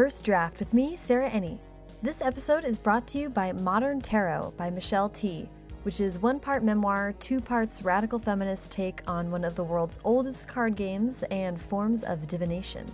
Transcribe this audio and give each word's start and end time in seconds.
First 0.00 0.24
Draft 0.24 0.58
with 0.58 0.72
me, 0.72 0.96
Sarah 0.96 1.28
Enni. 1.28 1.58
This 2.02 2.22
episode 2.22 2.64
is 2.64 2.78
brought 2.78 3.06
to 3.08 3.18
you 3.18 3.28
by 3.28 3.52
Modern 3.52 4.00
Tarot 4.00 4.54
by 4.56 4.70
Michelle 4.70 5.10
Tea, 5.10 5.46
which 5.82 6.00
is 6.00 6.18
one 6.18 6.40
part 6.40 6.64
memoir, 6.64 7.12
two 7.20 7.38
parts 7.38 7.82
radical 7.82 8.18
feminist 8.18 8.72
take 8.72 9.02
on 9.06 9.30
one 9.30 9.44
of 9.44 9.56
the 9.56 9.62
world's 9.62 9.98
oldest 10.02 10.48
card 10.48 10.74
games 10.74 11.22
and 11.24 11.60
forms 11.60 12.02
of 12.02 12.26
divination. 12.26 12.86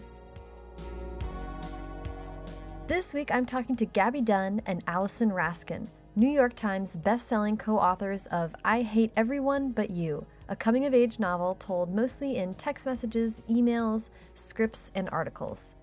This 2.89 3.15
week 3.15 3.33
I'm 3.33 3.47
talking 3.47 3.77
to 3.77 3.87
Gaby 3.87 4.23
Dunn 4.23 4.61
and 4.67 4.83
Allison 4.89 5.31
Raskin, 5.31 5.87
New 6.17 6.29
York 6.29 6.57
Times 6.57 6.97
best-selling 6.97 7.57
co-authors 7.57 8.27
of 8.33 8.53
I 8.65 8.83
Hate 8.83 9.13
Everyone 9.17 9.71
But 9.71 9.91
You, 9.91 10.27
a 10.49 10.57
coming-of-age 10.57 11.21
novel 11.21 11.55
told 11.61 11.95
mostly 11.95 12.37
in 12.37 12.55
text 12.55 12.85
messages, 12.85 13.45
emails, 13.49 14.09
scripts, 14.35 14.91
and 14.97 15.09
articles. 15.13 15.75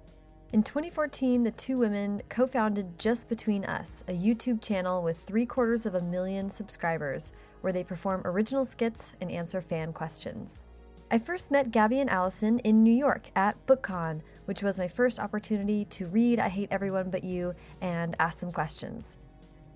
In 0.54 0.62
2014, 0.62 1.42
the 1.42 1.50
two 1.50 1.80
women 1.80 2.22
co 2.30 2.46
founded 2.46 3.00
Just 3.00 3.28
Between 3.28 3.66
Us, 3.66 4.04
a 4.08 4.12
YouTube 4.12 4.62
channel 4.62 5.02
with 5.02 5.18
three 5.26 5.48
quarters 5.48 5.88
of 5.88 5.96
a 5.96 6.02
million 6.02 6.52
subscribers, 6.52 7.32
where 7.62 7.74
they 7.74 7.84
perform 7.84 8.22
original 8.24 8.64
skits 8.64 9.14
and 9.20 9.32
answer 9.32 9.64
fan 9.64 9.94
questions. 9.94 10.62
I 11.10 11.18
first 11.18 11.50
met 11.50 11.72
Gaby 11.72 12.02
and 12.02 12.10
Allison 12.10 12.60
in 12.60 12.84
New 12.84 12.94
York 12.94 13.32
at 13.36 13.66
BookCon, 13.66 14.22
which 14.46 14.62
was 14.62 14.78
my 14.78 14.88
first 14.88 15.18
opportunity 15.18 15.86
to 15.86 16.06
read 16.06 16.38
I 16.38 16.50
Hate 16.50 16.70
Everyone 16.70 17.10
But 17.10 17.24
You 17.24 17.56
and 17.82 18.16
ask 18.20 18.40
them 18.40 18.52
questions. 18.52 19.16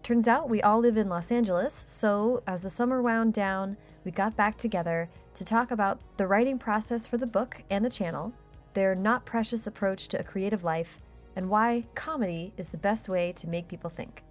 Turns 0.03 0.27
out 0.27 0.47
we 0.47 0.61
all 0.61 0.79
live 0.79 0.95
in 0.95 1.09
Los 1.09 1.31
Angeles, 1.31 1.85
so 1.87 2.43
as 2.45 2.61
the 2.61 2.69
summer 2.69 3.01
wound 3.01 3.33
down, 3.33 3.77
we 4.05 4.11
got 4.11 4.35
back 4.35 4.59
together 4.59 5.09
to 5.33 5.43
talk 5.43 5.71
about 5.71 5.99
the 6.17 6.27
writing 6.27 6.59
process 6.59 7.07
for 7.07 7.17
the 7.17 7.25
book 7.25 7.63
and 7.71 7.83
the 7.83 7.89
channel 7.89 8.31
their 8.77 8.93
not 8.93 9.25
precious 9.25 9.65
approach 9.65 10.07
to 10.07 10.19
a 10.19 10.23
creative 10.23 10.63
life, 10.63 11.01
and 11.35 11.49
why 11.49 11.83
comedy 11.95 12.53
is 12.57 12.67
the 12.67 12.77
best 12.77 13.09
way 13.09 13.31
to 13.31 13.49
make 13.49 13.67
people 13.67 13.89
think. 13.89 14.21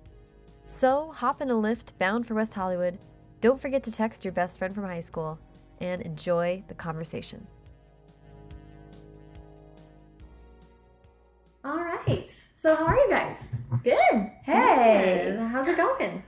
So, 0.69 1.11
hop 1.11 1.43
in 1.43 1.51
a 1.51 1.55
Lyft 1.55 1.99
bound 1.99 2.29
for 2.29 2.35
West 2.35 2.55
Hollywood. 2.55 2.97
Don't 3.41 3.61
forget 3.61 3.83
to 3.83 3.91
text 3.91 4.25
your 4.25 4.31
best 4.31 4.61
friend 4.61 4.73
from 4.73 4.85
high 4.85 5.01
school 5.01 5.37
and 5.81 6.01
enjoy 6.01 6.63
the 6.69 6.75
conversation. 6.75 7.45
All 11.65 11.79
right. 11.79 12.31
So, 12.57 12.77
how 12.77 12.87
are 12.87 12.95
you 12.95 13.11
guys? 13.11 13.37
Good. 13.83 14.31
Hey. 14.45 15.35
Good. 15.37 15.41
How's 15.49 15.67
it 15.67 15.77
going? 15.77 16.23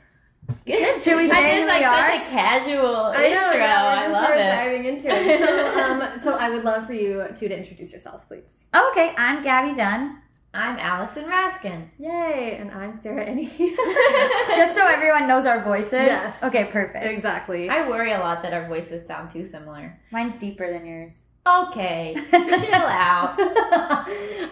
Good. 0.66 1.02
Should 1.02 1.16
we 1.16 1.28
say 1.28 1.60
who 1.62 1.66
like 1.68 1.80
we 1.80 1.84
are? 1.84 2.10
such 2.10 2.20
a 2.22 2.30
casual 2.30 2.96
I 2.96 3.28
know. 3.30 3.42
intro. 3.52 3.58
yeah, 3.58 3.84
I 3.84 4.06
love 4.08 4.24
sort 4.26 4.38
of 4.38 4.44
it. 4.44 4.50
diving 4.50 4.84
into 4.84 5.08
it. 5.10 5.40
So, 5.40 5.80
um, 5.80 6.20
so 6.22 6.34
I 6.36 6.50
would 6.50 6.64
love 6.64 6.86
for 6.86 6.92
you 6.94 7.24
two 7.36 7.48
to 7.48 7.56
introduce 7.56 7.92
yourselves, 7.92 8.24
please. 8.24 8.66
Okay, 8.74 9.14
I'm 9.16 9.42
Gaby 9.42 9.76
Dunn. 9.76 10.22
I'm 10.54 10.78
Allison 10.78 11.24
Raskin. 11.24 11.88
Yay! 11.98 12.56
And 12.58 12.70
I'm 12.70 12.94
Sarah 12.98 13.24
Enni. 13.26 13.50
Just 14.56 14.74
so 14.74 14.86
everyone 14.86 15.28
knows 15.28 15.44
our 15.44 15.62
voices. 15.62 15.92
Yes. 15.92 16.42
Okay, 16.42 16.64
perfect. 16.64 17.04
exactly. 17.04 17.68
I 17.68 17.86
worry 17.88 18.12
a 18.12 18.18
lot 18.18 18.42
that 18.42 18.54
our 18.54 18.66
voices 18.66 19.06
sound 19.06 19.30
too 19.30 19.44
similar. 19.44 20.00
Mine's 20.10 20.36
deeper 20.36 20.70
than 20.72 20.86
yours. 20.86 21.20
Okay, 21.46 22.14
chill 22.30 22.74
out. 22.74 23.36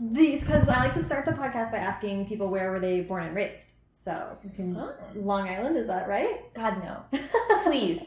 These 0.00 0.44
because 0.44 0.68
I 0.68 0.78
like 0.78 0.94
to 0.94 1.02
start 1.02 1.24
the 1.26 1.32
podcast 1.32 1.72
by 1.72 1.78
asking 1.78 2.26
people 2.26 2.48
where 2.48 2.70
were 2.70 2.80
they 2.80 3.00
born 3.00 3.24
and 3.24 3.34
raised. 3.34 3.68
So 4.06 4.38
you 4.44 4.50
can, 4.50 4.76
Oh. 4.76 4.92
Long 5.16 5.48
Island, 5.48 5.76
is 5.76 5.88
that 5.88 6.06
right? 6.08 6.52
God 6.54 6.74
no, 6.84 7.18
please, 7.64 8.00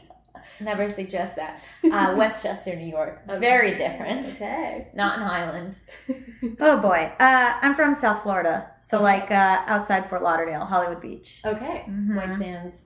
never 0.58 0.90
suggest 0.90 1.36
that. 1.36 1.60
Uh, 1.84 2.14
Westchester, 2.16 2.74
New 2.74 2.86
York, 2.98 3.20
very 3.38 3.72
different. 3.76 4.26
Okay. 4.28 4.88
Not 4.94 5.18
an 5.18 5.24
island. 5.24 5.76
Oh 6.58 6.78
boy. 6.78 7.12
Uh, 7.20 7.48
I'm 7.62 7.74
from 7.74 7.94
South 7.94 8.22
Florida. 8.22 8.70
So 8.80 9.02
like 9.02 9.30
uh, 9.30 9.62
outside 9.66 10.08
Fort 10.08 10.22
Lauderdale, 10.22 10.64
Hollywood 10.64 11.02
Beach. 11.02 11.42
Okay. 11.44 11.84
Mhm. 11.86 12.16
White 12.16 12.38
Sands. 12.38 12.76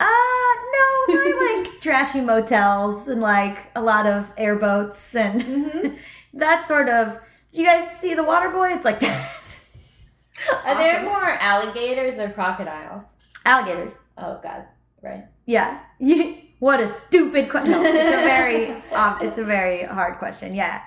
Uh 0.00 0.04
no, 0.76 0.86
I 1.10 1.64
like 1.64 1.80
trashy 1.80 2.20
motels 2.20 3.08
and 3.08 3.20
like 3.20 3.58
a 3.74 3.82
lot 3.82 4.06
of 4.06 4.30
airboats 4.36 5.16
and 5.16 5.42
Mhm. 5.42 5.98
that 6.34 6.68
sort 6.68 6.88
of 6.88 7.18
do 7.52 7.62
you 7.62 7.66
guys 7.66 7.90
see 7.98 8.14
the 8.14 8.22
Waterboy? 8.22 8.76
It's 8.76 8.84
like 8.84 9.00
that. 9.00 9.32
Are 10.64 10.76
there 10.76 11.02
more 11.02 11.30
alligators 11.30 12.18
or 12.18 12.30
crocodiles? 12.30 13.04
Alligators. 13.44 14.00
Oh 14.16 14.38
God, 14.42 14.64
right. 15.02 15.24
Yeah. 15.46 15.80
What 16.58 16.80
a 16.80 16.88
stupid 16.88 17.50
question. 17.50 17.72
No, 17.72 17.82
it's 17.82 18.14
a 18.14 18.22
very 18.22 18.70
um, 18.92 19.18
it's 19.22 19.38
a 19.38 19.44
very 19.44 19.84
hard 19.84 20.18
question. 20.18 20.54
Yeah. 20.54 20.82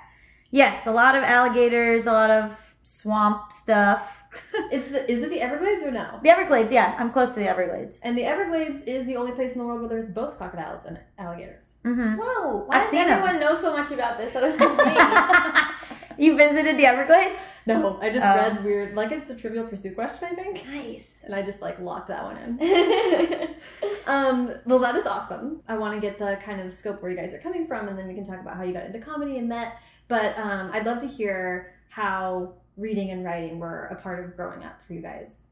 Yes, 0.50 0.86
a 0.86 0.92
lot 0.92 1.16
of 1.16 1.22
alligators, 1.22 2.06
a 2.06 2.12
lot 2.12 2.30
of 2.30 2.74
swamp 2.82 3.52
stuff. 3.52 4.18
Is 4.72 4.88
the 4.88 5.10
is 5.10 5.22
it 5.22 5.28
the 5.28 5.42
Everglades 5.42 5.84
or 5.84 5.90
no? 5.90 6.18
the 6.22 6.30
Everglades, 6.30 6.72
yeah, 6.72 6.96
I'm 6.98 7.12
close 7.12 7.34
to 7.34 7.40
the 7.40 7.48
Everglades. 7.48 8.00
And 8.02 8.16
the 8.16 8.24
Everglades 8.24 8.80
is 8.86 9.06
the 9.06 9.16
only 9.16 9.32
place 9.32 9.52
in 9.52 9.58
the 9.58 9.66
world 9.66 9.80
where 9.80 9.90
there's 9.90 10.08
both 10.08 10.38
crocodiles 10.38 10.86
and 10.86 10.98
alligators. 11.18 11.64
Hmm 11.84 12.14
Whoa, 12.14 12.64
why 12.66 12.76
I've 12.76 12.82
does 12.82 12.90
seen 12.90 13.00
'em. 13.02 13.10
everyone 13.10 13.40
know 13.40 13.54
so 13.54 13.76
much 13.76 13.90
about 13.90 14.18
this 14.18 14.34
other 14.36 14.52
than 14.56 14.76
me? 14.76 14.94
you 16.18 16.36
visited 16.36 16.78
the 16.78 16.86
Everglades? 16.86 17.38
No, 17.66 17.98
I 18.00 18.10
just 18.10 18.24
Oh. 18.24 18.34
read 18.36 18.64
weird, 18.64 18.94
like 18.94 19.12
it's 19.12 19.30
a 19.30 19.36
Trivial 19.36 19.66
Pursuit 19.66 19.94
question, 19.94 20.28
I 20.30 20.34
think, 20.34 20.66
nice. 20.66 21.20
and 21.24 21.34
I 21.34 21.42
just 21.42 21.60
like 21.62 21.78
locked 21.80 22.08
that 22.08 22.22
one 22.24 22.36
in. 22.36 23.48
Um, 24.04 24.52
well, 24.66 24.80
that 24.80 24.96
is 24.96 25.06
awesome. 25.06 25.62
I 25.68 25.76
want 25.78 25.94
to 25.94 26.00
get 26.00 26.18
the 26.18 26.36
kind 26.44 26.60
of 26.60 26.72
scope 26.72 27.00
where 27.00 27.10
you 27.10 27.16
guys 27.16 27.32
are 27.32 27.38
coming 27.38 27.66
from, 27.68 27.86
and 27.86 27.96
then 27.96 28.08
we 28.08 28.14
can 28.14 28.26
talk 28.26 28.40
about 28.40 28.56
how 28.56 28.64
you 28.64 28.72
got 28.72 28.84
into 28.84 28.98
comedy 28.98 29.38
and 29.38 29.48
met. 29.48 29.74
But 30.08 30.36
um, 30.36 30.70
I'd 30.72 30.84
love 30.84 30.98
to 31.02 31.06
hear 31.06 31.72
how 31.88 32.54
reading 32.76 33.10
and 33.12 33.24
writing 33.24 33.60
were 33.60 33.86
a 33.86 33.94
part 33.94 34.24
of 34.24 34.34
growing 34.36 34.64
up 34.64 34.80
for 34.84 34.94
you 34.94 35.00
guys. 35.00 35.46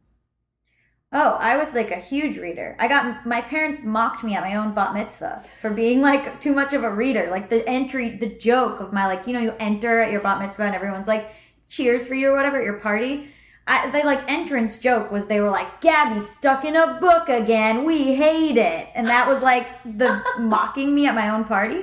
Oh, 1.13 1.37
I 1.41 1.57
was 1.57 1.75
like 1.75 1.91
a 1.91 1.97
huge 1.97 2.39
reader. 2.39 2.77
I 2.79 2.87
got 2.87 3.27
my 3.27 3.41
parents 3.41 3.83
mocked 3.83 4.23
me 4.23 4.35
at 4.37 4.45
my 4.45 4.55
own 4.55 4.75
bat 4.75 4.95
mitzvah 4.95 5.43
for 5.61 5.71
being 5.71 6.01
like 6.01 6.41
too 6.41 6.53
much 6.55 6.73
of 6.73 6.85
a 6.85 6.91
reader. 6.91 7.29
Like 7.31 7.51
the 7.51 7.69
entry, 7.69 8.11
the 8.17 8.29
joke 8.29 8.79
of 8.79 8.93
my 8.93 9.07
like, 9.07 9.27
you 9.27 9.33
know, 9.33 9.41
you 9.41 9.55
enter 9.59 10.01
at 10.01 10.13
your 10.13 10.21
bat 10.21 10.41
mitzvah 10.41 10.63
and 10.65 10.75
everyone's 10.75 11.09
like, 11.09 11.33
cheers 11.69 12.07
for 12.07 12.15
you 12.15 12.31
or 12.31 12.37
whatever 12.37 12.59
at 12.59 12.65
your 12.65 12.79
party. 12.79 13.29
I, 13.67 13.91
they 13.91 14.05
like 14.05 14.29
entrance 14.31 14.79
joke 14.79 15.11
was 15.11 15.27
they 15.27 15.41
were 15.41 15.51
like, 15.51 15.81
Gaby's 15.81 16.29
stuck 16.29 16.65
in 16.65 16.77
a 16.77 16.99
book 17.01 17.29
again. 17.29 17.85
We 17.85 18.15
hate 18.17 18.57
it, 18.57 18.89
and 18.95 19.07
that 19.07 19.29
was 19.29 19.43
like 19.43 19.69
the 19.85 20.23
mocking 20.41 20.93
me 20.95 21.07
at 21.07 21.15
my 21.15 21.29
own 21.31 21.45
party. 21.45 21.83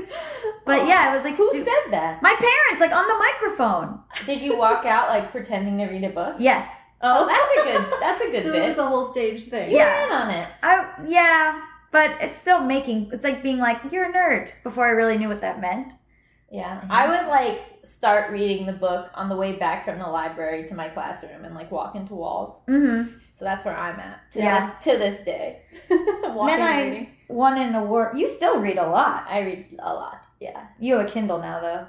But 0.65 0.85
yeah, 0.85 1.11
it 1.11 1.15
was 1.15 1.23
like 1.23 1.38
Who 1.38 1.49
su- 1.53 1.63
said 1.63 1.91
that? 1.91 2.21
my 2.21 2.33
parents, 2.35 2.81
like 2.81 2.91
on 2.91 3.07
the 3.07 3.17
microphone. 3.17 3.99
Did 4.25 4.41
you 4.41 4.57
walk 4.57 4.85
out 4.85 5.07
like 5.07 5.31
pretending 5.31 5.77
to 5.77 5.85
read 5.85 6.03
a 6.03 6.09
book? 6.09 6.35
Yes, 6.39 6.69
Oh, 7.01 7.27
that's 7.27 7.51
a 7.51 7.63
good. 7.63 7.99
That's 7.99 8.21
a 8.21 8.31
good 8.31 8.43
so 8.45 8.51
bit. 8.51 8.63
it 8.63 8.69
was 8.69 8.77
a 8.77 8.87
whole 8.87 9.05
stage 9.11 9.49
thing. 9.49 9.69
You 9.71 9.77
Yeah. 9.77 10.07
ran 10.07 10.11
on 10.21 10.29
it. 10.31 10.47
I 10.63 10.89
yeah, 11.07 11.61
but 11.91 12.11
it's 12.21 12.39
still 12.39 12.61
making. 12.61 13.09
It's 13.13 13.23
like 13.23 13.43
being 13.43 13.59
like 13.59 13.79
you're 13.91 14.05
a 14.09 14.13
nerd 14.13 14.49
before 14.63 14.85
I 14.85 14.89
really 14.91 15.17
knew 15.17 15.27
what 15.27 15.41
that 15.41 15.61
meant. 15.61 15.93
Yeah, 16.49 16.79
Mhm. 16.81 16.87
I 16.89 17.07
would 17.07 17.27
like 17.27 17.61
start 17.83 18.31
reading 18.31 18.65
the 18.65 18.73
book 18.73 19.09
on 19.13 19.29
the 19.29 19.35
way 19.35 19.53
back 19.53 19.85
from 19.85 19.99
the 19.99 20.07
library 20.07 20.65
to 20.69 20.75
my 20.75 20.87
classroom 20.89 21.45
and 21.45 21.53
like 21.55 21.71
walk 21.71 21.95
into 21.95 22.15
walls. 22.15 22.59
Mm-hmm. 22.67 23.11
So 23.33 23.45
that's 23.45 23.63
where 23.65 23.75
I'm 23.77 23.99
at 23.99 24.31
to 24.31 24.39
Yeah. 24.39 24.71
this 24.77 24.83
to 24.85 24.97
this 24.97 25.23
day. 25.25 25.61
Walking 25.89 26.47
Then 26.47 26.61
I- 26.61 26.79
and 26.81 26.91
reading. 26.91 27.09
Won 27.29 27.57
an 27.57 27.75
award. 27.75 28.17
You 28.17 28.27
still 28.27 28.59
read 28.59 28.77
a 28.77 28.87
lot. 28.87 29.25
I 29.29 29.39
read 29.41 29.65
a 29.79 29.93
lot. 29.93 30.21
Yeah, 30.39 30.61
You 30.79 30.95
have 30.97 31.07
a 31.07 31.09
Kindle 31.09 31.39
now, 31.39 31.59
though. 31.59 31.87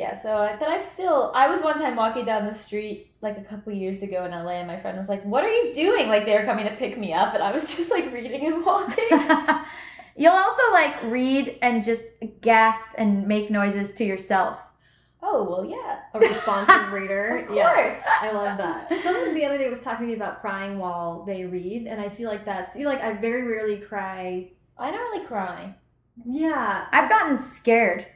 Yeah. 0.00 0.20
So, 0.20 0.34
I, 0.34 0.56
but 0.56 0.68
I've 0.68 0.84
still. 0.84 1.30
I 1.34 1.46
was 1.48 1.62
one 1.62 1.78
time 1.78 1.94
walking 1.94 2.24
down 2.24 2.46
the 2.46 2.54
street 2.54 3.12
like 3.20 3.36
a 3.36 3.42
couple 3.42 3.70
years 3.74 4.02
ago 4.02 4.24
in 4.24 4.30
LA, 4.30 4.52
and 4.52 4.66
my 4.66 4.80
friend 4.80 4.96
was 4.96 5.10
like, 5.10 5.22
"What 5.24 5.44
are 5.44 5.50
you 5.50 5.74
doing?" 5.74 6.08
Like 6.08 6.24
they 6.24 6.32
were 6.32 6.46
coming 6.46 6.64
to 6.64 6.74
pick 6.74 6.98
me 6.98 7.12
up, 7.12 7.34
and 7.34 7.42
I 7.42 7.52
was 7.52 7.76
just 7.76 7.90
like 7.90 8.10
reading 8.10 8.46
and 8.46 8.64
walking. 8.64 9.10
You'll 10.16 10.32
also 10.32 10.62
like 10.72 11.02
read 11.04 11.58
and 11.60 11.84
just 11.84 12.04
gasp 12.40 12.86
and 12.96 13.28
make 13.28 13.50
noises 13.50 13.92
to 13.92 14.04
yourself. 14.04 14.58
oh 15.22 15.44
well, 15.44 15.64
yeah. 15.66 16.00
a 16.14 16.18
responsive 16.18 16.92
reader. 16.98 17.44
Of 17.46 17.54
Yes. 17.54 18.02
I 18.22 18.32
love 18.32 18.56
that. 18.56 18.88
Someone 19.02 19.34
the 19.34 19.44
other 19.44 19.58
day 19.58 19.68
was 19.68 19.82
talking 19.82 20.06
to 20.06 20.10
me 20.12 20.16
about 20.16 20.40
crying 20.40 20.78
while 20.78 21.24
they 21.26 21.44
read, 21.44 21.86
and 21.86 22.00
I 22.00 22.08
feel 22.08 22.30
like 22.30 22.46
that's 22.46 22.74
you 22.74 22.84
know, 22.84 22.90
like 22.90 23.02
I 23.02 23.12
very 23.12 23.42
rarely 23.46 23.76
cry. 23.76 24.50
I 24.78 24.90
don't 24.90 24.98
really 24.98 25.26
cry. 25.26 25.74
Yeah, 26.24 26.86
I've 26.90 27.10
gotten 27.10 27.36
scared. 27.36 28.06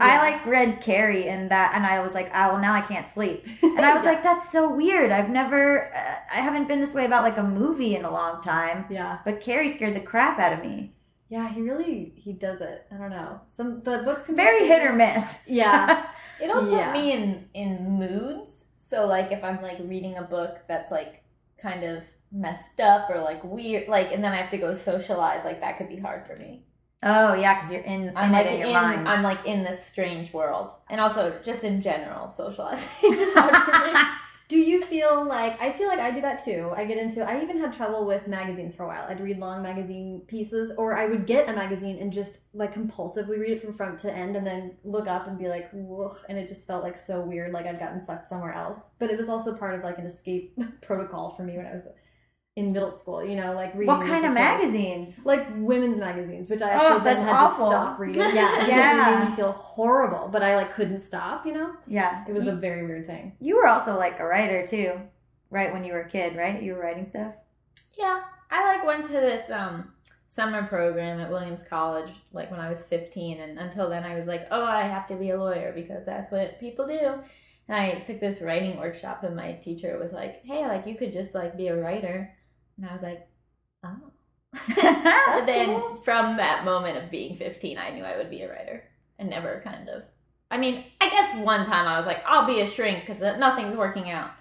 Yeah. 0.00 0.06
I 0.22 0.30
like 0.30 0.46
read 0.46 0.80
Carrie 0.80 1.28
and 1.28 1.50
that, 1.50 1.72
and 1.74 1.86
I 1.86 2.00
was 2.00 2.14
like, 2.14 2.28
oh, 2.34 2.50
well, 2.52 2.58
now 2.58 2.72
I 2.74 2.80
can't 2.80 3.08
sleep. 3.08 3.44
And 3.62 3.80
I 3.84 3.94
was 3.94 4.02
Yeah. 4.02 4.10
like, 4.10 4.22
that's 4.22 4.50
so 4.50 4.74
weird. 4.74 5.12
I've 5.12 5.30
never, 5.30 5.94
uh, 5.94 6.16
I 6.32 6.40
haven't 6.40 6.68
been 6.68 6.80
this 6.80 6.94
way 6.94 7.04
about 7.04 7.22
like 7.24 7.36
a 7.38 7.42
movie 7.42 7.94
in 7.96 8.04
a 8.04 8.10
long 8.10 8.42
time. 8.42 8.86
yeah, 8.90 9.18
But 9.24 9.40
Carrie 9.40 9.68
scared 9.68 9.94
the 9.94 10.00
crap 10.00 10.38
out 10.38 10.52
of 10.52 10.60
me. 10.60 10.92
yeah. 11.28 11.48
He 11.52 11.60
really 11.62 12.12
he 12.16 12.32
does 12.32 12.60
it. 12.60 12.86
I 12.92 12.96
don't 12.96 13.10
know. 13.10 13.40
Some 13.54 13.82
the 13.84 14.02
books 14.04 14.28
It's 14.28 14.36
very 14.36 14.66
hit 14.66 14.82
or 14.82 14.92
miss. 14.92 15.38
Yeah, 15.46 16.06
It'll 16.42 16.62
put 16.62 16.72
Yeah. 16.72 16.92
me 16.92 17.12
in 17.12 17.48
in 17.54 17.90
moods. 17.98 18.64
So 18.88 19.06
like 19.06 19.30
if 19.30 19.44
I'm 19.44 19.60
like 19.62 19.78
reading 19.80 20.16
a 20.18 20.22
book 20.22 20.58
that's 20.66 20.90
like 20.90 21.22
kind 21.62 21.84
of 21.84 22.02
messed 22.32 22.80
up 22.80 23.10
or 23.10 23.20
like 23.20 23.42
weird, 23.44 23.88
like 23.88 24.10
and 24.12 24.22
then 24.24 24.32
I 24.32 24.36
have 24.36 24.50
to 24.50 24.58
go 24.58 24.72
socialize, 24.72 25.44
like 25.44 25.60
that 25.60 25.78
could 25.78 25.88
be 25.88 25.98
hard 25.98 26.26
for 26.26 26.36
me. 26.36 26.64
Oh 27.02 27.34
yeah, 27.34 27.54
because 27.54 27.72
you're 27.72 27.82
in, 27.82 28.12
I'm 28.16 28.26
in 28.26 28.32
like 28.32 28.46
in 28.46 28.58
your 28.58 28.68
in, 28.68 28.74
mind. 28.74 29.08
I'm 29.08 29.22
like 29.22 29.46
in 29.46 29.64
this 29.64 29.86
strange 29.86 30.32
world, 30.32 30.70
and 30.88 31.00
also 31.00 31.38
just 31.42 31.64
in 31.64 31.80
general 31.82 32.30
socializing 32.30 32.88
is 33.02 33.34
hard 33.34 33.56
for 33.56 33.92
me. 33.92 34.00
Do 34.48 34.58
you 34.58 34.84
feel 34.84 35.00
feel 35.00 35.24
like 35.24 35.60
I 35.60 35.72
feel 35.72 35.88
like 35.88 35.98
I 35.98 36.10
do 36.10 36.20
that 36.20 36.44
too. 36.44 36.72
I 36.76 36.84
get 36.84 36.98
into 36.98 37.22
I 37.22 37.42
even 37.42 37.58
had 37.58 37.72
trouble 37.72 38.06
with 38.06 38.26
magazines 38.26 38.74
for 38.74 38.84
a 38.84 38.86
while. 38.86 39.06
I'd 39.08 39.20
read 39.20 39.38
long 39.38 39.62
magazine 39.62 40.22
pieces 40.26 40.72
or 40.76 40.96
I 40.96 41.06
would 41.06 41.26
get 41.26 41.48
a 41.48 41.52
magazine 41.52 41.98
and 42.00 42.12
just 42.12 42.38
like 42.54 42.74
compulsively 42.74 43.38
read 43.38 43.52
it 43.52 43.62
from 43.62 43.72
front 43.72 43.98
to 44.00 44.12
end 44.12 44.36
and 44.36 44.46
then 44.46 44.76
look 44.84 45.06
up 45.06 45.26
and 45.26 45.38
be 45.38 45.48
like, 45.48 45.70
Whoa, 45.72 46.16
and 46.28 46.38
it 46.38 46.48
just 46.48 46.66
felt 46.66 46.82
like 46.82 46.98
so 46.98 47.20
weird, 47.20 47.52
like 47.52 47.66
I'd 47.66 47.78
gotten 47.78 48.04
sucked 48.04 48.28
somewhere 48.28 48.52
else. 48.52 48.78
But 48.98 49.10
it 49.10 49.18
was 49.18 49.28
also 49.28 49.54
part 49.54 49.74
of 49.74 49.84
like 49.84 49.98
an 49.98 50.06
escape 50.06 50.58
protocol 50.82 51.34
for 51.36 51.42
me 51.42 51.56
when 51.56 51.66
I 51.66 51.74
was 51.74 51.86
in 52.56 52.72
middle 52.72 52.90
school, 52.90 53.24
you 53.24 53.36
know, 53.36 53.52
like 53.54 53.72
reading 53.74 53.86
What 53.86 54.06
kind 54.06 54.26
of 54.26 54.34
magazines? 54.34 55.20
Like 55.24 55.46
women's 55.56 55.98
magazines, 55.98 56.50
which 56.50 56.60
I 56.62 56.72
Oh, 56.72 56.94
actually 56.96 57.04
then 57.04 57.22
had 57.22 57.32
awful. 57.34 57.66
to 57.66 57.70
stop 57.70 57.98
reading. 57.98 58.22
Yeah, 58.34 58.66
Yeah. 58.66 59.14
it 59.16 59.20
made 59.20 59.30
me 59.30 59.36
feel 59.36 59.52
horrible, 59.52 60.28
but 60.28 60.42
I 60.42 60.56
like 60.56 60.74
couldn't 60.74 61.00
stop. 61.00 61.46
You 61.46 61.52
know, 61.54 61.72
Yeah. 61.86 62.24
it 62.28 62.34
was 62.34 62.48
a 62.48 62.52
very 62.54 62.84
weird 62.84 63.06
thing. 63.06 63.32
You 63.40 63.56
were 63.56 63.68
also 63.68 63.96
like 63.96 64.18
a 64.18 64.24
writer 64.26 64.66
too, 64.66 65.00
right? 65.50 65.72
When 65.72 65.84
you 65.84 65.92
were 65.92 66.00
a 66.02 66.08
kid, 66.08 66.36
right? 66.36 66.60
You 66.60 66.74
were 66.74 66.80
writing 66.80 67.04
stuff. 67.04 67.34
Yeah, 67.96 68.22
I 68.50 68.64
like 68.64 68.84
went 68.84 69.04
to 69.06 69.12
this 69.12 69.48
um 69.50 69.92
summer 70.28 70.64
program 70.64 71.20
at 71.20 71.30
Williams 71.30 71.62
College 71.68 72.10
like 72.32 72.50
when 72.50 72.60
I 72.60 72.70
was 72.70 72.84
15 72.84 73.40
and 73.40 73.58
until 73.58 73.88
then 73.88 74.04
I 74.04 74.16
was 74.16 74.26
like, 74.26 74.48
"Oh, 74.50 74.64
I 74.64 74.82
have 74.82 75.06
to 75.08 75.14
be 75.14 75.30
a 75.30 75.38
lawyer 75.40 75.72
because 75.72 76.04
that's 76.04 76.30
what 76.32 76.58
people 76.58 76.86
do." 76.86 77.14
And 77.68 77.76
I 77.80 78.00
took 78.00 78.18
this 78.18 78.40
writing 78.40 78.76
workshop 78.78 79.22
and 79.22 79.36
my 79.36 79.52
teacher 79.52 79.96
was 80.02 80.12
like, 80.12 80.44
"Hey, 80.44 80.66
like 80.66 80.86
you 80.86 80.96
could 80.96 81.12
just 81.12 81.32
like 81.34 81.56
be 81.56 81.68
a 81.68 81.76
writer." 81.80 82.34
And 82.80 82.88
I 82.88 82.92
was 82.92 83.02
like, 83.02 83.28
"Oh." 83.84 84.12
and 85.36 85.48
then 85.48 85.82
from 86.02 86.38
that 86.38 86.64
moment 86.64 86.96
of 86.98 87.10
being 87.10 87.36
15, 87.36 87.78
I 87.78 87.90
knew 87.90 88.02
I 88.02 88.16
would 88.16 88.30
be 88.30 88.42
a 88.42 88.50
writer 88.50 88.84
and 89.18 89.30
never 89.30 89.60
kind 89.64 89.88
of 89.88 90.02
I 90.50 90.58
mean, 90.58 90.84
I 91.00 91.08
guess 91.08 91.36
one 91.44 91.64
time 91.64 91.86
I 91.86 91.96
was 91.96 92.06
like, 92.06 92.22
I'll 92.26 92.46
be 92.46 92.60
a 92.60 92.66
shrink 92.66 93.06
because 93.06 93.20
nothing's 93.20 93.76
working 93.76 94.10
out. 94.10 94.32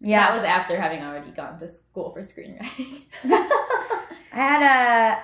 yeah. 0.00 0.28
That 0.28 0.36
was 0.36 0.44
after 0.44 0.80
having 0.80 1.02
already 1.02 1.30
gone 1.30 1.58
to 1.58 1.66
school 1.66 2.12
for 2.12 2.20
screenwriting. 2.20 3.02
I 3.24 3.98
had 4.32 5.22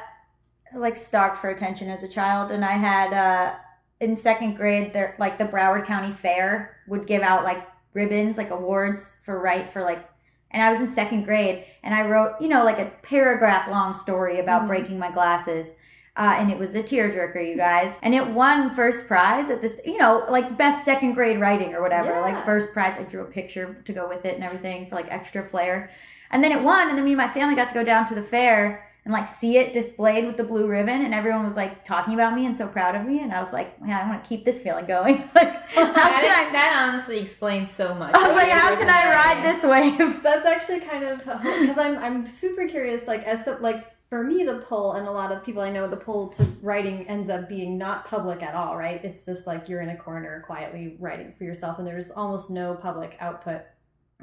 a 0.72 0.78
like 0.78 0.96
stalked 0.96 1.38
for 1.38 1.50
attention 1.50 1.88
as 1.88 2.02
a 2.02 2.08
child, 2.08 2.50
and 2.50 2.64
I 2.64 2.72
had 2.72 3.12
uh 3.12 3.54
in 4.00 4.16
second 4.16 4.54
grade 4.54 4.92
there 4.92 5.14
like 5.18 5.38
the 5.38 5.44
Broward 5.44 5.86
County 5.86 6.10
Fair 6.10 6.76
would 6.88 7.06
give 7.06 7.22
out 7.22 7.44
like 7.44 7.64
ribbons, 7.94 8.36
like 8.36 8.50
awards 8.50 9.18
for 9.22 9.40
write 9.40 9.72
for 9.72 9.82
like. 9.82 10.08
And 10.52 10.62
I 10.62 10.70
was 10.70 10.81
in 10.81 10.88
second 10.88 11.25
grade, 11.25 11.64
and 11.82 11.94
I 11.94 12.06
wrote, 12.06 12.34
you 12.40 12.49
know, 12.49 12.64
like 12.64 12.78
a 12.78 12.93
paragraph 13.02 13.69
long 13.70 13.94
story 13.94 14.38
about 14.38 14.62
Mhm. 14.62 14.69
breaking 14.69 14.99
my 14.99 15.10
glasses. 15.10 15.75
Uh, 16.14 16.34
and 16.38 16.50
it 16.50 16.58
was 16.58 16.75
a 16.75 16.82
tearjerker, 16.82 17.49
you 17.49 17.56
guys. 17.56 17.94
And 18.02 18.14
it 18.14 18.26
won 18.26 18.75
first 18.75 19.08
prize 19.08 19.49
at 19.49 19.62
this, 19.62 19.81
you 19.87 19.96
know, 19.96 20.26
like 20.28 20.58
best 20.58 20.84
second 20.84 21.14
grade 21.14 21.40
writing 21.40 21.75
or 21.75 21.81
whatever. 21.81 22.10
Yeah. 22.10 22.20
Like 22.20 22.44
first 22.44 22.75
prize. 22.75 22.99
I 22.99 23.04
drew 23.04 23.22
a 23.22 23.25
picture 23.25 23.76
to 23.82 23.93
go 23.94 24.06
with 24.06 24.26
it 24.26 24.34
and 24.34 24.44
everything 24.44 24.87
for 24.87 24.94
like 24.94 25.10
extra 25.10 25.43
flair. 25.43 25.88
And 26.31 26.44
then 26.44 26.52
it 26.52 26.62
won, 26.62 26.88
and 26.90 26.99
then 26.99 27.04
me 27.06 27.12
and 27.12 27.19
my 27.19 27.28
family 27.28 27.54
got 27.54 27.69
to 27.69 27.75
go 27.75 27.82
down 27.82 28.04
to 28.06 28.14
the 28.14 28.22
fair 28.22 28.87
and 29.04 29.12
like 29.12 29.26
see 29.26 29.56
it 29.56 29.72
displayed 29.72 30.26
with 30.26 30.37
the 30.37 30.44
blue 30.44 30.66
ribbon, 30.66 31.02
and 31.02 31.12
everyone 31.12 31.44
was 31.44 31.56
like 31.56 31.84
talking 31.84 32.14
about 32.14 32.34
me 32.34 32.46
and 32.46 32.56
so 32.56 32.69
proud 32.69 32.94
of 32.94 33.04
me, 33.04 33.20
and 33.20 33.32
I 33.32 33.40
was 33.40 33.52
like, 33.52 33.76
yeah, 33.84 34.00
I 34.00 34.08
want 34.08 34.22
to 34.22 34.28
keep 34.28 34.44
this 34.44 34.60
feeling 34.60 34.87
going. 34.87 35.28
like, 35.34 35.69
how 35.70 35.93
that, 35.93 36.20
can 36.22 36.49
I? 36.49 36.52
that 36.52 36.88
honestly 36.88 37.19
explains 37.19 37.70
so 37.70 37.94
much. 37.94 38.14
I 38.14 38.28
was 38.28 38.37
like, 38.37 38.50
how 38.50 38.76
can 38.76 38.88
I 38.88 39.10
ride 39.10 39.44
this 39.44 39.64
wave? 39.64 40.22
That's 40.22 40.46
actually 40.46 40.81
kind 40.81 41.04
of 41.04 41.19
because 41.19 41.78
I'm 41.78 41.99
I'm 41.99 42.28
super 42.28 42.69
curious. 42.69 43.08
Like 43.08 43.25
as 43.25 43.44
so, 43.44 43.58
like 43.60 43.87
for 44.08 44.22
me, 44.22 44.44
the 44.44 44.58
pull 44.58 44.93
and 44.93 45.08
a 45.08 45.10
lot 45.10 45.32
of 45.32 45.43
people 45.43 45.62
I 45.62 45.70
know, 45.70 45.88
the 45.88 45.96
pull 45.96 46.28
to 46.34 46.44
writing 46.60 47.08
ends 47.08 47.28
up 47.28 47.49
being 47.49 47.78
not 47.78 48.04
public 48.04 48.40
at 48.43 48.54
all. 48.54 48.76
Right? 48.76 49.04
It's 49.04 49.22
this 49.22 49.49
like 49.49 49.69
you're 49.69 49.81
in 49.81 49.88
a 49.88 49.96
corner 49.96 50.44
quietly 50.46 50.96
writing 51.00 51.32
for 51.32 51.43
yourself, 51.43 51.78
and 51.78 51.87
there's 51.87 52.12
almost 52.12 52.50
no 52.50 52.75
public 52.75 53.16
output. 53.19 53.62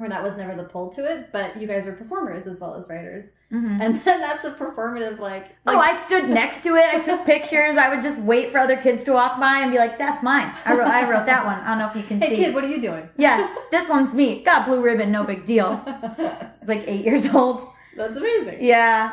Or 0.00 0.08
that 0.08 0.22
was 0.22 0.36
never 0.36 0.54
the 0.54 0.64
pull 0.64 0.88
to 0.94 1.04
it. 1.04 1.30
But 1.30 1.60
you 1.60 1.66
guys 1.66 1.86
are 1.86 1.92
performers 1.92 2.46
as 2.46 2.58
well 2.60 2.74
as 2.74 2.88
writers, 2.88 3.26
Mhm. 3.52 3.78
and 3.80 4.02
then 4.04 4.20
that's 4.20 4.44
a 4.44 4.50
performative 4.52 5.18
like. 5.18 5.54
Oh, 5.66 5.78
I 5.78 5.94
stood 5.94 6.30
next 6.30 6.62
to 6.64 6.76
it. 6.76 6.86
I 6.94 7.00
took 7.00 7.26
pictures. 7.34 7.76
I 7.76 7.88
would 7.90 8.00
just 8.02 8.20
wait 8.22 8.50
for 8.50 8.58
other 8.58 8.76
kids 8.78 9.04
to 9.04 9.12
walk 9.12 9.38
by 9.38 9.58
and 9.58 9.70
be 9.70 9.76
like, 9.78 9.98
"That's 9.98 10.22
mine. 10.22 10.52
I 10.64 10.74
wrote. 10.74 10.88
I 10.88 11.08
wrote 11.10 11.26
that 11.26 11.44
one. 11.44 11.58
I 11.60 11.68
don't 11.68 11.78
know 11.80 11.88
if 11.90 11.96
you 11.96 12.02
can 12.02 12.20
Hey 12.20 12.30
see." 12.30 12.36
kid, 12.36 12.54
what 12.54 12.64
are 12.64 12.68
you 12.68 12.80
doing? 12.80 13.08
Yeah, 13.18 13.54
this 13.70 13.88
one's 13.90 14.14
me. 14.14 14.42
Got 14.42 14.66
blue 14.66 14.80
ribbon. 14.80 15.12
No 15.12 15.24
big 15.24 15.44
deal. 15.44 15.82
It's 15.86 16.68
like 16.68 16.84
eight 16.88 17.04
years 17.04 17.32
old. 17.34 17.68
That's 17.96 18.16
amazing. 18.16 18.58
Yeah. 18.64 19.12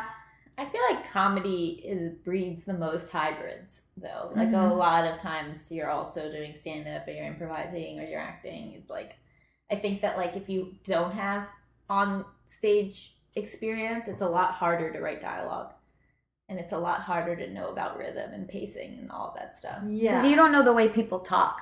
I 0.60 0.66
feel 0.66 0.81
like 0.90 1.12
comedy 1.12 1.81
is 1.86 2.13
breeds 2.25 2.63
the 2.63 2.74
most 2.74 3.12
hybrids, 3.12 3.81
though. 3.98 4.31
Like 4.36 4.50
Mhm. 4.50 4.72
a 4.72 4.74
lot 4.74 5.06
of 5.06 5.19
times, 5.19 5.72
you're 5.72 5.90
also 5.90 6.31
doing 6.31 6.56
stand 6.56 6.88
up, 6.88 7.07
or 7.07 7.12
you're 7.12 7.25
improvising, 7.25 8.00
or 8.00 8.04
you're 8.04 8.22
acting. 8.22 8.74
It's 8.75 8.90
like 8.90 9.12
I 9.72 9.75
think 9.75 10.02
that 10.02 10.18
like 10.18 10.36
if 10.36 10.50
you 10.50 10.75
don't 10.86 11.12
have 11.14 11.48
on 11.90 12.25
stage 12.46 13.16
experience, 13.36 14.08
it's 14.08 14.22
a 14.22 14.28
lot 14.28 14.54
harder 14.54 14.92
to 14.92 15.00
write 15.00 15.22
dialogue, 15.22 15.74
and 16.50 16.60
it's 16.60 16.72
a 16.72 16.78
lot 16.78 17.02
harder 17.02 17.36
to 17.36 17.52
know 17.52 17.69
about 17.69 17.98
rhythm 17.98 18.34
and 18.34 18.48
pacing 18.48 18.98
and 19.00 19.12
all 19.12 19.34
that 19.38 19.58
stuff. 19.60 19.80
Yeah. 19.90 20.12
Because 20.12 20.30
you 20.30 20.36
don't 20.36 20.52
know 20.52 20.64
the 20.64 20.74
way 20.74 20.88
people 20.88 21.19
talk. 21.19 21.62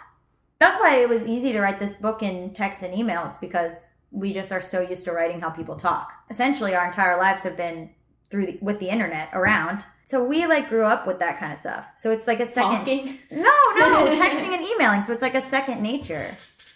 That's 0.59 0.79
why 0.79 0.97
it 0.97 1.09
was 1.09 1.25
easy 1.25 1.51
to 1.51 1.59
write 1.59 1.79
this 1.79 1.95
book 1.95 2.23
in 2.23 2.53
text 2.53 2.81
and 2.81 2.93
emails 2.93 3.39
because 3.39 3.91
we 4.11 4.31
just 4.31 4.51
are 4.51 4.61
so 4.61 4.79
used 4.79 5.03
to 5.05 5.11
writing 5.11 5.41
how 5.41 5.49
people 5.49 5.75
talk. 5.75 6.13
Essentially, 6.29 6.75
our 6.75 6.85
entire 6.85 7.17
lives 7.17 7.43
have 7.43 7.57
been 7.57 7.89
through 8.29 8.45
the, 8.45 8.59
with 8.61 8.79
the 8.79 8.89
internet 8.89 9.29
around. 9.33 9.83
So 10.05 10.23
we 10.23 10.45
like 10.45 10.69
grew 10.69 10.85
up 10.85 11.05
with 11.07 11.19
that 11.19 11.39
kind 11.39 11.51
of 11.51 11.59
stuff. 11.59 11.85
So 11.97 12.11
it's 12.11 12.27
like 12.27 12.39
a 12.39 12.45
second. 12.45 12.79
Talking. 12.79 13.19
No, 13.31 13.51
no, 13.77 14.05
texting 14.19 14.53
and 14.53 14.65
emailing. 14.65 15.01
So 15.01 15.11
it's 15.11 15.21
like 15.21 15.35
a 15.35 15.41
second 15.41 15.81
nature 15.81 16.35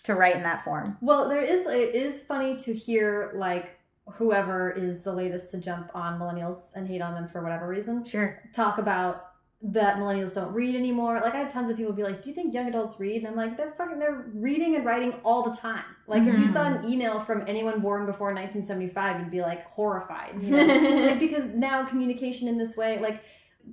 to 0.10 0.16
write 0.16 0.36
in 0.36 0.44
that 0.44 0.64
form. 0.64 0.98
Well, 1.02 1.30
there 1.30 1.42
is. 1.42 1.68
It 1.68 1.94
is 1.96 2.22
funny 2.24 2.56
to 2.58 2.74
hear 2.74 3.32
like 3.36 3.78
whoever 4.14 4.72
is 4.72 5.02
the 5.02 5.14
latest 5.14 5.52
to 5.52 5.58
jump 5.60 5.92
on 5.94 6.20
millennials 6.20 6.76
and 6.76 6.88
hate 6.88 7.02
on 7.02 7.14
them 7.14 7.28
for 7.28 7.44
whatever 7.44 7.68
reason 7.68 8.04
Sure. 8.04 8.42
talk 8.56 8.80
about 8.80 9.28
that 9.62 9.98
millennials 9.98 10.34
don't 10.34 10.52
read 10.54 10.74
anymore. 10.74 11.20
Like 11.24 11.36
I 11.36 11.40
had 11.40 11.52
tons 11.52 11.70
of 11.70 11.78
people 11.78 11.92
be 11.94 12.02
like, 12.02 12.24
"Do 12.24 12.30
you 12.30 12.36
think 12.36 12.54
young 12.54 12.68
adults 12.68 13.00
read?" 13.00 13.18
And 13.18 13.28
I'm 13.28 13.36
like, 13.36 13.56
"They're 13.58 13.72
fucking. 13.74 14.00
They're 14.00 14.26
reading 14.34 14.76
and 14.78 14.86
writing 14.86 15.14
all 15.24 15.44
the 15.44 15.56
time. 15.56 15.84
Like 16.08 16.24
if 16.24 16.40
you 16.40 16.46
Mhm. 16.48 16.54
saw 16.54 16.64
an 16.74 16.90
email 16.90 17.20
from 17.20 17.44
anyone 17.46 17.82
born 17.82 18.06
before 18.08 18.34
1975, 18.34 19.20
you'd 19.20 19.30
be 19.32 19.42
like 19.42 19.66
horrified. 19.68 20.42
You 20.42 20.56
know? 20.58 20.64
like 21.10 21.20
because 21.20 21.46
now 21.54 21.86
communication 21.86 22.48
in 22.48 22.58
this 22.58 22.76
way, 22.78 23.00
like." 23.00 23.22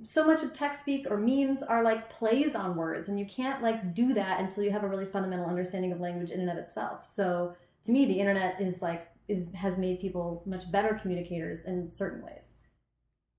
So 0.03 0.25
much 0.25 0.43
of 0.43 0.53
tech 0.53 0.75
speak 0.75 1.07
or 1.09 1.17
memes 1.17 1.63
are 1.63 1.83
like 1.83 2.09
plays 2.09 2.55
on 2.55 2.75
words, 2.75 3.07
and 3.07 3.19
you 3.19 3.25
can't 3.25 3.61
like 3.61 3.93
do 3.93 4.13
that 4.13 4.39
until 4.39 4.63
you 4.63 4.71
have 4.71 4.83
a 4.83 4.87
really 4.87 5.05
fundamental 5.05 5.45
understanding 5.45 5.91
of 5.91 5.99
language 5.99 6.31
in 6.31 6.39
and 6.39 6.49
of 6.49 6.57
itself. 6.57 7.07
So 7.13 7.55
to 7.85 7.91
me, 7.91 8.05
the 8.05 8.19
internet 8.19 8.61
is 8.61 8.81
like 8.81 9.07
is 9.27 9.51
has 9.53 9.77
made 9.77 9.99
people 9.99 10.43
much 10.45 10.71
better 10.71 10.97
communicators 11.01 11.65
in 11.65 11.91
certain 11.91 12.23
ways. 12.23 12.43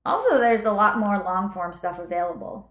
Also, 0.04 0.38
there's 0.38 0.64
a 0.64 0.72
lot 0.72 0.98
more 0.98 1.18
long 1.18 1.50
form 1.50 1.72
stuff 1.72 1.98
available. 1.98 2.70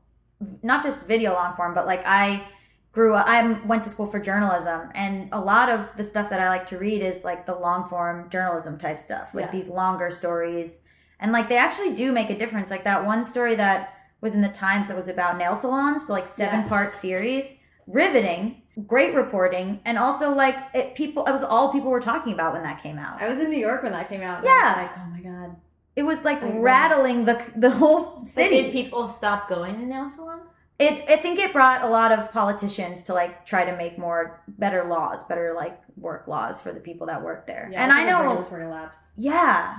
Not 0.64 0.84
just 0.84 1.08
video 1.08 1.34
long 1.34 1.56
form, 1.56 1.74
but 1.74 1.86
like 1.86 2.04
I 2.06 2.48
grew 2.92 3.14
up, 3.14 3.28
I 3.28 3.54
went 3.66 3.84
to 3.84 3.90
school 3.90 4.08
for 4.08 4.20
journalism, 4.20 4.90
and 4.96 5.30
a 5.32 5.40
lot 5.40 5.70
of 5.70 5.96
the 5.98 6.04
stuff 6.04 6.30
that 6.30 6.40
I 6.40 6.50
like 6.50 6.66
to 6.68 6.78
read 6.78 7.02
is 7.02 7.24
like 7.24 7.46
the 7.46 7.56
long 7.56 7.88
form 7.88 8.30
journalism 8.30 8.78
type 8.78 9.00
stuff, 9.00 9.36
like 9.36 9.46
Yeah. 9.46 9.52
these 9.52 9.70
longer 9.70 10.10
stories. 10.10 10.80
And 11.20 11.32
like 11.32 11.50
they 11.50 11.58
actually 11.58 11.94
do 11.94 12.12
make 12.12 12.30
a 12.30 12.38
difference. 12.38 12.70
Like 12.70 12.84
that 12.84 13.06
one 13.06 13.26
story 13.26 13.56
that 13.56 13.94
was 14.22 14.34
in 14.34 14.42
the 14.42 14.50
Times 14.50 14.88
that 14.88 14.96
was 14.96 15.08
about 15.08 15.38
nail 15.38 15.56
salons, 15.56 16.06
the 16.08 16.14
like 16.14 16.28
seven 16.28 16.62
Yes. 16.62 16.70
part 16.70 16.96
series, 16.96 17.56
riveting, 17.88 18.62
great 18.86 19.16
reporting, 19.16 19.80
and 19.86 19.98
also 19.98 20.32
like 20.34 20.56
it, 20.74 20.96
people, 20.96 21.26
it 21.26 21.32
was 21.32 21.44
all 21.44 21.72
people 21.72 21.90
were 21.90 22.00
talking 22.02 22.34
about 22.34 22.54
when 22.54 22.64
that 22.64 22.82
came 22.82 22.98
out. 23.00 23.22
I 23.22 23.30
was 23.30 23.40
in 23.40 23.50
New 23.50 23.58
York 23.60 23.84
when 23.84 23.94
that 23.94 24.10
came 24.10 24.22
out. 24.22 24.44
Yeah. 24.44 24.52
I 24.52 24.68
was 24.68 24.76
like, 24.78 24.98
oh 25.00 25.10
my 25.10 25.46
god. 25.48 25.56
It 25.96 26.04
was 26.04 26.24
like 26.24 26.44
I 26.44 26.50
know. 26.50 26.60
rattling 26.60 27.26
the 27.26 27.44
the 27.56 27.72
whole 27.72 28.18
But 28.20 28.28
city. 28.28 28.62
did 28.64 28.72
people 28.72 29.10
stop 29.10 29.50
going 29.50 29.76
to 29.80 29.86
nail 29.86 30.10
salons? 30.16 30.44
It, 30.80 31.10
I 31.10 31.16
think 31.16 31.40
it 31.40 31.54
brought 31.54 31.82
a 31.82 31.88
lot 31.88 32.12
of 32.12 32.32
politicians 32.32 33.02
to 33.04 33.14
like 33.16 33.48
try 33.48 33.66
to 33.66 33.76
make 33.76 33.98
more 33.98 34.44
better 34.48 34.84
laws, 34.84 35.24
better 35.24 35.54
like 35.56 35.82
work 35.96 36.28
laws 36.28 36.62
for 36.62 36.72
the 36.72 36.80
people 36.80 37.08
that 37.08 37.24
work 37.24 37.48
there. 37.48 37.68
Yeah, 37.72 37.82
and 37.82 37.92
I 37.92 38.04
know, 38.04 38.20
regulatory 38.22 38.68
lapse. 38.68 38.98
yeah, 39.16 39.76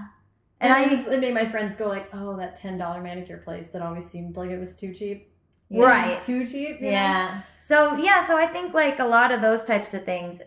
And, 0.60 0.72
and 0.72 0.90
I 0.90 0.94
was, 0.94 1.06
it 1.06 1.20
made 1.20 1.34
my 1.34 1.48
friends 1.48 1.76
go 1.76 1.86
like, 1.88 2.08
"Oh, 2.12 2.36
that 2.36 2.56
ten 2.56 2.78
dollar 2.78 3.00
manicure 3.00 3.38
place 3.38 3.68
that 3.68 3.82
always 3.82 4.06
seemed 4.08 4.36
like 4.36 4.50
it 4.50 4.58
was 4.58 4.74
too 4.76 4.92
cheap." 4.92 5.32
Right. 5.70 6.12
It's 6.12 6.26
too 6.26 6.46
cheap. 6.46 6.80
you 6.80 6.86
know? 6.86 6.90
Yeah. 6.92 7.42
so 7.58 7.96
yeah, 7.96 8.26
so 8.26 8.36
I 8.36 8.46
think 8.46 8.74
like 8.74 8.98
a 8.98 9.04
lot 9.04 9.30
of 9.32 9.40
those 9.42 9.64
types 9.64 9.94
of 9.94 10.04
things. 10.04 10.40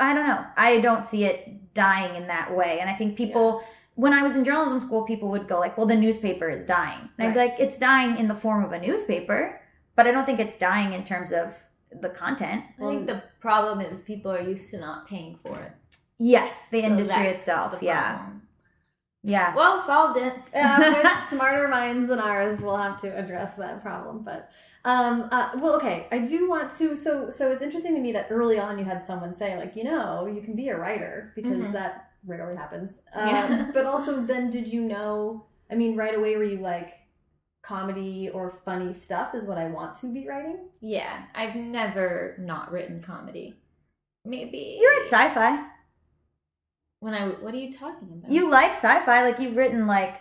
I 0.00 0.12
don't 0.14 0.26
know. 0.26 0.44
I 0.56 0.80
don't 0.80 1.06
see 1.06 1.24
it 1.24 1.74
dying 1.74 2.16
in 2.16 2.26
that 2.28 2.54
way, 2.56 2.80
and 2.80 2.90
I 2.90 2.94
think 2.94 3.16
people. 3.16 3.62
When 3.94 4.12
I 4.12 4.22
was 4.22 4.36
in 4.36 4.44
journalism 4.44 4.78
school, 4.80 5.04
people 5.04 5.30
would 5.30 5.48
go 5.48 5.58
like, 5.58 5.78
"Well, 5.78 5.86
the 5.86 5.96
newspaper 5.96 6.50
is 6.50 6.66
dying," 6.66 7.08
and 7.18 7.28
I'd 7.28 7.32
be 7.32 7.38
like, 7.40 7.54
"It's 7.58 7.78
dying 7.78 8.18
in 8.18 8.28
the 8.28 8.34
form 8.34 8.62
of 8.62 8.72
a 8.72 8.78
newspaper, 8.78 9.58
but 9.94 10.06
I 10.06 10.10
don't 10.10 10.26
think 10.26 10.38
it's 10.38 10.56
dying 10.58 10.92
in 10.92 11.02
terms 11.02 11.32
of 11.32 11.56
the 12.02 12.10
content." 12.10 12.64
I 12.78 12.86
think 12.90 13.06
the 13.06 13.22
problem 13.40 13.80
is 13.80 14.00
people 14.00 14.30
are 14.32 14.42
used 14.42 14.68
to 14.72 14.78
not 14.78 15.06
paying 15.08 15.38
for 15.42 15.58
it. 15.60 15.72
Yes, 16.18 16.68
the 16.68 16.80
So 16.82 16.86
industry 16.88 17.26
itself. 17.28 17.78
the 17.80 17.86
Yeah. 17.86 18.26
Yeah. 19.26 19.54
Well, 19.54 19.84
solved 19.84 20.18
it. 20.18 20.34
uh, 20.54 20.94
which 21.02 21.12
smarter 21.30 21.68
minds 21.68 22.08
than 22.08 22.18
ours 22.18 22.60
will 22.60 22.76
have 22.76 23.00
to 23.02 23.08
address 23.18 23.54
that 23.54 23.82
problem. 23.82 24.22
But 24.22 24.50
um, 24.84 25.28
uh, 25.32 25.50
well, 25.56 25.74
okay, 25.74 26.06
I 26.12 26.18
do 26.18 26.48
want 26.48 26.70
to. 26.78 26.96
So, 26.96 27.30
so 27.30 27.50
it's 27.52 27.62
interesting 27.62 27.94
to 27.96 28.00
me 28.00 28.12
that 28.12 28.28
early 28.30 28.58
on 28.58 28.78
you 28.78 28.84
had 28.84 29.04
someone 29.04 29.34
say, 29.34 29.56
like, 29.56 29.74
you 29.74 29.84
know, 29.84 30.26
you 30.26 30.40
can 30.42 30.54
be 30.54 30.68
a 30.68 30.78
writer 30.78 31.32
because 31.34 31.64
Mhm. 31.64 31.72
that 31.72 32.10
rarely 32.24 32.56
happens. 32.56 32.92
Yeah. 33.14 33.44
Um, 33.66 33.72
but 33.74 33.84
also, 33.86 34.22
then 34.22 34.50
did 34.50 34.68
you 34.68 34.82
know? 34.82 35.46
I 35.70 35.74
mean, 35.74 35.96
right 35.96 36.14
away 36.14 36.36
were 36.36 36.44
you 36.44 36.58
like, 36.60 36.94
comedy 37.62 38.30
or 38.32 38.50
funny 38.64 38.92
stuff 38.92 39.34
is 39.34 39.42
what 39.44 39.58
I 39.58 39.66
want 39.66 39.98
to 40.00 40.06
be 40.06 40.28
writing? 40.28 40.68
Yeah, 40.80 41.24
I've 41.34 41.56
never 41.56 42.36
not 42.38 42.70
written 42.70 43.02
comedy. 43.02 43.56
Maybe 44.24 44.78
You're 44.80 45.00
at 45.00 45.06
sci-fi. 45.06 45.66
When 47.00 47.14
I. 47.14 47.28
What 47.28 47.54
are 47.54 47.58
you 47.58 47.72
talking 47.72 48.08
about? 48.18 48.30
You 48.30 48.50
like 48.50 48.72
sci-fi, 48.72 49.22
like 49.22 49.38
you've 49.40 49.56
written 49.56 49.86
like 49.86 50.16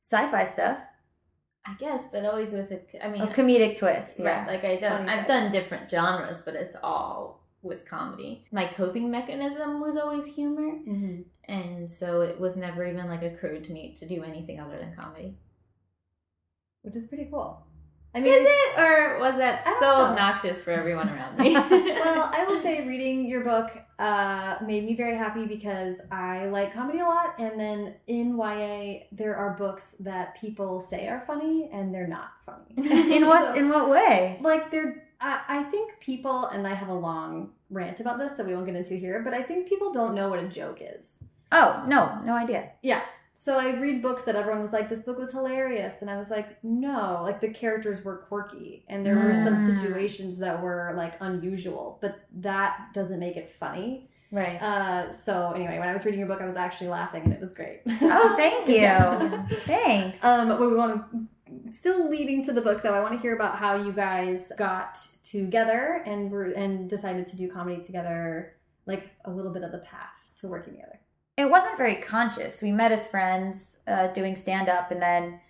sci-fi 0.00 0.44
stuff. 0.44 0.78
I 1.68 1.74
guess, 1.80 2.04
but 2.12 2.24
always 2.24 2.50
with 2.50 2.70
a. 2.70 2.80
I 3.04 3.08
mean, 3.08 3.22
A 3.22 3.26
comedic 3.26 3.78
twist. 3.78 4.14
Yeah. 4.18 4.38
right? 4.40 4.46
Like 4.46 4.64
I 4.64 4.76
done. 4.76 5.08
I've 5.08 5.26
done 5.26 5.50
different 5.50 5.90
genres, 5.90 6.38
but 6.44 6.54
it's 6.54 6.76
all 6.82 7.44
with 7.62 7.84
comedy. 7.88 8.46
My 8.52 8.66
coping 8.66 9.10
mechanism 9.10 9.80
was 9.80 9.96
always 9.96 10.26
humor, 10.26 10.70
Mm-hmm. 10.88 11.22
and 11.52 11.90
so 11.90 12.20
it 12.20 12.38
was 12.38 12.56
never 12.56 12.86
even 12.86 13.08
like 13.08 13.22
occurred 13.22 13.64
to 13.64 13.72
me 13.72 13.96
to 13.98 14.06
do 14.06 14.22
anything 14.22 14.60
other 14.60 14.78
than 14.78 14.94
comedy. 14.94 15.34
Which 16.82 16.94
is 16.94 17.08
pretty 17.08 17.28
cool. 17.32 17.66
I 18.16 18.20
Is 18.20 18.46
it 18.48 18.78
or 18.78 19.18
was 19.20 19.36
that 19.36 19.64
so 19.64 19.80
know. 19.80 19.94
obnoxious 20.06 20.62
for 20.62 20.70
everyone 20.70 21.08
around 21.10 21.38
me? 21.38 21.52
well, 21.54 22.30
I 22.32 22.44
will 22.48 22.60
say 22.62 22.86
reading 22.92 23.26
your 23.26 23.42
book 23.44 23.70
uh, 23.98 24.56
made 24.64 24.84
me 24.84 24.94
very 24.94 25.16
happy 25.16 25.44
because 25.46 25.96
I 26.10 26.46
like 26.46 26.72
comedy 26.72 27.00
a 27.00 27.04
lot. 27.04 27.38
And 27.38 27.58
then 27.60 27.94
in 28.06 28.36
YA, 28.38 29.04
there 29.12 29.36
are 29.36 29.54
books 29.58 29.94
that 30.00 30.40
people 30.40 30.80
say 30.80 31.08
are 31.08 31.22
funny 31.26 31.68
and 31.72 31.92
they're 31.94 32.06
not 32.08 32.30
funny. 32.46 32.88
In 33.16 33.26
what 33.26 33.54
So- 33.54 33.60
in 33.60 33.68
what 33.68 33.88
way? 33.90 34.38
like 34.40 34.70
they're 34.70 35.02
I, 35.20 35.40
I 35.48 35.62
think 35.64 35.98
people 36.00 36.44
and 36.48 36.66
i 36.66 36.74
have 36.74 36.88
a 36.90 36.94
long 36.94 37.52
rant 37.70 38.00
about 38.00 38.18
this 38.18 38.32
that 38.34 38.46
we 38.46 38.54
won't 38.54 38.66
get 38.66 38.76
into 38.76 38.96
here 38.96 39.22
but 39.24 39.32
i 39.32 39.42
think 39.42 39.66
people 39.66 39.90
don't 39.90 40.14
know 40.14 40.28
what 40.28 40.40
a 40.40 40.46
joke 40.48 40.80
is 40.82 41.06
Oh 41.52 41.82
no, 41.86 42.20
no 42.24 42.34
idea. 42.34 42.72
yeah 42.82 43.00
so 43.46 43.50
i 43.66 43.68
read 43.84 44.02
books 44.02 44.22
that 44.24 44.34
everyone 44.40 44.60
was 44.66 44.72
like 44.78 44.88
this 44.92 45.02
book 45.08 45.18
was 45.24 45.30
hilarious 45.38 45.94
and 46.02 46.08
i 46.14 46.16
was 46.22 46.30
like 46.36 46.48
no 46.64 47.20
like 47.28 47.40
the 47.40 47.52
characters 47.62 47.98
were 48.06 48.16
quirky 48.28 48.84
and 48.88 48.98
there 49.06 49.18
were 49.24 49.34
some 49.46 49.56
Mm. 49.56 49.66
situations 49.72 50.38
that 50.44 50.56
were 50.66 50.92
like 51.02 51.14
unusual 51.20 51.84
but 52.02 52.12
that 52.48 52.72
doesn't 52.98 53.20
make 53.26 53.36
it 53.42 53.48
funny 53.62 54.10
right. 54.40 54.58
uh 54.70 55.12
so 55.26 55.52
anyway 55.58 55.78
when 55.78 55.88
i 55.88 55.94
was 55.98 56.04
reading 56.04 56.20
your 56.24 56.28
book 56.32 56.40
i 56.46 56.46
was 56.52 56.56
actually 56.66 56.88
laughing 56.98 57.22
and 57.24 57.32
it 57.32 57.40
was 57.46 57.52
great 57.60 57.80
Oh, 58.02 58.34
thank 58.36 58.68
you. 58.68 58.74
Yeah. 58.86 59.46
Thanks. 59.74 60.18
Um, 60.24 60.48
but 60.48 60.58
we 60.60 60.74
want 60.74 60.92
to 61.12 61.72
still 61.72 62.00
leading 62.10 62.44
to 62.48 62.52
the 62.52 62.60
book 62.68 62.78
though. 62.82 62.94
I 62.98 63.00
want 63.00 63.14
to 63.16 63.20
hear 63.24 63.34
about 63.40 63.54
how 63.62 63.72
you 63.86 63.92
guys 63.92 64.40
got 64.58 64.92
together 65.24 66.02
and 66.10 66.30
were 66.32 66.46
and 66.62 66.90
decided 66.90 67.24
to 67.28 67.36
do 67.36 67.46
comedy 67.56 67.80
together, 67.82 68.56
like 68.86 69.04
a 69.24 69.30
little 69.30 69.52
bit 69.56 69.62
of 69.62 69.70
the 69.72 69.78
path 69.92 70.16
to 70.40 70.48
working 70.48 70.74
together. 70.74 70.98
It 71.36 71.50
wasn't 71.50 71.76
very 71.76 71.96
conscious. 71.96 72.62
We 72.62 72.72
met 72.72 72.92
as 72.92 73.06
friends 73.06 73.76
uh, 73.86 74.08
doing 74.08 74.36
stand 74.36 74.68
up, 74.68 74.90
and 74.90 75.00
then 75.02 75.40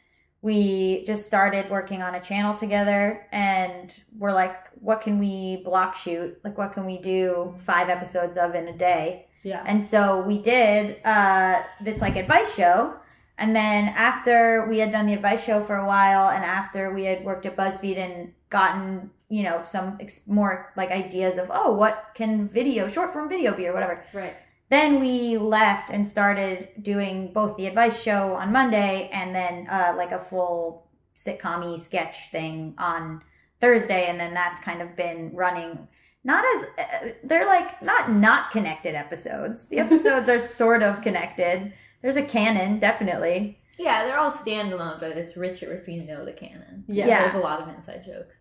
we 0.43 1.05
just 1.07 1.27
started 1.27 1.71
working 1.71 2.03
on 2.03 2.15
a 2.15 2.21
channel 2.21 2.55
together. 2.55 3.27
And 3.33 3.95
we're 4.19 4.33
like, 4.33 4.57
what 4.81 5.01
can 5.01 5.19
we 5.19 5.63
block 5.65 5.97
shoot? 5.97 6.39
Like, 6.45 6.59
what 6.59 6.73
can 6.73 6.87
we 6.87 6.99
do 6.99 7.55
five 7.59 7.89
episodes 7.89 8.37
of 8.37 8.55
in 8.55 8.69
a 8.69 8.77
day? 8.77 9.27
Yeah. 9.43 9.63
And 9.65 9.83
so 9.83 10.21
we 10.23 10.39
did 10.39 11.05
uh, 11.05 11.63
this 11.81 12.01
like 12.01 12.17
advice 12.17 12.55
show. 12.55 12.97
And 13.39 13.55
then 13.55 13.89
after 13.89 14.67
we 14.69 14.79
had 14.79 14.91
done 14.91 15.07
the 15.07 15.13
advice 15.13 15.45
show 15.45 15.63
for 15.63 15.77
a 15.77 15.87
while, 15.87 16.31
and 16.31 16.45
after 16.45 16.93
we 16.93 17.05
had 17.05 17.25
worked 17.25 17.47
at 17.47 17.57
BuzzFeed 17.57 17.99
and 17.99 18.33
gotten 18.51 19.11
you 19.29 19.43
know 19.43 19.63
some 19.65 19.99
ex- 20.01 20.21
more 20.27 20.73
like 20.77 20.91
ideas 20.91 21.37
of 21.37 21.51
oh 21.53 21.73
what 21.73 22.11
can 22.15 22.49
video 22.49 22.87
short 22.87 23.13
form 23.13 23.29
video 23.29 23.53
be 23.53 23.67
or 23.67 23.73
whatever 23.73 24.05
Right. 24.13 24.37
Then 24.69 24.99
we 24.99 25.37
left 25.37 25.91
and 25.91 26.07
started 26.07 26.69
doing 26.83 27.33
both 27.33 27.57
the 27.57 27.67
advice 27.67 28.03
show 28.03 28.35
on 28.35 28.53
Monday 28.53 29.09
and 29.13 29.35
then 29.35 29.67
uh, 29.69 29.95
like 29.97 30.11
a 30.11 30.19
full 30.19 30.89
sitcom 31.15 31.79
sketch 31.79 32.31
thing 32.31 32.75
on 32.79 33.23
Thursday. 33.61 34.07
And 34.07 34.19
then 34.19 34.35
that's 34.35 34.59
kind 34.61 34.83
of 34.83 34.97
been 34.97 35.31
running. 35.35 35.87
Not 36.25 36.45
as 36.57 36.65
uh, 36.79 37.09
they're 37.23 37.47
like 37.47 37.81
not 37.81 38.11
not 38.11 38.51
connected 38.51 38.97
episodes. 38.97 39.69
The 39.69 39.79
episodes 39.87 40.29
are 40.29 40.41
sort 40.41 40.83
of 40.83 41.01
connected. 41.01 41.73
There's 42.03 42.17
a 42.17 42.25
canon, 42.25 42.81
definitely. 42.81 43.61
Yeah, 43.79 44.05
they're 44.05 44.19
all 44.19 44.33
standalone, 44.33 44.99
but 45.01 45.11
it's 45.13 45.37
richer 45.37 45.73
if 45.77 45.87
you 45.87 46.03
know 46.03 46.25
the 46.25 46.33
canon. 46.33 46.85
Yeah. 46.89 47.07
Yeah. 47.07 47.21
There's 47.23 47.35
a 47.35 47.45
lot 47.45 47.61
of 47.61 47.69
inside 47.69 48.05
jokes. 48.05 48.36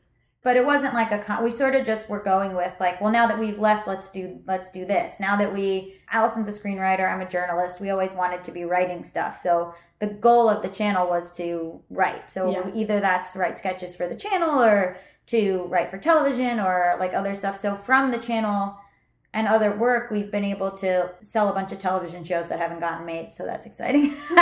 But 0.45 0.55
it 0.55 0.63
wasn't 0.65 0.93
like 0.93 1.11
a 1.11 1.17
con- 1.19 1.43
we 1.43 1.51
sort 1.51 1.75
of 1.75 1.85
just 1.85 2.07
were 2.07 2.21
going 2.23 2.55
with 2.55 2.73
like 2.79 3.01
well 3.01 3.11
now 3.11 3.25
that 3.27 3.37
we've 3.37 3.59
left 3.59 3.87
let's 3.87 4.09
do 4.11 4.39
let's 4.47 4.69
do 4.71 4.85
this. 4.85 5.19
Now 5.19 5.35
that 5.35 5.51
we 5.53 5.95
allison's 6.11 6.47
a 6.47 6.51
screenwriter 6.59 7.11
i'm 7.11 7.19
a 7.21 7.29
journalist 7.29 7.81
we 7.81 7.89
always 7.89 8.13
wanted 8.13 8.43
to 8.45 8.51
be 8.51 8.63
writing 8.63 9.03
stuff. 9.03 9.33
So 9.41 9.73
the 9.99 10.07
goal 10.07 10.47
of 10.47 10.61
the 10.61 10.69
channel 10.69 11.07
was 11.07 11.31
to 11.37 11.81
write. 11.89 12.29
So 12.31 12.51
Yeah. 12.51 12.71
either 12.81 12.99
that's 12.99 13.31
to 13.33 13.39
write 13.39 13.57
sketches 13.57 13.95
for 13.95 14.07
the 14.07 14.15
channel 14.15 14.61
or 14.63 14.97
to 15.27 15.63
write 15.71 15.89
for 15.89 15.97
television 15.97 16.59
or 16.59 16.95
like 16.99 17.13
other 17.13 17.33
stuff. 17.35 17.57
So 17.57 17.75
from 17.75 18.11
the 18.11 18.19
channel 18.19 18.77
and 19.33 19.47
other 19.47 19.71
work 19.71 20.11
we've 20.11 20.31
been 20.31 20.45
able 20.45 20.71
to 20.71 21.11
sell 21.21 21.49
a 21.49 21.53
bunch 21.53 21.71
of 21.71 21.79
television 21.79 22.23
shows 22.23 22.47
that 22.49 22.59
haven't 22.59 22.81
gotten 22.81 23.05
made. 23.05 23.33
So 23.33 23.45
that's 23.45 23.65
exciting. 23.65 24.15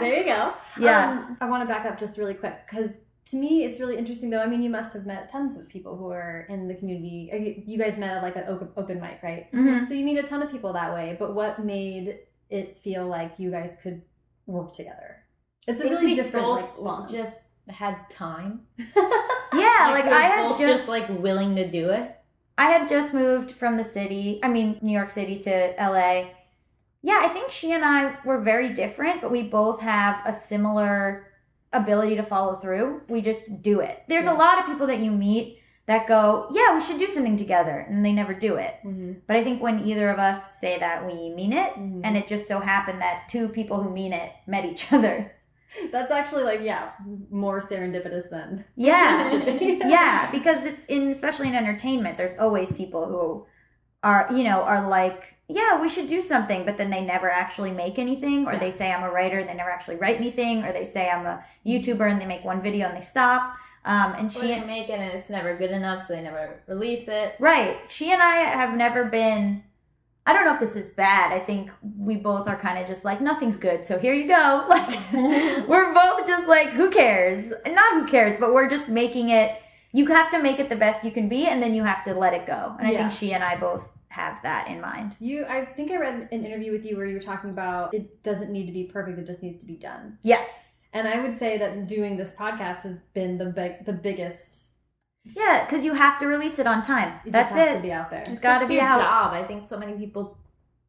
There 0.00 0.16
you 0.18 0.24
go. 0.24 0.54
yeah. 0.78 1.10
Um, 1.28 1.36
I 1.42 1.46
want 1.50 1.62
to 1.62 1.66
back 1.74 1.84
up 1.84 1.98
just 1.98 2.16
really 2.16 2.32
quick 2.34 2.56
because 2.66 2.90
to 3.30 3.36
me 3.36 3.64
it's 3.64 3.80
really 3.80 3.96
interesting 3.96 4.30
though. 4.30 4.40
I 4.42 4.46
mean, 4.46 4.62
you 4.62 4.70
must 4.70 4.92
have 4.94 5.06
met 5.06 5.30
tons 5.30 5.58
of 5.58 5.68
people 5.68 5.96
who 5.96 6.10
are 6.10 6.46
in 6.48 6.68
the 6.68 6.74
community. 6.74 7.30
Uh, 7.32 7.62
You 7.66 7.78
guys 7.78 7.98
met 7.98 8.16
at 8.16 8.22
like 8.22 8.36
an 8.36 8.44
open, 8.48 8.68
open 8.76 9.00
mic, 9.00 9.20
right? 9.22 9.50
Mhm. 9.52 9.86
So 9.88 9.94
you 9.94 10.04
meet 10.04 10.18
a 10.18 10.22
ton 10.22 10.42
of 10.42 10.50
people 10.50 10.72
that 10.74 10.92
way. 10.92 11.16
But 11.18 11.34
what 11.34 11.64
made 11.64 12.18
it 12.48 12.76
feel 12.78 13.06
like 13.06 13.32
you 13.38 13.50
guys 13.50 13.78
could 13.82 14.02
work 14.46 14.72
together? 14.72 15.24
It's 15.68 15.80
a 15.80 15.88
really 15.88 16.14
different 16.14 16.44
both 16.46 16.60
like 16.62 16.78
long. 16.78 17.08
just 17.08 17.42
had 17.68 18.08
time. 18.10 18.62
yeah 18.78 19.90
like 19.92 20.04
we 20.04 20.10
were 20.10 20.16
i 20.16 20.22
had 20.22 20.48
both 20.48 20.58
just 20.58 20.88
like 20.88 21.08
willing 21.08 21.56
to 21.56 21.68
do 21.68 21.90
it. 21.90 22.16
I 22.58 22.66
had 22.70 22.88
just 22.88 23.14
moved 23.14 23.52
from 23.52 23.76
the 23.78 23.84
city, 23.84 24.38
I 24.42 24.48
mean, 24.48 24.78
New 24.82 24.92
York 24.92 25.10
City 25.10 25.38
to 25.38 25.74
LA. 25.78 26.26
Yeah, 27.00 27.18
I 27.22 27.28
think 27.28 27.50
she 27.50 27.72
and 27.72 27.82
I 27.82 28.18
were 28.24 28.38
very 28.38 28.68
different, 28.74 29.22
but 29.22 29.30
we 29.30 29.42
both 29.42 29.80
have 29.80 30.20
a 30.26 30.32
similar 30.34 31.29
ability 31.72 32.16
to 32.16 32.22
follow 32.22 32.56
through. 32.56 33.02
We 33.08 33.20
just 33.20 33.62
do 33.62 33.80
it. 33.80 34.02
There's 34.08 34.24
Yeah. 34.24 34.32
a 34.36 34.38
lot 34.38 34.58
of 34.58 34.66
people 34.66 34.86
that 34.88 34.98
you 35.00 35.10
meet 35.10 35.58
that 35.86 36.06
go, 36.06 36.46
Yeah, 36.52 36.74
we 36.74 36.80
should 36.80 36.98
do 36.98 37.08
something 37.08 37.36
together, 37.36 37.84
and 37.88 38.04
they 38.04 38.12
never 38.12 38.32
do 38.34 38.56
it. 38.56 38.76
Mhm. 38.84 39.16
But 39.26 39.36
I 39.36 39.44
think 39.44 39.60
when 39.62 39.84
either 39.86 40.08
of 40.10 40.18
us 40.18 40.58
say 40.60 40.78
that, 40.78 41.04
we 41.06 41.30
mean 41.34 41.52
it. 41.52 41.74
Mhm. 41.74 42.00
And 42.04 42.16
it 42.16 42.26
just 42.28 42.46
so 42.48 42.60
happened 42.60 43.00
that 43.00 43.28
two 43.28 43.48
people 43.48 43.82
who 43.82 43.90
mean 43.90 44.12
it 44.12 44.30
met 44.46 44.64
each 44.64 44.92
other. 44.92 45.32
That's 45.92 46.10
actually 46.10 46.42
like 46.44 46.60
yeah, 46.62 46.90
more 47.30 47.60
serendipitous 47.60 48.28
than 48.30 48.64
Yeah. 48.76 49.24
it 49.26 49.30
should 49.30 49.58
be. 49.60 49.80
yeah, 49.86 50.28
because 50.32 50.64
it's 50.64 50.84
in 50.86 51.08
especially 51.10 51.48
in 51.48 51.54
entertainment, 51.54 52.16
there's 52.16 52.36
always 52.38 52.72
people 52.72 53.06
who 53.06 53.46
are 54.02 54.28
you 54.32 54.44
know 54.44 54.62
are 54.62 54.88
like, 54.88 55.34
yeah, 55.48 55.80
we 55.80 55.88
should 55.88 56.06
do 56.06 56.20
something, 56.20 56.64
but 56.64 56.76
then 56.78 56.90
they 56.90 57.02
never 57.02 57.30
actually 57.30 57.70
make 57.70 57.98
anything, 57.98 58.46
or 58.46 58.56
they 58.56 58.70
say 58.70 58.92
I'm 58.92 59.02
a 59.02 59.10
writer 59.10 59.38
and 59.38 59.48
they 59.48 59.54
never 59.54 59.70
actually 59.70 59.96
write 59.96 60.16
anything, 60.16 60.64
or 60.64 60.72
they 60.72 60.84
say 60.84 61.08
I'm 61.08 61.26
a 61.26 61.44
YouTuber 61.66 62.10
and 62.10 62.20
they 62.20 62.26
make 62.26 62.44
one 62.44 62.62
video 62.62 62.88
and 62.88 62.96
they 62.96 63.02
stop. 63.04 63.56
Um, 63.84 64.14
and 64.18 64.30
she 64.30 64.40
they 64.40 64.60
make 64.60 64.90
it 64.90 64.98
and 64.98 65.12
it's 65.12 65.30
never 65.30 65.56
good 65.56 65.70
enough, 65.70 66.06
so 66.06 66.14
they 66.14 66.22
never 66.22 66.62
release 66.66 67.08
it. 67.08 67.34
Right. 67.38 67.78
She 67.88 68.12
and 68.12 68.22
I 68.22 68.36
have 68.36 68.76
never 68.76 69.04
been. 69.04 69.64
I 70.26 70.34
don't 70.34 70.44
know 70.44 70.52
if 70.52 70.60
this 70.60 70.76
is 70.76 70.90
bad. 70.90 71.32
I 71.32 71.38
think 71.38 71.70
we 71.98 72.14
both 72.14 72.46
are 72.46 72.56
kind 72.56 72.78
of 72.78 72.86
just 72.86 73.04
like 73.04 73.20
nothing's 73.22 73.56
good, 73.56 73.84
so 73.84 73.98
here 73.98 74.12
you 74.12 74.28
go. 74.28 74.66
Like 74.68 75.12
we're 75.68 75.94
both 75.94 76.26
just 76.26 76.46
like 76.46 76.70
who 76.70 76.90
cares? 76.90 77.52
Not 77.66 77.94
who 77.94 78.06
cares, 78.06 78.36
but 78.38 78.52
we're 78.52 78.68
just 78.68 78.88
making 78.88 79.30
it. 79.30 79.60
You 79.92 80.06
have 80.06 80.30
to 80.30 80.42
make 80.42 80.58
it 80.58 80.68
the 80.68 80.76
best 80.76 81.04
you 81.04 81.10
can 81.10 81.28
be, 81.28 81.46
and 81.46 81.62
then 81.62 81.74
you 81.74 81.84
have 81.84 82.04
to 82.04 82.14
let 82.14 82.34
it 82.34 82.46
go. 82.46 82.76
And 82.78 82.86
I 82.86 82.96
think 82.96 83.12
she 83.12 83.32
and 83.32 83.42
I 83.42 83.56
both 83.56 83.90
have 84.08 84.42
that 84.42 84.68
in 84.68 84.80
mind. 84.80 85.16
You, 85.20 85.46
I 85.46 85.64
think 85.64 85.90
I 85.90 85.96
read 85.96 86.28
an 86.30 86.44
interview 86.44 86.72
with 86.72 86.84
you 86.84 86.96
where 86.96 87.06
you 87.06 87.14
were 87.14 87.20
talking 87.20 87.50
about 87.50 87.94
it 87.94 88.22
doesn't 88.22 88.50
need 88.50 88.66
to 88.66 88.72
be 88.72 88.84
perfect; 88.84 89.18
it 89.18 89.26
just 89.26 89.42
needs 89.42 89.58
to 89.58 89.66
be 89.66 89.76
done. 89.76 90.18
Yes. 90.22 90.52
And 90.92 91.06
I 91.06 91.22
would 91.22 91.36
say 91.36 91.56
that 91.58 91.86
doing 91.86 92.16
this 92.16 92.34
podcast 92.34 92.82
has 92.82 92.98
been 93.14 93.38
the 93.38 93.46
big, 93.46 93.84
the 93.84 93.92
biggest. 93.92 94.62
Yeah, 95.24 95.64
because 95.64 95.84
you 95.84 95.94
have 95.94 96.18
to 96.18 96.26
release 96.26 96.58
it 96.58 96.66
on 96.66 96.82
time. 96.82 97.20
It 97.24 97.32
That's 97.32 97.50
just 97.50 97.58
has 97.58 97.74
it. 97.74 97.76
To 97.76 97.82
be 97.82 97.92
out 97.92 98.10
there. 98.10 98.24
It's 98.26 98.40
got 98.40 98.60
to 98.60 98.66
be 98.66 98.74
your 98.74 98.84
out. 98.84 99.00
job. 99.00 99.32
I 99.32 99.44
think 99.44 99.64
so 99.64 99.78
many 99.78 99.92
people 99.92 100.38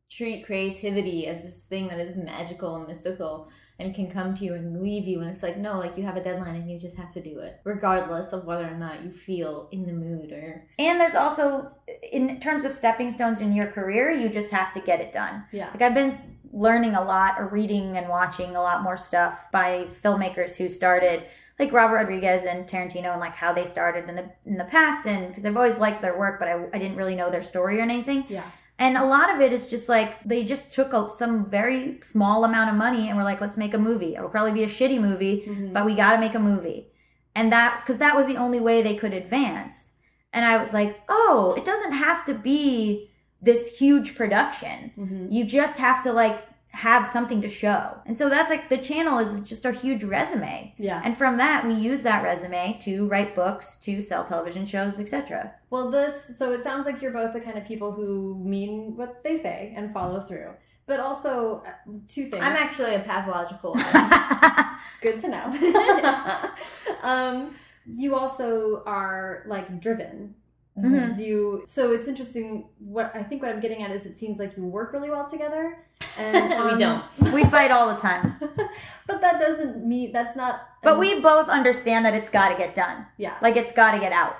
treat 0.09 0.45
creativity 0.45 1.27
as 1.27 1.43
this 1.43 1.63
thing 1.63 1.87
that 1.87 1.99
is 1.99 2.15
magical 2.15 2.75
and 2.75 2.87
mystical 2.87 3.49
and 3.81 3.95
can 3.95 4.09
come 4.09 4.33
to 4.35 4.45
you 4.45 4.53
and 4.53 4.81
leave 4.81 5.07
you 5.07 5.19
and 5.21 5.29
it's 5.29 5.43
like 5.43 5.57
no 5.57 5.77
like 5.79 5.97
you 5.97 6.03
have 6.03 6.17
a 6.17 6.23
deadline 6.23 6.55
and 6.55 6.69
you 6.69 6.79
just 6.79 6.95
have 6.95 7.11
to 7.11 7.21
do 7.21 7.39
it 7.39 7.59
regardless 7.63 8.31
of 8.33 8.45
whether 8.45 8.67
or 8.67 8.77
not 8.77 9.03
you 9.03 9.11
feel 9.11 9.67
in 9.71 9.85
the 9.85 9.93
mood 9.93 10.31
or 10.31 10.67
And 10.77 10.99
there's 10.99 11.15
also, 11.15 11.71
in 12.11 12.39
terms 12.39 12.65
of 12.65 12.73
stepping 12.73 13.11
stones 13.11 13.41
in 13.41 13.53
your 13.53 13.67
career, 13.67 14.11
you 14.11 14.29
just 14.29 14.51
have 14.51 14.73
to 14.73 14.79
get 14.79 14.99
it 14.99 15.11
done. 15.11 15.45
Yeah. 15.51 15.69
Like 15.71 15.81
I've 15.81 15.93
been 15.93 16.17
learning 16.51 16.95
a 16.95 17.03
lot 17.03 17.35
or 17.39 17.47
reading 17.47 17.97
and 17.97 18.09
watching 18.09 18.55
a 18.55 18.61
lot 18.61 18.83
more 18.83 18.97
stuff 18.97 19.47
by 19.51 19.87
filmmakers 20.03 20.55
who 20.55 20.67
started 20.69 21.25
like 21.59 21.71
Robert 21.71 21.95
Rodriguez 21.95 22.43
and 22.43 22.65
Tarantino 22.65 23.11
and 23.11 23.19
like 23.19 23.35
how 23.35 23.53
they 23.53 23.65
started 23.65 24.09
in 24.09 24.15
the 24.15 24.31
in 24.45 24.57
the 24.57 24.65
past 24.65 25.05
and 25.05 25.27
because 25.27 25.45
I've 25.45 25.55
always 25.55 25.77
liked 25.77 26.01
their 26.01 26.17
work 26.17 26.39
but 26.39 26.47
I, 26.47 26.65
I 26.73 26.77
didn't 26.77 26.97
really 26.97 27.15
know 27.15 27.29
their 27.29 27.43
story 27.43 27.79
or 27.79 27.81
anything. 27.81 28.25
Yeah. 28.27 28.43
And 28.81 28.97
a 28.97 29.05
lot 29.05 29.33
of 29.33 29.39
it 29.41 29.53
is 29.53 29.67
just 29.67 29.87
like 29.87 30.11
they 30.23 30.43
just 30.43 30.71
took 30.71 30.91
a, 30.91 31.07
some 31.11 31.45
very 31.47 31.99
small 32.01 32.43
amount 32.45 32.71
of 32.71 32.75
money 32.75 33.07
and 33.07 33.15
were 33.17 33.23
like, 33.23 33.39
let's 33.39 33.55
make 33.55 33.75
a 33.75 33.77
movie. 33.77 34.15
It'll 34.15 34.27
probably 34.37 34.51
be 34.53 34.63
a 34.63 34.67
shitty 34.77 34.99
movie, 34.99 35.35
Mhm. 35.47 35.71
but 35.71 35.85
we 35.85 35.93
got 35.93 36.13
to 36.15 36.19
make 36.19 36.33
a 36.33 36.39
movie. 36.39 36.87
And 37.35 37.51
that, 37.53 37.79
because 37.79 37.97
that 37.99 38.15
was 38.15 38.25
the 38.25 38.37
only 38.37 38.59
way 38.59 38.81
they 38.81 38.95
could 38.95 39.13
advance. 39.13 39.91
And 40.33 40.43
I 40.43 40.57
was 40.57 40.73
like, 40.73 40.99
oh, 41.07 41.53
it 41.55 41.63
doesn't 41.63 41.91
have 41.93 42.25
to 42.25 42.33
be 42.33 43.11
this 43.39 43.77
huge 43.77 44.15
production. 44.15 44.91
Mhm. 44.97 45.31
You 45.31 45.43
just 45.45 45.77
have 45.77 46.01
to 46.03 46.11
like 46.11 46.39
have 46.71 47.07
something 47.07 47.41
to 47.41 47.47
show. 47.47 47.97
And 48.05 48.17
so 48.17 48.29
that's 48.29 48.49
like 48.49 48.69
the 48.69 48.77
channel 48.77 49.19
is 49.19 49.39
just 49.41 49.65
a 49.65 49.71
huge 49.71 50.03
resume. 50.03 50.73
Yeah. 50.77 51.01
And 51.03 51.17
from 51.17 51.37
that, 51.37 51.65
we 51.65 51.73
use 51.73 52.03
that 52.03 52.23
resume 52.23 52.77
to 52.81 53.07
write 53.07 53.35
books, 53.35 53.77
to 53.77 54.01
sell 54.01 54.23
television 54.23 54.65
shows, 54.65 54.99
etc. 54.99 55.53
Well, 55.69 55.91
this, 55.91 56.37
so 56.37 56.53
it 56.53 56.63
sounds 56.63 56.85
like 56.85 57.01
you're 57.01 57.11
both 57.11 57.33
the 57.33 57.41
kind 57.41 57.57
of 57.57 57.65
people 57.65 57.91
who 57.91 58.41
mean 58.43 58.95
what 58.95 59.23
they 59.23 59.37
say 59.37 59.73
and 59.75 59.93
follow 59.93 60.25
through. 60.25 60.51
But 60.85 60.99
also, 60.99 61.63
uh, 61.65 61.91
two 62.07 62.25
things. 62.25 62.43
I'm 62.43 62.55
actually 62.55 62.95
a 62.95 62.99
pathological. 62.99 63.73
Good 65.01 65.21
to 65.21 65.27
know. 65.27 66.49
um, 67.03 67.55
you 67.85 68.15
also 68.15 68.83
are 68.85 69.43
like 69.47 69.79
driven. 69.79 70.35
Mhm. 70.77 71.19
You 71.19 71.63
so 71.65 71.91
it's 71.93 72.07
interesting. 72.07 72.69
What 72.79 73.11
I 73.13 73.23
think 73.23 73.41
what 73.41 73.51
I'm 73.51 73.59
getting 73.59 73.83
at 73.83 73.91
is 73.91 74.05
it 74.05 74.15
seems 74.15 74.39
like 74.39 74.55
you 74.55 74.63
work 74.63 74.93
really 74.93 75.09
well 75.09 75.29
together, 75.29 75.77
and 76.17 76.49
we 76.65 76.71
um, 76.71 76.79
don't. 76.79 77.03
we 77.33 77.43
fight 77.45 77.71
all 77.71 77.87
the 77.93 77.99
time. 77.99 78.35
But 79.07 79.19
that 79.19 79.39
doesn't 79.41 79.85
mean 79.85 80.13
that's 80.13 80.37
not. 80.37 80.61
But 80.81 80.97
we 80.97 81.19
both 81.19 81.49
understand 81.49 82.05
that 82.05 82.13
it's 82.13 82.29
got 82.29 82.49
to 82.49 82.55
get 82.55 82.73
done. 82.73 83.05
yeah 83.17 83.35
Like 83.41 83.57
it's 83.57 83.73
got 83.73 83.91
to 83.91 83.99
get 83.99 84.13
out. 84.13 84.35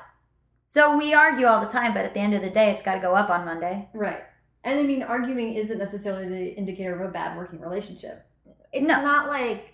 So 0.69 0.95
we 0.97 1.13
argue 1.13 1.45
all 1.47 1.59
the 1.59 1.67
time, 1.67 1.93
but 1.93 2.05
at 2.05 2.13
the 2.13 2.21
end 2.21 2.33
of 2.33 2.41
the 2.41 2.49
day, 2.49 2.71
it's 2.71 2.81
got 2.81 2.95
to 2.95 3.01
go 3.01 3.13
up 3.13 3.29
on 3.29 3.43
Monday. 3.43 3.89
right. 3.93 4.23
And 4.63 4.79
I 4.79 4.83
mean, 4.83 5.03
arguing 5.03 5.55
isn't 5.55 5.77
necessarily 5.79 6.29
the 6.29 6.55
indicator 6.55 6.93
of 6.95 7.01
a 7.09 7.11
bad 7.11 7.35
working 7.35 7.59
relationship. 7.59 8.25
It's 8.71 8.87
No. 8.87 9.01
not 9.01 9.27
like 9.27 9.73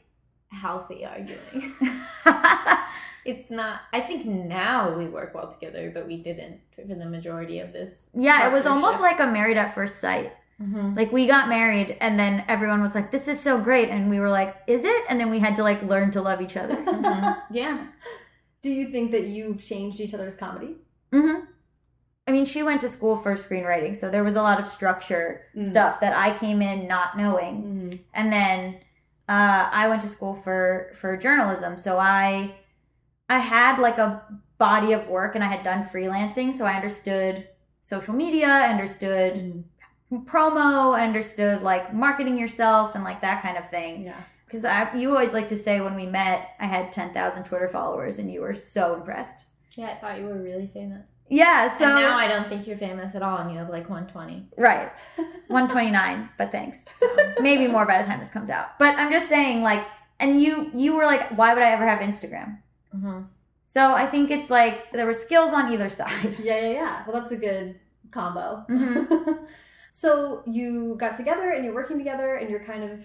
healthy 0.50 1.06
arguing. 1.06 1.74
It's 3.26 3.52
not. 3.52 3.82
I 3.92 4.00
think 4.00 4.26
now 4.26 4.98
we 4.98 5.06
work 5.08 5.36
well 5.36 5.52
together, 5.52 5.92
but 5.94 6.08
we 6.08 6.16
didn't 6.16 6.62
for 6.74 6.84
the 6.86 6.96
majority 7.06 7.60
of 7.60 7.74
this. 7.74 8.08
yeah, 8.14 8.48
it 8.48 8.54
was 8.54 8.66
almost 8.66 9.02
like 9.02 9.20
a 9.20 9.28
married 9.28 9.58
at 9.58 9.76
first 9.76 10.00
sight. 10.00 10.32
Mhm. 10.62 10.96
Like 10.96 11.12
we 11.12 11.28
got 11.28 11.50
married, 11.50 11.98
and 12.00 12.18
then 12.18 12.46
everyone 12.48 12.82
was 12.82 12.96
like, 12.96 13.12
"This 13.12 13.28
is 13.28 13.38
so 13.40 13.60
great," 13.60 13.90
and 13.90 14.10
we 14.10 14.22
were 14.22 14.30
like, 14.30 14.56
"Is 14.66 14.86
it?" 14.86 15.04
And 15.10 15.20
then 15.20 15.30
we 15.30 15.40
had 15.40 15.58
to 15.58 15.64
like 15.64 15.84
learn 15.84 16.10
to 16.12 16.22
love 16.22 16.42
each 16.42 16.56
other. 16.56 16.76
Mhm. 16.86 17.38
Yeah. 17.52 17.88
Do 18.62 18.70
you 18.72 18.88
think 18.88 19.12
that 19.12 19.26
you've 19.28 19.62
changed 19.62 20.00
each 20.00 20.14
other's 20.14 20.38
comedy? 20.38 20.78
hmm 21.12 21.40
I 22.28 22.32
mean, 22.32 22.46
she 22.46 22.64
went 22.64 22.80
to 22.82 22.90
school 22.90 23.18
for 23.18 23.36
screenwriting, 23.36 23.94
so 23.96 24.10
there 24.10 24.24
was 24.24 24.36
a 24.38 24.42
lot 24.42 24.60
of 24.62 24.68
structure 24.68 25.42
Mm. 25.56 25.70
stuff 25.70 26.00
that 26.00 26.14
I 26.16 26.38
came 26.38 26.62
in 26.62 26.88
not 26.88 27.18
knowing. 27.18 27.56
Mm-hmm. 27.64 27.96
and 28.14 28.32
then 28.32 28.78
uh, 29.28 29.70
I 29.72 29.88
went 29.88 30.02
to 30.04 30.10
school 30.10 30.36
for 30.36 30.92
for 30.96 31.18
journalism. 31.18 31.78
So 31.78 31.98
I 32.00 32.56
I 33.30 33.40
had 33.40 33.80
like 33.80 33.98
a 33.98 34.24
body 34.58 34.94
of 34.94 35.08
work, 35.08 35.36
and 35.36 35.44
I 35.44 35.48
had 35.48 35.64
done 35.64 35.84
freelancing, 35.84 36.54
so 36.54 36.66
I 36.66 36.74
understood 36.74 37.48
social 37.84 38.14
media, 38.14 38.48
understood 38.48 39.64
Mm-hmm. 40.10 40.26
promo, 40.26 40.98
understood 40.98 41.62
like 41.64 41.94
marketing 41.94 42.38
yourself 42.38 42.96
and 42.96 43.04
like 43.04 43.22
that 43.22 43.42
kind 43.44 43.58
of 43.58 43.70
thing. 43.70 44.06
Yeah. 44.06 44.22
Because 44.46 44.64
you 44.96 45.10
always 45.12 45.34
like 45.34 45.50
to 45.50 45.58
say 45.58 45.82
when 45.82 45.96
we 45.96 46.06
met, 46.06 46.52
I 46.60 46.66
had 46.68 46.94
ten 46.94 47.14
thousand 47.14 47.44
Twitter 47.44 47.68
followers, 47.68 48.18
and 48.18 48.32
you 48.32 48.40
were 48.42 48.54
so 48.54 48.96
impressed. 48.96 49.44
Yeah, 49.76 49.90
I 49.90 49.96
thought 49.96 50.18
you 50.18 50.26
were 50.26 50.42
really 50.42 50.68
famous. 50.74 51.06
Yeah. 51.30 51.78
So 51.78 51.86
and 51.86 51.96
now 51.96 52.18
I 52.18 52.28
don't 52.28 52.48
think 52.50 52.68
you're 52.68 52.78
famous 52.78 53.16
at 53.16 53.22
all, 53.22 53.38
and 53.40 53.52
you 53.52 53.58
have 53.58 53.70
like 53.70 53.90
120. 53.90 54.48
right, 54.58 54.92
one 55.48 55.68
twenty 55.68 55.92
nine. 56.02 56.30
But 56.38 56.52
thanks. 56.52 56.86
maybe 57.40 57.68
more 57.68 57.86
by 57.86 58.02
the 58.02 58.08
time 58.08 58.20
this 58.20 58.32
comes 58.32 58.50
out. 58.50 58.78
But 58.80 58.96
I'm 58.98 59.12
just 59.12 59.28
saying, 59.28 59.62
like, 59.64 59.86
and 60.20 60.42
you 60.42 60.72
you 60.74 60.96
were 60.96 61.06
like, 61.06 61.38
why 61.38 61.54
would 61.54 61.64
I 61.64 61.72
ever 61.72 61.86
have 61.88 62.00
Instagram? 62.00 62.60
hmm 62.92 63.22
So 63.68 63.94
I 63.94 64.06
think 64.08 64.32
it's 64.32 64.50
like 64.50 64.92
there 64.94 65.06
were 65.06 65.14
skills 65.14 65.52
on 65.54 65.72
either 65.72 65.90
side. 65.90 66.38
Yeah, 66.44 66.60
yeah, 66.62 66.72
yeah. 66.72 67.04
Well, 67.06 67.20
that's 67.20 67.32
a 67.32 67.38
good 67.38 67.80
combo. 68.12 68.66
Mhm. 68.70 69.46
so 69.92 70.44
you 70.46 70.96
got 70.98 71.18
together 71.18 71.52
and 71.52 71.66
you're 71.66 71.74
working 71.74 71.98
together 71.98 72.36
and 72.36 72.50
you're 72.50 72.64
kind 72.64 72.84
of 72.84 73.02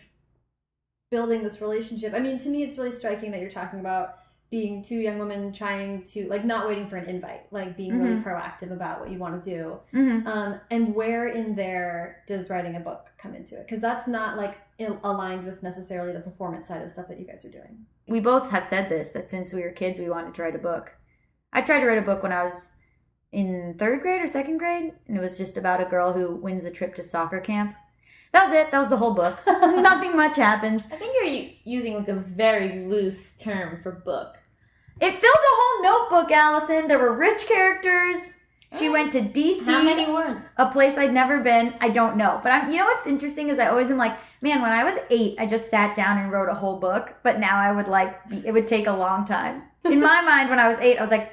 building 1.11 1.43
this 1.43 1.61
relationship. 1.61 2.15
I 2.15 2.21
mean, 2.21 2.39
to 2.39 2.49
me, 2.49 2.63
it's 2.63 2.79
really 2.79 2.93
striking 2.93 3.31
that 3.33 3.41
you're 3.41 3.51
talking 3.51 3.81
about 3.81 4.17
being 4.53 4.83
two 4.85 4.97
young 4.99 5.19
women 5.19 5.51
trying 5.51 6.05
to 6.05 6.29
like 6.29 6.45
not 6.45 6.69
waiting 6.69 6.87
for 6.87 6.97
an 6.99 7.09
invite, 7.09 7.51
like 7.51 7.75
being 7.75 7.99
really 7.99 8.17
Mhm. 8.17 8.23
proactive 8.23 8.71
about 8.71 9.01
what 9.01 9.11
you 9.11 9.19
want 9.19 9.43
to 9.43 9.51
do. 9.51 9.81
Mm-hmm. 9.95 10.27
Um, 10.29 10.61
and 10.71 10.95
where 10.95 11.29
in 11.29 11.55
there 11.57 12.23
does 12.27 12.51
writing 12.51 12.77
a 12.77 12.81
book 12.81 13.07
come 13.17 13.35
into 13.35 13.57
it? 13.59 13.67
Because 13.67 13.81
that's 13.81 14.07
not 14.07 14.37
like 14.37 14.59
il- 14.79 15.01
aligned 15.03 15.47
with 15.47 15.63
necessarily 15.63 16.13
the 16.13 16.21
performance 16.21 16.69
side 16.69 16.83
of 16.83 16.91
stuff 16.91 17.09
that 17.09 17.19
you 17.19 17.27
guys 17.27 17.47
are 17.47 17.51
doing. 17.51 17.87
We 18.07 18.21
both 18.21 18.51
have 18.51 18.65
said 18.67 18.91
this 18.91 19.09
that 19.13 19.31
since 19.31 19.55
we 19.55 19.63
were 19.63 19.71
kids, 19.71 19.99
we 19.99 20.11
wanted 20.11 20.35
to 20.35 20.43
write 20.43 20.55
a 20.55 20.59
book. 20.59 20.93
I 21.51 21.63
tried 21.63 21.81
to 21.81 21.87
write 21.87 21.97
a 21.99 22.03
book 22.03 22.23
when 22.23 22.33
I 22.33 22.43
was 22.43 22.73
in 23.33 23.75
third 23.79 24.03
grade 24.03 24.21
or 24.21 24.27
second 24.27 24.59
grade, 24.59 24.93
and 25.09 25.17
it 25.17 25.21
was 25.21 25.39
just 25.39 25.57
about 25.57 25.81
a 25.81 25.87
girl 25.87 26.13
who 26.13 26.35
wins 26.37 26.67
a 26.67 26.71
trip 26.71 26.95
to 26.97 27.03
soccer 27.03 27.41
camp. 27.41 27.75
That 28.35 28.47
was 28.49 28.55
it. 28.55 28.71
That 28.71 28.79
was 28.81 28.91
the 28.91 28.97
whole 28.99 29.15
book. 29.15 29.39
Nothing 29.47 30.15
much 30.15 30.37
happens. 30.37 30.87
I 30.93 30.97
think 30.97 31.15
you're 31.19 31.49
using 31.65 31.95
like 31.95 32.09
a 32.09 32.15
very 32.15 32.87
loose 32.87 33.35
term 33.37 33.81
for 33.83 33.93
book. 33.93 34.37
It 35.03 35.13
filled 35.15 35.35
a 35.35 35.55
whole 35.61 35.83
notebook, 35.83 36.31
Allison. 36.31 36.87
There 36.89 36.99
were 36.99 37.13
rich 37.13 37.47
characters. 37.47 38.19
She 38.79 38.89
went 38.89 39.13
to 39.13 39.21
DC. 39.21 39.65
How 39.67 39.83
many 39.83 40.11
words? 40.11 40.47
a 40.57 40.71
place 40.71 40.97
I'd 40.97 41.13
never 41.13 41.41
been. 41.41 41.75
I 41.81 41.89
don't 41.91 42.17
know. 42.17 42.41
But 42.43 42.53
I'm 42.53 42.71
you 42.71 42.77
know 42.79 42.85
what's 42.87 43.07
interesting 43.07 43.49
is 43.51 43.59
I 43.59 43.67
always 43.67 43.91
am 43.91 43.99
like, 43.99 44.17
man, 44.41 44.63
when 44.63 44.71
I 44.73 44.85
was 44.85 44.99
eight, 45.11 45.35
I 45.39 45.45
just 45.47 45.69
sat 45.71 45.95
down 45.95 46.19
and 46.19 46.31
wrote 46.33 46.49
a 46.49 46.55
whole 46.55 46.79
book. 46.79 47.17
But 47.25 47.39
now 47.41 47.59
I 47.59 47.73
would 47.73 47.89
like 47.89 48.29
be, 48.31 48.47
it 48.47 48.53
would 48.53 48.67
take 48.67 48.87
a 48.87 48.93
long 48.93 49.25
time. 49.25 49.63
In 49.85 50.01
my 50.01 50.23
mind, 50.33 50.49
when 50.49 50.59
I 50.61 50.69
was 50.69 50.79
eight, 50.79 50.97
I 50.99 51.03
was 51.03 51.11
like, 51.11 51.33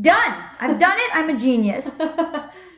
done. 0.00 0.44
I've 0.58 0.78
done 0.78 0.96
it. 0.98 1.10
I'm 1.14 1.28
a 1.30 1.36
genius. 1.38 1.90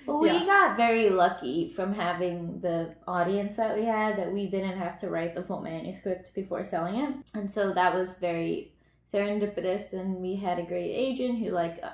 Well, 0.06 0.20
we 0.20 0.28
Yeah. 0.30 0.44
got 0.46 0.76
very 0.76 1.10
lucky 1.10 1.72
from 1.74 1.92
having 1.92 2.60
the 2.60 2.94
audience 3.08 3.56
that 3.56 3.76
we 3.76 3.84
had 3.84 4.16
that 4.18 4.32
we 4.32 4.46
didn't 4.46 4.78
have 4.78 4.96
to 5.00 5.10
write 5.10 5.34
the 5.34 5.42
full 5.42 5.60
manuscript 5.60 6.32
before 6.32 6.62
selling 6.62 6.94
it. 6.94 7.12
And 7.34 7.50
so 7.50 7.72
that 7.72 7.92
was 7.92 8.10
very 8.20 8.70
serendipitous 9.12 9.92
and 9.92 10.16
we 10.16 10.36
had 10.36 10.58
a 10.58 10.62
great 10.64 10.92
agent 10.92 11.38
who 11.38 11.50
like 11.50 11.78
uh, 11.82 11.90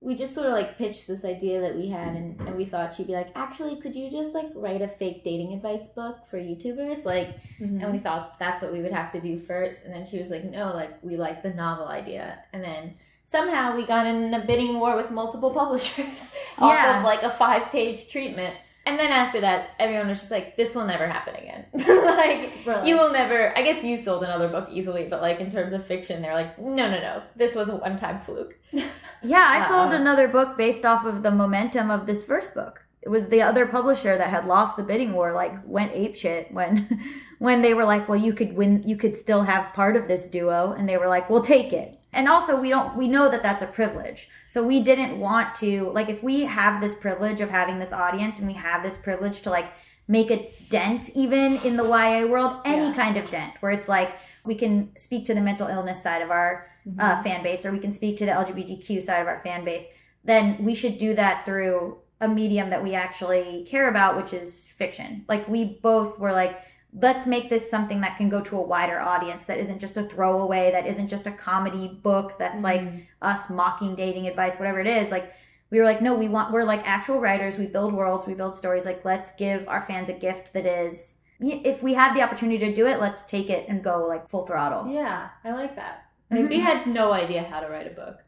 we 0.00 0.14
just 0.14 0.32
sort 0.32 0.46
of 0.46 0.52
like 0.52 0.78
pitched 0.78 1.06
this 1.08 1.24
idea 1.24 1.60
that 1.60 1.76
we 1.76 1.88
had 1.88 2.14
and, 2.14 2.40
and 2.40 2.56
we 2.56 2.64
thought 2.64 2.94
she'd 2.94 3.06
be 3.08 3.12
like 3.12 3.28
actually 3.34 3.80
could 3.80 3.94
you 3.96 4.10
just 4.10 4.34
like 4.34 4.46
write 4.54 4.80
a 4.80 4.88
fake 4.88 5.24
dating 5.24 5.52
advice 5.52 5.88
book 5.88 6.18
for 6.30 6.38
youtubers? 6.38 7.04
Like 7.04 7.36
Mm-hmm. 7.60 7.80
and 7.80 7.92
we 7.92 7.98
thought 7.98 8.38
that's 8.38 8.62
what 8.62 8.72
we 8.72 8.80
would 8.82 8.92
have 8.92 9.10
to 9.10 9.20
do 9.20 9.36
first 9.36 9.84
and 9.84 9.92
then 9.92 10.06
she 10.06 10.20
was 10.20 10.30
like 10.30 10.44
no 10.44 10.72
like 10.72 11.02
we 11.02 11.16
like 11.16 11.42
the 11.42 11.50
novel 11.50 11.88
idea. 11.88 12.38
And 12.52 12.62
then 12.62 12.94
somehow 13.24 13.76
we 13.76 13.84
got 13.84 14.06
in 14.06 14.32
a 14.32 14.44
bidding 14.46 14.78
war 14.78 14.96
with 14.96 15.10
multiple 15.10 15.50
publishers 15.50 16.06
off 16.58 16.96
of 16.96 17.02
like 17.02 17.22
a 17.24 17.30
five 17.30 17.70
page 17.72 18.08
treatment 18.08 18.54
and 18.88 18.98
then 18.98 19.10
after 19.12 19.40
that 19.42 19.70
everyone 19.78 20.08
was 20.08 20.18
just 20.20 20.30
like 20.30 20.56
this 20.56 20.74
will 20.74 20.86
never 20.86 21.06
happen 21.06 21.34
again 21.36 21.64
like 21.74 22.52
Really? 22.66 22.88
you 22.88 22.96
will 22.96 23.12
never 23.12 23.56
i 23.58 23.62
guess 23.62 23.84
you 23.84 23.98
sold 23.98 24.22
another 24.24 24.48
book 24.48 24.68
easily 24.72 25.06
but 25.08 25.20
like 25.20 25.38
in 25.40 25.52
terms 25.52 25.72
of 25.74 25.86
fiction 25.86 26.22
they're 26.22 26.34
like 26.34 26.58
no 26.58 26.90
no 26.90 26.98
no 27.00 27.22
this 27.36 27.54
was 27.54 27.68
a 27.68 27.76
one-time 27.76 28.20
fluke 28.20 28.54
Yeah, 29.22 29.44
I 29.44 29.58
uh-uh. 29.60 29.68
sold 29.68 29.88
Uh-uh. 29.92 30.00
another 30.00 30.28
book 30.28 30.56
based 30.56 30.84
off 30.84 31.04
of 31.04 31.22
the 31.24 31.32
momentum 31.32 31.90
of 31.90 32.06
this 32.06 32.24
first 32.24 32.54
book. 32.54 32.84
It 33.02 33.08
was 33.08 33.26
the 33.28 33.42
other 33.42 33.66
publisher 33.66 34.16
that 34.16 34.30
had 34.30 34.46
lost 34.46 34.76
the 34.76 34.84
bidding 34.84 35.12
war, 35.12 35.32
like 35.32 35.54
went 35.66 35.92
apeshit 35.92 36.52
when 36.52 37.00
when 37.40 37.62
they 37.62 37.74
were 37.74 37.84
like, 37.84 38.08
Well, 38.08 38.18
you 38.26 38.32
could 38.32 38.52
win 38.54 38.84
you 38.86 38.96
could 38.96 39.16
still 39.16 39.42
have 39.42 39.74
part 39.74 39.96
of 39.96 40.06
this 40.06 40.28
duo 40.28 40.72
and 40.76 40.88
they 40.88 40.96
were 40.98 41.08
like, 41.08 41.28
We'll 41.28 41.42
take 41.42 41.72
it. 41.72 41.97
And 42.12 42.28
also 42.28 42.58
we 42.58 42.70
don't 42.70 42.96
we 42.96 43.06
know 43.08 43.28
that 43.28 43.42
that's 43.42 43.62
a 43.62 43.66
privilege. 43.66 44.28
So 44.48 44.62
we 44.62 44.80
didn't 44.80 45.18
want 45.18 45.54
to 45.56 45.90
like 45.92 46.08
if 46.08 46.22
we 46.22 46.42
have 46.44 46.80
this 46.80 46.94
privilege 46.94 47.40
of 47.40 47.50
having 47.50 47.78
this 47.78 47.92
audience 47.92 48.38
and 48.38 48.46
we 48.46 48.54
have 48.54 48.82
this 48.82 48.96
privilege 48.96 49.42
to 49.42 49.50
like 49.50 49.72
make 50.06 50.30
a 50.30 50.50
dent 50.70 51.10
even 51.14 51.56
in 51.58 51.76
the 51.76 51.84
YA 51.84 52.24
world, 52.26 52.60
any 52.64 52.86
Yeah. 52.86 52.94
kind 52.94 53.16
of 53.18 53.28
dent 53.30 53.52
where 53.60 53.72
it's 53.72 53.88
like 53.88 54.16
we 54.44 54.54
can 54.54 54.90
speak 54.96 55.26
to 55.26 55.34
the 55.34 55.40
mental 55.42 55.68
illness 55.68 56.02
side 56.02 56.22
of 56.22 56.30
our 56.30 56.70
uh, 56.98 57.22
fan 57.22 57.42
base 57.42 57.66
or 57.66 57.72
we 57.72 57.78
can 57.78 57.92
speak 57.92 58.16
to 58.16 58.24
the 58.24 58.32
LGBTQ 58.32 59.02
side 59.02 59.20
of 59.20 59.26
our 59.28 59.38
fan 59.40 59.62
base, 59.64 59.84
then 60.24 60.56
we 60.64 60.74
should 60.74 60.96
do 60.96 61.14
that 61.14 61.44
through 61.44 61.98
a 62.22 62.26
medium 62.28 62.70
that 62.70 62.82
we 62.82 62.94
actually 62.94 63.64
care 63.68 63.88
about, 63.90 64.16
which 64.16 64.32
is 64.32 64.72
fiction. 64.78 65.24
Like 65.28 65.46
we 65.46 65.64
both 65.82 66.18
were 66.18 66.32
like, 66.32 66.58
let's 66.92 67.26
make 67.26 67.50
this 67.50 67.70
something 67.70 68.00
that 68.00 68.16
can 68.16 68.28
go 68.28 68.40
to 68.40 68.56
a 68.56 68.62
wider 68.62 68.98
audience 68.98 69.44
that 69.44 69.58
isn't 69.58 69.78
just 69.78 69.96
a 69.96 70.04
throwaway, 70.04 70.70
that 70.70 70.86
isn't 70.86 71.08
just 71.08 71.26
a 71.26 71.30
comedy 71.30 71.88
book 72.02 72.38
that's 72.38 72.62
like 72.62 72.80
mm-hmm. 72.80 72.98
us 73.22 73.50
mocking 73.50 73.94
dating 73.94 74.26
advice, 74.26 74.58
whatever 74.58 74.80
it 74.80 74.86
is. 74.86 75.10
Like 75.10 75.32
we 75.70 75.78
were 75.78 75.84
like, 75.84 76.00
no, 76.00 76.14
we 76.14 76.28
want 76.28 76.52
we're 76.52 76.64
like 76.64 76.86
actual 76.86 77.20
writers. 77.20 77.58
We 77.58 77.66
build 77.66 77.92
worlds, 77.92 78.26
we 78.26 78.34
build 78.34 78.54
stories. 78.54 78.84
Like 78.84 79.04
let's 79.04 79.32
give 79.32 79.68
our 79.68 79.82
fans 79.82 80.08
a 80.08 80.14
gift 80.14 80.52
that 80.54 80.66
is 80.66 81.16
if 81.40 81.82
we 81.82 81.94
have 81.94 82.16
the 82.16 82.22
opportunity 82.22 82.58
to 82.58 82.72
do 82.72 82.86
it, 82.86 83.00
let's 83.00 83.24
take 83.24 83.48
it 83.48 83.66
and 83.68 83.84
go 83.84 84.06
like 84.06 84.28
full 84.28 84.46
throttle. 84.46 84.88
Yeah, 84.88 85.28
I 85.44 85.52
like 85.52 85.76
that. 85.76 86.08
Mm-hmm. 86.32 86.48
we 86.48 86.60
had 86.60 86.86
no 86.86 87.12
idea 87.12 87.42
how 87.42 87.60
to 87.60 87.68
write 87.68 87.86
a 87.86 87.94
book 87.94 88.18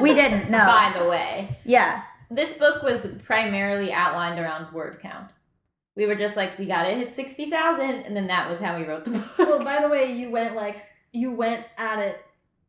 We 0.00 0.14
didn't, 0.14 0.50
no. 0.52 0.58
by 0.58 0.94
the 0.96 1.08
way 1.08 1.58
Yeah. 1.64 2.02
this 2.30 2.54
book 2.54 2.82
was 2.84 3.06
primarily 3.24 3.92
outlined 3.92 4.38
around 4.38 4.72
word 4.72 5.00
count 5.02 5.32
we 5.96 6.06
were 6.06 6.14
just 6.14 6.36
like, 6.36 6.58
we 6.58 6.66
gotta 6.66 6.90
hit 6.94 7.14
sixty 7.16 7.50
thousand, 7.50 7.90
and 8.06 8.16
then 8.16 8.26
that 8.28 8.48
was 8.50 8.60
how 8.60 8.78
we 8.78 8.84
wrote 8.84 9.04
the 9.04 9.10
book. 9.12 9.38
well, 9.38 9.64
by 9.64 9.80
the 9.82 9.88
way, 9.88 10.12
you 10.12 10.30
went 10.30 10.54
like 10.56 10.76
you 11.12 11.32
went 11.32 11.66
at 11.78 11.98
it 11.98 12.24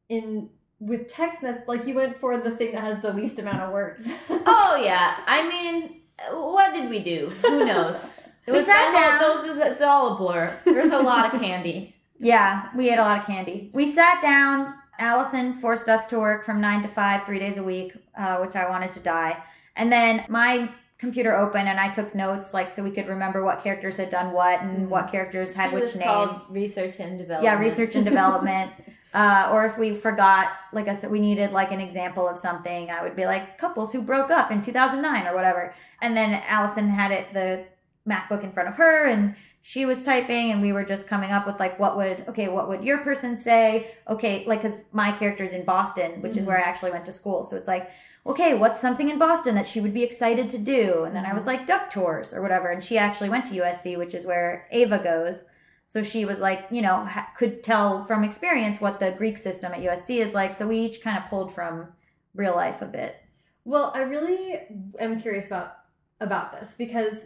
in 0.09 0.49
with 0.79 1.07
text 1.07 1.43
mess 1.43 1.61
like 1.67 1.85
you 1.85 1.93
went 1.93 2.19
for 2.19 2.37
the 2.39 2.51
thing 2.51 2.71
that 2.73 2.81
has 2.83 3.01
the 3.01 3.13
least 3.13 3.37
amount 3.39 3.61
of 3.61 3.71
words. 3.71 4.09
oh 4.29 4.81
yeah, 4.83 5.17
I 5.27 5.47
mean, 5.47 6.01
what 6.31 6.73
did 6.73 6.89
we 6.89 6.99
do? 7.03 7.31
Who 7.41 7.65
knows? 7.65 7.95
It 8.47 8.51
We 8.53 8.57
was 8.57 8.65
sat 8.65 8.91
that 8.91 9.19
down. 9.21 9.45
those 9.47 9.57
it's 9.73 9.83
all 9.83 10.15
a 10.15 10.17
blur. 10.17 10.57
There's 10.65 10.91
a 10.91 10.97
lot 10.97 11.31
of 11.33 11.39
candy. 11.39 11.95
Yeah, 12.23 12.69
we 12.75 12.89
ate 12.91 12.97
a 12.99 13.01
lot 13.03 13.19
of 13.19 13.25
candy. 13.25 13.71
We 13.73 13.91
sat 13.91 14.21
down. 14.21 14.75
Allison 14.99 15.55
forced 15.55 15.87
us 15.89 16.05
to 16.07 16.19
work 16.19 16.43
from 16.45 16.59
nine 16.61 16.81
to 16.83 16.87
five, 16.87 17.23
three 17.25 17.39
days 17.39 17.57
a 17.57 17.63
week, 17.63 17.93
uh, 18.15 18.37
which 18.37 18.55
I 18.55 18.69
wanted 18.69 18.91
to 18.93 18.99
die. 18.99 19.41
And 19.75 19.91
then 19.91 20.25
my 20.29 20.69
computer 21.01 21.35
open 21.35 21.67
and 21.67 21.79
I 21.79 21.89
took 21.89 22.15
notes, 22.15 22.53
like 22.53 22.69
so 22.69 22.83
we 22.83 22.91
could 22.91 23.07
remember 23.07 23.43
what 23.43 23.61
characters 23.63 23.97
had 23.97 24.11
done 24.11 24.31
what 24.31 24.61
and 24.61 24.89
what 24.89 25.11
characters 25.11 25.53
had 25.53 25.73
which 25.73 25.95
names. 25.95 26.45
research 26.49 26.99
and 26.99 27.17
development. 27.17 27.43
Yeah, 27.43 27.59
research 27.59 27.95
and 27.95 28.05
development. 28.13 28.71
Uh, 29.13 29.49
or 29.51 29.65
if 29.65 29.77
we 29.77 29.93
forgot, 29.93 30.51
like 30.71 30.87
I 30.87 30.93
said, 30.93 31.11
we 31.11 31.19
needed 31.19 31.51
like 31.51 31.71
an 31.71 31.81
example 31.81 32.29
of 32.29 32.37
something, 32.37 32.89
I 32.89 33.01
would 33.03 33.15
be 33.15 33.25
like 33.25 33.57
couples 33.57 33.91
who 33.91 34.01
broke 34.01 34.31
up 34.31 34.51
in 34.51 34.61
2009 34.61 35.27
or 35.27 35.35
whatever. 35.35 35.73
And 36.01 36.15
then 36.15 36.41
Allison 36.47 36.87
had 36.87 37.11
it, 37.11 37.33
the 37.33 37.65
MacBook 38.07 38.43
in 38.43 38.51
front 38.51 38.69
of 38.69 38.77
her 38.77 39.05
and 39.05 39.35
she 39.63 39.85
was 39.85 40.01
typing 40.01 40.51
and 40.51 40.61
we 40.61 40.73
were 40.73 40.83
just 40.83 41.07
coming 41.07 41.31
up 41.31 41.45
with 41.45 41.59
like 41.59 41.77
what 41.77 41.95
would 41.95 42.25
okay 42.27 42.47
what 42.47 42.67
would 42.67 42.83
your 42.83 42.97
person 42.97 43.37
say 43.37 43.91
okay 44.09 44.43
like 44.47 44.63
because 44.63 44.85
my 44.91 45.11
character's 45.11 45.51
in 45.51 45.63
boston 45.63 46.19
which 46.21 46.35
is 46.35 46.45
where 46.45 46.57
i 46.57 46.61
actually 46.61 46.89
went 46.89 47.05
to 47.05 47.11
school 47.11 47.43
so 47.43 47.55
it's 47.55 47.67
like 47.67 47.91
okay 48.25 48.53
what's 48.53 48.79
something 48.79 49.09
in 49.09 49.17
boston 49.17 49.55
that 49.55 49.67
she 49.67 49.81
would 49.81 49.93
be 49.93 50.03
excited 50.03 50.49
to 50.49 50.57
do? 50.57 51.03
And 51.03 51.15
then 51.15 51.25
i 51.25 51.33
was 51.33 51.41
mm-hmm. 51.41 51.49
like 51.49 51.67
duck 51.67 51.89
tours 51.89 52.33
or 52.33 52.41
whatever. 52.41 52.69
And 52.69 52.83
she 52.83 52.97
actually 52.97 53.29
went 53.29 53.45
to 53.47 53.55
usc 53.55 53.97
which 53.97 54.13
is 54.13 54.25
where 54.25 54.67
ava 54.71 54.99
goes. 54.99 55.43
So 55.87 56.03
she 56.03 56.25
was 56.25 56.39
like 56.39 56.67
you 56.71 56.81
know 56.81 57.05
ha- 57.05 57.29
could 57.37 57.63
tell 57.63 58.03
from 58.05 58.23
experience 58.23 58.79
what 58.79 58.99
the 58.99 59.11
greek 59.11 59.37
system 59.37 59.73
at 59.73 59.79
usc 59.79 60.09
is 60.09 60.33
like. 60.33 60.53
So 60.53 60.67
we 60.67 60.79
each 60.79 61.01
kind 61.01 61.17
of 61.17 61.29
pulled 61.29 61.53
from 61.53 61.87
real 62.33 62.55
life 62.55 62.81
a 62.81 62.85
bit. 62.85 63.15
Well, 63.63 63.91
I 63.93 63.99
really 63.99 64.61
am 64.99 65.21
curious 65.21 65.47
about 65.47 65.77
about 66.19 66.51
this 66.51 66.75
because 66.77 67.17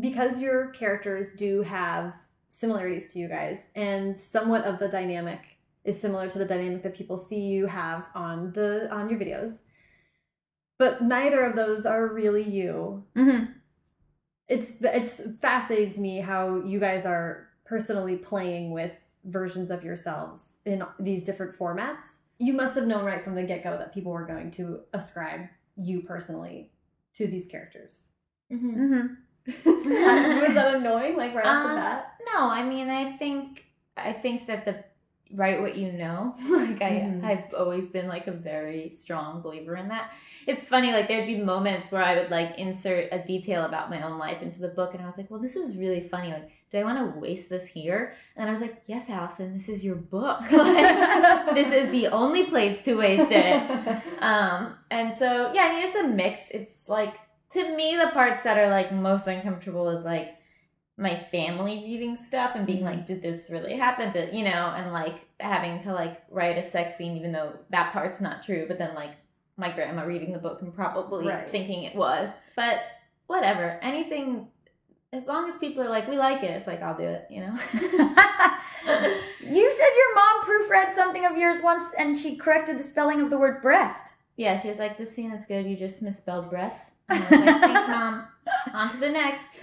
because 0.00 0.40
your 0.40 0.68
characters 0.68 1.34
do 1.34 1.62
have 1.62 2.14
similarities 2.50 3.12
to 3.12 3.18
you 3.18 3.28
guys 3.28 3.58
and 3.74 4.20
somewhat 4.20 4.64
of 4.64 4.78
the 4.78 4.88
dynamic 4.88 5.40
is 5.84 6.00
similar 6.00 6.28
to 6.28 6.38
the 6.38 6.44
dynamic 6.44 6.82
that 6.82 6.94
people 6.94 7.18
see 7.18 7.40
you 7.40 7.66
have 7.66 8.06
on 8.14 8.52
the 8.52 8.92
on 8.92 9.08
your 9.08 9.18
videos. 9.18 9.60
But 10.78 11.02
neither 11.02 11.42
of 11.42 11.54
those 11.56 11.86
are 11.86 12.06
really 12.06 12.42
you. 12.42 13.04
mm-hmm. 13.16 13.44
It's 14.48 14.76
it's 14.82 15.22
fascinating 15.40 15.92
to 15.94 16.00
me 16.00 16.20
how 16.20 16.56
you 16.64 16.78
guys 16.78 17.06
are 17.06 17.48
personally 17.64 18.16
playing 18.16 18.72
with 18.72 18.92
versions 19.24 19.70
of 19.70 19.82
yourselves 19.82 20.56
in 20.66 20.84
these 21.00 21.24
different 21.24 21.56
formats. 21.58 22.16
You 22.38 22.52
must 22.52 22.74
have 22.74 22.86
known 22.86 23.04
right 23.06 23.24
from 23.24 23.36
the 23.36 23.42
get-go 23.44 23.78
that 23.78 23.94
people 23.94 24.12
were 24.12 24.26
going 24.26 24.50
to 24.52 24.80
ascribe 24.92 25.46
you 25.76 26.02
personally 26.02 26.72
to 27.14 27.26
these 27.26 27.46
characters. 27.46 28.04
Mhm. 28.52 28.76
Mm-hmm. 28.76 29.04
was 30.40 30.54
that 30.54 30.74
annoying? 30.76 31.16
Like 31.16 31.34
right 31.34 31.46
off 31.46 31.62
the 31.64 31.70
Um, 31.70 31.76
bat? 31.76 32.14
No, 32.34 32.48
I 32.50 32.64
mean, 32.64 32.90
I 32.90 33.16
think 33.16 33.64
I 33.96 34.12
think 34.12 34.46
that 34.48 34.64
the 34.66 34.84
write 35.32 35.60
what 35.60 35.76
you 35.76 35.90
know. 35.92 36.34
like 36.48 36.80
I, 36.82 36.90
Mhm. 37.04 37.24
I've 37.24 37.54
always 37.54 37.88
been 37.88 38.06
like 38.08 38.26
a 38.26 38.32
very 38.32 38.90
strong 38.90 39.40
believer 39.40 39.74
in 39.76 39.88
that. 39.88 40.10
It's 40.46 40.64
funny, 40.64 40.92
like 40.92 41.08
there'd 41.08 41.26
be 41.26 41.36
moments 41.38 41.90
where 41.90 42.02
I 42.02 42.16
would 42.16 42.30
like 42.30 42.58
insert 42.58 43.08
a 43.12 43.18
detail 43.18 43.64
about 43.64 43.90
my 43.90 44.02
own 44.02 44.18
life 44.18 44.42
into 44.42 44.60
the 44.60 44.68
book, 44.68 44.92
and 44.94 45.02
I 45.02 45.06
was 45.06 45.16
like, 45.16 45.30
well, 45.30 45.40
this 45.40 45.56
is 45.56 45.76
really 45.76 46.06
funny. 46.08 46.30
Like, 46.32 46.50
do 46.70 46.78
I 46.78 46.84
want 46.84 46.98
to 47.14 47.18
waste 47.20 47.48
this 47.50 47.66
here? 47.66 48.14
And 48.36 48.48
I 48.48 48.52
was 48.52 48.60
like, 48.60 48.82
yes, 48.86 49.08
Allison, 49.08 49.56
this 49.56 49.68
is 49.68 49.84
your 49.84 49.94
book. 49.96 50.40
Like, 50.50 51.54
this 51.54 51.72
is 51.72 51.90
the 51.92 52.08
only 52.08 52.46
place 52.46 52.84
to 52.84 52.94
waste 52.94 53.30
it. 53.32 54.02
Um, 54.20 54.74
and 54.90 55.16
so 55.16 55.52
yeah, 55.52 55.62
I 55.64 55.74
mean 55.74 55.86
it's 55.88 55.96
a 55.96 56.08
mix. 56.08 56.40
It's 56.50 56.88
like 56.88 57.14
to 57.50 57.76
me 57.76 57.96
the 57.96 58.08
parts 58.12 58.42
that 58.44 58.56
are 58.58 58.70
like 58.70 58.90
most 58.92 59.26
uncomfortable 59.26 59.90
is 59.90 60.04
like 60.04 60.34
my 60.96 61.26
family 61.30 61.82
reading 61.84 62.16
stuff 62.16 62.52
and 62.54 62.66
being 62.66 62.84
like, 62.84 62.98
mm-hmm. 62.98 63.06
did 63.06 63.22
this 63.22 63.46
really 63.50 63.76
happen 63.76 64.12
to 64.12 64.34
you 64.34 64.44
know, 64.44 64.72
and 64.76 64.92
like 64.92 65.20
having 65.40 65.80
to 65.80 65.92
like 65.92 66.22
write 66.30 66.58
a 66.58 66.70
sex 66.70 66.96
scene 66.96 67.16
even 67.16 67.32
though 67.32 67.52
that 67.70 67.92
part's 67.92 68.20
not 68.20 68.44
true, 68.44 68.66
but 68.68 68.78
then 68.78 68.94
like 68.94 69.10
my 69.56 69.70
grandma 69.70 70.02
reading 70.04 70.32
the 70.32 70.38
book 70.38 70.62
and 70.62 70.74
probably 70.74 71.26
Right. 71.26 71.48
thinking 71.48 71.84
it 71.84 71.94
was. 71.94 72.28
But 72.56 72.80
whatever. 73.26 73.78
Anything 73.82 74.48
as 75.12 75.26
long 75.28 75.48
as 75.48 75.56
people 75.58 75.80
are 75.82 75.88
like, 75.88 76.08
we 76.08 76.16
like 76.16 76.42
it, 76.42 76.50
it's 76.50 76.66
like 76.66 76.82
I'll 76.82 76.96
do 76.96 77.04
it, 77.04 77.26
you 77.30 77.40
know? 77.40 77.56
you 77.72 79.72
said 79.72 79.88
your 79.96 80.14
mom 80.14 80.44
proofread 80.44 80.92
something 80.92 81.24
of 81.24 81.36
yours 81.36 81.62
once 81.62 81.92
and 81.98 82.16
she 82.16 82.36
corrected 82.36 82.78
the 82.78 82.82
spelling 82.82 83.20
of 83.20 83.30
the 83.30 83.38
word 83.38 83.62
breast. 83.62 84.12
yeah, 84.36 84.60
she 84.60 84.68
was 84.68 84.78
like, 84.78 84.98
This 84.98 85.14
scene 85.14 85.32
is 85.32 85.46
good, 85.46 85.66
you 85.66 85.76
just 85.76 86.02
misspelled 86.02 86.50
breasts. 86.50 86.90
And 87.08 87.22
I 87.22 87.30
was 87.30 87.46
like, 87.46 87.60
Thanks, 87.60 87.88
mom. 87.88 88.24
On 88.72 88.90
to 88.90 88.96
the 88.96 89.10
next. 89.10 89.60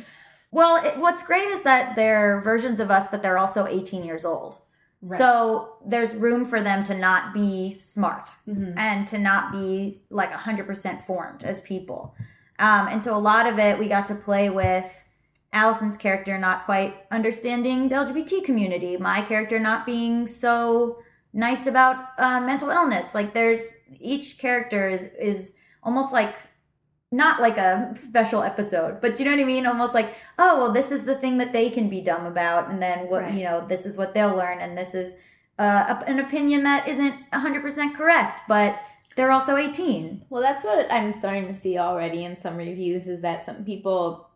Well, 0.51 0.83
it, 0.85 0.97
what's 0.97 1.23
great 1.23 1.47
is 1.47 1.61
that 1.63 1.95
they're 1.95 2.41
versions 2.41 2.79
of 2.79 2.91
us, 2.91 3.07
but 3.07 3.21
they're 3.21 3.37
also 3.37 3.65
18 3.67 4.03
years 4.03 4.25
old. 4.25 4.59
Right. 5.03 5.17
So 5.17 5.77
there's 5.85 6.13
room 6.13 6.45
for 6.45 6.61
them 6.61 6.83
to 6.83 6.95
not 6.95 7.33
be 7.33 7.71
smart 7.71 8.29
Mhm. 8.47 8.73
and 8.77 9.07
to 9.07 9.17
not 9.17 9.51
be 9.51 10.03
like 10.09 10.31
100% 10.31 11.03
formed 11.05 11.43
as 11.43 11.59
people. 11.61 12.13
Um, 12.59 12.87
and 12.87 13.03
so 13.03 13.15
a 13.15 13.19
lot 13.19 13.47
of 13.47 13.57
it 13.57 13.79
we 13.79 13.87
got 13.87 14.05
to 14.07 14.15
play 14.15 14.49
with 14.51 14.85
Allison's 15.53 15.97
character 15.97 16.37
not 16.37 16.65
quite 16.65 16.95
understanding 17.09 17.89
the 17.89 17.95
LGBT 17.95 18.41
community, 18.45 18.95
my 18.97 19.21
character 19.21 19.59
not 19.59 19.85
being 19.85 20.27
so 20.27 20.99
nice 21.33 21.65
about 21.65 21.97
uh, 22.19 22.39
mental 22.39 22.69
illness. 22.69 23.15
Like 23.15 23.33
there's 23.33 23.77
each 23.99 24.37
character 24.37 24.87
is 24.87 25.07
is 25.19 25.55
almost 25.83 26.13
like 26.13 26.35
not 27.11 27.41
like 27.41 27.57
a 27.57 27.91
special 27.95 28.41
episode, 28.41 29.01
but 29.01 29.15
do 29.15 29.23
you 29.23 29.29
know 29.29 29.35
what 29.35 29.43
I 29.43 29.47
mean? 29.47 29.65
Almost 29.65 29.93
like, 29.93 30.15
oh, 30.39 30.61
well, 30.61 30.71
this 30.71 30.91
is 30.91 31.03
the 31.03 31.15
thing 31.15 31.37
that 31.39 31.51
they 31.51 31.69
can 31.69 31.89
be 31.89 32.01
dumb 32.01 32.25
about, 32.25 32.69
and 32.69 32.81
then 32.81 33.07
what 33.09 33.23
Right. 33.23 33.33
you 33.33 33.43
know, 33.43 33.65
this 33.67 33.85
is 33.85 33.97
what 33.97 34.13
they'll 34.13 34.35
learn, 34.35 34.59
and 34.59 34.77
this 34.77 34.93
is 34.93 35.15
uh, 35.59 36.01
an 36.07 36.19
opinion 36.19 36.63
that 36.63 36.87
isn't 36.87 37.15
100% 37.33 37.95
correct, 37.95 38.41
but 38.47 38.79
they're 39.15 39.31
also 39.31 39.57
18. 39.57 40.25
Well, 40.29 40.41
that's 40.41 40.63
what 40.63 40.91
I'm 40.91 41.11
starting 41.13 41.47
to 41.47 41.55
see 41.55 41.77
already 41.77 42.23
in 42.23 42.37
some 42.37 42.55
reviews 42.55 43.07
is 43.07 43.21
that 43.21 43.45
some 43.45 43.65
people 43.65 44.29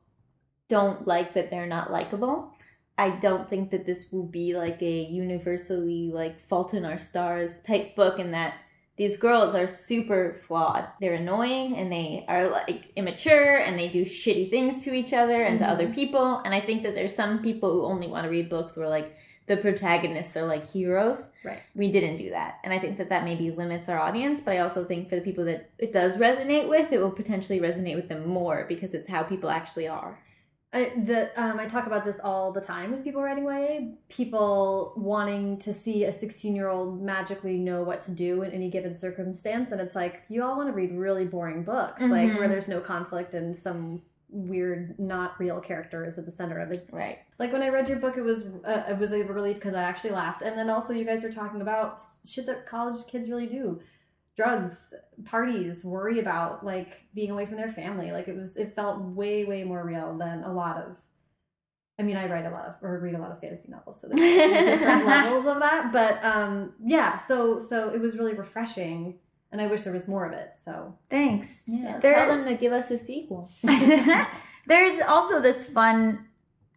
don't 0.67 1.07
like 1.07 1.33
that 1.33 1.49
they're 1.49 1.65
not 1.67 1.91
likable. 1.91 2.51
I 2.97 3.11
don't 3.11 3.49
think 3.49 3.71
that 3.71 3.85
this 3.85 4.05
will 4.11 4.25
be 4.27 4.55
like 4.55 4.81
a 4.81 5.03
universally 5.03 6.11
like 6.13 6.39
fault 6.47 6.73
in 6.73 6.85
our 6.85 6.97
stars 6.97 7.59
type 7.61 7.95
book 7.95 8.19
in 8.19 8.31
that 8.31 8.55
these 8.97 9.17
girls 9.17 9.53
are 9.55 9.67
super 9.67 10.37
flawed. 10.47 10.85
They're 11.01 11.15
annoying 11.15 11.75
and 11.75 11.91
they 11.91 12.23
are 12.29 12.47
like 12.49 12.91
immature 12.95 13.57
and 13.57 13.77
they 13.77 13.89
do 13.89 14.05
shitty 14.05 14.49
things 14.49 14.83
to 14.85 14.93
each 14.93 15.11
other 15.11 15.43
and 15.43 15.59
to 15.59 15.65
Mhm. 15.65 15.69
other 15.69 15.87
people. 15.89 16.37
And 16.45 16.53
I 16.53 16.61
think 16.61 16.83
that 16.83 16.95
there's 16.95 17.13
some 17.15 17.41
people 17.41 17.71
who 17.73 17.83
only 17.83 18.07
want 18.07 18.23
to 18.23 18.29
read 18.29 18.49
books 18.49 18.77
where 18.77 18.87
like 18.87 19.13
the 19.47 19.57
protagonists 19.57 20.35
are 20.37 20.47
like 20.47 20.65
heroes 20.71 21.23
Right. 21.43 21.59
we 21.75 21.91
didn't 21.91 22.15
do 22.15 22.31
that 22.31 22.55
and 22.63 22.73
i 22.73 22.79
think 22.79 22.97
that 22.97 23.09
that 23.09 23.23
maybe 23.25 23.51
limits 23.51 23.87
our 23.87 23.99
audience 23.99 24.41
but 24.41 24.55
i 24.55 24.57
also 24.57 24.83
think 24.83 25.07
for 25.07 25.13
the 25.17 25.21
people 25.21 25.45
that 25.45 25.69
it 25.77 25.93
does 25.93 26.17
resonate 26.17 26.67
with 26.67 26.91
it 26.91 26.99
will 26.99 27.11
potentially 27.11 27.59
resonate 27.59 27.95
with 27.95 28.09
them 28.09 28.27
more 28.27 28.65
because 28.67 28.95
it's 28.95 29.07
how 29.07 29.21
people 29.21 29.51
actually 29.51 29.87
are 29.87 30.17
I, 30.75 30.91
the, 31.05 31.31
um, 31.41 31.59
I 31.59 31.67
talk 31.67 31.87
about 31.87 32.03
this 32.03 32.19
all 32.21 32.51
the 32.51 32.59
time 32.61 32.91
with 32.91 33.03
people 33.03 33.21
writing 33.23 33.45
YA. 33.45 33.95
People 34.09 34.93
wanting 34.97 35.57
to 35.59 35.71
see 35.73 36.03
a 36.03 36.11
16 36.11 36.53
year 36.55 36.67
old 36.67 37.01
magically 37.01 37.57
know 37.57 37.81
what 37.83 38.01
to 38.01 38.11
do 38.11 38.41
in 38.43 38.51
any 38.51 38.69
given 38.69 38.93
circumstance. 38.93 39.71
And 39.71 39.79
it's 39.79 39.95
like, 39.95 40.23
you 40.27 40.43
all 40.43 40.57
want 40.57 40.67
to 40.69 40.73
read 40.73 40.91
really 40.91 41.25
boring 41.25 41.63
books, 41.63 42.01
like 42.01 42.29
Mhm. 42.29 42.39
where 42.39 42.47
there's 42.49 42.67
no 42.67 42.81
conflict 42.81 43.33
and 43.33 43.55
some 43.55 44.01
weird, 44.29 44.99
not 44.99 45.39
real 45.39 45.61
character 45.61 46.03
is 46.03 46.17
at 46.17 46.25
the 46.25 46.31
center 46.31 46.59
of 46.59 46.69
it. 46.71 46.89
right 46.91 47.19
Like 47.39 47.53
when 47.53 47.61
I 47.63 47.69
read 47.69 47.87
your 47.87 47.99
book, 47.99 48.17
it 48.17 48.23
was 48.23 48.45
uh, 48.65 48.83
it 48.89 48.97
was 48.97 49.13
a 49.13 49.23
relief 49.23 49.55
because 49.55 49.75
I 49.75 49.83
actually 49.83 50.09
laughed. 50.11 50.41
And 50.41 50.57
then 50.57 50.69
also, 50.69 50.91
you 50.91 51.05
guys 51.05 51.23
were 51.23 51.31
talking 51.31 51.61
about 51.61 52.01
shit 52.27 52.45
that 52.47 52.65
college 52.67 53.05
kids 53.07 53.29
really 53.29 53.47
do 53.47 53.79
drugs 54.35 54.93
parties 55.23 55.83
worry 55.85 56.19
about 56.19 56.65
like 56.65 57.01
being 57.13 57.31
away 57.31 57.45
from 57.45 57.55
their 57.57 57.71
family. 57.71 58.11
Like 58.11 58.27
it 58.27 58.35
was 58.35 58.57
it 58.57 58.75
felt 58.75 59.01
way 59.01 59.45
way 59.45 59.63
more 59.63 59.83
real 59.85 60.17
than 60.17 60.43
a 60.43 60.51
lot 60.53 60.77
of 60.77 60.97
i 61.97 62.03
mean 62.03 62.17
i 62.17 62.27
write 62.29 62.45
a 62.45 62.49
lot 62.49 62.65
of 62.65 62.73
or 62.81 62.99
read 62.99 63.15
a 63.15 63.17
lot 63.17 63.31
of 63.31 63.39
fantasy 63.39 63.69
novels 63.69 64.01
so 64.01 64.07
there's 64.09 64.19
different 64.79 65.05
levels 65.05 65.45
of 65.47 65.59
that 65.59 65.93
but 65.93 66.21
um 66.25 66.73
yeah 66.83 67.15
so 67.15 67.57
so 67.57 67.87
it 67.93 68.01
was 68.01 68.17
really 68.17 68.33
refreshing 68.33 69.17
and 69.53 69.61
i 69.61 69.65
wish 69.67 69.83
there 69.83 69.93
was 69.93 70.05
more 70.05 70.25
of 70.25 70.33
it 70.33 70.49
so. 70.65 70.93
Thanks. 71.09 71.61
yeah 71.65 71.97
There- 71.99 72.13
tell 72.15 72.27
them 72.35 72.43
to 72.47 72.55
give 72.55 72.73
us 72.73 72.91
a 72.91 72.97
sequel. 72.97 73.49
There's 74.67 74.99
also 75.07 75.39
this 75.39 75.67
fun 75.67 76.25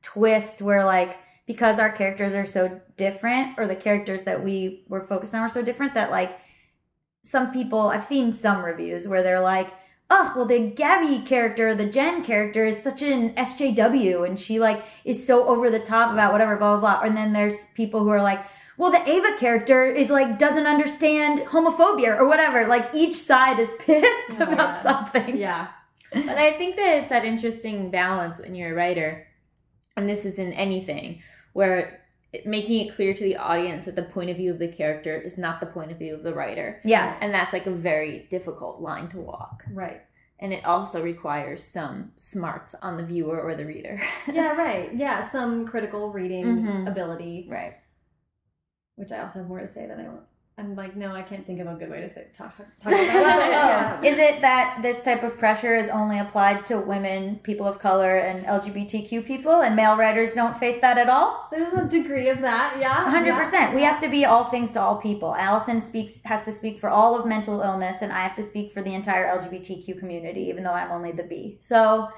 twist 0.02 0.60
where, 0.62 0.84
like, 0.84 1.16
because 1.46 1.78
our 1.78 1.90
characters 1.90 2.34
are 2.34 2.44
so 2.46 2.80
different, 2.96 3.58
or 3.58 3.66
the 3.66 3.74
characters 3.74 4.22
that 4.24 4.44
we 4.44 4.84
were 4.88 5.00
focused 5.00 5.34
on 5.34 5.40
were 5.40 5.48
so 5.48 5.62
different, 5.62 5.94
that, 5.94 6.10
like, 6.10 6.38
some 7.22 7.52
people, 7.52 7.88
I've 7.88 8.04
seen 8.04 8.32
some 8.32 8.64
reviews 8.64 9.06
where 9.06 9.22
they're 9.22 9.40
like, 9.40 9.72
oh, 10.10 10.32
well, 10.34 10.46
the 10.46 10.70
Gaby 10.70 11.24
character, 11.26 11.74
the 11.74 11.84
Jen 11.84 12.24
character 12.24 12.64
is 12.64 12.82
such 12.82 13.02
an 13.02 13.34
SJW 13.34 14.26
and 14.26 14.38
she 14.40 14.58
like 14.58 14.84
is 15.04 15.26
so 15.26 15.46
over 15.46 15.68
the 15.70 15.78
top 15.78 16.12
about 16.12 16.32
whatever, 16.32 16.56
blah, 16.56 16.78
blah, 16.78 17.00
blah. 17.00 17.06
And 17.06 17.16
then 17.16 17.32
there's 17.32 17.66
people 17.74 18.00
who 18.00 18.08
are 18.08 18.22
like, 18.22 18.44
well, 18.78 18.90
the 18.90 19.06
Ava 19.10 19.36
character 19.38 19.84
is 19.84 20.08
like, 20.08 20.38
doesn't 20.38 20.66
understand 20.66 21.40
homophobia 21.40 22.16
or 22.16 22.26
whatever. 22.26 22.66
Like 22.66 22.94
each 22.94 23.16
side 23.16 23.58
is 23.58 23.72
pissed 23.80 24.40
Oh, 24.40 24.44
about 24.44 24.74
yeah. 24.76 24.82
something. 24.82 25.36
Yeah. 25.36 25.68
But 26.10 26.38
I 26.38 26.56
think 26.56 26.76
that 26.76 26.96
it's 27.00 27.10
that 27.10 27.26
interesting 27.26 27.90
balance 27.90 28.40
when 28.40 28.54
you're 28.54 28.72
a 28.72 28.74
writer, 28.74 29.26
and 29.94 30.08
this 30.08 30.24
is 30.24 30.38
in 30.38 30.54
anything, 30.54 31.20
where 31.52 32.00
making 32.44 32.86
it 32.86 32.94
clear 32.94 33.14
to 33.14 33.24
the 33.24 33.36
audience 33.36 33.86
that 33.86 33.96
the 33.96 34.02
point 34.02 34.28
of 34.30 34.36
view 34.36 34.50
of 34.50 34.58
the 34.58 34.68
character 34.68 35.18
is 35.18 35.38
not 35.38 35.60
the 35.60 35.66
point 35.66 35.90
of 35.90 35.98
view 35.98 36.14
of 36.14 36.22
the 36.22 36.34
writer. 36.34 36.80
Yeah. 36.84 37.16
And 37.20 37.32
that's 37.32 37.52
like 37.54 37.66
a 37.66 37.70
very 37.70 38.26
difficult 38.30 38.80
line 38.80 39.08
to 39.08 39.18
walk. 39.18 39.64
Right. 39.72 40.02
And 40.38 40.52
it 40.52 40.64
also 40.64 41.02
requires 41.02 41.64
some 41.64 42.12
smarts 42.16 42.74
on 42.82 42.96
the 42.96 43.02
viewer 43.02 43.40
or 43.40 43.54
the 43.54 43.64
reader. 43.64 44.00
Yeah, 44.32 44.52
right. 44.56 44.94
Yeah, 44.94 45.26
some 45.26 45.66
critical 45.66 46.12
reading 46.12 46.44
Mhm. 46.44 46.86
ability, 46.86 47.46
right. 47.50 47.74
which 48.96 49.10
I 49.12 49.20
also 49.20 49.38
have 49.40 49.48
more 49.48 49.60
to 49.60 49.66
say 49.66 49.86
than 49.86 50.00
I 50.00 50.08
want. 50.08 50.22
I'm 50.58 50.74
like, 50.74 50.96
no, 50.96 51.12
I 51.12 51.22
can't 51.22 51.46
think 51.46 51.60
of 51.60 51.68
a 51.68 51.74
good 51.74 51.88
way 51.88 52.00
to 52.00 52.12
say 52.12 52.26
talk, 52.36 52.56
talk 52.56 52.66
about 52.82 52.90
that. 52.90 54.00
oh, 54.02 54.06
is 54.06 54.18
it 54.18 54.40
that 54.40 54.80
this 54.82 55.00
type 55.00 55.22
of 55.22 55.38
pressure 55.38 55.76
is 55.76 55.88
only 55.88 56.18
applied 56.18 56.66
to 56.66 56.78
women, 56.78 57.36
people 57.44 57.64
of 57.64 57.78
color, 57.78 58.18
and 58.18 58.44
LGBTQ 58.44 59.24
people, 59.24 59.62
and 59.62 59.76
male 59.76 59.96
writers 59.96 60.32
don't 60.32 60.58
face 60.58 60.80
that 60.80 60.98
at 60.98 61.08
all? 61.08 61.46
There's 61.52 61.72
a 61.74 61.84
degree 61.84 62.28
of 62.28 62.40
that, 62.40 62.76
yeah. 62.80 63.08
hundred 63.08 63.28
yeah. 63.28 63.38
percent. 63.38 63.74
We 63.74 63.82
have 63.82 64.00
to 64.00 64.08
be 64.08 64.24
all 64.24 64.50
things 64.50 64.72
to 64.72 64.80
all 64.80 64.96
people. 64.96 65.36
Allison 65.36 65.80
speaks 65.80 66.20
has 66.24 66.42
to 66.42 66.50
speak 66.50 66.80
for 66.80 66.90
all 66.90 67.18
of 67.18 67.24
mental 67.24 67.60
illness, 67.60 68.02
and 68.02 68.12
I 68.12 68.20
have 68.20 68.34
to 68.34 68.42
speak 68.42 68.72
for 68.72 68.82
the 68.82 68.94
entire 68.94 69.28
LGBTQ 69.38 69.96
community, 70.00 70.48
even 70.48 70.64
though 70.64 70.72
I'm 70.72 70.90
only 70.90 71.12
the 71.12 71.22
B. 71.22 71.58
So 71.60 72.08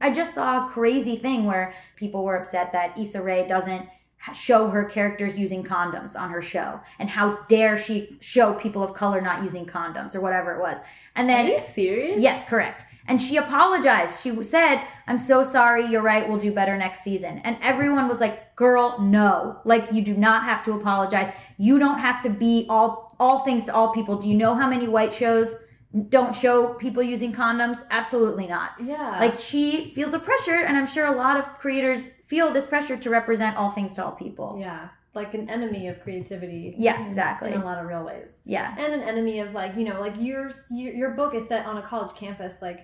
I 0.00 0.10
just 0.10 0.34
saw 0.34 0.66
a 0.66 0.68
crazy 0.68 1.16
thing 1.16 1.44
where 1.44 1.72
people 1.94 2.24
were 2.24 2.36
upset 2.36 2.72
that 2.72 2.98
Issa 2.98 3.22
Rae 3.22 3.46
doesn't 3.46 3.88
show 4.34 4.68
her 4.68 4.84
characters 4.84 5.38
using 5.38 5.62
condoms 5.62 6.18
on 6.18 6.30
her 6.30 6.42
show, 6.42 6.80
and 6.98 7.08
how 7.08 7.38
dare 7.48 7.78
she 7.78 8.16
show 8.20 8.54
people 8.54 8.82
of 8.82 8.94
color 8.94 9.20
not 9.20 9.42
using 9.42 9.66
condoms 9.66 10.14
or 10.14 10.20
whatever 10.20 10.54
it 10.54 10.60
was. 10.60 10.78
And 11.14 11.28
then 11.28 11.46
Are 11.46 11.50
you 11.50 11.60
serious? 11.60 12.20
Yes, 12.20 12.44
correct. 12.48 12.84
And 13.08 13.22
she 13.22 13.36
apologized. 13.36 14.20
She 14.20 14.42
said, 14.42 14.84
I'm 15.06 15.18
so 15.18 15.44
sorry. 15.44 15.86
You're 15.86 16.02
right. 16.02 16.28
We'll 16.28 16.38
do 16.38 16.52
better 16.52 16.76
next 16.76 17.04
season. 17.04 17.38
And 17.44 17.56
everyone 17.62 18.08
was 18.08 18.18
like, 18.18 18.56
girl, 18.56 19.00
no. 19.00 19.60
Like, 19.64 19.92
you 19.92 20.02
do 20.02 20.16
not 20.16 20.42
have 20.42 20.64
to 20.64 20.72
apologize. 20.72 21.32
You 21.56 21.78
don't 21.78 22.00
have 22.00 22.20
to 22.24 22.30
be 22.30 22.66
all, 22.68 23.14
all 23.20 23.44
things 23.44 23.62
to 23.64 23.74
all 23.74 23.92
people. 23.92 24.16
Do 24.16 24.26
you 24.26 24.34
know 24.34 24.56
how 24.56 24.68
many 24.68 24.88
white 24.88 25.14
shows 25.14 25.54
don't 26.08 26.34
show 26.34 26.74
people 26.74 27.00
using 27.00 27.32
condoms? 27.32 27.84
Absolutely 27.90 28.48
not. 28.48 28.72
Yeah. 28.84 29.18
Like, 29.20 29.38
she 29.38 29.92
feels 29.94 30.12
a 30.12 30.18
pressure, 30.18 30.64
and 30.64 30.76
I'm 30.76 30.88
sure 30.88 31.06
a 31.06 31.16
lot 31.16 31.36
of 31.36 31.44
creators 31.58 32.08
feel 32.26 32.52
this 32.52 32.66
pressure 32.66 32.96
to 32.96 33.10
represent 33.10 33.56
all 33.56 33.70
things 33.70 33.94
to 33.94 34.04
all 34.04 34.12
people. 34.12 34.56
yeah. 34.60 34.88
Like 35.14 35.32
an 35.32 35.48
enemy 35.48 35.88
of 35.88 36.02
creativity. 36.02 36.74
Yeah, 36.76 37.06
exactly. 37.06 37.50
In 37.52 37.62
a 37.62 37.64
lot 37.64 37.78
of 37.78 37.86
real 37.86 38.04
ways. 38.04 38.28
Yeah. 38.44 38.74
and 38.78 38.92
an 38.92 39.00
enemy 39.00 39.40
of 39.40 39.54
like 39.54 39.74
you 39.74 39.84
know 39.84 39.98
like 39.98 40.14
your 40.18 40.50
your, 40.70 41.10
book 41.12 41.34
is 41.34 41.48
set 41.48 41.64
on 41.64 41.78
a 41.78 41.82
college 41.82 42.14
campus 42.14 42.56
like 42.60 42.80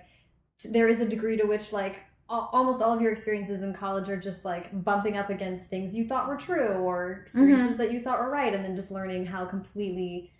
there 0.65 0.87
is 0.87 0.99
a 0.99 1.05
degree 1.07 1.37
to 1.37 1.43
which 1.45 1.71
like 1.71 1.97
almost 2.27 2.81
all 2.81 2.91
of 2.91 3.01
your 3.01 3.11
experiences 3.11 3.61
in 3.61 3.71
college 3.73 4.09
are 4.09 4.17
just 4.17 4.43
like 4.45 4.65
bumping 4.83 5.15
up 5.17 5.29
against 5.29 5.67
things 5.67 5.93
you 5.95 6.07
thought 6.07 6.27
were 6.27 6.37
true 6.37 6.69
or 6.87 7.11
experiences 7.21 7.77
that 7.77 7.91
you 7.91 8.01
thought 8.01 8.19
were 8.19 8.31
right 8.31 8.55
and 8.55 8.65
then 8.65 8.75
just 8.75 8.89
learning 8.89 9.25
how 9.27 9.45
completely 9.45 10.31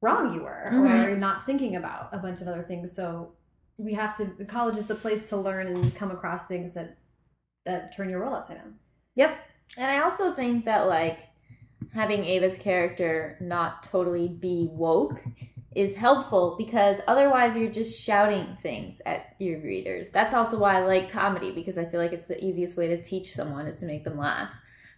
wrong 0.00 0.34
you 0.34 0.42
were 0.42 0.68
Mhm. 0.72 1.06
or 1.06 1.16
not 1.16 1.46
thinking 1.46 1.76
about 1.76 2.08
a 2.12 2.18
bunch 2.18 2.40
of 2.40 2.48
other 2.48 2.62
things 2.64 2.92
so 2.96 3.32
we 3.76 3.92
have 3.94 4.16
to 4.16 4.44
college 4.46 4.76
is 4.78 4.86
the 4.86 4.94
place 4.96 5.28
to 5.28 5.36
learn 5.36 5.68
and 5.68 5.94
come 5.94 6.10
across 6.10 6.46
things 6.48 6.74
that 6.74 6.96
that 7.64 7.94
turn 7.94 8.10
your 8.10 8.20
world 8.20 8.34
upside 8.34 8.58
down 8.58 8.74
Yep. 9.14 9.38
And 9.76 9.90
I 9.90 10.02
also 10.02 10.32
think 10.32 10.64
that 10.64 10.86
like 10.86 11.18
having 11.92 12.24
Ava's 12.24 12.56
character 12.56 13.36
not 13.40 13.82
totally 13.82 14.28
be 14.28 14.68
woke 14.72 15.22
is 15.74 15.94
helpful 15.94 16.54
because 16.58 16.98
otherwise 17.08 17.56
you're 17.56 17.70
just 17.70 18.00
shouting 18.00 18.56
things 18.62 19.00
at 19.06 19.34
your 19.38 19.60
readers. 19.60 20.10
That's 20.10 20.34
also 20.34 20.58
why 20.58 20.78
I 20.78 20.84
like 20.84 21.10
comedy 21.10 21.50
because 21.50 21.78
I 21.78 21.86
feel 21.86 22.00
like 22.00 22.12
it's 22.12 22.28
the 22.28 22.42
easiest 22.42 22.76
way 22.76 22.88
to 22.88 23.02
teach 23.02 23.34
someone 23.34 23.66
is 23.66 23.78
to 23.78 23.86
make 23.86 24.04
them 24.04 24.18
laugh 24.18 24.50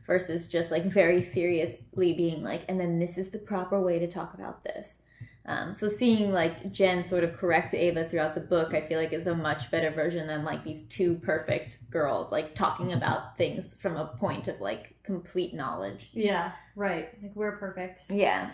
versus 0.07 0.49
just 0.49 0.71
like 0.71 0.85
very 0.85 1.23
seriously 1.23 2.13
being 2.13 2.43
like, 2.43 2.65
and 2.69 2.81
then 2.81 2.99
this 2.99 3.19
is 3.19 3.31
the 3.31 3.39
proper 3.39 3.81
way 3.81 3.99
to 4.01 4.09
talk 4.09 4.35
about 4.35 4.65
this. 4.65 4.99
Um, 5.47 5.75
so 5.75 5.89
seeing 5.89 6.33
like 6.33 6.73
Jen 6.73 7.05
sort 7.05 7.23
of 7.23 7.37
correct 7.37 7.75
Ava 7.75 8.09
throughout 8.09 8.35
the 8.35 8.41
book, 8.41 8.73
I 8.73 8.81
feel 8.81 8.99
like 8.99 9.13
is 9.13 9.27
a 9.27 9.35
much 9.35 9.71
better 9.71 9.91
version 9.91 10.27
than 10.27 10.43
like 10.43 10.65
these 10.65 10.85
two 10.85 11.17
perfect 11.17 11.79
girls 11.91 12.33
like 12.33 12.55
talking 12.55 12.95
about 12.95 13.37
things 13.37 13.75
from 13.79 13.97
a 13.97 14.07
point 14.07 14.49
of 14.49 14.61
like 14.61 14.95
complete 15.03 15.53
knowledge. 15.53 16.09
yeah 16.15 16.53
right 16.77 17.11
like 17.23 17.33
we're 17.37 17.57
perfect 17.59 18.01
Yeah. 18.09 18.51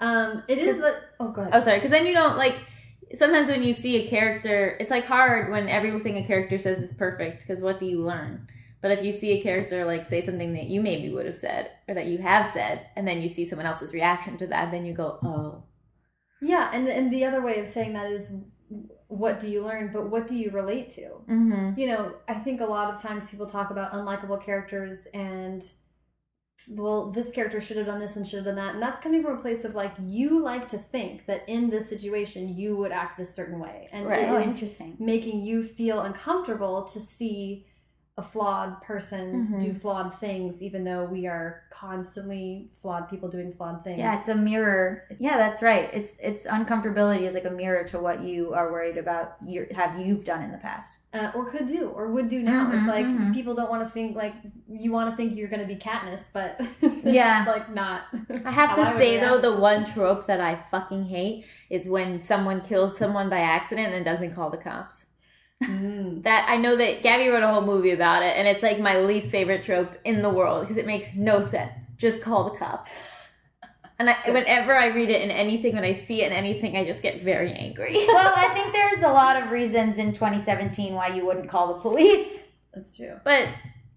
um 0.00 0.42
it 0.48 0.56
is 0.58 0.80
that 0.80 0.96
oh 1.20 1.28
go 1.28 1.42
ahead 1.42 1.52
Oh, 1.54 1.60
sorry. 1.62 1.76
Because 1.76 1.90
then 1.90 2.06
you 2.06 2.14
don't 2.14 2.36
like. 2.38 2.56
Sometimes 3.12 3.48
when 3.48 3.62
you 3.64 3.72
see 3.72 3.96
a 3.96 4.08
character, 4.08 4.76
it's 4.80 4.90
like 4.90 5.04
hard 5.04 5.50
when 5.50 5.68
everything 5.68 6.16
a 6.16 6.24
character 6.26 6.58
says 6.58 6.78
is 6.78 6.92
perfect. 6.94 7.40
Because 7.42 7.60
what 7.60 7.78
do 7.80 7.84
you 7.86 8.00
learn? 8.02 8.46
But 8.82 8.92
if 8.92 9.04
you 9.04 9.12
see 9.12 9.32
a 9.32 9.42
character 9.42 9.84
like 9.84 10.08
say 10.08 10.22
something 10.22 10.54
that 10.54 10.68
you 10.68 10.80
maybe 10.80 11.10
would 11.12 11.26
have 11.26 11.34
said 11.34 11.72
or 11.88 11.94
that 11.96 12.06
you 12.06 12.18
have 12.18 12.50
said, 12.52 12.86
and 12.96 13.06
then 13.06 13.20
you 13.20 13.28
see 13.28 13.44
someone 13.44 13.66
else's 13.66 13.92
reaction 13.92 14.38
to 14.38 14.46
that, 14.46 14.70
then 14.70 14.86
you 14.86 14.94
go, 14.94 15.18
oh. 15.22 15.62
Yeah, 16.42 16.70
and 16.72 16.88
and 16.88 17.12
the 17.12 17.24
other 17.24 17.42
way 17.42 17.60
of 17.60 17.68
saying 17.68 17.92
that 17.94 18.10
is 18.10 18.32
what 19.08 19.40
do 19.40 19.48
you 19.48 19.64
learn, 19.64 19.90
but 19.92 20.08
what 20.08 20.28
do 20.28 20.36
you 20.36 20.50
relate 20.50 20.90
to? 20.94 21.08
Mm-hmm. 21.28 21.78
You 21.78 21.88
know, 21.88 22.14
I 22.28 22.34
think 22.34 22.60
a 22.60 22.66
lot 22.66 22.94
of 22.94 23.02
times 23.02 23.28
people 23.28 23.46
talk 23.46 23.70
about 23.70 23.92
unlikable 23.92 24.42
characters 24.42 25.06
and 25.12 25.64
well, 26.68 27.10
this 27.10 27.32
character 27.32 27.60
should 27.60 27.78
have 27.78 27.86
done 27.86 28.00
this 28.00 28.16
and 28.16 28.26
should 28.26 28.36
have 28.36 28.44
done 28.44 28.56
that. 28.56 28.74
And 28.74 28.82
that's 28.82 29.00
coming 29.00 29.22
from 29.22 29.38
a 29.38 29.40
place 29.40 29.64
of 29.64 29.74
like 29.74 29.94
you 30.00 30.42
like 30.42 30.68
to 30.68 30.78
think 30.78 31.26
that 31.26 31.48
in 31.48 31.70
this 31.70 31.88
situation 31.88 32.56
you 32.56 32.76
would 32.76 32.92
act 32.92 33.18
this 33.18 33.34
certain 33.34 33.58
way. 33.58 33.88
And 33.92 34.06
Right. 34.06 34.28
Oh, 34.28 34.40
interesting. 34.40 34.96
making 34.98 35.42
you 35.42 35.64
feel 35.64 36.00
uncomfortable 36.00 36.84
to 36.84 37.00
see 37.00 37.66
a 38.20 38.22
flawed 38.22 38.72
person 38.82 39.24
Mhm. 39.50 39.60
do 39.60 39.72
flawed 39.74 40.14
things, 40.24 40.62
even 40.62 40.84
though 40.84 41.04
we 41.04 41.26
are 41.26 41.62
constantly 41.70 42.70
flawed 42.82 43.08
people 43.08 43.28
doing 43.28 43.50
flawed 43.52 43.82
things. 43.84 43.98
Yeah, 43.98 44.18
it's 44.18 44.28
a 44.28 44.34
mirror. 44.34 45.04
Yeah, 45.18 45.36
that's 45.38 45.62
right. 45.62 45.88
It's 45.98 46.18
it's 46.22 46.46
uncomfortability 46.46 47.22
is 47.22 47.32
like 47.34 47.46
a 47.46 47.50
mirror 47.50 47.84
to 47.84 47.98
what 47.98 48.22
you 48.22 48.52
are 48.54 48.70
worried 48.70 48.98
about. 48.98 49.36
You 49.46 49.66
have 49.74 49.98
you've 49.98 50.24
done 50.24 50.42
in 50.42 50.52
the 50.52 50.58
past. 50.58 50.92
uh, 51.12 51.32
or 51.34 51.44
could 51.50 51.66
do 51.66 51.88
or 51.96 52.06
would 52.06 52.28
do 52.28 52.40
now. 52.40 52.70
it's 52.70 52.82
Mhm, 52.84 52.86
like 52.86 53.04
mhm. 53.04 53.34
people 53.34 53.52
don't 53.52 53.68
want 53.68 53.82
to 53.82 53.90
think 53.92 54.14
like 54.14 54.34
you 54.68 54.92
want 54.92 55.10
to 55.10 55.16
think 55.16 55.34
you're 55.36 55.48
going 55.48 55.60
to 55.60 55.66
be 55.66 55.74
Katniss, 55.74 56.22
but 56.32 56.60
Yeah. 57.02 57.44
like 57.48 57.68
not. 57.74 58.02
I 58.44 58.50
have 58.52 58.76
to 58.76 58.82
would 58.82 58.96
say 58.96 59.18
though, 59.18 59.40
the 59.40 59.52
one 59.56 59.84
trope 59.84 60.26
that 60.26 60.40
I 60.40 60.52
fucking 60.70 61.06
hate 61.06 61.46
is 61.68 61.88
when 61.88 62.20
someone 62.20 62.60
kills 62.60 62.96
someone 62.96 63.28
by 63.28 63.40
accident 63.40 63.92
and 63.92 64.04
doesn't 64.04 64.34
call 64.36 64.50
the 64.50 64.56
cops. 64.58 64.94
Mm. 65.62 66.22
That 66.22 66.46
I 66.48 66.56
know 66.56 66.76
that 66.76 67.02
Gaby 67.02 67.28
wrote 67.28 67.42
a 67.42 67.48
whole 67.48 67.62
movie 67.62 67.90
about 67.90 68.22
it, 68.22 68.36
and 68.36 68.48
it's 68.48 68.62
like 68.62 68.78
my 68.78 68.98
least 68.98 69.30
favorite 69.30 69.62
trope 69.62 69.92
in 70.04 70.22
the 70.22 70.30
world 70.30 70.62
because 70.62 70.76
it 70.76 70.86
makes 70.86 71.08
no 71.14 71.46
sense. 71.46 71.72
Just 71.96 72.22
call 72.22 72.50
the 72.50 72.56
cops. 72.56 72.90
And 73.98 74.08
I, 74.08 74.16
whenever 74.30 74.74
I 74.74 74.86
read 74.86 75.10
it 75.10 75.20
in 75.20 75.30
anything, 75.30 75.74
when 75.74 75.84
I 75.84 75.92
see 75.92 76.22
it 76.22 76.28
in 76.28 76.32
anything, 76.32 76.74
I 76.74 76.86
just 76.86 77.02
get 77.02 77.22
very 77.22 77.52
angry. 77.52 77.92
well, 78.08 78.32
I 78.34 78.48
think 78.54 78.72
there's 78.72 79.02
a 79.02 79.08
lot 79.08 79.42
of 79.42 79.50
reasons 79.50 79.98
in 79.98 80.14
2017 80.14 80.94
why 80.94 81.08
you 81.08 81.26
wouldn't 81.26 81.50
call 81.50 81.74
the 81.74 81.80
police. 81.80 82.42
That's 82.72 82.96
true. 82.96 83.20
But 83.24 83.48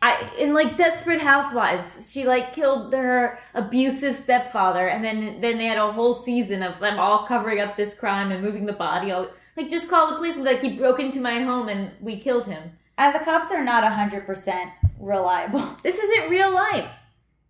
I, 0.01 0.29
in 0.37 0.53
like 0.53 0.75
Desperate 0.75 1.21
Housewives, 1.21 2.11
she 2.11 2.25
like 2.25 2.51
killed 2.51 2.91
her 2.91 3.39
abusive 3.53 4.17
stepfather, 4.17 4.89
and 4.89 5.01
then 5.01 5.39
then 5.39 5.57
they 5.57 5.65
had 5.65 5.77
a 5.77 5.93
whole 5.93 6.13
season 6.13 6.61
of 6.61 6.79
them 6.79 6.99
all 6.99 7.25
covering 7.25 7.61
up 7.61 7.77
this 7.77 7.93
crime 7.93 8.33
and 8.33 8.43
moving 8.43 8.65
the 8.65 8.73
body. 8.73 9.11
All 9.11 9.27
like 9.55 9.69
just 9.69 9.87
call 9.89 10.09
the 10.09 10.15
police 10.15 10.35
and 10.35 10.43
be 10.43 10.51
like 10.51 10.61
he 10.61 10.71
broke 10.77 10.99
into 10.99 11.19
my 11.21 11.41
home 11.41 11.69
and 11.69 11.91
we 12.01 12.17
killed 12.19 12.45
him. 12.45 12.71
And 12.97 13.13
the 13.15 13.19
cops 13.19 13.51
are 13.51 13.63
not 13.63 13.83
100% 13.83 14.71
reliable. 14.99 15.77
This 15.83 15.97
isn't 15.97 16.29
real 16.29 16.53
life. 16.53 16.89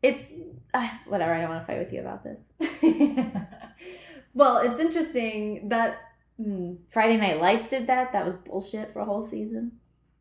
It's 0.02 0.24
uh, 0.74 0.90
whatever. 1.08 1.34
I 1.34 1.42
don't 1.42 1.50
want 1.50 1.62
to 1.62 1.68
fight 1.68 1.80
with 1.80 1.94
you 1.94 2.02
about 2.02 2.24
this. 2.24 2.40
well, 4.34 4.58
it's 4.60 4.80
interesting 4.80 5.70
that 5.70 5.98
mm, 6.40 6.78
Friday 6.92 7.18
Night 7.18 7.40
Lights 7.40 7.70
did 7.70 7.88
that. 7.88 8.12
That 8.14 8.26
was 8.26 8.36
bullshit 8.36 8.92
for 8.94 9.00
a 9.00 9.06
whole 9.06 9.24
season. 9.26 9.74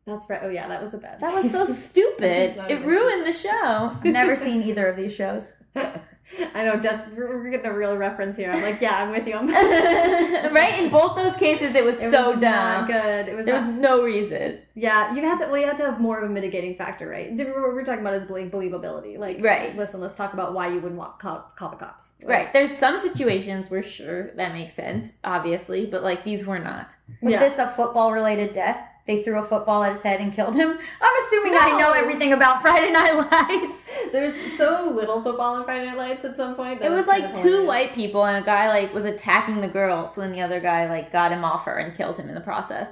that's 0.05 0.29
right. 0.29 0.41
Oh 0.43 0.49
yeah, 0.49 0.67
that 0.67 0.81
was 0.81 0.93
a 0.93 0.97
bad. 0.97 1.19
That 1.19 1.33
was 1.35 1.51
so 1.51 1.65
stupid. 1.87 2.21
That 2.21 2.47
was 2.47 2.57
not 2.57 2.71
a 2.71 2.73
It 2.75 2.85
ruined 2.85 3.25
the 3.25 3.33
show. 3.33 3.95
I've 3.95 4.03
never 4.05 4.35
seen 4.35 4.61
either 4.63 4.87
of 4.87 4.95
these 4.95 5.13
shows. 5.15 5.51
I 6.55 6.63
know, 6.63 6.79
Des, 6.79 6.99
we're 7.15 7.27
we're 7.43 7.51
getting 7.51 7.65
a 7.67 7.73
real 7.73 7.95
reference 7.95 8.37
here. 8.37 8.49
I'm 8.51 8.61
like, 8.63 8.81
yeah, 8.81 9.03
I'm 9.03 9.11
with 9.11 9.27
you. 9.27 9.35
I'm 9.35 9.47
right? 10.53 10.79
In 10.79 10.89
both 10.89 11.15
those 11.15 11.35
cases, 11.35 11.75
it 11.75 11.83
was 11.85 11.97
It 11.99 12.11
so 12.11 12.31
was 12.31 12.39
dumb. 12.41 12.41
Not 12.41 12.87
good. 12.87 13.27
It 13.27 13.35
was. 13.35 13.45
There 13.45 13.59
was 13.59 13.69
no 13.75 14.01
reason. 14.03 14.59
yeah, 14.73 15.13
you 15.13 15.21
have 15.23 15.39
to. 15.39 15.45
Well, 15.47 15.57
you 15.59 15.67
have 15.67 15.77
to 15.77 15.83
have 15.83 15.99
more 15.99 16.17
of 16.19 16.29
a 16.29 16.33
mitigating 16.33 16.75
factor, 16.75 17.07
right? 17.07 17.35
The- 17.37 17.43
What 17.45 17.73
we're 17.73 17.83
talking 17.85 18.01
about 18.01 18.15
is 18.15 18.25
belie- 18.25 18.49
believability. 18.49 19.19
Like, 19.19 19.37
Right. 19.41 19.75
Listen, 19.75 19.99
let's 20.01 20.15
talk 20.15 20.33
about 20.33 20.53
why 20.53 20.69
you 20.69 20.75
wouldn't 20.75 20.95
want 20.97 21.19
call, 21.19 21.51
call 21.55 21.69
the 21.69 21.75
cops. 21.75 22.13
Like, 22.21 22.29
Right. 22.29 22.53
There's 22.53 22.75
some 22.77 22.99
situations 23.01 23.69
where 23.69 23.83
sure 23.83 24.31
that 24.35 24.53
makes 24.53 24.73
sense, 24.75 25.11
obviously, 25.23 25.85
but 25.85 26.01
like 26.03 26.23
these 26.23 26.45
were 26.47 26.59
not. 26.59 26.89
Was 27.21 27.33
Yeah. 27.33 27.39
this 27.39 27.59
a 27.59 27.67
football 27.67 28.11
related 28.11 28.53
death? 28.53 28.79
They 29.05 29.21
threw 29.21 29.37
a 29.37 29.43
football 29.43 29.83
at 29.83 29.91
his 29.93 30.01
head 30.01 30.21
and 30.21 30.33
killed 30.33 30.55
him. 30.55 30.69
I'm 31.01 31.25
assuming 31.25 31.53
I 31.57 31.77
know 31.77 31.91
everything 31.91 32.31
about 32.31 32.61
Friday 32.61 32.89
Night 32.91 33.13
Lights. 33.31 33.89
There's 34.13 34.57
so 34.57 34.89
little 34.89 35.21
football 35.21 35.57
in 35.57 35.65
Friday 35.65 35.87
Night 35.87 35.97
Lights 35.97 36.23
at 36.23 36.37
some 36.37 36.55
point. 36.55 36.79
that 36.79 36.85
It 36.85 36.89
was 36.89 36.99
it's 36.99 37.07
like 37.07 37.33
two 37.35 37.41
hilarious. 37.41 37.67
white 37.67 37.93
people 37.95 38.25
and 38.25 38.41
a 38.41 38.45
guy 38.45 38.69
like 38.69 38.93
was 38.93 39.03
attacking 39.05 39.59
the 39.59 39.67
girl, 39.67 40.07
so 40.07 40.21
then 40.21 40.31
the 40.31 40.41
other 40.41 40.61
guy 40.61 40.87
like 40.87 41.11
got 41.11 41.31
him 41.33 41.43
off 41.43 41.65
her 41.65 41.77
and 41.77 41.95
killed 41.97 42.17
him 42.17 42.29
in 42.29 42.35
the 42.35 42.41
process. 42.41 42.87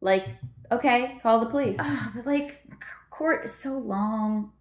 Like, 0.00 0.28
okay, 0.70 1.18
call 1.22 1.40
the 1.40 1.46
police. 1.46 1.76
Ugh, 1.78 2.10
but 2.14 2.26
like, 2.26 2.62
court 3.10 3.44
is 3.44 3.54
so 3.54 3.76
long. 3.76 4.52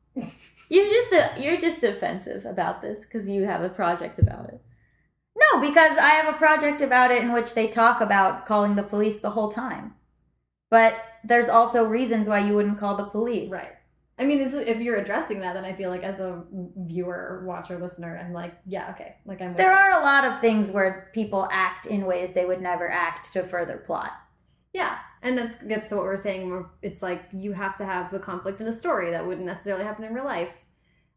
You're 0.69 0.89
just 0.89 1.39
you're 1.39 1.58
just 1.58 1.80
defensive 1.82 2.45
about 2.45 2.82
this 2.82 2.99
because 2.99 3.30
you 3.30 3.45
have 3.45 3.62
a 3.62 3.69
project 3.69 4.19
about 4.19 4.49
it. 4.49 4.62
No, 5.38 5.62
because 5.62 5.97
I 5.97 6.10
have 6.12 6.34
a 6.34 6.38
project 6.38 6.82
about 6.82 7.12
it 7.12 7.23
in 7.23 7.32
which 7.32 7.54
they 7.54 7.67
talk 7.67 8.01
about 8.01 8.45
calling 8.45 8.75
the 8.75 8.84
police 8.84 9.19
the 9.19 9.32
whole 9.32 9.51
time. 9.51 9.95
But 10.71 10.95
there's 11.23 11.49
also 11.49 11.84
reasons 11.84 12.27
why 12.27 12.39
you 12.39 12.55
wouldn't 12.55 12.79
call 12.79 12.95
the 12.95 13.03
police. 13.03 13.51
Right. 13.51 13.73
I 14.17 14.25
mean, 14.25 14.39
is- 14.39 14.53
if 14.53 14.79
you're 14.79 14.95
addressing 14.95 15.41
that, 15.41 15.53
then 15.53 15.65
I 15.65 15.73
feel 15.73 15.89
like 15.91 16.03
as 16.03 16.19
a 16.19 16.43
viewer, 16.51 17.43
watcher, 17.45 17.77
listener, 17.77 18.17
I'm 18.17 18.34
like, 18.34 18.55
yeah, 18.65 18.91
okay, 18.91 19.17
like 19.25 19.41
I'm. 19.41 19.55
There 19.55 19.73
are 19.73 19.99
a 19.99 20.03
lot 20.03 20.25
of 20.25 20.39
things 20.41 20.71
where 20.71 21.12
people 21.13 21.47
act 21.51 21.86
in 21.86 22.05
ways 22.05 22.31
they 22.31 22.45
would 22.45 22.62
never 22.62 22.89
act 22.89 23.34
to 23.34 23.43
further 23.43 23.77
plot. 23.77 24.13
Yeah, 24.73 24.97
and 25.21 25.38
that's 25.38 25.62
gets 25.63 25.89
to 25.89 25.95
what 25.95 26.05
we're 26.05 26.17
saying. 26.17 26.65
It's 26.81 27.01
like 27.01 27.23
you 27.34 27.51
have 27.53 27.75
to 27.77 27.86
have 27.86 28.12
the 28.12 28.19
conflict 28.19 28.62
in 28.62 28.67
a 28.67 28.73
story 28.73 29.12
that 29.12 29.25
wouldn't 29.25 29.45
necessarily 29.45 29.84
happen 29.84 30.05
in 30.05 30.13
real 30.13 30.25
life. 30.25 30.49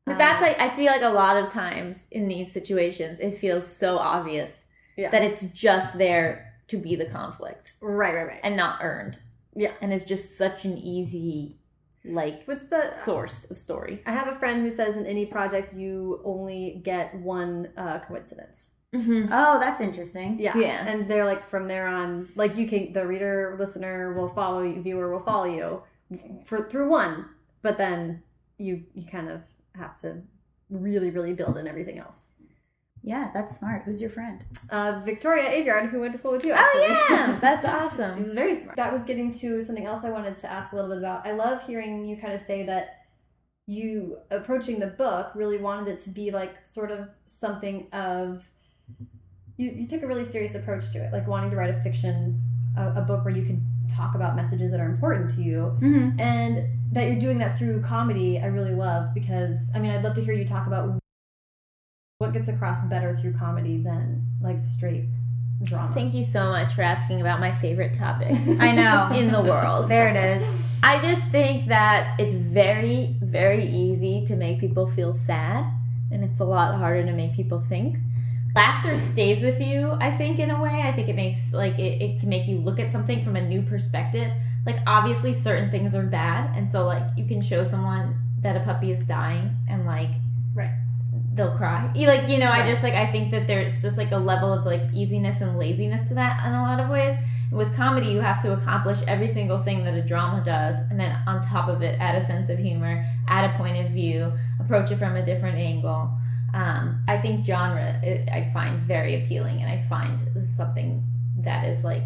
But 0.07 0.19
that's 0.19 0.39
um, 0.39 0.49
like 0.49 0.61
I 0.61 0.75
feel 0.75 0.87
like 0.87 1.03
a 1.03 1.09
lot 1.09 1.37
of 1.37 1.53
times 1.53 2.07
in 2.11 2.27
these 2.27 2.53
situations, 2.53 3.21
it 3.21 3.39
feels 3.39 3.67
so 3.67 3.99
obvious 3.99 4.51
yeah, 4.97 5.11
that 5.11 5.23
it's 5.23 5.43
just 5.45 5.97
there 5.97 6.55
to 6.69 6.77
be 6.79 6.97
the 6.97 7.07
conflict 7.07 7.73
right, 7.81 8.15
right, 8.15 8.27
right. 8.27 8.41
and 8.43 8.57
not 8.57 8.79
earned. 8.83 9.19
Yeah. 9.55 9.73
and 9.81 9.93
it's 9.93 10.05
just 10.05 10.37
such 10.37 10.65
an 10.65 10.77
easy 10.79 11.59
like 12.05 12.43
What's 12.45 12.67
the 12.67 12.95
source 12.97 13.47
of 13.51 13.57
story. 13.57 14.03
I 14.05 14.13
have 14.13 14.29
a 14.29 14.35
friend 14.35 14.63
who 14.63 14.71
says 14.71 14.97
in 14.97 15.07
any 15.07 15.25
project 15.25 15.75
you 15.75 16.21
only 16.25 16.81
get 16.85 17.15
one 17.15 17.71
uh, 17.77 18.01
coincidence. 18.01 18.69
Mm-hmm. 18.95 19.33
Oh, 19.33 19.59
that's 19.59 19.81
interesting. 19.81 20.39
Yeah. 20.39 20.57
Yeah. 20.57 20.87
And 20.87 21.09
they're 21.09 21.25
like 21.25 21.43
from 21.45 21.67
there 21.67 21.87
on, 21.87 22.29
like 22.37 22.57
you 22.57 22.69
can 22.69 22.93
the 22.93 23.07
reader, 23.07 23.57
listener 23.59 24.13
will 24.13 24.29
follow 24.29 24.63
you, 24.63 24.83
viewer 24.83 25.11
will 25.11 25.25
follow 25.25 25.47
you 25.47 25.83
for 26.45 26.69
through 26.69 26.91
one, 26.91 27.27
but 27.63 27.79
then 27.79 28.23
you 28.59 28.85
you 28.95 29.05
kind 29.05 29.31
of 29.31 29.41
have 29.75 29.99
to 30.01 30.23
really 30.71 31.11
really 31.11 31.33
build 31.33 31.57
in 31.59 31.67
everything 31.67 31.99
else. 31.99 32.24
Yeah, 33.07 33.31
that's 33.35 33.55
smart. 33.59 33.83
Who's 33.85 34.01
your 34.01 34.09
friend? 34.09 34.43
Uh, 34.71 35.03
Victoria 35.05 35.51
Aveyard, 35.51 35.91
who 35.91 36.01
went 36.01 36.13
to 36.15 36.19
school 36.19 36.33
with 36.33 36.45
you, 36.47 36.53
actually. 36.55 36.85
Oh 36.87 37.07
yeah, 37.11 37.39
that's 37.41 37.65
awesome. 37.65 38.25
was 38.25 38.33
very 38.33 38.59
smart. 38.59 38.77
That 38.77 38.93
was 38.95 39.05
getting 39.05 39.31
to 39.41 39.61
something 39.61 39.85
else 39.85 40.05
I 40.05 40.11
wanted 40.11 40.37
to 40.39 40.51
ask 40.51 40.73
a 40.73 40.77
little 40.77 40.91
bit 40.91 40.99
about. 40.99 41.27
I 41.27 41.33
love 41.33 41.63
hearing 41.67 42.07
you 42.07 42.17
kind 42.17 42.33
of 42.33 42.41
say 42.41 42.65
that 42.65 43.01
you 43.67 44.17
approaching 44.31 44.79
the 44.81 44.87
book 44.87 45.33
really 45.35 45.59
wanted 45.59 45.89
it 45.89 46.03
to 46.05 46.11
be 46.11 46.31
like 46.31 46.65
sort 46.65 46.91
of 46.91 47.09
something 47.27 47.89
of 47.93 48.43
you, 49.57 49.71
you 49.71 49.87
took 49.87 50.03
a 50.03 50.07
really 50.07 50.25
serious 50.25 50.55
approach 50.55 50.91
to 50.93 50.99
it, 50.99 51.13
like 51.13 51.27
wanting 51.27 51.51
to 51.51 51.57
write 51.57 51.71
a 51.75 51.81
fiction, 51.83 52.41
a, 52.77 52.95
a 52.97 53.03
book 53.03 53.25
where 53.25 53.35
you 53.35 53.45
can 53.45 53.65
talk 53.95 54.15
about 54.15 54.35
messages 54.35 54.71
that 54.71 54.81
are 54.81 54.89
important 54.89 55.31
to 55.37 55.43
you, 55.43 55.77
Mm-hmm. 55.81 56.19
and 56.21 56.69
that 56.93 57.07
you're 57.09 57.21
doing 57.21 57.39
that 57.39 57.59
through 57.59 57.83
comedy. 57.83 58.39
I 58.39 58.47
really 58.47 58.75
love 58.75 59.13
because 59.15 59.57
I 59.75 59.79
mean 59.79 59.91
I'd 59.91 60.03
love 60.05 60.15
to 60.15 60.25
hear 60.25 60.35
you 60.35 60.47
talk 60.47 60.67
about 60.67 60.99
what 62.19 62.33
gets 62.33 62.49
across 62.49 62.85
better 62.85 63.17
through 63.17 63.35
comedy 63.35 63.79
than 63.79 64.25
like 64.41 64.65
straight 64.65 65.05
drama. 65.63 65.93
Thank 65.95 66.15
you 66.15 66.23
so 66.23 66.51
much 66.51 66.73
for 66.73 66.83
asking 66.83 67.21
about 67.21 67.41
my 67.41 67.53
favorite 67.53 67.99
topic 67.99 68.33
I 68.61 68.73
know. 68.73 69.11
in 69.17 69.33
the 69.33 69.43
world. 69.43 69.89
There 69.89 70.09
it 70.09 70.17
is. 70.17 70.65
I 70.83 71.01
just 71.01 71.27
think 71.33 71.69
that 71.69 72.19
it's 72.21 72.35
very, 72.35 73.17
very 73.21 73.67
easy 73.67 74.25
to 74.27 74.37
make 74.37 74.61
people 74.61 74.91
feel 74.91 75.15
sad, 75.15 75.67
and 76.13 76.23
it's 76.23 76.39
a 76.41 76.45
lot 76.45 76.75
harder 76.77 77.05
to 77.05 77.13
make 77.13 77.35
people 77.35 77.65
think. 77.69 77.97
Laughter 78.55 78.97
stays 78.97 79.43
with 79.43 79.61
you, 79.61 79.93
I 79.93 80.17
think, 80.17 80.39
in 80.39 80.51
a 80.51 80.63
way. 80.63 80.83
I 80.85 80.93
think 80.93 81.09
it 81.09 81.17
makes, 81.17 81.53
like, 81.53 81.79
it, 81.79 82.03
it 82.03 82.21
can 82.21 82.29
make 82.29 82.47
you 82.47 82.59
look 82.59 82.79
at 82.79 82.93
something 82.93 83.25
from 83.25 83.35
a 83.35 83.41
new 83.41 83.63
perspective. 83.63 84.31
Like, 84.67 84.77
obviously, 84.87 85.33
certain 85.33 85.71
things 85.71 85.95
are 85.95 86.05
bad, 86.05 86.57
and 86.57 86.71
so, 86.71 86.85
like, 86.85 87.03
you 87.17 87.25
can 87.25 87.41
show 87.41 87.65
someone 87.65 88.17
that 88.41 88.55
a 88.55 88.61
puppy 88.61 88.93
is 88.93 89.01
dying, 89.01 89.57
and, 89.69 89.87
like, 89.87 90.11
Right. 90.55 90.71
They'll 91.35 91.57
cry. 91.57 91.91
You, 91.95 92.07
like, 92.07 92.29
you 92.29 92.39
know, 92.39 92.49
I 92.49 92.71
just, 92.71 92.83
like, 92.83 92.95
I 92.95 93.11
think 93.11 93.31
that 93.33 93.47
there's 93.47 93.83
just, 93.83 93.97
like, 93.97 94.13
a 94.13 94.17
level 94.17 94.53
of, 94.53 94.65
like, 94.65 94.83
easiness 94.95 95.41
and 95.41 95.59
laziness 95.59 96.09
to 96.09 96.15
that 96.15 96.47
in 96.47 96.53
a 96.53 96.63
lot 96.63 96.81
of 96.81 96.89
ways. 96.89 97.17
With 97.51 97.75
comedy 97.77 98.09
you 98.09 98.21
have 98.21 98.43
to 98.43 98.53
accomplish 98.53 98.99
every 99.07 99.29
single 99.29 99.63
thing 99.63 99.85
that 99.85 99.95
a 99.95 100.03
drama 100.03 100.43
does 100.43 100.75
and 100.91 100.99
then 100.99 101.17
on 101.27 101.41
top 101.47 101.69
of 101.69 101.83
it 101.83 102.01
add 102.01 102.21
a 102.21 102.27
sense 102.27 102.49
of 102.49 102.59
humor 102.59 103.07
add 103.29 103.49
a 103.49 103.57
point 103.57 103.77
of 103.85 103.93
view 103.93 104.33
approach 104.59 104.91
it 104.91 104.97
from 104.97 105.15
a 105.15 105.25
different 105.25 105.57
angle. 105.57 106.11
Um, 106.53 107.03
i 107.09 107.19
think 107.19 107.45
genre 107.45 108.01
it, 108.03 108.29
i 108.29 108.49
find 108.55 108.79
very 108.81 109.25
appealing 109.25 109.61
and 109.61 109.71
i 109.71 109.85
find 109.89 110.23
something 110.57 111.03
that 111.39 111.65
is 111.65 111.83
like 111.83 112.05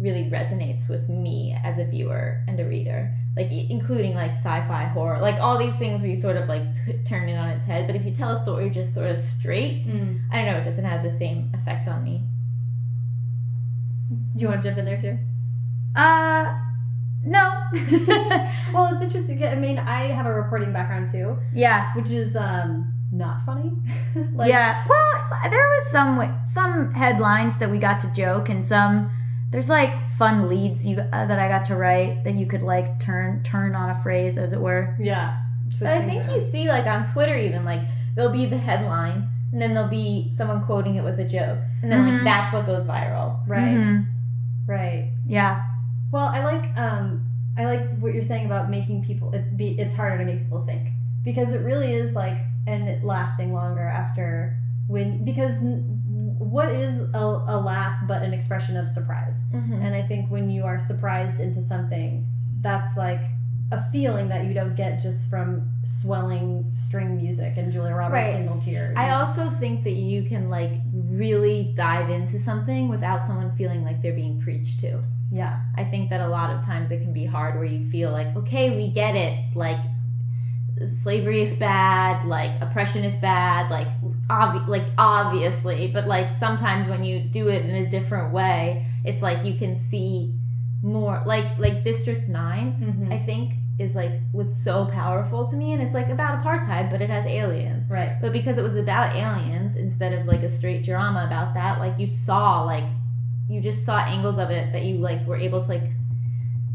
really 0.00 0.24
resonates 0.24 0.88
with 0.88 1.08
me 1.08 1.56
as 1.64 1.78
a 1.78 1.84
viewer 1.84 2.42
and 2.46 2.58
a 2.60 2.64
reader 2.64 3.12
like 3.36 3.50
including 3.50 4.14
like 4.14 4.32
sci-fi 4.32 4.84
horror 4.84 5.20
like 5.20 5.36
all 5.40 5.58
these 5.58 5.74
things 5.74 6.00
where 6.00 6.10
you 6.10 6.16
sort 6.16 6.36
of 6.36 6.48
like 6.48 6.62
t- 6.84 6.92
turn 7.04 7.28
it 7.28 7.36
on 7.36 7.48
its 7.50 7.66
head 7.66 7.86
but 7.86 7.96
if 7.96 8.04
you 8.04 8.12
tell 8.14 8.30
a 8.30 8.40
story 8.40 8.70
just 8.70 8.94
sort 8.94 9.10
of 9.10 9.16
straight 9.16 9.86
Mm. 9.86 10.20
i 10.30 10.36
don't 10.36 10.46
know 10.46 10.58
it 10.58 10.64
doesn't 10.64 10.84
have 10.84 11.02
the 11.02 11.10
same 11.10 11.50
effect 11.54 11.88
on 11.88 12.04
me 12.04 12.22
Do 14.36 14.42
you 14.42 14.48
want 14.48 14.62
to 14.62 14.68
jump 14.68 14.78
in 14.78 14.84
there 14.84 15.00
too? 15.00 15.18
Uh, 15.96 16.58
no. 17.24 17.50
Well, 18.72 18.92
it's 18.92 19.02
interesting. 19.02 19.42
I 19.44 19.54
mean, 19.54 19.78
I 19.78 20.08
have 20.08 20.26
a 20.26 20.32
reporting 20.34 20.72
background 20.72 21.10
too, 21.10 21.38
yeah. 21.54 21.92
which 21.94 22.10
is 22.10 22.34
um 22.36 22.92
not 23.12 23.44
funny. 23.46 23.70
like, 24.34 24.48
yeah. 24.48 24.84
Well, 24.88 25.40
there 25.50 25.66
was 25.74 25.90
some 25.90 26.42
some 26.44 26.92
headlines 26.92 27.58
that 27.58 27.70
we 27.70 27.78
got 27.78 28.00
to 28.00 28.08
joke, 28.12 28.48
and 28.48 28.64
some 28.64 29.10
there's 29.50 29.68
like 29.68 30.03
fun 30.18 30.48
leads 30.48 30.86
you 30.86 30.98
uh, 31.00 31.26
that 31.26 31.38
I 31.38 31.48
got 31.48 31.64
to 31.66 31.76
write 31.76 32.24
that 32.24 32.34
you 32.34 32.46
could 32.46 32.62
like 32.62 33.00
turn 33.00 33.42
turn 33.42 33.74
on 33.74 33.90
a 33.90 34.02
phrase, 34.02 34.36
as 34.36 34.52
it 34.52 34.60
were. 34.60 34.96
yeah. 35.00 35.40
But 35.80 35.88
I 35.88 36.04
think 36.06 36.24
you 36.30 36.48
see, 36.52 36.68
like 36.68 36.86
on 36.86 37.04
Twitter, 37.04 37.36
even 37.36 37.64
like 37.64 37.80
there'll 38.14 38.30
be 38.32 38.46
the 38.46 38.58
headline, 38.58 39.28
and 39.52 39.60
then 39.60 39.74
there'll 39.74 39.88
be 39.88 40.32
someone 40.36 40.64
quoting 40.64 40.94
it 40.96 41.02
with 41.04 41.18
a 41.18 41.24
joke, 41.24 41.58
and 41.82 41.90
then 41.90 42.04
like 42.06 42.20
Mhm. 42.20 42.24
that's 42.24 42.52
what 42.52 42.64
goes 42.66 42.84
viral. 42.86 43.38
right, 43.48 43.76
Mhm. 43.76 44.06
right. 44.66 45.10
Yeah. 45.26 45.62
Well, 46.12 46.26
I 46.26 46.44
like 46.44 46.76
um 46.78 47.26
I 47.56 47.64
like 47.66 47.98
what 47.98 48.14
you're 48.14 48.22
saying 48.22 48.46
about 48.46 48.70
making 48.70 49.04
people. 49.04 49.32
It's 49.32 49.48
be 49.48 49.78
it's 49.78 49.94
harder 49.96 50.18
to 50.18 50.24
make 50.24 50.40
people 50.42 50.64
think 50.64 50.88
because 51.24 51.54
it 51.54 51.62
really 51.64 51.92
is 51.92 52.14
like 52.14 52.36
and 52.66 52.88
it 52.88 53.02
lasting 53.04 53.52
longer 53.52 53.82
after 53.86 54.56
when 54.86 55.24
because 55.24 55.52
n- 55.56 55.93
what 56.50 56.70
is 56.70 57.00
a, 57.14 57.18
a 57.18 57.58
laugh 57.64 57.98
but 58.06 58.22
an 58.22 58.32
expression 58.32 58.76
of 58.76 58.88
surprise. 58.88 59.34
Mm-hmm. 59.52 59.74
And 59.74 59.94
I 59.94 60.02
think 60.02 60.30
when 60.30 60.50
you 60.50 60.64
are 60.64 60.78
surprised 60.78 61.40
into 61.40 61.62
something, 61.62 62.26
that's 62.60 62.96
like 62.96 63.20
a 63.72 63.82
feeling 63.90 64.28
that 64.28 64.44
you 64.44 64.54
don't 64.54 64.76
get 64.76 65.02
just 65.02 65.28
from 65.30 65.70
swelling 65.84 66.70
string 66.74 67.16
music 67.16 67.54
and 67.56 67.72
Julia 67.72 67.94
Roberts 67.94 68.12
Right. 68.26 68.34
single 68.34 68.60
tears. 68.60 68.94
I 68.96 69.10
also 69.10 69.50
think 69.50 69.84
that 69.84 69.92
you 69.96 70.22
can 70.22 70.48
like 70.50 70.72
really 70.92 71.72
dive 71.74 72.10
into 72.10 72.38
something 72.38 72.88
without 72.88 73.24
someone 73.26 73.56
feeling 73.56 73.82
like 73.84 74.02
they're 74.02 74.12
being 74.12 74.40
preached 74.40 74.80
to. 74.80 75.02
yeah, 75.32 75.60
I 75.76 75.84
think 75.84 76.10
that 76.10 76.20
a 76.20 76.28
lot 76.28 76.50
of 76.54 76.64
times 76.64 76.92
it 76.92 77.00
can 77.02 77.12
be 77.12 77.24
hard 77.24 77.56
where 77.56 77.64
you 77.64 77.90
feel 77.90 78.12
like, 78.12 78.36
okay, 78.36 78.76
we 78.76 78.88
get 78.90 79.16
it. 79.16 79.56
Like 79.56 79.80
slavery 81.02 81.40
is 81.42 81.54
bad, 81.54 82.26
like 82.26 82.60
oppression 82.60 83.04
is 83.04 83.14
bad, 83.14 83.70
like 83.70 83.88
obvi- 84.30 84.66
like 84.68 84.86
obviously, 84.98 85.88
but 85.88 86.06
like 86.06 86.28
sometimes 86.38 86.88
when 86.88 87.04
you 87.04 87.20
do 87.20 87.48
it 87.48 87.64
in 87.64 87.74
a 87.74 87.88
different 87.90 88.32
way, 88.32 88.86
it's 89.04 89.22
like 89.22 89.44
you 89.44 89.54
can 89.54 89.74
see 89.76 90.34
more 90.82 91.22
like 91.26 91.58
like 91.58 91.82
District 91.82 92.28
9, 92.28 93.06
Mhm. 93.08 93.12
I 93.12 93.18
think 93.18 93.54
is 93.78 93.94
like 93.96 94.12
was 94.32 94.54
so 94.62 94.84
powerful 94.86 95.46
to 95.48 95.56
me 95.56 95.72
and 95.72 95.82
it's 95.82 95.94
like 95.94 96.08
about 96.08 96.42
apartheid, 96.44 96.90
but 96.90 97.02
it 97.02 97.10
has 97.10 97.26
aliens. 97.26 97.90
right. 97.90 98.12
But 98.20 98.32
because 98.32 98.56
it 98.56 98.62
was 98.62 98.76
about 98.76 99.16
aliens 99.16 99.76
instead 99.76 100.12
of 100.12 100.26
like 100.26 100.42
a 100.42 100.50
straight 100.50 100.84
drama 100.84 101.24
about 101.26 101.54
that, 101.54 101.78
like 101.80 101.98
you 101.98 102.06
saw 102.06 102.62
like 102.64 102.84
you 103.48 103.60
just 103.60 103.84
saw 103.84 103.98
angles 103.98 104.38
of 104.38 104.50
it 104.50 104.72
that 104.72 104.84
you 104.84 104.98
like 104.98 105.26
were 105.26 105.36
able 105.36 105.60
to 105.62 105.68
like 105.68 105.82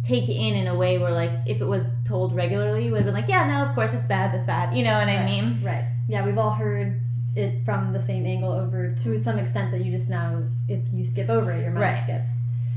take 0.03 0.27
in 0.29 0.55
in 0.55 0.67
a 0.67 0.75
way 0.75 0.97
where 0.97 1.11
like 1.11 1.31
if 1.45 1.61
it 1.61 1.65
was 1.65 1.97
told 2.05 2.35
regularly 2.35 2.85
you 2.85 2.91
would 2.91 2.97
have 2.97 3.05
been 3.05 3.13
like, 3.13 3.27
Yeah, 3.29 3.47
no, 3.47 3.63
of 3.69 3.75
course 3.75 3.93
it's 3.93 4.05
bad, 4.07 4.33
that's 4.33 4.47
bad. 4.47 4.75
You 4.75 4.83
know 4.83 4.97
what 4.97 5.07
I 5.07 5.25
mean? 5.25 5.59
Right. 5.63 5.85
Yeah, 6.07 6.25
we've 6.25 6.37
all 6.37 6.51
heard 6.51 6.99
it 7.35 7.63
from 7.65 7.93
the 7.93 8.01
same 8.01 8.25
angle 8.25 8.51
over 8.51 8.93
to 9.03 9.17
some 9.19 9.37
extent 9.37 9.71
that 9.71 9.83
you 9.85 9.91
just 9.91 10.09
now 10.09 10.41
if 10.67 10.79
you 10.93 11.05
skip 11.05 11.29
over 11.29 11.51
it, 11.51 11.61
your 11.61 11.71
mind 11.71 11.81
Right. 11.81 12.03
skips. 12.03 12.31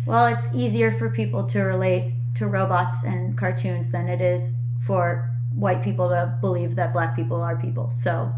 Well, 0.06 0.26
it's 0.26 0.48
easier 0.52 0.92
for 0.92 1.08
people 1.10 1.44
to 1.48 1.60
relate 1.60 2.12
to 2.36 2.46
robots 2.46 2.96
and 3.04 3.36
cartoons 3.38 3.90
than 3.90 4.08
it 4.08 4.20
is 4.20 4.52
for 4.86 5.30
white 5.54 5.82
people 5.82 6.08
to 6.08 6.34
believe 6.40 6.74
that 6.76 6.92
black 6.92 7.14
people 7.14 7.40
are 7.40 7.56
people. 7.56 7.92
So, 7.96 8.32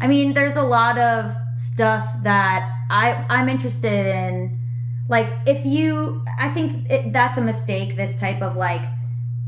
I 0.00 0.06
mean, 0.06 0.34
there's 0.34 0.56
a 0.56 0.62
lot 0.62 0.98
of 0.98 1.34
stuff 1.56 2.06
that 2.22 2.68
I 2.90 3.24
I'm 3.28 3.48
interested 3.48 4.06
in. 4.06 4.58
Like, 5.08 5.28
if 5.46 5.64
you, 5.66 6.24
I 6.38 6.48
think 6.50 6.88
it, 6.90 7.12
that's 7.12 7.36
a 7.38 7.40
mistake. 7.40 7.96
This 7.96 8.14
type 8.14 8.42
of 8.42 8.56
like, 8.56 8.82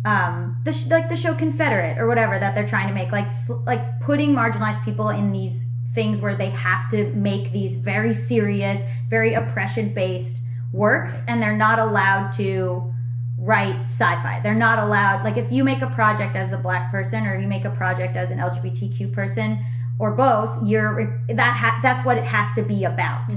um, 0.05 0.57
the 0.65 0.73
sh- 0.73 0.87
like 0.89 1.09
the 1.09 1.17
show 1.17 1.35
Confederate 1.35 1.99
or 1.99 2.07
whatever 2.09 2.39
that 2.39 2.55
they're 2.55 2.67
trying 2.67 2.89
to 2.89 2.95
make, 2.95 3.13
like 3.13 3.31
sl- 3.31 3.63
like 3.67 4.01
putting 4.01 4.35
marginalized 4.35 4.85
people 4.85 5.09
in 5.11 5.31
these 5.33 5.67
things 5.95 6.21
where 6.21 6.35
they 6.35 6.51
have 6.51 6.89
to 6.91 7.13
make 7.15 7.53
these 7.53 7.77
very 7.77 8.13
serious, 8.13 8.83
very 9.09 9.35
oppression 9.35 9.93
based 9.93 10.43
works, 10.73 11.23
and 11.29 11.43
they're 11.43 11.57
not 11.57 11.79
allowed 11.79 12.33
to 12.33 12.93
write 13.39 13.77
sci-fi. 13.85 14.41
They're 14.43 14.55
not 14.55 14.79
allowed. 14.79 15.25
Like 15.25 15.37
if 15.37 15.51
you 15.51 15.65
make 15.65 15.83
a 15.83 15.89
project 15.89 16.37
as 16.37 16.53
a 16.53 16.59
black 16.59 16.91
person 16.91 17.27
or 17.27 17.37
you 17.39 17.49
make 17.49 17.65
a 17.65 17.71
project 17.71 18.17
as 18.17 18.31
an 18.31 18.39
LGBTQ 18.39 19.13
person 19.13 19.59
or 19.99 20.13
both, 20.13 20.65
you're 20.65 21.23
that 21.29 21.57
ha- 21.57 21.79
that's 21.83 22.05
what 22.05 22.17
it 22.17 22.25
has 22.25 22.53
to 22.55 22.63
be 22.63 22.85
about 22.85 23.33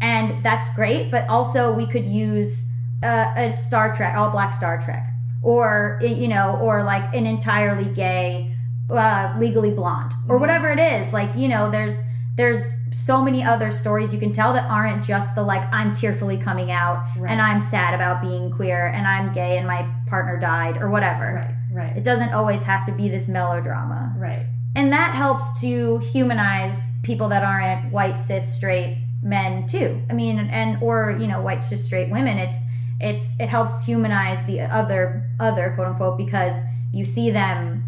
and 0.00 0.42
that's 0.42 0.68
great. 0.74 1.10
But 1.10 1.28
also, 1.28 1.72
we 1.72 1.86
could 1.86 2.06
use 2.06 2.62
uh, 3.02 3.32
a 3.36 3.54
Star 3.56 3.94
Trek, 3.94 4.16
all 4.16 4.30
black 4.30 4.52
Star 4.54 4.80
Trek, 4.80 5.06
or 5.42 6.00
you 6.02 6.28
know, 6.28 6.56
or 6.60 6.82
like 6.82 7.14
an 7.14 7.26
entirely 7.26 7.84
gay, 7.94 8.49
uh, 8.92 9.34
Legally 9.38 9.70
Blonde, 9.70 10.12
or 10.28 10.38
whatever 10.38 10.70
it 10.70 10.78
is. 10.80 11.12
Like 11.12 11.30
you 11.36 11.48
know, 11.48 11.70
there's 11.70 11.94
there's 12.36 12.72
so 12.92 13.22
many 13.22 13.42
other 13.44 13.70
stories 13.70 14.12
you 14.12 14.18
can 14.18 14.32
tell 14.32 14.52
that 14.52 14.68
aren't 14.70 15.04
just 15.04 15.34
the 15.34 15.42
like 15.42 15.62
I'm 15.72 15.94
tearfully 15.94 16.36
coming 16.36 16.70
out 16.72 17.04
Right. 17.18 17.30
and 17.30 17.40
I'm 17.40 17.60
sad 17.60 17.94
about 17.94 18.22
being 18.22 18.50
queer 18.50 18.86
and 18.88 19.06
I'm 19.06 19.32
gay 19.32 19.58
and 19.58 19.66
my 19.66 19.88
partner 20.08 20.38
died 20.38 20.76
or 20.78 20.88
whatever. 20.90 21.34
Right, 21.72 21.84
right, 21.84 21.96
It 21.96 22.02
doesn't 22.04 22.32
always 22.32 22.62
have 22.62 22.86
to 22.86 22.92
be 22.92 23.08
this 23.08 23.28
melodrama 23.28 24.14
right. 24.16 24.46
and 24.74 24.92
that 24.92 25.14
helps 25.14 25.60
to 25.60 25.98
humanize 25.98 26.98
people 27.02 27.28
that 27.28 27.42
aren't 27.42 27.92
white 27.92 28.18
cis 28.18 28.52
straight 28.54 28.96
men 29.22 29.66
too 29.66 30.00
i 30.08 30.14
mean 30.14 30.38
and 30.38 30.82
or 30.82 31.16
you 31.20 31.26
know 31.26 31.40
white 31.42 31.62
cis 31.62 31.84
straight 31.84 32.10
women 32.10 32.38
it's 32.38 32.58
it's 33.00 33.34
it 33.38 33.48
helps 33.48 33.84
humanize 33.84 34.38
the 34.46 34.60
other 34.60 35.28
other 35.38 35.72
quote 35.74 35.88
unquote 35.88 36.16
because 36.16 36.56
you 36.92 37.04
see 37.04 37.30
them 37.30 37.79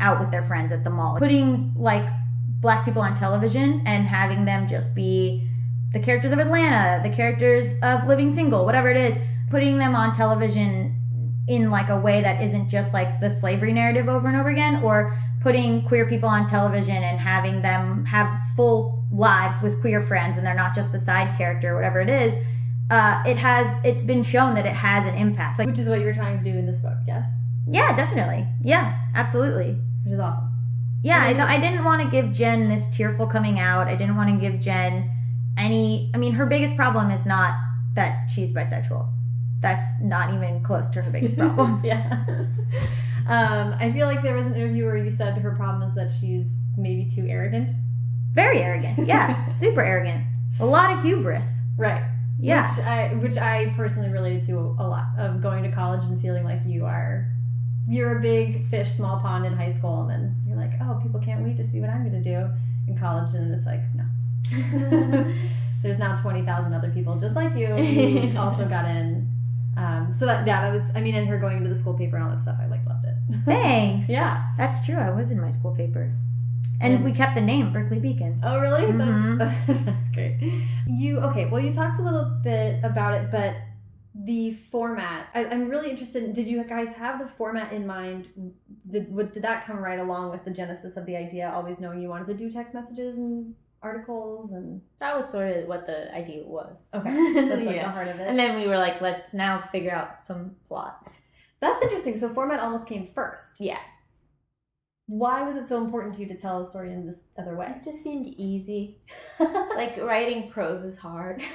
out 0.00 0.20
with 0.20 0.30
their 0.30 0.42
friends 0.42 0.72
at 0.72 0.84
the 0.84 0.90
mall. 0.90 1.16
Putting 1.18 1.72
like 1.76 2.06
black 2.60 2.84
people 2.84 3.02
on 3.02 3.14
television 3.14 3.82
and 3.86 4.06
having 4.06 4.44
them 4.44 4.66
just 4.66 4.94
be 4.94 5.48
the 5.92 6.00
characters 6.00 6.32
of 6.32 6.38
atlanta 6.38 7.00
the 7.08 7.14
characters 7.14 7.74
of 7.82 8.06
living 8.06 8.34
single 8.34 8.64
whatever 8.64 8.90
it 8.90 8.96
is 8.96 9.18
putting 9.50 9.78
them 9.78 9.94
on 9.94 10.14
television 10.14 10.92
in 11.48 11.70
like 11.70 11.88
a 11.88 11.96
way 11.96 12.20
that 12.20 12.42
isn't 12.42 12.68
just 12.68 12.92
like 12.92 13.20
the 13.20 13.30
slavery 13.30 13.72
narrative 13.72 14.08
over 14.08 14.26
and 14.26 14.36
over 14.36 14.48
again 14.48 14.82
or 14.82 15.16
putting 15.40 15.80
queer 15.82 16.06
people 16.08 16.28
on 16.28 16.46
television 16.48 16.96
and 16.96 17.20
having 17.20 17.62
them 17.62 18.04
have 18.04 18.42
full 18.56 19.04
lives 19.12 19.60
with 19.62 19.80
queer 19.80 20.02
friends 20.02 20.36
and 20.36 20.44
they're 20.44 20.54
not 20.54 20.74
just 20.74 20.90
the 20.90 20.98
side 20.98 21.36
character 21.38 21.72
or 21.72 21.76
whatever 21.76 22.00
it 22.00 22.10
is 22.10 22.34
uh, 22.90 23.22
it 23.26 23.36
has 23.36 23.78
it's 23.84 24.02
been 24.02 24.22
shown 24.22 24.54
that 24.54 24.64
it 24.64 24.72
has 24.72 25.04
an 25.08 25.14
impact. 25.16 25.58
Like 25.58 25.66
Which 25.66 25.78
is 25.80 25.88
what 25.88 25.98
you 25.98 26.04
were 26.04 26.14
trying 26.14 26.38
to 26.38 26.44
do 26.44 26.56
in 26.56 26.66
this 26.66 26.78
book, 26.78 26.98
yes? 27.06 27.26
yeah 27.68 27.94
definitely. 27.96 28.46
Yeah 28.62 28.96
absolutely 29.14 29.76
Which 30.06 30.14
is 30.14 30.20
awesome. 30.20 30.48
yeah 31.02 31.22
I, 31.24 31.32
th- 31.32 31.44
I 31.44 31.58
didn't 31.58 31.82
want 31.84 32.00
to 32.02 32.08
give 32.08 32.32
jen 32.32 32.68
this 32.68 32.88
tearful 32.88 33.26
coming 33.26 33.58
out 33.58 33.88
i 33.88 33.96
didn't 33.96 34.14
want 34.16 34.30
to 34.30 34.36
give 34.36 34.60
jen 34.60 35.10
any 35.58 36.10
i 36.14 36.16
mean 36.18 36.32
her 36.34 36.46
biggest 36.46 36.76
problem 36.76 37.10
is 37.10 37.26
not 37.26 37.54
that 37.94 38.30
she's 38.30 38.52
bisexual 38.52 39.08
that's 39.60 39.86
not 40.00 40.32
even 40.32 40.62
close 40.62 40.88
to 40.90 41.02
her 41.02 41.10
biggest 41.10 41.36
problem 41.42 41.80
yeah. 41.84 42.24
Um, 43.28 43.74
I 43.80 43.90
feel 43.90 44.06
like 44.06 44.22
there 44.22 44.36
was 44.36 44.46
an 44.46 44.54
interview 44.54 44.84
where 44.84 44.96
you 44.96 45.10
said 45.10 45.36
her 45.38 45.50
problem 45.56 45.82
is 45.88 45.94
that 45.96 46.12
she's 46.20 46.46
maybe 46.76 47.04
too 47.06 47.26
arrogant. 47.28 47.70
very 48.32 48.60
arrogant 48.60 49.06
yeah 49.06 49.48
super 49.62 49.82
arrogant 49.82 50.22
a 50.60 50.64
lot 50.66 50.90
of 50.96 51.02
hubris 51.02 51.60
Right. 51.76 52.02
yeah 52.38 52.70
Which 52.76 52.86
I, 52.86 53.14
which 53.14 53.36
I 53.38 53.74
personally 53.76 54.10
related 54.10 54.44
to 54.44 54.54
a 54.78 54.86
lot 54.86 55.08
of 55.18 55.42
going 55.42 55.62
to 55.64 55.72
college 55.72 56.02
and 56.04 56.20
feeling 56.22 56.44
like 56.44 56.60
you 56.64 56.84
are, 56.86 57.30
you're 57.88 58.18
a 58.18 58.20
big 58.22 58.68
fish, 58.68 58.90
small 58.92 59.18
pond 59.20 59.46
in 59.46 59.54
high 59.54 59.72
school, 59.72 60.02
and 60.02 60.10
then 60.10 60.36
you're 60.46 60.56
like, 60.56 60.72
oh, 60.80 61.00
people 61.02 61.20
can't 61.20 61.42
wait 61.44 61.56
to 61.58 61.66
see 61.70 61.80
what 61.80 61.90
I'm 61.90 62.08
going 62.08 62.22
to 62.22 62.28
do 62.28 62.50
in 62.88 62.98
college, 62.98 63.34
and 63.34 63.52
it's 63.54 63.66
like, 63.66 63.80
no. 63.94 64.04
There's 65.82 65.98
now 65.98 66.16
twenty 66.16 66.42
thousand 66.42 66.72
other 66.72 66.90
people 66.90 67.16
just 67.16 67.36
like 67.36 67.54
you 67.56 67.66
who 67.68 68.38
also 68.38 68.66
got 68.66 68.86
in. 68.86 69.30
Um, 69.76 70.12
so 70.16 70.24
that 70.26 70.46
yeah, 70.46 70.62
that 70.62 70.72
was. 70.74 70.82
I 70.94 71.00
mean, 71.00 71.14
and 71.14 71.28
her 71.28 71.38
going 71.38 71.58
into 71.58 71.68
the 71.68 71.78
school 71.78 71.94
paper 71.94 72.16
and 72.16 72.24
all 72.24 72.30
that 72.30 72.42
stuff, 72.42 72.56
I 72.60 72.66
like 72.66 72.84
loved 72.86 73.04
it. 73.04 73.14
thanks 73.44 74.08
yeah. 74.08 74.46
That's 74.56 74.84
true. 74.84 74.96
I 74.96 75.10
was 75.10 75.30
in 75.30 75.40
my 75.40 75.50
school 75.50 75.74
paper. 75.74 76.12
And 76.78 77.02
we 77.02 77.12
kept 77.12 77.34
the 77.34 77.40
name 77.40 77.72
Berkeley 77.72 77.98
Beacon. 77.98 78.40
Oh, 78.44 78.58
really? 78.60 78.82
Mhm. 78.82 79.38
That's, 79.38 79.80
that's 79.84 80.08
great. 80.10 80.36
You 80.86 81.20
okay? 81.20 81.46
Well, 81.46 81.60
you 81.60 81.72
talked 81.72 81.98
a 81.98 82.02
little 82.02 82.38
bit 82.42 82.80
about 82.82 83.14
it, 83.14 83.30
but 83.30 83.56
the 84.24 84.52
format. 84.54 85.28
I, 85.34 85.44
I'm 85.46 85.68
really 85.68 85.90
interested. 85.90 86.24
in 86.24 86.32
Did 86.32 86.46
you 86.46 86.64
guys 86.64 86.94
have 86.94 87.18
the 87.18 87.26
format 87.28 87.72
in 87.72 87.86
mind? 87.86 88.28
Did 88.90 89.12
what, 89.14 89.32
did 89.32 89.42
that 89.42 89.66
come 89.66 89.78
right 89.78 89.98
along 89.98 90.30
with 90.30 90.44
the 90.44 90.50
genesis 90.50 90.96
of 90.96 91.04
the 91.06 91.16
idea? 91.16 91.52
Always 91.54 91.80
knowing 91.80 92.00
you 92.00 92.08
wanted 92.08 92.26
to 92.28 92.34
do 92.34 92.50
text 92.50 92.72
messages 92.74 93.18
and 93.18 93.54
articles 93.82 94.52
and 94.52 94.80
That 95.00 95.16
was 95.16 95.30
sort 95.30 95.54
of 95.54 95.68
what 95.68 95.86
the 95.86 96.12
idea 96.14 96.42
was. 96.44 96.74
okay, 96.94 97.10
that's 97.34 97.50
like 97.50 97.64
the 97.64 97.74
Yeah. 97.74 97.92
heart 97.92 98.08
of 98.08 98.18
it. 98.18 98.26
And 98.26 98.38
then 98.38 98.56
we 98.56 98.66
were 98.66 98.78
like, 98.78 99.00
let's 99.00 99.32
now 99.34 99.64
figure 99.70 99.92
out 99.92 100.24
some 100.26 100.56
plot. 100.66 101.06
that's 101.60 101.82
interesting. 101.82 102.16
So 102.18 102.28
format 102.30 102.60
almost 102.60 102.88
came 102.88 103.08
first. 103.14 103.60
Yeah. 103.60 103.78
Why 105.08 105.42
was 105.42 105.56
it 105.56 105.66
so 105.66 105.84
important 105.84 106.14
to 106.14 106.22
you 106.22 106.26
to 106.28 106.36
tell 106.36 106.62
a 106.62 106.66
story 106.68 106.92
in 106.92 107.06
this 107.06 107.20
other 107.38 107.54
way? 107.54 107.72
It 107.76 107.84
just 107.84 108.02
seemed 108.02 108.26
easy. 108.26 108.98
like 109.38 109.96
writing 109.98 110.50
prose 110.50 110.82
is 110.84 110.96
hard. 110.98 111.42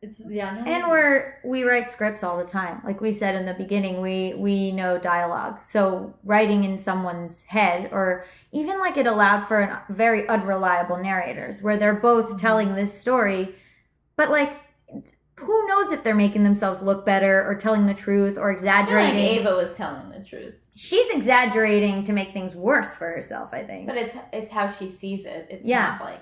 It's 0.00 0.20
yeah, 0.28 0.54
no, 0.54 0.64
And 0.64 0.88
we're 0.88 1.40
we 1.44 1.64
write 1.64 1.88
scripts 1.88 2.22
all 2.22 2.38
the 2.38 2.44
time. 2.44 2.80
Like 2.84 3.00
we 3.00 3.12
said 3.12 3.34
in 3.34 3.46
the 3.46 3.54
beginning, 3.54 4.00
we 4.00 4.34
we 4.34 4.70
know 4.70 4.96
dialogue. 4.98 5.64
So 5.64 6.14
writing 6.22 6.62
in 6.62 6.78
someone's 6.78 7.42
head 7.42 7.90
or 7.92 8.24
even 8.52 8.78
like 8.78 8.96
it 8.96 9.06
allowed 9.06 9.46
for 9.46 9.60
an 9.60 9.78
very 9.88 10.28
unreliable 10.28 10.98
narrators 10.98 11.62
where 11.62 11.76
they're 11.76 11.94
both 11.94 12.28
mm-hmm. 12.28 12.36
telling 12.36 12.74
this 12.74 12.98
story, 12.98 13.56
but 14.16 14.30
like 14.30 14.56
who 15.36 15.66
knows 15.66 15.90
if 15.90 16.02
they're 16.04 16.14
making 16.14 16.42
themselves 16.42 16.82
look 16.82 17.04
better 17.04 17.44
or 17.44 17.54
telling 17.54 17.86
the 17.86 17.94
truth 17.94 18.36
or 18.36 18.48
like 18.48 18.56
exaggerating. 18.56 19.16
Ava 19.16 19.54
was 19.54 19.76
telling 19.76 20.10
the 20.10 20.24
truth, 20.24 20.54
She's 20.74 21.10
exaggerating 21.10 22.04
to 22.04 22.12
make 22.12 22.32
things 22.32 22.54
worse 22.54 22.94
for 22.94 23.08
herself, 23.10 23.50
I 23.52 23.64
think. 23.64 23.88
but 23.88 23.96
it's 23.96 24.14
it's 24.32 24.52
how 24.52 24.68
she 24.70 24.88
sees 24.88 25.26
it. 25.26 25.48
It's 25.50 25.66
Yeah. 25.66 25.98
not 25.98 26.00
like 26.02 26.20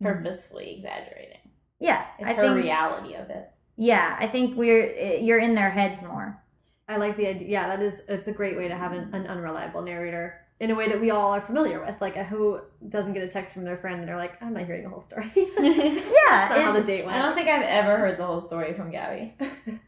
purposefully 0.00 0.74
exaggerating. 0.76 1.38
Yeah, 1.80 2.04
It's 2.18 2.28
I 2.28 2.34
her 2.34 2.42
think 2.42 2.56
reality 2.56 3.14
of 3.14 3.30
it. 3.30 3.50
Yeah, 3.76 4.16
I 4.18 4.26
think 4.26 4.56
we're 4.56 4.92
eh, 4.96 5.18
you're 5.20 5.38
in 5.38 5.54
their 5.54 5.70
heads 5.70 6.02
more. 6.02 6.42
I 6.88 6.96
like 6.96 7.16
the 7.16 7.26
idea. 7.28 7.48
Yeah, 7.48 7.68
that 7.68 7.80
is. 7.82 8.00
It's 8.08 8.28
a 8.28 8.32
great 8.32 8.56
way 8.56 8.66
to 8.68 8.74
have 8.76 8.92
an, 8.92 9.10
an 9.14 9.26
unreliable 9.26 9.82
narrator 9.82 10.40
in 10.58 10.70
a 10.72 10.74
way 10.74 10.88
that 10.88 11.00
we 11.00 11.10
all 11.10 11.32
are 11.32 11.40
familiar 11.40 11.84
with. 11.84 12.00
Like, 12.00 12.16
a, 12.16 12.24
who 12.24 12.60
doesn't 12.88 13.12
get 13.12 13.22
a 13.22 13.28
text 13.28 13.52
from 13.54 13.62
their 13.64 13.76
friend 13.76 14.00
and 14.00 14.08
they're 14.08 14.16
like, 14.16 14.42
"I'm 14.42 14.54
not 14.54 14.64
hearing 14.64 14.82
the 14.84 14.88
whole 14.88 15.02
story." 15.02 15.30
That's 15.34 15.56
Yeah, 15.60 16.48
not 16.48 16.50
how 16.50 16.72
the 16.72 16.80
it's- 16.80 16.86
date 16.86 17.06
I 17.06 17.18
don't 17.22 17.34
think 17.36 17.48
I've 17.48 17.62
ever 17.62 17.96
heard 17.98 18.16
the 18.18 18.26
whole 18.26 18.40
story 18.40 18.72
from 18.74 18.90
Gaby. 18.90 19.34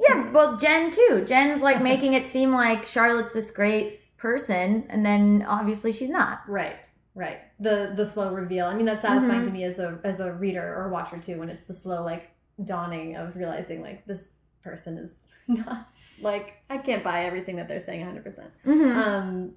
yeah. 0.00 0.30
Well, 0.30 0.56
Jen 0.58 0.90
too. 0.90 1.24
Jen's 1.26 1.60
like 1.62 1.82
making 1.82 2.14
it 2.14 2.26
seem 2.26 2.52
like 2.52 2.86
Charlotte's 2.86 3.32
this 3.32 3.50
great 3.50 4.00
person, 4.16 4.84
and 4.88 5.04
then 5.04 5.44
obviously 5.48 5.90
she's 5.90 6.10
not. 6.10 6.42
right, 6.48 6.76
right. 7.14 7.40
The 7.62 7.92
the 7.94 8.04
slow 8.04 8.32
reveal. 8.34 8.66
I 8.66 8.74
mean, 8.74 8.86
that's 8.86 9.02
satisfying 9.02 9.42
Mhm. 9.42 9.46
to 9.46 9.50
me 9.50 9.64
as 9.64 9.78
a 9.78 9.98
as 10.04 10.20
a 10.20 10.32
reader 10.32 10.74
or 10.78 10.88
watcher 10.88 11.18
too. 11.18 11.38
When 11.38 11.48
it's 11.48 11.64
the 11.64 11.74
slow 11.74 12.02
like 12.04 12.24
dawning 12.64 13.16
of 13.16 13.36
realizing 13.36 13.82
like 13.82 14.04
this 14.06 14.34
person 14.64 14.98
is 14.98 15.10
not 15.48 15.88
like 16.20 16.46
I 16.70 16.78
can't 16.78 17.02
buy 17.04 17.24
everything 17.24 17.56
that 17.56 17.68
they're 17.68 17.80
saying 17.88 18.00
100. 18.00 18.24
percent 18.24 18.50
Mm-hmm. 18.66 18.98
Um, 18.98 19.52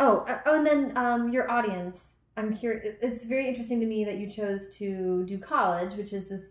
oh, 0.00 0.18
uh, 0.28 0.38
oh, 0.46 0.56
and 0.58 0.66
then 0.66 0.96
um, 0.96 1.32
your 1.32 1.50
audience. 1.50 2.16
I'm 2.36 2.56
curious. 2.56 2.96
It's 3.02 3.24
very 3.24 3.46
interesting 3.48 3.78
to 3.80 3.86
me 3.86 4.04
that 4.06 4.16
you 4.16 4.26
chose 4.30 4.74
to 4.78 5.22
do 5.26 5.36
college, 5.38 5.94
which 5.96 6.12
is 6.14 6.28
this 6.28 6.44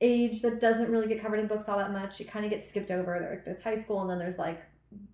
age 0.00 0.42
that 0.42 0.60
doesn't 0.60 0.90
really 0.90 1.06
get 1.08 1.20
covered 1.22 1.38
in 1.40 1.46
books 1.46 1.68
all 1.68 1.78
that 1.78 1.92
much. 1.92 2.20
It 2.20 2.28
kind 2.30 2.44
of 2.44 2.50
gets 2.50 2.68
skipped 2.68 2.90
over. 2.90 3.18
There, 3.20 3.42
there's 3.44 3.62
high 3.62 3.76
school, 3.76 4.00
and 4.00 4.10
then 4.10 4.18
there's 4.18 4.38
like 4.38 4.60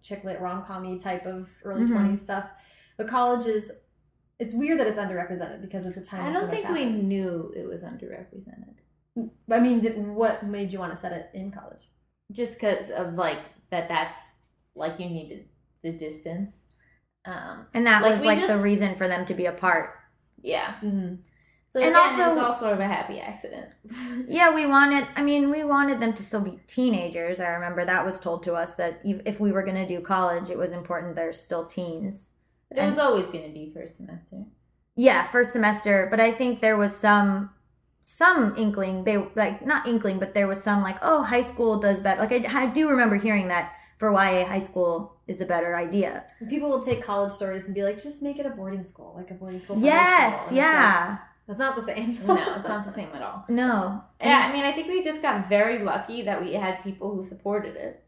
chick 0.03 0.25
lit 0.25 0.41
rom 0.41 0.65
com 0.65 0.99
type 0.99 1.27
of 1.27 1.49
early 1.65 1.83
Mhm. 1.83 1.91
20s 2.17 2.23
stuff. 2.23 2.49
But 2.97 3.09
college 3.09 3.47
is. 3.47 3.71
It's 4.39 4.53
weird 4.55 4.81
that 4.81 4.87
it's 4.87 4.99
underrepresented 4.99 5.61
because 5.63 5.87
it's 5.87 5.97
a 5.97 6.03
time. 6.05 6.27
I 6.27 6.33
don't 6.33 6.47
much 6.49 6.57
think 6.63 6.69
we 6.71 6.85
knew 6.87 7.53
it 7.57 7.67
was 7.69 7.83
underrepresented. 7.83 8.75
I 9.51 9.61
mean, 9.61 9.81
did, 9.81 9.97
what 9.99 10.45
made 10.45 10.73
you 10.73 10.79
want 10.81 10.93
to 10.95 11.01
set 11.01 11.13
it 11.13 11.31
in 11.35 11.53
college? 11.53 11.89
Just 12.33 12.55
because 12.55 12.91
of 12.91 13.15
like 13.15 13.39
that 13.71 13.89
that's 13.89 14.19
like 14.75 14.99
you 14.99 15.07
needed 15.09 15.47
the 15.83 15.93
distance. 15.93 16.63
Um 17.25 17.67
And 17.75 17.87
that 17.87 18.03
Like, 18.03 18.13
was 18.13 18.25
like 18.25 18.39
just- 18.41 18.49
the 18.53 18.59
reason 18.59 18.97
for 18.97 19.07
them 19.09 19.25
to 19.27 19.35
be 19.35 19.47
apart 19.47 19.91
Yeah. 20.43 20.75
Mm-hmm. 20.83 21.15
So 21.69 21.81
And 21.81 21.89
again, 21.91 21.97
also- 21.97 22.33
it's 22.35 22.43
all 22.43 22.57
sort 22.59 22.73
of 22.73 22.81
a 22.81 22.87
happy 22.87 23.21
accident. 23.21 23.71
Yeah, 24.29 24.55
we 24.55 24.65
wanted. 24.67 25.07
I 25.17 25.23
mean, 25.23 25.51
we 25.51 25.65
wanted 25.65 26.01
them 26.01 26.13
to 26.15 26.23
still 26.23 26.41
be 26.41 26.59
teenagers. 26.67 27.41
I 27.41 27.49
remember 27.49 27.85
that 27.85 28.05
was 28.07 28.19
told 28.21 28.43
to 28.45 28.55
us 28.55 28.75
that 28.77 29.01
if 29.05 29.21
if 29.25 29.41
we 29.41 29.53
were 29.53 29.63
going 29.63 29.77
to 29.77 29.87
do 29.87 30.01
college, 30.01 30.51
it 30.51 30.59
was 30.59 30.73
important 30.73 31.15
they're 31.15 31.33
still 31.33 31.67
teens. 31.67 32.31
But 32.75 32.85
it 32.85 32.89
was 32.89 32.99
always 32.99 33.27
going 33.27 33.45
to 33.45 33.51
be 33.51 33.71
first 33.73 33.97
semester. 33.97 34.45
Yeah, 34.97 35.27
first 35.29 35.53
semester, 35.53 36.09
but 36.11 36.21
I 36.21 36.31
think 36.31 36.61
there 36.61 36.77
was 36.77 36.97
some 36.97 37.51
some 38.05 38.55
inkling. 38.57 39.05
They 39.05 39.17
like 39.35 39.65
not 39.67 39.87
inkling, 39.87 40.19
but 40.19 40.35
there 40.35 40.47
was 40.47 40.63
some 40.63 40.83
like, 40.83 40.99
oh, 41.03 41.23
high 41.23 41.43
school 41.43 41.79
does 41.79 42.01
better. 42.01 42.21
Like 42.21 42.33
I, 42.33 42.63
I 42.63 42.67
do 42.67 42.89
remember 42.89 43.17
hearing 43.17 43.49
that 43.49 43.73
for 43.99 44.13
YA 44.13 44.45
high 44.47 44.59
school 44.59 45.17
is 45.27 45.41
a 45.41 45.47
better 45.47 45.75
idea. 45.77 46.25
People 46.49 46.69
will 46.69 46.83
take 46.85 47.03
college 47.03 47.33
stories 47.33 47.65
and 47.65 47.75
be 47.75 47.83
like, 47.83 48.03
just 48.03 48.23
make 48.23 48.39
it 48.39 48.47
a 48.47 48.51
boarding 48.51 48.85
school, 48.85 49.15
like 49.17 49.31
a 49.31 49.35
boarding 49.35 49.61
school. 49.61 49.79
Yes, 49.79 50.47
school. 50.47 50.49
And 50.49 50.57
like, 50.57 50.65
yeah, 50.65 51.19
that's 51.47 51.59
not 51.59 51.77
the 51.77 51.85
same. 51.87 52.19
No, 52.27 52.57
it's 52.57 52.69
not 52.69 52.87
the 52.87 52.93
same 52.93 53.09
at 53.15 53.23
all. 53.23 53.45
no, 53.49 54.03
Yeah, 54.21 54.47
I 54.49 54.53
mean, 54.53 54.65
I 54.65 54.73
think 54.73 54.89
we 54.89 55.03
just 55.03 55.23
got 55.23 55.49
very 55.49 55.83
lucky 55.83 56.23
that 56.23 56.43
we 56.43 56.53
had 56.55 56.83
people 56.83 57.15
who 57.15 57.25
supported 57.25 57.77
it. 57.77 58.04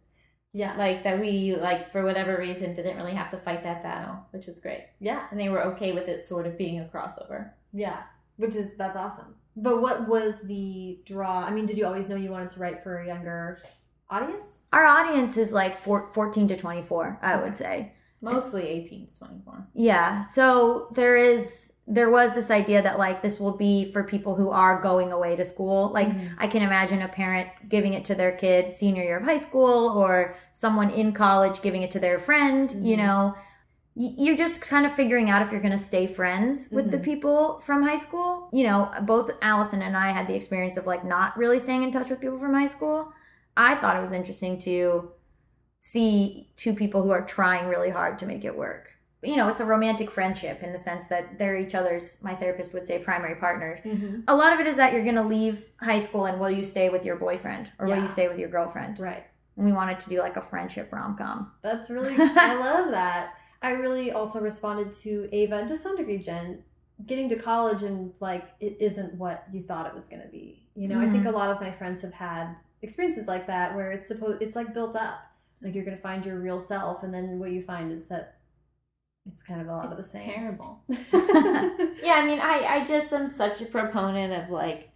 Yeah, 0.62 0.72
Like 0.84 0.98
that 1.04 1.20
we 1.20 1.54
like 1.68 1.92
for 1.92 2.02
whatever 2.08 2.32
reason 2.38 2.72
didn't 2.74 2.96
really 2.96 3.12
have 3.20 3.30
to 3.34 3.36
fight 3.46 3.62
that 3.64 3.82
battle, 3.82 4.16
which 4.32 4.46
was 4.46 4.58
great. 4.58 4.84
yeah, 5.00 5.20
And 5.30 5.38
they 5.40 5.50
were 5.50 5.62
okay 5.72 5.92
with 5.92 6.06
it 6.08 6.26
sort 6.26 6.46
of 6.46 6.56
being 6.62 6.80
a 6.80 6.84
crossover. 6.92 7.40
yeah. 7.72 7.98
Which 8.42 8.54
is 8.54 8.68
that's 8.76 8.96
awesome. 9.04 9.30
But 9.56 9.80
what 9.80 10.06
was 10.14 10.32
the 10.52 10.98
draw? 11.06 11.36
I 11.48 11.50
mean, 11.50 11.64
did 11.66 11.78
you 11.78 11.86
always 11.86 12.06
know 12.08 12.16
you 12.16 12.30
wanted 12.30 12.50
to 12.50 12.60
write 12.60 12.82
for 12.82 12.92
a 13.00 13.06
younger 13.06 13.60
audience? 14.10 14.64
Our 14.72 14.84
audience 14.84 15.36
is 15.38 15.52
like 15.52 15.74
four, 15.80 16.08
14 16.12 16.48
to 16.48 16.56
24, 16.56 17.18
I 17.22 17.36
would 17.36 17.56
say. 17.56 17.92
Mostly 18.20 18.64
18 18.68 19.06
to 19.08 19.18
24. 19.18 19.68
Yeah. 19.74 20.20
So 20.20 20.88
there 20.92 21.16
is 21.16 21.72
there 21.88 22.10
was 22.10 22.32
this 22.32 22.50
idea 22.50 22.82
that 22.82 22.98
like 22.98 23.22
this 23.22 23.38
will 23.38 23.56
be 23.56 23.90
for 23.92 24.02
people 24.02 24.34
who 24.34 24.50
are 24.50 24.80
going 24.80 25.12
away 25.12 25.36
to 25.36 25.44
school. 25.44 25.90
Like 25.92 26.08
Mhm. 26.08 26.30
I 26.38 26.48
can 26.48 26.62
imagine 26.62 27.00
a 27.02 27.08
parent 27.08 27.48
giving 27.68 27.94
it 27.94 28.04
to 28.06 28.14
their 28.14 28.32
kid 28.32 28.74
senior 28.74 29.04
year 29.04 29.18
of 29.18 29.24
high 29.24 29.36
school 29.36 29.90
or 29.96 30.34
someone 30.52 30.90
in 30.90 31.12
college 31.12 31.62
giving 31.62 31.82
it 31.82 31.90
to 31.92 32.00
their 32.00 32.18
friend, 32.18 32.72
you 32.84 32.96
Mhm. 32.96 33.06
know. 33.06 33.34
You're 33.94 34.36
just 34.36 34.60
kind 34.60 34.84
of 34.84 34.92
figuring 34.92 35.30
out 35.30 35.40
if 35.42 35.50
you're 35.52 35.60
going 35.60 35.72
to 35.72 35.78
stay 35.78 36.06
friends 36.06 36.68
with 36.70 36.90
the 36.90 36.98
Mhm. 36.98 37.02
people 37.02 37.60
from 37.60 37.82
high 37.82 37.96
school. 37.96 38.48
You 38.52 38.64
know, 38.64 38.90
both 39.02 39.30
Allison 39.40 39.80
and 39.80 39.96
I 39.96 40.10
had 40.10 40.26
the 40.26 40.34
experience 40.34 40.76
of 40.76 40.86
like 40.86 41.02
not 41.04 41.34
really 41.38 41.58
staying 41.58 41.82
in 41.82 41.92
touch 41.92 42.10
with 42.10 42.20
people 42.20 42.36
from 42.38 42.52
high 42.52 42.66
school. 42.66 43.12
I 43.56 43.74
thought 43.76 43.96
it 43.96 44.00
was 44.02 44.12
interesting 44.12 44.58
to 44.58 45.12
see 45.78 46.50
two 46.56 46.74
people 46.74 47.02
who 47.02 47.10
are 47.10 47.22
trying 47.24 47.68
really 47.68 47.90
hard 47.90 48.18
to 48.18 48.26
make 48.26 48.44
it 48.44 48.56
work. 48.56 48.88
You 49.26 49.36
know, 49.36 49.48
it's 49.48 49.60
a 49.60 49.64
romantic 49.64 50.10
friendship 50.10 50.62
in 50.62 50.72
the 50.72 50.78
sense 50.78 51.06
that 51.08 51.38
they're 51.38 51.56
each 51.56 51.74
other's, 51.74 52.16
my 52.22 52.34
therapist 52.34 52.72
would 52.72 52.86
say, 52.86 52.98
primary 52.98 53.34
partners. 53.34 53.80
Mm-hmm. 53.84 54.20
A 54.28 54.34
lot 54.34 54.52
of 54.52 54.60
it 54.60 54.66
is 54.66 54.76
that 54.76 54.92
you're 54.92 55.04
going 55.04 55.16
to 55.16 55.22
leave 55.22 55.64
high 55.80 55.98
school 55.98 56.26
and 56.26 56.38
will 56.38 56.50
you 56.50 56.64
stay 56.64 56.88
with 56.88 57.04
your 57.04 57.16
boyfriend 57.16 57.70
or 57.78 57.86
will 57.86 57.98
you 57.98 58.08
stay 58.08 58.28
with 58.28 58.38
your 58.38 58.48
girlfriend? 58.48 58.98
Right. 58.98 59.24
And 59.56 59.64
we 59.64 59.72
wanted 59.72 60.00
to 60.00 60.08
do 60.08 60.20
like 60.20 60.36
a 60.36 60.42
friendship 60.42 60.92
rom 60.92 61.16
com. 61.16 61.52
That's 61.62 61.90
really, 61.90 62.14
I 62.18 62.58
love 62.58 62.90
that. 62.90 63.34
I 63.62 63.70
really 63.70 64.12
also 64.12 64.40
responded 64.40 64.92
to 65.02 65.28
Ava 65.32 65.58
and 65.58 65.68
to 65.68 65.76
some 65.76 65.96
degree 65.96 66.18
Jen. 66.18 66.62
Getting 67.04 67.28
to 67.28 67.36
college 67.36 67.82
and 67.82 68.12
like 68.20 68.48
it 68.58 68.78
isn't 68.80 69.14
what 69.14 69.44
you 69.52 69.62
thought 69.62 69.86
it 69.86 69.94
was 69.94 70.08
going 70.08 70.22
to 70.22 70.28
be. 70.28 70.66
You 70.74 70.88
know, 70.88 70.98
I 70.98 71.10
think 71.10 71.26
a 71.26 71.30
lot 71.30 71.50
of 71.50 71.60
my 71.60 71.70
friends 71.70 72.00
have 72.00 72.14
had 72.14 72.54
experiences 72.80 73.26
like 73.26 73.46
that 73.48 73.74
where 73.74 73.92
it's 73.92 74.06
supposed 74.06 74.40
it's 74.40 74.56
like 74.56 74.72
built 74.72 74.96
up. 74.96 75.18
Like 75.62 75.74
you're 75.74 75.84
going 75.84 75.96
to 75.96 76.02
find 76.02 76.24
your 76.24 76.38
real 76.38 76.60
self, 76.60 77.02
and 77.02 77.12
then 77.12 77.38
what 77.38 77.50
you 77.50 77.62
find 77.62 77.92
is 77.92 78.06
that 78.06 78.35
it's 79.32 79.42
kind 79.42 79.60
of 79.60 79.68
a 79.68 79.72
lot 79.72 79.92
of 79.92 79.98
It's 79.98 80.10
the 80.12 80.18
same. 80.20 80.30
terrible. 80.32 80.80
Yeah, 82.02 82.14
I 82.14 82.24
mean, 82.24 82.38
I, 82.40 82.64
I 82.82 82.84
just 82.84 83.12
am 83.12 83.28
such 83.28 83.60
a 83.60 83.66
proponent 83.66 84.32
of 84.32 84.50
like 84.50 84.90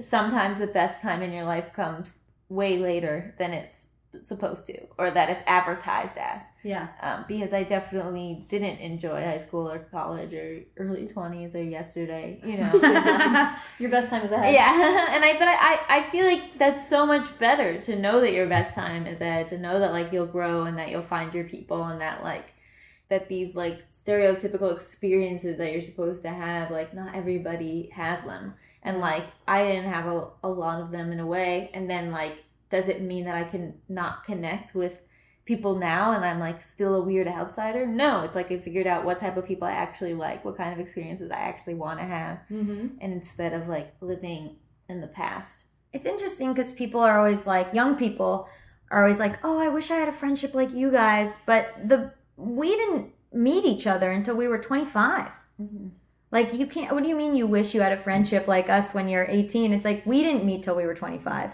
sometimes 0.00 0.58
the 0.58 0.66
best 0.66 1.00
time 1.02 1.22
in 1.22 1.32
your 1.32 1.44
life 1.44 1.72
comes 1.74 2.12
way 2.48 2.78
later 2.78 3.34
than 3.38 3.52
it's 3.52 3.84
supposed 4.22 4.66
to, 4.66 4.76
or 4.98 5.10
that 5.12 5.30
it's 5.30 5.42
advertised 5.46 6.16
as. 6.18 6.42
yeah, 6.64 6.88
Um, 7.00 7.24
because 7.28 7.52
I 7.52 7.62
definitely 7.62 8.44
didn't 8.48 8.78
enjoy 8.78 9.22
high 9.22 9.38
school 9.38 9.70
or 9.70 9.78
college 9.78 10.34
or 10.34 10.62
early 10.78 11.06
20s 11.06 11.54
or 11.54 11.62
yesterday, 11.62 12.40
you 12.44 12.56
know. 12.56 12.72
your 13.78 13.90
best 13.90 14.10
time 14.10 14.22
is 14.24 14.32
ahead. 14.32 14.52
yeah, 14.52 15.06
and 15.14 15.24
I 15.24 15.38
but 15.38 15.46
I, 15.46 15.78
I 15.88 16.10
feel 16.10 16.26
like 16.26 16.58
that's 16.58 16.88
so 16.88 17.06
much 17.06 17.26
better 17.38 17.80
to 17.82 17.94
know 17.94 18.20
that 18.20 18.32
your 18.32 18.48
best 18.48 18.74
time 18.74 19.06
is 19.06 19.20
ahead, 19.20 19.46
to 19.50 19.58
know 19.58 19.78
that 19.78 19.92
like 19.92 20.12
you'll 20.12 20.26
grow 20.26 20.64
and 20.64 20.76
that 20.78 20.88
you'll 20.90 21.02
find 21.02 21.32
your 21.32 21.44
people 21.44 21.84
and 21.84 22.00
that 22.00 22.24
like 22.24 22.46
that 23.10 23.28
these 23.28 23.54
like 23.54 23.82
stereotypical 23.92 24.74
experiences 24.74 25.58
that 25.58 25.72
you're 25.72 25.82
supposed 25.82 26.22
to 26.22 26.30
have, 26.30 26.70
like 26.70 26.94
not 26.94 27.14
everybody 27.14 27.90
has 27.94 28.24
them. 28.24 28.54
And 28.82 28.98
like 28.98 29.24
I 29.46 29.64
didn't 29.64 29.90
have 29.92 30.06
a, 30.06 30.28
a 30.42 30.48
lot 30.48 30.80
of 30.80 30.90
them 30.90 31.12
in 31.12 31.20
a 31.20 31.26
way. 31.26 31.70
And 31.74 31.90
then 31.90 32.10
like 32.10 32.44
does 32.70 32.88
it 32.88 33.02
mean 33.02 33.24
that 33.24 33.34
I 33.34 33.44
can 33.44 33.74
not 33.88 34.24
connect 34.24 34.74
with 34.74 34.92
people 35.44 35.76
now 35.76 36.12
and 36.12 36.24
I'm 36.24 36.38
like 36.38 36.62
still 36.62 36.94
a 36.94 37.00
weird 37.00 37.26
outsider? 37.26 37.84
No, 37.84 38.22
it's 38.22 38.36
like 38.36 38.52
I 38.52 38.58
figured 38.58 38.86
out 38.86 39.04
what 39.04 39.18
type 39.18 39.36
of 39.36 39.44
people 39.46 39.66
I 39.66 39.72
actually 39.72 40.14
like, 40.14 40.44
what 40.44 40.56
kind 40.56 40.72
of 40.72 40.78
experiences 40.78 41.30
I 41.32 41.40
actually 41.40 41.74
want 41.74 41.98
to 41.98 42.06
have 42.06 42.38
Mm-hmm. 42.50 42.86
and 43.00 43.12
instead 43.12 43.52
of 43.52 43.68
like 43.68 43.92
living 44.00 44.56
in 44.88 45.00
the 45.00 45.08
past. 45.08 45.50
it's 45.92 46.06
interesting 46.06 46.52
because 46.52 46.72
people 46.72 47.00
are 47.00 47.18
always 47.18 47.46
like, 47.46 47.74
young 47.74 47.96
people 47.96 48.48
are 48.90 49.02
always 49.02 49.18
like, 49.18 49.38
oh, 49.44 49.58
I 49.58 49.68
wish 49.68 49.90
I 49.90 49.96
had 49.96 50.08
a 50.08 50.12
friendship 50.12 50.54
like 50.54 50.72
you 50.72 50.90
guys. 50.90 51.38
But 51.46 51.68
the 51.84 52.12
we 52.40 52.70
didn't 52.76 53.12
meet 53.32 53.64
each 53.64 53.86
other 53.86 54.10
until 54.10 54.36
we 54.36 54.48
were 54.48 54.58
25. 54.58 55.30
Like 56.32 56.54
you 56.54 56.66
can't. 56.66 56.92
What 56.92 57.02
do 57.02 57.08
you 57.08 57.16
mean 57.16 57.34
you 57.34 57.46
wish 57.46 57.74
you 57.74 57.80
had 57.80 57.92
a 57.92 57.96
friendship 57.96 58.46
like 58.48 58.70
us 58.70 58.94
when 58.94 59.08
you're 59.08 59.26
18? 59.28 59.72
It's 59.72 59.84
like 59.84 60.06
we 60.06 60.22
didn't 60.22 60.44
meet 60.44 60.62
till 60.62 60.76
we 60.76 60.86
were 60.86 60.94
25. 60.94 61.52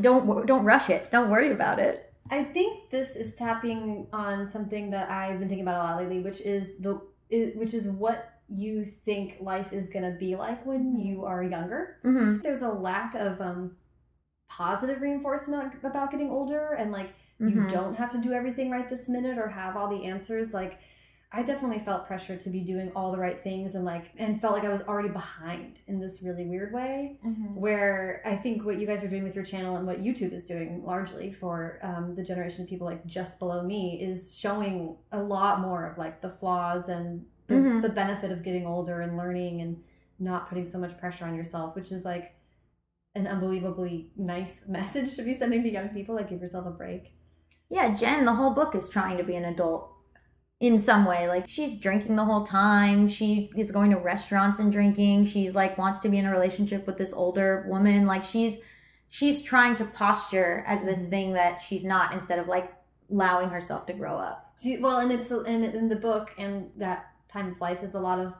Don't 0.00 0.46
don't 0.46 0.64
rush 0.64 0.88
it. 0.88 1.10
Don't 1.10 1.28
worry 1.28 1.50
about 1.52 1.78
it. 1.78 2.12
I 2.30 2.44
think 2.44 2.90
this 2.90 3.16
is 3.16 3.34
tapping 3.34 4.06
on 4.12 4.50
something 4.50 4.90
that 4.90 5.10
I've 5.10 5.40
been 5.40 5.48
thinking 5.48 5.66
about 5.66 5.80
a 5.80 5.84
lot 5.84 6.02
lately, 6.02 6.20
which 6.20 6.40
is 6.40 6.78
the 6.78 7.00
which 7.30 7.74
is 7.74 7.88
what 7.88 8.40
you 8.48 8.84
think 8.84 9.36
life 9.40 9.72
is 9.72 9.90
going 9.90 10.04
to 10.10 10.18
be 10.18 10.34
like 10.36 10.64
when 10.64 10.98
you 10.98 11.24
are 11.24 11.42
younger. 11.42 11.98
hmm 12.02 12.38
There's 12.42 12.62
a 12.62 12.68
lack 12.68 13.14
of 13.14 13.40
um, 13.40 13.76
positive 14.48 15.00
reinforcement 15.00 15.72
about 15.82 16.10
getting 16.10 16.30
older, 16.30 16.74
and 16.74 16.92
like 16.92 17.10
you 17.40 17.46
Mhm. 17.62 17.70
don't 17.70 17.94
have 17.96 18.10
to 18.12 18.18
do 18.18 18.32
everything 18.32 18.70
right 18.70 18.88
this 18.88 19.08
minute 19.08 19.38
or 19.38 19.48
have 19.48 19.76
all 19.76 19.88
the 19.88 20.04
answers. 20.04 20.52
Like 20.54 20.78
I 21.32 21.42
definitely 21.44 21.78
felt 21.78 22.06
pressure 22.08 22.36
to 22.36 22.50
be 22.50 22.60
doing 22.60 22.90
all 22.96 23.12
the 23.12 23.18
right 23.18 23.40
things, 23.42 23.76
and 23.76 23.84
like 23.84 24.10
and 24.18 24.40
felt 24.40 24.52
like 24.54 24.64
I 24.64 24.68
was 24.68 24.82
already 24.82 25.10
behind 25.10 25.78
in 25.86 26.00
this 26.00 26.22
really 26.22 26.44
weird 26.44 26.72
way 26.72 27.18
where 27.54 28.20
I 28.26 28.36
think 28.36 28.64
what 28.64 28.78
you 28.80 28.86
guys 28.86 29.02
are 29.04 29.08
doing 29.08 29.22
with 29.22 29.36
your 29.36 29.44
channel 29.44 29.76
and 29.76 29.86
what 29.86 30.00
YouTube 30.02 30.32
is 30.32 30.44
doing 30.44 30.84
largely 30.84 31.32
for 31.32 31.78
um, 31.82 32.14
the 32.16 32.22
generation 32.24 32.62
of 32.64 32.68
people 32.68 32.86
like 32.86 33.06
just 33.06 33.38
below 33.38 33.62
me 33.62 34.00
is 34.02 34.36
showing 34.36 34.96
a 35.12 35.22
lot 35.22 35.60
more 35.60 35.86
of 35.86 35.98
like 35.98 36.20
the 36.20 36.30
flaws 36.30 36.88
and 36.88 37.24
the, 37.46 37.54
Mhm. 37.54 37.82
the 37.82 37.88
benefit 37.88 38.30
of 38.32 38.42
getting 38.42 38.66
older 38.66 39.00
and 39.00 39.16
learning 39.16 39.60
and 39.62 39.82
not 40.18 40.48
putting 40.48 40.66
so 40.66 40.78
much 40.78 40.98
pressure 40.98 41.24
on 41.24 41.34
yourself, 41.36 41.74
which 41.76 41.92
is 41.92 42.04
like 42.04 42.34
an 43.14 43.26
unbelievably 43.26 44.10
nice 44.16 44.66
message 44.68 45.14
to 45.16 45.22
be 45.22 45.36
sending 45.36 45.62
to 45.62 45.70
young 45.70 45.88
people. 45.90 46.14
Like, 46.16 46.28
give 46.28 46.40
yourself 46.42 46.66
a 46.66 46.70
break. 46.70 47.12
Yeah, 47.70 47.94
Jen, 47.94 48.24
the 48.24 48.34
whole 48.34 48.50
book 48.50 48.74
is 48.74 48.88
trying 48.88 49.16
to 49.16 49.22
be 49.24 49.36
an 49.36 49.44
adult 49.44 49.88
in 50.58 50.78
some 50.78 51.04
way. 51.04 51.28
Like 51.28 51.48
she's 51.48 51.76
drinking 51.76 52.16
the 52.16 52.24
whole 52.24 52.44
time. 52.44 53.08
She 53.08 53.50
is 53.56 53.70
going 53.70 53.92
to 53.92 53.96
restaurants 53.96 54.58
and 54.58 54.70
drinking. 54.72 55.26
She's 55.26 55.54
like 55.54 55.78
wants 55.78 56.00
to 56.00 56.08
be 56.08 56.18
in 56.18 56.26
a 56.26 56.30
relationship 56.30 56.86
with 56.86 56.98
this 56.98 57.12
older 57.12 57.64
woman. 57.68 58.06
Like 58.06 58.24
she's 58.24 58.58
she's 59.08 59.40
trying 59.42 59.76
to 59.76 59.84
posture 59.84 60.62
as 60.66 60.84
this 60.84 61.00
Mhm. 61.06 61.10
thing 61.10 61.32
that 61.34 61.62
she's 61.62 61.84
not 61.84 62.12
instead 62.12 62.38
of 62.38 62.48
like 62.48 62.72
allowing 63.10 63.48
herself 63.50 63.86
to 63.86 63.92
grow 63.92 64.16
up. 64.16 64.52
She, 64.62 64.76
well, 64.78 64.98
and 64.98 65.10
it's 65.10 65.30
and 65.30 65.64
in 65.64 65.88
the 65.88 65.96
book 65.96 66.30
and 66.36 66.70
that 66.76 67.06
time 67.28 67.52
of 67.52 67.60
life 67.60 67.82
is 67.82 67.94
a 67.94 68.00
lot 68.00 68.18
of 68.18 68.34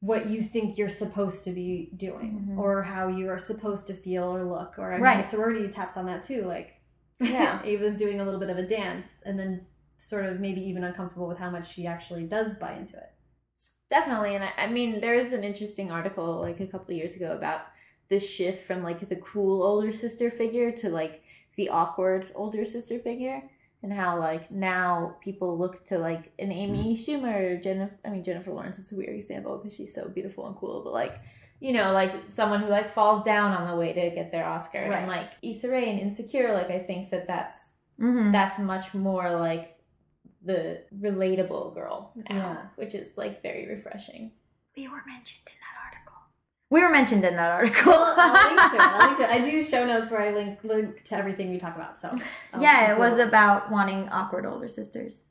what 0.00 0.26
you 0.26 0.42
think 0.42 0.76
you're 0.78 0.88
supposed 0.88 1.42
to 1.44 1.50
be 1.50 1.90
doing 1.96 2.46
Mhm. 2.50 2.58
or 2.58 2.82
how 2.82 3.08
you 3.08 3.28
are 3.30 3.38
supposed 3.38 3.86
to 3.88 3.94
feel 3.94 4.24
or 4.24 4.44
look 4.44 4.78
or 4.78 4.92
I 4.92 4.96
mean, 4.96 5.02
Right. 5.04 5.24
sorority 5.28 5.66
taps 5.68 5.96
on 5.96 6.06
that 6.06 6.22
too 6.24 6.42
like 6.44 6.77
Yeah. 7.20 7.62
Ava's 7.64 7.96
doing 7.96 8.20
a 8.20 8.24
little 8.24 8.40
bit 8.40 8.50
of 8.50 8.58
a 8.58 8.66
dance 8.66 9.08
and 9.24 9.38
then 9.38 9.66
sort 9.98 10.26
of 10.26 10.40
maybe 10.40 10.60
even 10.60 10.84
uncomfortable 10.84 11.28
with 11.28 11.38
how 11.38 11.50
much 11.50 11.74
she 11.74 11.86
actually 11.86 12.24
does 12.24 12.54
buy 12.54 12.74
into 12.74 12.96
it 12.96 13.12
Definitely, 13.90 14.34
and 14.34 14.44
I, 14.44 14.50
I 14.58 14.66
mean, 14.66 15.00
there 15.00 15.14
is 15.14 15.32
an 15.32 15.44
interesting 15.44 15.90
article 15.90 16.40
like 16.40 16.60
a 16.60 16.66
couple 16.66 16.92
of 16.92 16.98
years 16.98 17.14
ago 17.14 17.32
about 17.32 17.62
this 18.10 18.28
shift 18.28 18.66
from 18.66 18.82
like 18.82 19.08
the 19.08 19.16
cool 19.16 19.62
older 19.62 19.92
sister 19.92 20.30
figure 20.30 20.70
to 20.72 20.90
like 20.90 21.22
the 21.56 21.70
awkward 21.70 22.30
older 22.34 22.66
sister 22.66 22.98
figure, 22.98 23.42
and 23.82 23.90
how 23.90 24.18
like 24.18 24.50
now 24.50 25.16
people 25.22 25.56
look 25.56 25.86
to 25.86 25.96
like 25.96 26.32
an 26.38 26.52
Amy 26.52 26.94
mm-hmm. 26.94 27.24
Schumer, 27.24 27.62
Jennifer. 27.62 27.94
I 28.04 28.10
mean, 28.10 28.22
Jennifer 28.22 28.52
Lawrence 28.52 28.78
is 28.78 28.92
a 28.92 28.96
weird 28.96 29.18
example 29.18 29.56
because 29.56 29.74
she's 29.74 29.94
so 29.94 30.06
beautiful 30.08 30.46
and 30.46 30.56
cool, 30.56 30.82
but 30.84 30.92
like 30.92 31.18
you 31.60 31.72
know, 31.72 31.92
like 31.92 32.12
someone 32.32 32.60
who 32.62 32.68
like 32.68 32.94
falls 32.94 33.24
down 33.24 33.52
on 33.52 33.68
the 33.68 33.76
way 33.76 33.92
to 33.92 34.10
get 34.14 34.30
their 34.32 34.44
Oscar, 34.46 34.88
Right. 34.88 34.98
and 35.00 35.08
like 35.08 35.30
Issa 35.42 35.68
Rae 35.68 35.90
and 35.90 35.98
Insecure. 36.00 36.54
Like 36.54 36.70
I 36.70 36.78
think 36.78 37.10
that 37.10 37.26
that's 37.26 37.72
Mm-hmm. 38.00 38.30
that's 38.30 38.60
much 38.60 38.94
more 38.94 39.28
like 39.32 39.76
the 40.44 40.82
relatable 40.96 41.74
girl 41.74 42.12
now, 42.14 42.24
Yeah. 42.36 42.56
which 42.76 42.94
is 42.94 43.08
like 43.16 43.42
very 43.42 43.66
refreshing. 43.68 44.30
We 44.76 44.86
were 44.86 45.02
mentioned 45.04 45.42
in 45.48 45.58
that 45.64 45.84
article. 45.84 46.14
We 46.70 46.80
were 46.80 46.90
mentioned 46.90 47.24
in 47.24 47.34
that 47.34 47.50
article. 47.50 47.92
I'll 47.92 48.46
link 48.48 48.60
to 48.70 48.76
it. 48.76 48.80
I'll 48.80 49.06
link 49.08 49.18
to 49.18 49.24
it. 49.24 49.30
I 49.30 49.40
do 49.40 49.64
show 49.72 49.84
notes 49.84 50.12
where 50.12 50.22
I 50.22 50.30
link 50.32 50.62
link 50.62 51.02
to 51.06 51.16
everything 51.16 51.50
we 51.50 51.58
talk 51.58 51.74
about. 51.74 51.98
So 51.98 52.16
I'll 52.54 52.62
yeah, 52.62 52.86
it 52.86 52.90
include 52.92 53.10
was 53.10 53.18
about 53.18 53.68
wanting 53.72 54.08
awkward 54.10 54.46
older 54.46 54.68
sisters. 54.68 55.24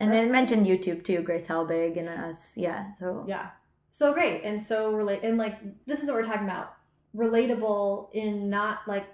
And 0.00 0.10
That's 0.12 0.24
they 0.26 0.30
mentioned 0.32 0.66
YouTube 0.66 1.04
too, 1.04 1.20
Grace 1.20 1.46
Helbig 1.46 1.98
and 1.98 2.08
us. 2.08 2.54
Yeah, 2.56 2.94
so 2.98 3.26
Yeah. 3.28 3.50
So 3.96 4.12
great. 4.12 4.42
And 4.42 4.60
so 4.60 4.90
relate 4.92 5.20
and 5.22 5.38
like 5.38 5.56
this 5.86 6.00
is 6.02 6.06
what 6.08 6.16
we're 6.16 6.24
talking 6.24 6.42
about. 6.48 6.74
Relatable 7.14 8.08
in 8.12 8.50
not 8.50 8.80
like 8.88 9.06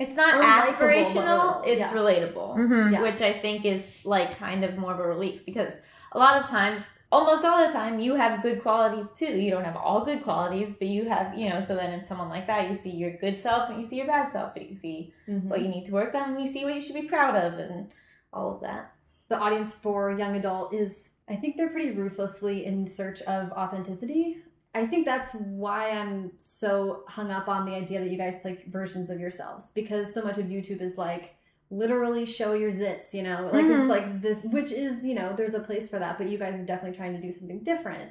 It's 0.00 0.16
not 0.16 0.34
aspirational, 0.42 1.62
it's 1.66 1.80
Yeah. 1.80 1.92
relatable. 1.92 2.56
Mhm. 2.56 2.92
Yeah. 2.92 3.02
Which 3.02 3.20
I 3.20 3.32
think 3.34 3.66
is 3.66 4.02
like 4.06 4.38
kind 4.38 4.64
of 4.64 4.78
more 4.78 4.92
of 4.94 5.00
a 5.00 5.06
relief 5.06 5.44
because 5.44 5.74
a 6.12 6.18
lot 6.18 6.42
of 6.42 6.48
times, 6.48 6.82
almost 7.12 7.44
all 7.44 7.64
the 7.64 7.72
time, 7.72 8.00
you 8.00 8.14
have 8.14 8.42
good 8.42 8.62
qualities 8.62 9.06
too. 9.18 9.26
You 9.38 9.50
don't 9.50 9.64
have 9.64 9.76
all 9.76 10.02
good 10.04 10.24
qualities, 10.24 10.74
but 10.78 10.88
you 10.88 11.08
have, 11.10 11.36
you 11.38 11.50
know, 11.50 11.60
so 11.60 11.76
then 11.76 11.92
in 11.92 12.04
someone 12.06 12.30
like 12.30 12.46
that, 12.46 12.70
you 12.70 12.76
see 12.76 12.90
your 12.90 13.12
good 13.18 13.38
self 13.38 13.68
and 13.68 13.80
you 13.80 13.86
see 13.86 13.96
your 13.96 14.06
bad 14.06 14.32
self, 14.32 14.56
and 14.56 14.66
you 14.70 14.76
see 14.76 15.12
Mhm. 15.28 15.44
what 15.44 15.60
you 15.60 15.68
need 15.68 15.84
to 15.84 15.92
work 15.92 16.14
on 16.14 16.30
and 16.30 16.40
you 16.40 16.46
see 16.46 16.64
what 16.64 16.74
you 16.74 16.80
should 16.82 16.94
be 17.02 17.02
proud 17.06 17.36
of 17.36 17.58
and 17.58 17.90
all 18.32 18.54
of 18.54 18.60
that. 18.62 18.90
the 19.28 19.38
audience 19.38 19.74
for 19.74 20.10
young 20.12 20.36
adult 20.36 20.74
is 20.74 21.10
I 21.28 21.36
think 21.36 21.56
they're 21.56 21.70
pretty 21.70 21.90
ruthlessly 21.92 22.66
in 22.66 22.86
search 22.86 23.22
of 23.22 23.50
authenticity. 23.52 24.38
I 24.74 24.86
think 24.86 25.06
that's 25.06 25.32
why 25.34 25.90
I'm 25.90 26.32
so 26.40 27.04
hung 27.08 27.30
up 27.30 27.48
on 27.48 27.64
the 27.64 27.74
idea 27.74 28.00
that 28.00 28.10
you 28.10 28.18
guys 28.18 28.40
play 28.40 28.62
versions 28.68 29.08
of 29.08 29.20
yourselves 29.20 29.70
because 29.70 30.12
so 30.12 30.22
much 30.22 30.36
of 30.38 30.46
YouTube 30.46 30.82
is 30.82 30.98
like 30.98 31.36
literally 31.70 32.26
show 32.26 32.52
your 32.54 32.70
zits, 32.72 33.12
you 33.14 33.22
know, 33.22 33.48
like 33.52 33.64
Mhm. 33.64 33.80
it's 33.80 33.88
like 33.88 34.20
this, 34.20 34.42
which 34.44 34.70
is 34.72 35.04
you 35.04 35.14
know 35.14 35.34
there's 35.36 35.54
a 35.54 35.60
place 35.60 35.88
for 35.88 35.98
that, 35.98 36.18
but 36.18 36.28
you 36.28 36.38
guys 36.38 36.54
are 36.54 36.64
definitely 36.64 36.96
trying 36.96 37.14
to 37.14 37.22
do 37.22 37.32
something 37.32 37.60
different 37.62 38.10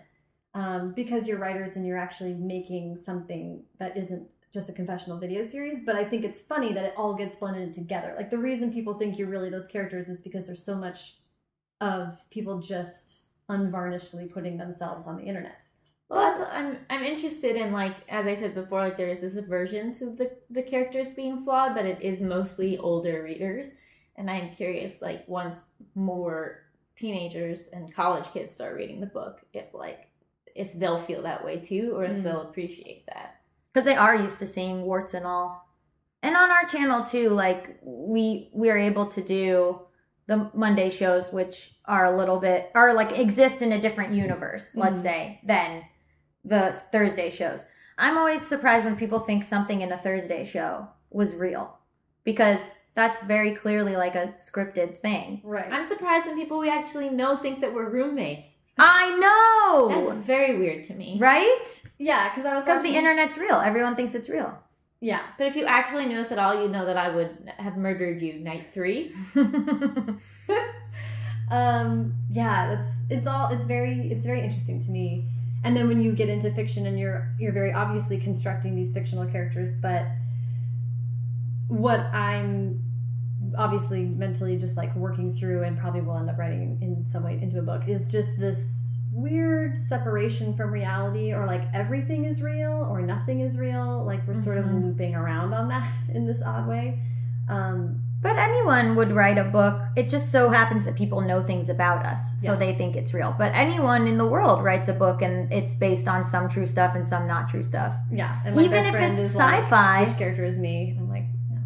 um, 0.55 0.93
because 0.93 1.27
you're 1.27 1.37
writers 1.37 1.75
and 1.75 1.85
you're 1.85 1.97
actually 1.97 2.33
making 2.33 2.97
something 2.97 3.63
that 3.79 3.97
isn't 3.97 4.27
just 4.53 4.69
a 4.69 4.73
confessional 4.73 5.17
video 5.17 5.45
series. 5.45 5.79
But 5.85 5.95
I 5.95 6.05
think 6.05 6.23
it's 6.23 6.39
funny 6.41 6.73
that 6.73 6.85
it 6.85 6.93
all 6.95 7.13
gets 7.15 7.35
blended 7.35 7.73
together. 7.73 8.13
Like 8.15 8.29
the 8.29 8.37
reason 8.37 8.71
people 8.71 8.93
think 8.95 9.17
you're 9.17 9.27
really 9.27 9.49
those 9.49 9.67
characters 9.67 10.09
is 10.09 10.21
because 10.21 10.47
there's 10.47 10.63
so 10.63 10.75
much 10.75 11.17
of 11.83 12.17
people 12.29 12.59
just 12.59 13.05
unvarnishedly 13.49 14.31
putting 14.31 14.57
themselves 14.57 15.07
on 15.07 15.17
the 15.17 15.23
internet. 15.23 15.57
Well, 16.09 16.21
that's, 16.37 16.49
I'm 16.51 16.77
I'm 16.89 17.03
interested 17.03 17.55
in 17.55 17.71
like 17.71 17.95
as 18.09 18.25
I 18.25 18.35
said 18.35 18.53
before, 18.55 18.81
like 18.81 18.97
there 18.97 19.09
is 19.09 19.21
this 19.21 19.35
aversion 19.35 19.93
to 19.95 20.05
the 20.19 20.31
the 20.49 20.61
characters 20.63 21.09
being 21.09 21.43
flawed, 21.43 21.75
but 21.75 21.85
it 21.85 21.99
is 22.01 22.21
mostly 22.21 22.77
older 22.77 23.23
readers, 23.23 23.67
and 24.15 24.29
I'm 24.29 24.49
curious 24.51 25.01
like 25.01 25.27
once 25.27 25.57
more 25.95 26.37
teenagers 26.95 27.67
and 27.73 27.93
college 27.93 28.27
kids 28.31 28.51
start 28.53 28.75
reading 28.75 28.99
the 29.01 29.07
book, 29.19 29.41
if 29.53 29.73
like 29.73 30.01
if 30.55 30.69
they'll 30.79 31.01
feel 31.01 31.23
that 31.23 31.43
way 31.43 31.57
too, 31.59 31.93
or 31.95 32.03
if 32.05 32.11
Mm. 32.11 32.23
they'll 32.23 32.41
appreciate 32.49 33.05
that. 33.07 33.29
because 33.73 33.85
they 33.85 33.95
are 33.95 34.15
used 34.15 34.37
to 34.39 34.45
seeing 34.47 34.83
warts 34.83 35.15
and 35.15 35.25
all. 35.25 35.67
And 36.21 36.35
on 36.37 36.51
our 36.51 36.65
channel 36.65 37.03
too, 37.03 37.29
like 37.29 37.79
we 37.81 38.49
we 38.53 38.69
are 38.69 38.77
able 38.77 39.07
to 39.07 39.21
do 39.21 39.79
the 40.27 40.49
Monday 40.53 40.89
shows, 40.89 41.31
which 41.33 41.75
are 41.85 42.05
a 42.05 42.15
little 42.15 42.39
bit 42.39 42.71
are 42.75 42.93
like 42.93 43.17
exist 43.17 43.61
in 43.61 43.71
a 43.73 43.81
different 43.81 44.13
universe, 44.13 44.75
let's 44.75 44.99
Mhm. 44.99 45.03
say, 45.03 45.39
than 45.43 45.83
the 46.45 46.71
Thursday 46.91 47.29
shows. 47.29 47.65
I'm 47.97 48.17
always 48.17 48.41
surprised 48.41 48.85
when 48.85 48.95
people 48.95 49.19
think 49.19 49.43
something 49.43 49.81
in 49.81 49.91
a 49.91 49.97
Thursday 49.97 50.45
show 50.45 50.87
was 51.11 51.33
real, 51.35 51.77
because 52.23 52.79
that's 52.95 53.21
very 53.23 53.53
clearly 53.55 53.95
like 53.95 54.15
a 54.15 54.33
scripted 54.37 54.97
thing. 54.97 55.41
Right. 55.43 55.71
I'm 55.71 55.87
surprised 55.87 56.27
when 56.27 56.35
people 56.37 56.59
we 56.59 56.69
actually 56.69 57.09
know 57.09 57.35
think 57.37 57.59
that 57.61 57.73
we're 57.73 57.89
roommates. 57.89 58.55
I 58.77 59.15
know, 59.19 60.05
That's 60.07 60.25
very 60.25 60.57
weird 60.57 60.83
to 60.85 60.93
me. 60.95 61.17
right? 61.19 61.81
yeah, 61.99 62.29
because 62.29 62.45
I 62.45 62.55
was 62.55 62.65
Because 62.65 62.81
the 62.81 62.95
internet's 62.95 63.37
real. 63.37 63.55
Everyone 63.55 63.95
thinks 63.95 64.15
it's 64.15 64.29
real. 64.29 64.57
Yeah. 65.03 65.21
But 65.37 65.47
if 65.47 65.55
you 65.55 65.65
actually 65.65 66.05
knew 66.05 66.19
us 66.19 66.31
at 66.31 66.39
all, 66.39 66.61
you 66.61 66.69
know 66.69 66.85
that 66.85 66.97
I 66.97 67.09
would 67.13 67.51
have 67.57 67.75
murdered 67.75 68.21
you 68.21 68.39
night 68.39 68.67
three. 68.73 69.13
um 71.51 72.15
yeah 72.31 72.79
it's 72.79 72.89
it's 73.09 73.27
all 73.27 73.49
it's 73.49 73.67
very 73.67 74.09
it's 74.11 74.25
very 74.25 74.41
interesting 74.41 74.81
to 74.81 74.89
me 74.89 75.29
and 75.63 75.75
then 75.75 75.87
when 75.87 76.01
you 76.01 76.13
get 76.13 76.29
into 76.29 76.49
fiction 76.51 76.87
and 76.87 76.97
you're 76.97 77.31
you're 77.37 77.51
very 77.51 77.73
obviously 77.73 78.17
constructing 78.17 78.75
these 78.75 78.93
fictional 78.93 79.25
characters 79.25 79.75
but 79.75 80.07
what 81.67 81.99
i'm 82.13 82.81
obviously 83.57 84.05
mentally 84.05 84.57
just 84.57 84.77
like 84.77 84.95
working 84.95 85.35
through 85.35 85.63
and 85.63 85.77
probably 85.77 86.01
will 86.01 86.17
end 86.17 86.29
up 86.29 86.37
writing 86.37 86.77
in 86.81 87.05
some 87.11 87.23
way 87.23 87.37
into 87.41 87.59
a 87.59 87.61
book 87.61 87.87
is 87.87 88.07
just 88.07 88.39
this 88.39 88.82
weird 89.13 89.77
separation 89.77 90.53
from 90.55 90.71
reality 90.71 91.31
or 91.33 91.45
like 91.45 91.61
everything 91.73 92.25
is 92.25 92.41
real 92.41 92.87
or 92.89 93.01
nothing 93.01 93.41
is 93.41 93.57
real 93.57 94.03
like 94.03 94.27
we're 94.27 94.33
sort 94.35 94.57
of 94.57 94.65
Mhm. 94.65 94.81
looping 94.83 95.13
around 95.15 95.53
on 95.53 95.67
that 95.69 95.89
in 96.13 96.25
this 96.25 96.41
odd 96.41 96.67
way 96.67 96.99
um 97.47 97.99
But 98.23 98.37
anyone 98.37 98.95
would 98.95 99.11
write 99.11 99.37
a 99.37 99.43
book. 99.43 99.81
It 99.97 100.07
just 100.07 100.31
so 100.31 100.49
happens 100.49 100.85
that 100.85 100.95
people 100.95 101.19
know 101.19 101.43
things 101.43 101.67
about 101.67 102.05
us, 102.05 102.21
so 102.41 102.53
Yeah. 102.53 102.57
they 102.57 102.73
think 102.73 102.95
it's 102.95 103.13
real. 103.13 103.35
But 103.37 103.51
anyone 103.53 104.07
in 104.07 104.17
the 104.17 104.25
world 104.25 104.63
writes 104.63 104.87
a 104.87 104.93
book 104.93 105.21
and 105.21 105.51
it's 105.51 105.73
based 105.73 106.07
on 106.07 106.25
some 106.25 106.47
true 106.47 106.65
stuff 106.65 106.95
and 106.95 107.05
some 107.05 107.27
not 107.27 107.49
true 107.49 107.63
stuff. 107.63 107.93
yeah 108.09 108.39
Even 108.47 108.85
if 108.85 108.95
it's 108.95 109.33
sci-fi. 109.35 110.05
which 110.05 110.17
character 110.17 110.45
is 110.45 110.57
me 110.57 110.95
i'm 110.97 111.09
like 111.09 111.25
no. 111.51 111.59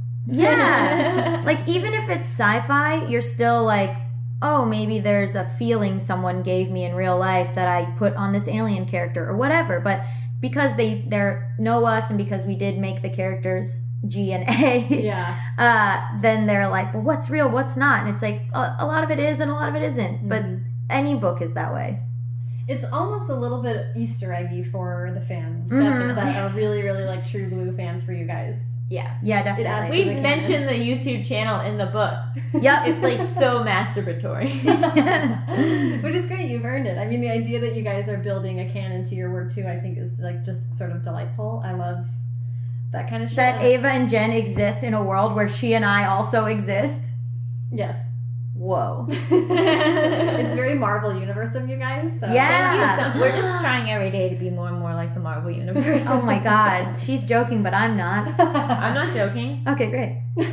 Yeah. 0.43 1.43
like 1.49 1.59
even 1.67 1.93
if 1.93 2.09
it's 2.09 2.27
sci-fi, 2.27 3.05
you're 3.05 3.21
still 3.21 3.63
like, 3.63 3.93
oh, 4.41 4.65
maybe 4.65 4.99
there's 4.99 5.35
a 5.35 5.43
feeling 5.57 5.99
someone 5.99 6.43
gave 6.43 6.69
me 6.69 6.83
in 6.85 6.93
real 6.95 7.17
life 7.17 7.55
that 7.55 7.67
I 7.67 7.85
put 7.97 8.13
on 8.15 8.31
this 8.33 8.47
alien 8.47 8.85
character 8.85 9.27
or 9.27 9.35
whatever. 9.35 9.79
But 9.79 10.01
because 10.39 10.75
they 10.77 11.01
they 11.01 11.41
know 11.57 11.85
us 11.85 12.09
and 12.09 12.17
because 12.17 12.45
we 12.45 12.55
did 12.55 12.77
make 12.77 13.01
the 13.01 13.09
characters 13.09 13.79
G 14.07 14.31
and 14.33 14.47
A, 14.47 14.85
yeah 15.03 15.35
uh, 15.57 16.21
then 16.21 16.45
they're 16.45 16.69
like, 16.69 16.93
well, 16.93 17.01
what's 17.03 17.29
real, 17.31 17.49
what's 17.49 17.75
not? 17.75 18.05
And 18.05 18.13
it's 18.13 18.21
like 18.21 18.43
a, 18.53 18.75
a 18.79 18.85
lot 18.85 19.03
of 19.03 19.09
it 19.09 19.17
is 19.19 19.39
and 19.39 19.49
a 19.49 19.53
lot 19.55 19.69
of 19.69 19.75
it 19.75 19.81
isn't. 19.83 20.29
But 20.29 20.43
Mhm. 20.43 20.63
any 20.89 21.15
book 21.15 21.41
is 21.41 21.53
that 21.53 21.73
way. 21.73 21.99
it's 22.67 22.85
almost 22.91 23.29
a 23.29 23.33
little 23.35 23.61
bit 23.63 23.87
easter 23.95 24.33
eggy 24.33 24.61
for 24.63 25.11
the 25.13 25.21
fans 25.21 25.71
Mhm. 25.71 26.15
that, 26.15 26.15
that 26.17 26.35
are 26.43 26.49
really 26.55 26.81
really 26.83 27.05
like 27.05 27.25
true 27.25 27.49
blue 27.49 27.71
fans 27.75 28.03
for 28.03 28.11
you 28.13 28.25
guys 28.25 28.55
yeah. 28.89 29.17
Yeah, 29.21 29.43
definitely. 29.43 30.15
We 30.15 30.21
mentioned 30.21 30.69
the 30.69 30.73
YouTube 30.73 31.25
channel 31.25 31.59
in 31.59 31.77
the 31.77 31.87
book. 31.87 32.13
Yep. 32.53 32.87
It's 32.87 33.03
like 33.03 33.29
so 33.37 33.63
masturbatory. 33.63 34.63
which 36.03 36.15
is 36.15 36.27
great 36.27 36.49
you've 36.49 36.65
earned 36.65 36.87
it 36.87 36.97
i 36.97 37.05
mean 37.05 37.21
the 37.21 37.29
idea 37.29 37.59
that 37.59 37.75
you 37.75 37.81
guys 37.81 38.07
are 38.09 38.17
building 38.17 38.59
a 38.59 38.71
canon 38.71 39.03
to 39.03 39.15
your 39.15 39.31
work 39.31 39.53
too 39.53 39.65
i 39.65 39.77
think 39.77 39.97
is 39.97 40.19
like 40.19 40.43
just 40.45 40.75
sort 40.75 40.91
of 40.91 41.03
delightful 41.03 41.61
i 41.65 41.73
love 41.73 42.05
that 42.91 43.09
kind 43.09 43.23
of 43.23 43.29
shit 43.29 43.37
that 43.37 43.61
Ava 43.61 43.89
and 43.89 44.09
Jen 44.09 44.31
exist 44.31 44.81
in 44.83 44.93
a 44.93 45.03
world 45.03 45.35
where 45.35 45.49
she 45.49 45.75
and 45.75 45.83
I 45.83 46.05
also 46.05 46.45
exist. 46.45 47.01
yes 47.71 47.97
Whoa. 48.57 49.05
it's 49.09 50.55
very 50.55 50.73
marvel 50.75 51.13
universe 51.17 51.53
of 51.55 51.69
you 51.69 51.77
guys 51.77 52.09
so 52.19 52.25
Yeah. 52.27 52.97
Thank 52.97 53.13
you 53.13 53.13
so- 53.13 53.19
We're 53.21 53.31
just 53.41 53.63
trying 53.63 53.89
every 53.89 54.09
day 54.11 54.29
to 54.29 54.35
be 54.35 54.49
more 54.49 54.67
and 54.69 54.79
more 54.79 54.93
like 54.95 55.13
the 55.13 55.19
Marvel 55.19 55.51
Universe. 55.51 56.03
Oh 56.07 56.21
my 56.23 56.39
god. 56.39 56.99
She's 56.99 57.25
joking, 57.27 57.61
but 57.63 57.73
I'm 57.73 57.95
not. 57.95 58.27
I'm 58.39 58.93
not 58.93 59.13
joking. 59.13 59.63
Okay, 59.67 59.89
great. 59.89 60.21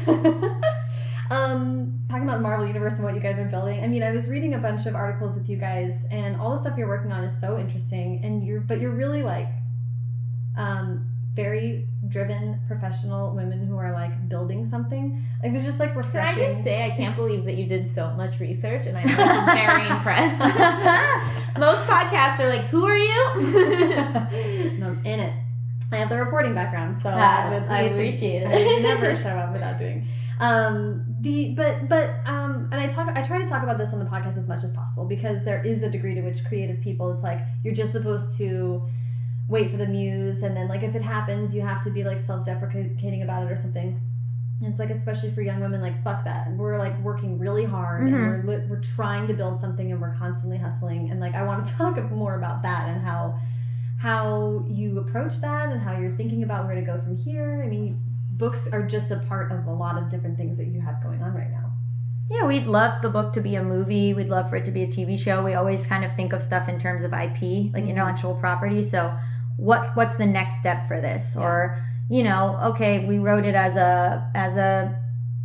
um, 1.31 2.01
talking 2.09 2.25
about 2.25 2.37
the 2.37 2.43
Marvel 2.43 2.67
Universe 2.67 2.95
and 2.95 3.05
what 3.05 3.15
you 3.15 3.21
guys 3.21 3.39
are 3.39 3.47
building. 3.47 3.83
I 3.83 3.87
mean, 3.89 4.03
I 4.03 4.11
was 4.13 4.29
reading 4.29 4.55
a 4.55 4.59
bunch 4.59 4.87
of 4.87 4.95
articles 4.95 5.35
with 5.35 5.49
you 5.49 5.57
guys, 5.57 5.95
and 6.11 6.37
all 6.41 6.53
the 6.53 6.61
stuff 6.61 6.77
you're 6.77 6.89
working 6.89 7.13
on 7.13 7.25
is 7.25 7.39
so 7.39 7.59
interesting. 7.59 8.21
And 8.23 8.45
you're, 8.47 8.61
but 8.61 8.81
you're 8.81 8.91
really 8.95 9.23
like, 9.23 9.49
um, 10.57 11.07
very 11.35 11.89
driven 12.09 12.61
professional 12.67 13.35
women 13.35 13.67
who 13.67 13.77
are 13.77 13.93
like 13.93 14.29
building 14.29 14.69
something. 14.69 15.25
Like, 15.43 15.53
it 15.53 15.55
was 15.55 15.65
just 15.65 15.81
like 15.81 15.95
refreshing. 15.95 16.43
Can 16.43 16.51
I 16.51 16.53
just 16.53 16.65
say, 16.65 16.85
I 16.85 16.91
can't 16.91 17.17
believe 17.17 17.45
that 17.45 17.55
you 17.55 17.67
did 17.67 17.93
so 17.95 18.13
much 18.15 18.41
research, 18.41 18.87
and 18.87 18.97
I'm 18.97 19.09
very 19.57 19.89
impressed. 19.89 20.39
Most 21.59 21.87
podcasts 21.87 22.41
are 22.41 22.49
like, 22.49 22.65
"Who 22.67 22.85
are 22.85 22.97
you?" 22.97 23.35
no, 24.79 24.89
I'm 24.89 25.07
in 25.07 25.21
it. 25.21 25.33
I 25.93 25.97
have 25.97 26.09
the 26.09 26.17
reporting 26.17 26.55
background, 26.55 27.01
so 27.01 27.11
Ah, 27.13 27.51
I, 27.69 27.79
I 27.79 27.81
appreciate 27.83 28.43
it. 28.43 28.49
I 28.49 28.81
never 28.83 29.17
show 29.17 29.29
up 29.29 29.53
without 29.53 29.79
doing. 29.79 30.09
Um, 30.41 31.05
the 31.21 31.55
but 31.55 31.89
but 31.89 32.17
um, 32.27 32.69
and 32.73 32.81
I 32.81 32.89
talk 32.89 33.09
I 33.15 33.23
try 33.23 33.39
to 33.39 33.47
talk 33.47 33.63
about 33.63 33.79
this 33.79 33.93
on 33.93 34.01
the 34.01 34.05
podcast 34.05 34.37
as 34.37 34.49
much 34.49 34.65
as 34.65 34.73
possible 34.73 35.05
because 35.05 35.45
there 35.45 35.65
is 35.65 35.83
a 35.85 35.89
degree 35.89 36.15
to 36.15 36.23
which 36.23 36.45
creative 36.45 36.81
people 36.81 37.13
it's 37.13 37.23
like 37.23 37.41
you're 37.63 37.75
just 37.75 37.93
supposed 37.93 38.37
to 38.39 38.83
wait 39.49 39.71
for 39.71 39.77
the 39.77 39.87
muse 39.87 40.43
and 40.43 40.57
then 40.57 40.69
like 40.69 40.83
if 40.83 40.95
it 40.95 41.03
happens 41.03 41.55
you 41.55 41.61
have 41.61 41.83
to 41.83 41.91
be 41.91 42.03
like 42.03 42.19
self-deprecating 42.21 43.23
about 43.23 43.43
it 43.47 43.53
or 43.53 43.57
something. 43.57 44.01
And 44.63 44.71
it's 44.71 44.79
like 44.79 44.91
especially 44.91 45.31
for 45.33 45.43
young 45.43 45.61
women 45.61 45.81
like 45.83 46.03
fuck 46.03 46.25
that 46.25 46.51
we're 46.53 46.79
like 46.79 46.99
working 47.03 47.39
really 47.39 47.65
hard 47.65 48.05
Mhm. 48.05 48.15
and 48.15 48.45
we're 48.49 48.67
we're 48.69 48.81
trying 48.81 49.27
to 49.27 49.35
build 49.35 49.61
something 49.61 49.91
and 49.93 50.01
we're 50.01 50.15
constantly 50.17 50.57
hustling 50.59 51.11
and 51.11 51.21
like 51.21 51.35
I 51.35 51.43
want 51.45 51.67
to 51.67 51.73
talk 51.77 52.11
more 52.11 52.37
about 52.37 52.63
that 52.63 52.89
and 52.89 53.03
how 53.05 53.39
how 53.99 54.65
you 54.69 54.99
approach 54.99 55.41
that 55.41 55.71
and 55.73 55.81
how 55.81 55.99
you're 55.99 56.17
thinking 56.17 56.43
about 56.43 56.67
where 56.67 56.75
to 56.75 56.83
go 56.83 56.99
from 57.01 57.17
here. 57.17 57.63
I 57.65 57.69
mean, 57.69 58.01
books 58.33 58.69
are 58.73 58.83
just 58.83 59.11
a 59.11 59.17
part 59.29 59.51
of 59.53 59.67
a 59.67 59.73
lot 59.73 59.97
of 59.97 60.11
different 60.11 60.37
things 60.37 60.59
that 60.59 60.67
you 60.67 60.81
have 60.81 61.03
going 61.03 61.23
on 61.23 61.33
right 61.35 61.51
now. 61.51 61.71
Yeah, 62.31 62.45
we'd 62.47 62.67
love 62.67 63.01
the 63.03 63.09
book 63.11 63.33
to 63.35 63.41
be 63.41 63.55
a 63.55 63.63
movie. 63.63 64.13
We'd 64.15 64.29
love 64.29 64.51
for 64.51 64.57
it 64.57 64.65
to 64.67 64.71
be 64.71 64.83
a 64.83 64.87
TV 64.87 65.17
show. 65.19 65.43
We 65.43 65.55
always 65.55 65.87
kind 65.87 66.05
of 66.05 66.15
think 66.17 66.33
of 66.33 66.43
stuff 66.43 66.69
in 66.69 66.79
terms 66.79 67.03
of 67.05 67.13
IP, 67.13 67.73
like 67.73 67.85
intellectual 67.85 68.35
property. 68.35 68.83
So, 68.83 69.13
what 69.57 69.95
what's 69.97 70.17
the 70.17 70.27
next 70.27 70.57
step 70.59 70.89
for 70.89 71.01
this? 71.01 71.37
Or, 71.37 71.83
you 72.11 72.23
know, 72.23 72.59
okay, 72.65 73.05
we 73.07 73.19
wrote 73.19 73.45
it 73.45 73.55
as 73.55 73.77
a 73.77 74.31
as 74.35 74.57
a 74.57 74.99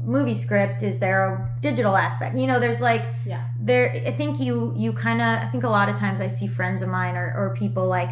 movie 0.04 0.36
script. 0.36 0.82
Is 0.82 1.00
there 1.00 1.26
a 1.26 1.62
digital 1.62 1.96
aspect? 1.96 2.38
You 2.38 2.48
know, 2.48 2.60
there's 2.60 2.82
like 2.82 3.06
Yeah. 3.26 3.44
there. 3.60 3.92
I 4.08 4.12
think 4.12 4.40
you 4.40 4.74
you 4.76 4.94
kind 4.94 5.22
of. 5.22 5.40
I 5.40 5.46
think 5.48 5.64
a 5.64 5.70
lot 5.70 5.90
of 5.90 5.96
times 5.98 6.20
I 6.22 6.28
see 6.28 6.48
friends 6.48 6.82
of 6.82 6.90
mine 6.90 7.16
or 7.16 7.34
or 7.36 7.56
people 7.56 7.88
like 7.88 8.10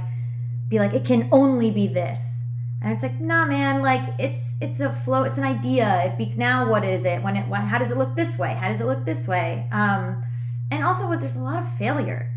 be 0.69 0.79
like, 0.79 0.93
it 0.93 1.05
can 1.05 1.29
only 1.31 1.71
be 1.71 1.87
this. 1.87 2.41
And 2.81 2.93
it's 2.93 3.01
like, 3.01 3.19
nah, 3.19 3.45
man. 3.45 3.81
Like 3.81 4.01
it's 4.19 4.55
it's 4.61 4.79
a 4.79 4.91
flow. 4.91 5.23
It's 5.23 5.37
an 5.37 5.43
idea. 5.43 6.03
It 6.05 6.17
be, 6.17 6.33
now, 6.37 6.69
what 6.69 6.83
is 6.85 7.05
it? 7.05 7.23
When 7.23 7.35
it? 7.35 7.47
When, 7.47 7.61
how 7.61 7.79
does 7.79 7.89
it 7.89 7.97
look 7.97 8.15
this 8.15 8.37
way? 8.37 8.53
How 8.53 8.69
does 8.69 8.81
it 8.81 8.85
look 8.85 9.03
this 9.03 9.27
way? 9.27 9.67
Um, 9.71 10.23
and 10.69 10.83
also, 10.83 11.09
there's 11.15 11.35
a 11.35 11.39
lot 11.39 11.63
of 11.63 11.69
failure. 11.77 12.31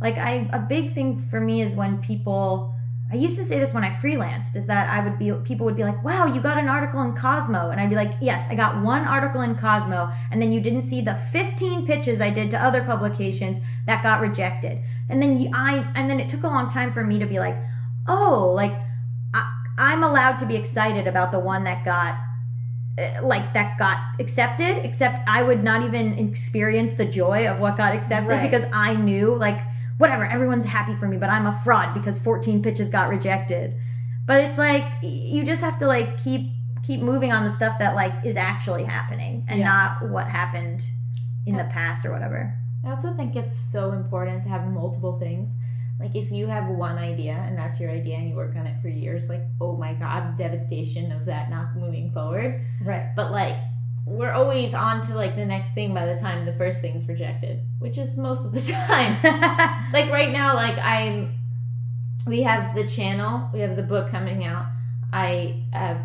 Like 0.00 0.16
I, 0.16 0.48
a 0.52 0.58
big 0.60 0.94
thing 0.94 1.18
for 1.18 1.40
me 1.40 1.60
is 1.62 1.74
when 1.74 1.98
people. 1.98 2.76
I 3.12 3.16
used 3.16 3.36
to 3.38 3.44
say 3.44 3.58
this 3.58 3.74
when 3.74 3.82
I 3.82 3.90
freelanced, 3.90 4.54
is 4.54 4.66
that 4.66 4.88
I 4.88 5.00
would 5.04 5.18
be 5.18 5.32
people 5.42 5.66
would 5.66 5.76
be 5.76 5.82
like, 5.84 6.02
"Wow, 6.04 6.26
you 6.26 6.40
got 6.40 6.58
an 6.58 6.68
article 6.68 7.02
in 7.02 7.14
Cosmo," 7.14 7.70
and 7.70 7.80
I'd 7.80 7.90
be 7.90 7.96
like, 7.96 8.12
"Yes, 8.20 8.46
I 8.48 8.54
got 8.54 8.80
one 8.82 9.04
article 9.04 9.40
in 9.40 9.56
Cosmo," 9.56 10.10
and 10.30 10.40
then 10.40 10.52
you 10.52 10.60
didn't 10.60 10.82
see 10.82 11.00
the 11.00 11.14
15 11.32 11.86
pitches 11.86 12.20
I 12.20 12.30
did 12.30 12.50
to 12.52 12.62
other 12.62 12.82
publications 12.84 13.58
that 13.86 14.02
got 14.04 14.20
rejected, 14.20 14.78
and 15.08 15.20
then 15.22 15.36
you, 15.38 15.50
I, 15.52 15.84
and 15.96 16.08
then 16.08 16.20
it 16.20 16.28
took 16.28 16.44
a 16.44 16.48
long 16.48 16.68
time 16.68 16.92
for 16.92 17.02
me 17.04 17.18
to 17.18 17.26
be 17.26 17.38
like, 17.40 17.56
"Oh, 18.06 18.52
like 18.54 18.74
I, 19.34 19.42
I'm 19.78 20.04
allowed 20.04 20.38
to 20.38 20.46
be 20.46 20.54
excited 20.56 21.06
about 21.08 21.32
the 21.32 21.40
one 21.40 21.64
that 21.64 21.84
got 21.84 22.14
uh, 22.98 23.24
like 23.26 23.54
that 23.54 23.78
got 23.78 23.98
accepted 24.18 24.78
except 24.84 25.26
i 25.28 25.42
would 25.42 25.62
not 25.62 25.82
even 25.84 26.18
experience 26.18 26.94
the 26.94 27.04
joy 27.04 27.46
of 27.46 27.60
what 27.60 27.76
got 27.76 27.94
accepted 27.94 28.30
Right. 28.32 28.50
because 28.50 28.66
i 28.72 28.94
knew 28.94 29.32
like 29.36 29.58
whatever 30.00 30.24
everyone's 30.24 30.64
happy 30.64 30.94
for 30.96 31.06
me 31.06 31.16
but 31.16 31.28
i'm 31.30 31.46
a 31.46 31.60
fraud 31.62 31.92
because 31.94 32.18
14 32.18 32.62
pitches 32.62 32.88
got 32.88 33.08
rejected 33.08 33.74
but 34.26 34.40
it's 34.40 34.58
like 34.58 34.84
you 35.02 35.44
just 35.44 35.60
have 35.62 35.76
to 35.78 35.86
like 35.86 36.22
keep 36.22 36.50
keep 36.82 37.00
moving 37.00 37.32
on 37.32 37.44
the 37.44 37.50
stuff 37.50 37.78
that 37.78 37.94
like 37.94 38.14
is 38.24 38.36
actually 38.36 38.84
happening 38.84 39.44
and 39.48 39.58
Yeah. 39.60 39.66
not 39.66 40.08
what 40.10 40.26
happened 40.26 40.84
in 41.46 41.56
the 41.56 41.64
past 41.64 42.04
or 42.06 42.12
whatever 42.12 42.54
I 42.84 42.88
also 42.88 43.12
think 43.12 43.36
it's 43.36 43.54
so 43.54 43.92
important 43.92 44.42
to 44.44 44.48
have 44.48 44.66
multiple 44.66 45.18
things. 45.18 45.50
Like 46.00 46.16
if 46.16 46.32
you 46.32 46.46
have 46.46 46.66
one 46.70 46.96
idea 46.96 47.34
and 47.46 47.58
that's 47.58 47.78
your 47.78 47.90
idea 47.90 48.16
and 48.16 48.26
you 48.30 48.34
work 48.34 48.56
on 48.56 48.66
it 48.66 48.80
for 48.80 48.88
years, 48.88 49.28
like 49.28 49.42
oh 49.60 49.76
my 49.76 49.92
god, 49.92 50.38
devastation 50.38 51.12
of 51.12 51.26
that 51.26 51.50
not 51.50 51.76
moving 51.76 52.10
forward. 52.10 52.58
Right. 52.82 53.14
But 53.14 53.32
like 53.32 53.56
we're 54.10 54.32
always 54.32 54.74
on 54.74 55.00
to 55.02 55.14
like 55.14 55.36
the 55.36 55.44
next 55.44 55.72
thing 55.72 55.94
by 55.94 56.04
the 56.06 56.16
time 56.20 56.44
the 56.44 56.52
first 56.54 56.80
thing's 56.80 57.06
rejected, 57.08 57.60
which 57.78 57.96
is 57.96 58.16
most 58.16 58.44
of 58.44 58.52
the 58.52 58.60
time. 58.72 59.16
like 59.92 60.10
right 60.10 60.30
now, 60.32 60.54
like 60.54 60.76
I'm 60.78 61.34
we 62.26 62.42
have 62.42 62.74
the 62.74 62.86
channel, 62.86 63.48
we 63.52 63.60
have 63.60 63.76
the 63.76 63.82
book 63.82 64.10
coming 64.10 64.44
out. 64.44 64.66
I 65.12 65.62
have 65.72 65.98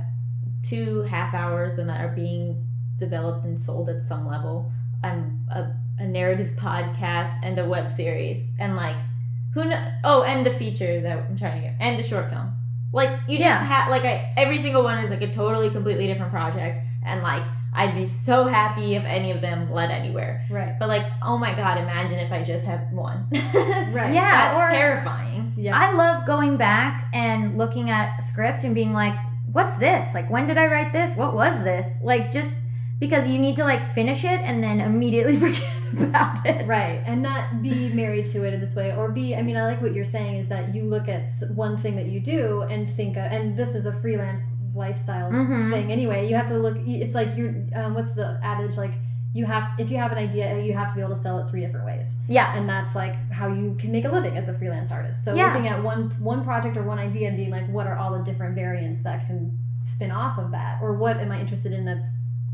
two 0.63 1.01
half 1.03 1.33
hours 1.33 1.75
that 1.77 1.89
are 1.89 2.09
being 2.15 2.65
developed 2.97 3.45
and 3.45 3.59
sold 3.59 3.89
at 3.89 4.01
some 4.01 4.27
level. 4.27 4.71
I'm 5.03 5.45
a, 5.51 5.71
a 5.99 6.07
narrative 6.07 6.51
podcast 6.57 7.37
and 7.43 7.59
a 7.59 7.65
web 7.65 7.91
series 7.91 8.41
and 8.59 8.75
like 8.75 8.95
who 9.53 9.65
know 9.65 9.91
oh 10.03 10.23
and 10.23 10.45
a 10.47 10.51
feature 10.57 11.01
that 11.01 11.17
I'm 11.17 11.37
trying 11.37 11.61
to 11.61 11.67
get 11.69 11.75
and 11.79 11.99
a 11.99 12.03
short 12.03 12.29
film. 12.29 12.53
Like 12.93 13.09
you 13.27 13.37
Yeah. 13.39 13.59
just 13.59 13.65
have 13.71 13.89
like 13.89 14.03
I 14.03 14.33
every 14.37 14.61
single 14.61 14.83
one 14.83 14.99
is 15.03 15.09
like 15.09 15.21
a 15.21 15.31
totally 15.31 15.69
completely 15.69 16.07
different 16.07 16.31
project 16.31 16.79
and 17.05 17.21
like 17.21 17.43
I'd 17.75 17.93
be 17.95 18.05
so 18.07 18.47
happy 18.47 18.95
if 18.95 19.03
any 19.03 19.31
of 19.31 19.41
them 19.41 19.71
led 19.71 19.91
anywhere. 19.91 20.45
Right. 20.49 20.75
But 20.79 20.87
like, 20.87 21.05
oh 21.21 21.37
my 21.37 21.53
god, 21.53 21.77
imagine 21.77 22.19
if 22.19 22.31
I 22.31 22.43
just 22.43 22.65
had 22.65 22.91
one. 22.93 23.27
Right. 23.95 24.13
Yeah, 24.13 24.53
That's 24.53 24.57
or- 24.57 24.75
terrifying. 24.75 25.53
Yeah. 25.57 25.77
I 25.77 25.93
love 25.93 26.25
going 26.25 26.57
back 26.57 27.09
and 27.13 27.57
looking 27.57 27.89
at 27.89 28.19
script 28.23 28.63
and 28.63 28.75
being 28.75 28.93
like, 28.93 29.15
what's 29.51 29.75
this? 29.77 30.13
Like, 30.13 30.29
when 30.29 30.47
did 30.47 30.57
I 30.57 30.67
write 30.67 30.91
this? 30.91 31.15
What 31.15 31.33
was 31.33 31.63
this? 31.63 31.97
Like, 32.03 32.31
just 32.31 32.55
because 32.99 33.27
you 33.27 33.37
need 33.37 33.55
to 33.57 33.63
like 33.63 33.93
finish 33.93 34.23
it 34.23 34.39
and 34.41 34.63
then 34.63 34.81
immediately 34.81 35.37
forget 35.45 35.63
about 35.97 36.45
it. 36.45 36.65
Right, 36.67 37.01
and 37.05 37.21
not 37.21 37.61
be 37.61 37.89
married 37.89 38.27
to 38.29 38.43
it 38.45 38.53
in 38.53 38.59
this 38.59 38.75
way, 38.75 38.93
or 38.95 39.09
be. 39.11 39.35
I 39.35 39.41
mean, 39.41 39.55
I 39.57 39.63
like 39.63 39.81
what 39.81 39.93
you're 39.93 40.05
saying 40.05 40.35
is 40.37 40.47
that 40.49 40.73
you 40.75 40.83
look 40.83 41.07
at 41.07 41.29
one 41.53 41.77
thing 41.77 41.95
that 41.97 42.07
you 42.07 42.19
do 42.19 42.61
and 42.63 42.89
think, 42.95 43.15
of, 43.17 43.23
and 43.31 43.57
this 43.57 43.75
is 43.75 43.85
a 43.85 43.93
freelance 43.99 44.43
lifestyle 44.75 45.31
Mhm. 45.31 45.71
thing 45.71 45.91
anyway. 45.91 46.27
You 46.29 46.35
have 46.35 46.47
to 46.47 46.57
look. 46.57 46.77
It's 46.85 47.15
like 47.15 47.35
you're. 47.37 47.53
Um, 47.75 47.93
what's 47.95 48.11
the 48.11 48.39
adage? 48.43 48.77
Like 48.77 48.93
you 49.33 49.45
have, 49.45 49.69
if 49.77 49.89
you 49.91 49.97
have 49.97 50.11
an 50.13 50.17
idea, 50.17 50.57
you 50.61 50.73
have 50.73 50.89
to 50.89 50.95
be 50.95 51.01
able 51.01 51.13
to 51.15 51.21
sell 51.21 51.39
it 51.39 51.49
three 51.49 51.59
different 51.59 51.85
ways, 51.85 52.07
Yeah. 52.29 52.55
and 52.55 52.69
that's 52.69 52.95
like 52.95 53.15
how 53.31 53.47
you 53.47 53.75
can 53.77 53.91
make 53.91 54.05
a 54.05 54.09
living 54.09 54.37
as 54.37 54.47
a 54.47 54.53
freelance 54.53 54.91
artist. 54.91 55.25
So 55.25 55.33
Yeah. 55.35 55.47
looking 55.47 55.67
at 55.67 55.83
one 55.83 56.11
one 56.19 56.43
project 56.45 56.77
or 56.77 56.83
one 56.83 56.99
idea 56.99 57.27
and 57.27 57.35
being 57.37 57.51
like, 57.51 57.67
what 57.67 57.85
are 57.87 57.95
all 57.97 58.11
the 58.17 58.23
different 58.23 58.55
variants 58.55 59.03
that 59.03 59.27
can 59.27 59.57
spin 59.83 60.09
off 60.11 60.37
of 60.37 60.51
that, 60.51 60.79
or 60.81 60.93
what 60.93 61.17
am 61.17 61.31
I 61.31 61.39
interested 61.41 61.73
in 61.73 61.83
that's 61.85 62.07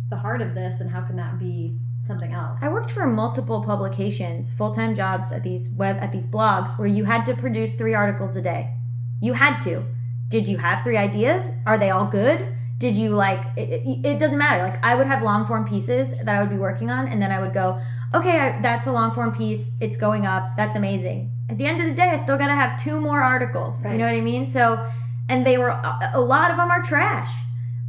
the 0.10 0.18
heart 0.18 0.42
of 0.42 0.56
this, 0.56 0.82
and 0.82 0.90
how 0.90 1.02
can 1.02 1.16
that 1.18 1.38
be 1.40 1.78
something 2.08 2.34
else? 2.34 2.58
I 2.64 2.70
worked 2.70 2.90
for 2.92 3.06
multiple 3.06 3.62
publications, 3.64 4.52
full 4.52 4.72
time 4.72 4.96
jobs 4.96 5.32
at 5.32 5.44
these 5.44 5.70
web 5.70 5.98
at 6.02 6.12
these 6.12 6.26
blogs 6.26 6.80
where 6.80 6.88
you 6.88 7.06
had 7.06 7.26
to 7.26 7.36
produce 7.36 7.76
three 7.76 7.94
articles 7.94 8.36
a 8.36 8.42
day. 8.42 8.72
You 9.20 9.34
had 9.34 9.60
to. 9.62 9.84
Did 10.32 10.48
you 10.48 10.58
have 10.58 10.82
three 10.84 10.98
ideas? 10.98 11.52
Are 11.66 11.78
they 11.78 11.90
all 11.92 12.06
good? 12.08 12.48
Did 12.80 12.96
you 12.98 13.10
like? 13.10 13.42
It, 13.58 13.70
it, 13.86 14.06
it 14.06 14.18
doesn't 14.20 14.38
matter. 14.40 14.64
Like 14.64 14.84
I 14.84 14.96
would 14.96 15.06
have 15.06 15.22
long 15.22 15.46
form 15.46 15.66
pieces 15.68 16.14
that 16.24 16.30
I 16.36 16.40
would 16.42 16.50
be 16.50 16.58
working 16.58 16.90
on, 16.90 17.08
and 17.08 17.22
then 17.22 17.32
I 17.32 17.40
would 17.40 17.54
go, 17.54 17.80
okay, 18.16 18.40
I, 18.40 18.62
that's 18.62 18.88
a 18.88 18.92
long 18.92 19.12
form 19.12 19.32
piece. 19.34 19.74
It's 19.80 19.98
going 19.98 20.26
up. 20.26 20.56
That's 20.58 20.76
amazing. 20.76 21.32
At 21.50 21.58
the 21.60 21.66
end 21.66 21.80
of 21.82 21.86
the 21.88 21.94
day, 21.94 22.10
I 22.10 22.16
still 22.16 22.38
got 22.38 22.48
to 22.48 22.56
have 22.56 22.82
two 22.82 23.00
more 23.00 23.22
articles. 23.22 23.84
Right. 23.84 23.92
You 23.92 23.98
know 24.00 24.06
what 24.06 24.16
I 24.16 24.22
mean? 24.22 24.48
So, 24.48 24.84
and 25.30 25.46
they 25.46 25.58
were 25.58 25.70
a, 26.14 26.20
lot 26.20 26.50
of 26.50 26.58
them 26.58 26.72
are 26.72 26.82
trash 26.82 27.30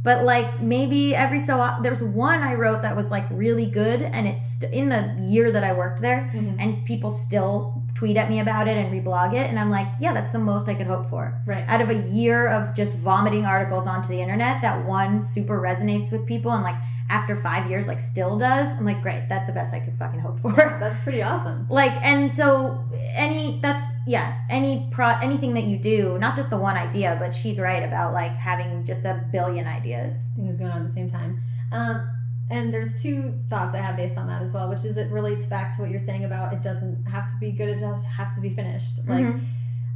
but 0.03 0.25
like 0.25 0.61
maybe 0.61 1.15
every 1.15 1.39
so 1.39 1.61
o- 1.61 1.81
there's 1.81 2.03
one 2.03 2.43
I 2.43 2.55
wrote 2.55 2.81
that 2.81 2.93
was 2.93 3.09
like 3.09 3.25
really 3.31 3.65
good, 3.65 4.01
and 4.01 4.27
it's 4.27 4.61
in 4.73 4.89
the 4.89 5.15
year 5.21 5.49
that 5.49 5.63
I 5.63 5.71
worked 5.71 6.01
there, 6.01 6.29
Mhm. 6.35 6.57
and 6.59 6.83
people 6.85 7.09
still 7.09 7.82
tweet 7.95 8.17
at 8.17 8.29
me 8.29 8.39
about 8.39 8.67
it 8.67 8.77
and 8.77 8.91
reblog 8.91 9.33
it, 9.33 9.47
and 9.49 9.59
I'm 9.59 9.69
like, 9.69 9.87
yeah, 9.99 10.13
that's 10.13 10.31
the 10.31 10.39
most 10.39 10.67
I 10.67 10.73
could 10.73 10.87
hope 10.87 11.09
for. 11.09 11.39
Right. 11.45 11.63
Out 11.67 11.81
of 11.81 11.89
a 11.89 11.95
year 12.09 12.47
of 12.47 12.73
just 12.75 12.95
vomiting 12.95 13.45
articles 13.45 13.85
onto 13.87 14.09
the 14.09 14.19
internet, 14.19 14.61
that 14.61 14.85
one 14.85 15.21
super 15.23 15.59
resonates 15.61 16.11
with 16.11 16.25
people, 16.25 16.51
and 16.51 16.63
like 16.63 16.75
after 17.09 17.35
five 17.35 17.69
years, 17.69 17.87
like 17.87 17.99
still 17.99 18.37
does. 18.39 18.67
I'm 18.77 18.85
like, 18.85 19.01
great, 19.01 19.27
that's 19.29 19.47
the 19.47 19.53
best 19.53 19.73
I 19.73 19.79
could 19.79 19.97
fucking 19.99 20.19
hope 20.21 20.39
for. 20.39 20.51
That's 20.79 21.01
pretty 21.03 21.21
awesome. 21.21 21.67
like 21.69 21.91
and 22.01 22.33
so 22.33 22.83
any 23.13 23.59
that's 23.61 23.85
yeah 24.07 24.39
any 24.49 24.87
pro 24.91 25.09
anything 25.21 25.53
that 25.53 25.65
you 25.65 25.77
do 25.77 26.17
not 26.19 26.35
just 26.35 26.49
the 26.49 26.57
one 26.57 26.75
idea 26.75 27.15
but 27.19 27.33
she's 27.35 27.59
right 27.59 27.83
about 27.83 28.13
like 28.13 28.35
having 28.35 28.83
just 28.83 29.03
a 29.05 29.23
billion 29.31 29.67
ideas 29.67 30.27
things 30.35 30.57
going 30.57 30.71
on 30.71 30.81
at 30.81 30.87
the 30.87 30.93
same 30.93 31.09
time. 31.09 31.41
Um, 31.71 32.09
and 32.53 32.73
there's 32.73 33.01
two 33.01 33.33
thoughts 33.49 33.73
I 33.75 33.79
have 33.79 33.95
based 33.97 34.17
on 34.17 34.27
that 34.27 34.41
as 34.41 34.51
well, 34.53 34.69
which 34.69 34.85
is 34.85 34.95
it 34.97 35.09
relates 35.11 35.45
back 35.45 35.75
to 35.75 35.81
what 35.81 35.89
you're 35.91 35.99
saying 36.11 36.23
about 36.25 36.53
it 36.53 36.61
doesn't 36.61 37.05
have 37.05 37.29
to 37.31 37.35
be 37.37 37.51
good, 37.51 37.69
it 37.69 37.79
does 37.79 38.03
have 38.05 38.33
to 38.35 38.41
be 38.41 38.51
finished. 38.59 38.99
Like 39.07 39.25
Mhm. 39.25 39.41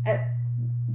uh, 0.06 0.18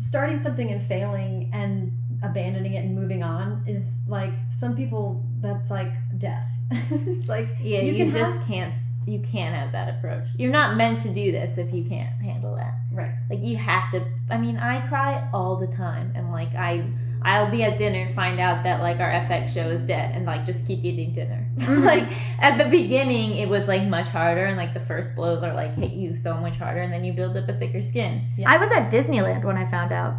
starting 0.01 0.39
something 0.41 0.71
and 0.71 0.83
failing 0.83 1.51
and 1.53 1.93
abandoning 2.23 2.73
it 2.75 2.85
and 2.85 2.95
moving 2.95 3.23
on 3.23 3.63
is 3.67 3.95
like 4.07 4.33
some 4.49 4.75
people 4.77 5.25
that's 5.41 5.71
like 5.71 5.93
death. 6.19 6.49
it's 6.71 7.29
like 7.37 7.49
Yeah, 7.61 7.81
You 7.81 7.93
you, 7.93 8.05
can 8.05 8.13
just 8.13 8.39
have- 8.39 8.47
can't. 8.47 8.75
You 9.05 9.19
can't 9.19 9.53
have 9.55 9.73
that 9.73 9.89
approach. 9.97 10.29
You're 10.39 10.53
not 10.53 10.77
meant 10.77 11.03
to 11.03 11.09
do 11.13 11.33
this 11.33 11.59
if 11.59 11.75
you 11.75 11.83
can't 11.83 12.15
handle 12.23 12.55
that. 12.55 12.75
right. 12.93 13.15
Like 13.29 13.41
you 13.43 13.57
have 13.57 13.91
to. 13.91 14.05
I 14.31 14.39
mean, 14.39 14.57
I 14.57 14.81
cry 14.87 15.29
all 15.35 15.57
the 15.57 15.67
time, 15.67 16.13
and 16.15 16.31
like 16.31 16.55
I, 16.55 16.85
I'll 17.25 17.51
be 17.51 17.63
at 17.63 17.79
dinner 17.79 18.01
and 18.07 18.15
find 18.15 18.39
out 18.41 18.63
that 18.65 18.81
like 18.81 18.99
our 19.01 19.11
FX 19.11 19.51
show 19.55 19.69
is 19.69 19.81
dead, 19.83 20.15
and 20.15 20.25
like 20.27 20.45
just 20.47 20.67
keep 20.67 20.85
eating 20.85 21.13
dinner. 21.13 21.47
Mm-hmm. 21.63 21.85
like 21.85 22.09
at 22.41 22.59
the 22.59 22.65
beginning, 22.71 23.37
it 23.37 23.49
was 23.49 23.69
like 23.69 23.83
much 23.85 24.07
harder, 24.09 24.45
and 24.47 24.57
like 24.57 24.75
the 24.75 24.81
first 24.81 25.15
blows 25.15 25.43
are 25.43 25.55
like 25.55 25.75
hit 25.77 25.93
you 25.93 26.17
so 26.17 26.37
much 26.37 26.57
harder, 26.57 26.81
and 26.81 26.93
then 26.93 27.05
you 27.05 27.13
build 27.13 27.37
up 27.37 27.49
a 27.49 27.53
thicker 27.55 27.83
skin. 27.83 28.23
i 28.47 28.57
was 28.59 28.71
at 28.73 28.91
disneyland 28.91 29.45
when 29.45 29.57
i 29.57 29.65
found 29.71 29.93
out 29.93 30.15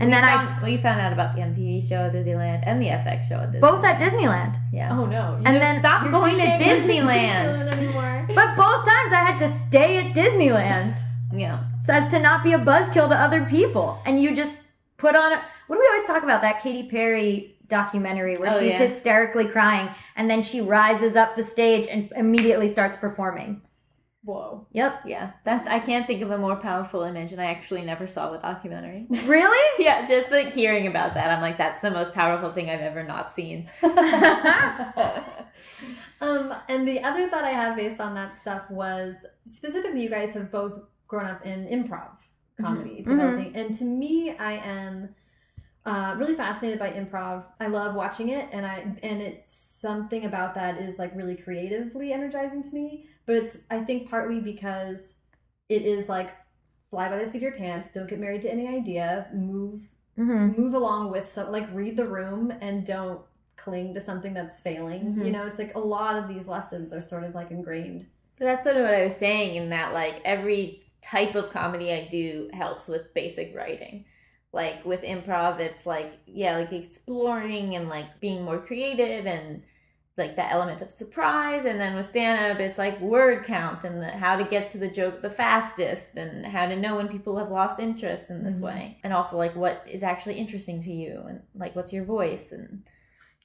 and 0.00 0.08
we 0.10 0.14
then 0.14 0.22
found, 0.24 0.48
i 0.48 0.64
we 0.64 0.76
found 0.76 1.00
out 1.00 1.12
about 1.12 1.34
the 1.34 1.40
MTV 1.42 1.88
show 1.88 2.06
at 2.06 2.12
Disneyland 2.12 2.62
and 2.64 2.80
the 2.80 2.86
FX 2.86 3.28
show 3.28 3.34
at 3.40 3.50
Disneyland. 3.50 3.60
both 3.60 3.84
at 3.84 3.98
disneyland 4.00 4.54
Yeah. 4.72 4.96
Oh 4.96 5.06
no. 5.06 5.36
You 5.38 5.42
And 5.46 5.56
then- 5.60 5.80
Stop 5.80 6.08
going 6.10 6.36
to 6.36 6.42
can't 6.42 6.62
Disneyland. 6.88 7.72
anymore. 7.74 8.26
but 8.38 8.48
both 8.56 8.82
times 8.92 9.10
i 9.12 9.22
had 9.28 9.38
to 9.40 9.48
stay 9.66 9.98
at 10.02 10.14
disneyland 10.14 10.98
Yeah. 11.34 11.58
so 11.84 11.92
as 11.92 12.08
to 12.12 12.18
not 12.20 12.42
be 12.44 12.52
a 12.52 12.58
buzzkill 12.58 13.08
to 13.08 13.16
other 13.26 13.44
people 13.44 14.00
and 14.06 14.20
you 14.22 14.34
just 14.36 14.58
put 14.98 15.16
on 15.16 15.32
a 15.32 15.40
what 15.68 15.76
do 15.76 15.80
we 15.80 15.88
always 15.92 16.06
talk 16.06 16.22
about 16.24 16.42
that 16.42 16.62
Katy 16.62 16.88
Perry 16.88 17.54
documentary 17.68 18.36
where 18.36 18.50
Oh, 18.52 18.58
she's 18.58 18.70
yeah. 18.72 18.78
hysterically 18.78 19.46
crying 19.46 19.88
and 20.16 20.28
then 20.30 20.42
she 20.42 20.60
rises 20.60 21.14
up 21.16 21.36
the 21.36 21.44
stage 21.44 21.86
and 21.88 22.10
immediately 22.16 22.66
starts 22.68 22.96
performing 22.96 23.62
Whoa. 24.24 24.66
Yep. 24.72 25.02
Yeah, 25.06 25.30
that's 25.44 25.66
I 25.66 25.78
can't 25.78 26.06
think 26.06 26.20
of 26.22 26.30
a 26.32 26.36
more 26.36 26.56
powerful 26.56 27.02
image, 27.02 27.32
and 27.32 27.40
I 27.40 27.46
actually 27.46 27.80
never 27.82 28.06
saw 28.06 28.30
the 28.30 28.36
documentary. 28.38 29.06
Really? 29.24 29.82
yeah, 29.84 30.04
just 30.06 30.30
like 30.30 30.52
hearing 30.52 30.86
about 30.86 31.14
that, 31.14 31.30
I'm 31.30 31.40
like, 31.40 31.56
that's 31.56 31.80
the 31.80 31.90
most 31.90 32.12
powerful 32.12 32.52
thing 32.52 32.68
I've 32.68 32.80
ever 32.80 33.02
not 33.04 33.32
seen. 33.32 33.70
um, 36.20 36.54
and 36.68 36.86
the 36.86 37.00
other 37.02 37.28
thought 37.30 37.44
I 37.44 37.50
had 37.50 37.76
based 37.76 38.00
on 38.00 38.14
that 38.16 38.38
stuff 38.40 38.68
was 38.70 39.14
specifically, 39.46 40.02
you 40.02 40.10
guys 40.10 40.34
have 40.34 40.50
both 40.50 40.74
grown 41.06 41.26
up 41.26 41.46
in 41.46 41.66
improv 41.68 42.10
comedy 42.60 43.02
Mhm. 43.06 43.08
developing, 43.08 43.56
and 43.56 43.74
to 43.76 43.84
me, 43.84 44.36
I 44.38 44.54
am 44.54 45.14
uh, 45.86 46.14
really 46.18 46.34
fascinated 46.34 46.78
by 46.78 46.90
improv. 46.90 47.44
I 47.60 47.68
love 47.68 47.94
watching 47.94 48.28
it, 48.30 48.48
and 48.52 48.66
I 48.66 48.80
and 49.02 49.22
it's 49.22 49.56
something 49.56 50.24
about 50.24 50.54
that 50.56 50.80
is 50.80 50.98
like 50.98 51.14
really 51.14 51.36
creatively 51.36 52.12
energizing 52.12 52.62
to 52.62 52.74
me. 52.74 53.06
But 53.26 53.36
it's 53.36 53.58
I 53.70 53.80
think 53.84 54.10
partly 54.10 54.40
because 54.40 55.14
it 55.68 55.82
is 55.82 56.08
like 56.08 56.30
fly 56.90 57.08
by 57.08 57.22
the 57.22 57.30
seat 57.30 57.38
of 57.38 57.42
your 57.42 57.52
pants, 57.52 57.90
don't 57.92 58.08
get 58.08 58.18
married 58.18 58.42
to 58.42 58.52
any 58.52 58.66
idea, 58.68 59.28
move 59.34 59.80
Mm-hmm. 60.18 60.60
move 60.60 60.74
along 60.74 61.12
with 61.12 61.30
some 61.30 61.52
like 61.52 61.68
read 61.72 61.96
the 61.96 62.04
room 62.04 62.52
and 62.60 62.84
don't 62.84 63.20
cling 63.56 63.94
to 63.94 64.00
something 64.00 64.34
that's 64.34 64.58
failing 64.58 65.14
Mhm. 65.14 65.26
you 65.26 65.30
know 65.30 65.46
it's 65.46 65.60
like 65.60 65.76
a 65.76 65.78
lot 65.78 66.16
of 66.16 66.26
these 66.26 66.48
lessons 66.48 66.92
are 66.92 67.00
sort 67.00 67.22
of 67.22 67.36
like 67.36 67.52
ingrained 67.52 68.04
But 68.36 68.46
that's 68.46 68.64
sort 68.64 68.76
of 68.78 68.82
what 68.82 68.94
I 68.94 69.04
was 69.04 69.14
saying 69.14 69.54
in 69.54 69.70
that 69.70 69.92
like 69.94 70.20
every 70.24 70.82
type 71.02 71.36
of 71.36 71.50
comedy 71.50 71.92
I 71.92 72.08
do 72.10 72.50
helps 72.52 72.88
with 72.88 73.14
basic 73.14 73.54
writing. 73.54 74.06
Like 74.62 74.84
with 74.84 75.02
improv, 75.02 75.60
it's 75.60 75.86
like 75.86 76.10
yeah, 76.26 76.52
like 76.58 76.72
exploring 76.72 77.76
and 77.76 77.88
like 77.88 78.08
being 78.20 78.40
more 78.44 78.58
creative 78.68 79.24
and 79.24 79.62
like 80.16 80.34
that 80.34 80.52
element 80.52 80.82
of 80.82 80.90
surprise. 80.90 81.64
And 81.64 81.78
then 81.80 81.94
with 81.94 82.08
stand 82.08 82.36
up, 82.52 82.58
it's 82.60 82.76
like 82.84 83.00
word 83.00 83.44
count 83.44 83.84
and 83.84 84.02
the, 84.02 84.10
how 84.24 84.34
to 84.36 84.44
get 84.44 84.68
to 84.70 84.78
the 84.78 84.88
joke 84.88 85.22
the 85.22 85.30
fastest 85.30 86.16
and 86.16 86.44
how 86.44 86.66
to 86.66 86.74
know 86.74 86.96
when 86.96 87.06
people 87.16 87.38
have 87.38 87.50
lost 87.60 87.78
interest 87.78 88.28
in 88.30 88.42
this 88.42 88.58
Mhm. 88.58 88.62
way. 88.68 88.98
And 89.04 89.12
also 89.12 89.36
like 89.44 89.54
what 89.54 89.76
is 89.86 90.02
actually 90.02 90.36
interesting 90.44 90.82
to 90.82 90.92
you 90.92 91.12
and 91.28 91.38
like 91.54 91.76
what's 91.76 91.92
your 91.92 92.04
voice 92.04 92.50
and 92.50 92.82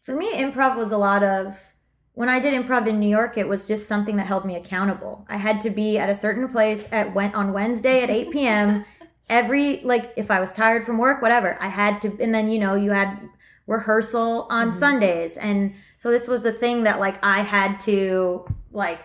For 0.01 0.15
me, 0.15 0.33
improv 0.33 0.75
was 0.75 0.91
a 0.91 0.97
lot 0.97 1.23
of 1.23 1.73
when 2.13 2.29
I 2.29 2.39
did 2.39 2.53
improv 2.53 2.87
in 2.87 2.99
New 2.99 3.09
York, 3.09 3.37
it 3.37 3.47
was 3.47 3.67
just 3.67 3.87
something 3.87 4.17
that 4.17 4.27
held 4.27 4.45
me 4.45 4.55
accountable. 4.55 5.25
I 5.29 5.37
had 5.37 5.61
to 5.61 5.69
be 5.69 5.97
at 5.97 6.09
a 6.09 6.15
certain 6.15 6.47
place 6.47 6.87
at 6.91 7.13
went 7.13 7.33
on 7.35 7.53
Wednesday 7.53 8.03
at 8.03 8.09
8 8.09 8.31
p.m. 8.31 8.85
every 9.29 9.81
like 9.83 10.13
if 10.15 10.29
I 10.31 10.39
was 10.39 10.51
tired 10.51 10.83
from 10.85 10.97
work, 10.97 11.21
whatever. 11.21 11.57
I 11.61 11.67
had 11.67 12.01
to 12.03 12.17
and 12.21 12.33
then 12.33 12.49
you 12.49 12.59
know, 12.59 12.75
you 12.75 12.91
had 12.91 13.19
rehearsal 13.67 14.45
on 14.49 14.69
Mhm. 14.71 14.73
Sundays 14.73 15.37
and 15.37 15.73
so 15.97 16.11
this 16.11 16.27
was 16.27 16.43
the 16.43 16.51
thing 16.51 16.83
that 16.83 16.99
like 16.99 17.23
I 17.23 17.41
had 17.41 17.79
to 17.81 18.45
like 18.71 18.99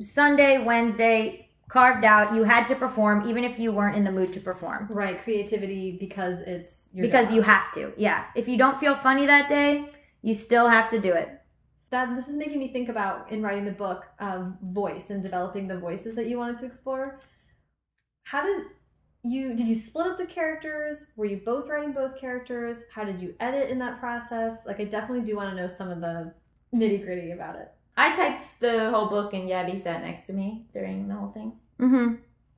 Sunday, 0.00 0.62
Wednesday 0.62 1.48
carved 1.68 2.04
out. 2.04 2.34
You 2.34 2.44
had 2.44 2.68
to 2.68 2.74
perform 2.76 3.26
even 3.28 3.44
if 3.44 3.58
you 3.58 3.72
weren't 3.72 3.96
in 3.96 4.04
the 4.04 4.12
mood 4.12 4.32
to 4.34 4.40
perform. 4.40 4.86
right 4.90 5.18
creativity 5.22 5.96
because 5.98 6.40
it's 6.42 6.90
your 6.92 7.06
because 7.06 7.28
job. 7.28 7.36
you 7.36 7.42
have 7.42 7.72
to. 7.72 7.92
Yeah. 7.96 8.24
If 8.34 8.48
you 8.48 8.58
don't 8.58 8.76
feel 8.78 8.94
funny 8.94 9.24
that 9.26 9.48
day, 9.48 9.88
you 10.20 10.34
still 10.34 10.68
have 10.68 10.90
to 10.90 10.98
do 10.98 11.12
it. 11.14 11.38
that 11.90 12.14
this 12.16 12.26
is 12.26 12.36
making 12.36 12.58
me 12.58 12.68
think 12.72 12.88
about 12.88 13.30
in 13.30 13.42
writing 13.42 13.66
the 13.66 13.70
book 13.86 14.06
of 14.18 14.54
voice 14.62 15.10
and 15.10 15.22
developing 15.22 15.68
the 15.68 15.76
voices 15.76 16.16
that 16.16 16.26
you 16.26 16.38
wanted 16.38 16.56
to 16.56 16.64
explore 16.64 17.20
how 18.24 18.42
did 18.42 18.62
you 19.24 19.54
did 19.54 19.68
you 19.68 19.74
split 19.74 20.06
up 20.06 20.18
the 20.18 20.26
characters 20.26 21.06
were 21.16 21.26
you 21.26 21.40
both 21.44 21.68
writing 21.68 21.92
both 21.92 22.18
characters 22.18 22.78
how 22.92 23.04
did 23.04 23.20
you 23.20 23.34
edit 23.38 23.70
in 23.70 23.78
that 23.78 24.00
process 24.00 24.58
like 24.66 24.80
i 24.80 24.84
definitely 24.84 25.24
do 25.24 25.36
want 25.36 25.48
to 25.48 25.54
know 25.54 25.68
some 25.68 25.90
of 25.90 26.00
the 26.00 26.32
nitty 26.74 27.04
gritty 27.04 27.30
about 27.30 27.54
it 27.54 27.72
I 27.96 28.14
typed 28.14 28.58
the 28.60 28.90
whole 28.90 29.08
book 29.08 29.34
and 29.34 29.48
Gaby 29.48 29.78
sat 29.78 30.02
next 30.02 30.26
to 30.26 30.32
me 30.32 30.64
during 30.72 31.08
the 31.08 31.14
whole 31.14 31.30
thing. 31.30 31.52
Mm-hmm. 31.80 32.14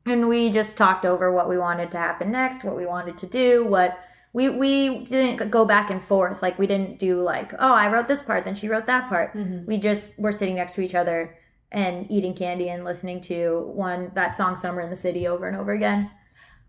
And 0.07 0.29
we 0.29 0.51
just 0.51 0.77
talked 0.77 1.05
over 1.05 1.33
what 1.33 1.49
we 1.49 1.59
wanted 1.59 1.91
to 1.93 1.99
happen 1.99 2.31
next, 2.31 2.63
what 2.63 2.77
we 2.77 2.87
wanted 2.87 3.17
to 3.19 3.27
do, 3.27 3.65
what 3.65 3.99
we 4.33 4.49
we 4.49 5.05
didn't 5.05 5.51
go 5.51 5.65
back 5.65 5.91
and 5.91 6.05
forth. 6.05 6.43
Like 6.43 6.59
we 6.59 6.67
didn't 6.67 6.99
do 6.99 7.23
like, 7.23 7.53
oh, 7.55 7.73
I 7.73 7.89
wrote 7.91 8.07
this 8.07 8.23
part, 8.23 8.45
then 8.45 8.55
she 8.55 8.69
wrote 8.69 8.87
that 8.87 9.09
part. 9.09 9.35
mm-hmm. 9.35 9.67
We 9.67 9.79
just 9.79 10.17
were 10.19 10.33
sitting 10.33 10.57
next 10.57 10.75
to 10.75 10.83
each 10.83 10.95
other 10.95 11.37
and 11.73 12.09
eating 12.11 12.35
candy 12.35 12.69
and 12.69 12.85
listening 12.85 13.21
to 13.23 13.73
one 13.75 14.13
that 14.15 14.37
song 14.37 14.57
"Summer 14.57 14.83
in 14.83 14.91
the 14.91 14.97
City" 14.97 15.27
over 15.27 15.49
and 15.49 15.57
over 15.57 15.73
again. 15.73 16.11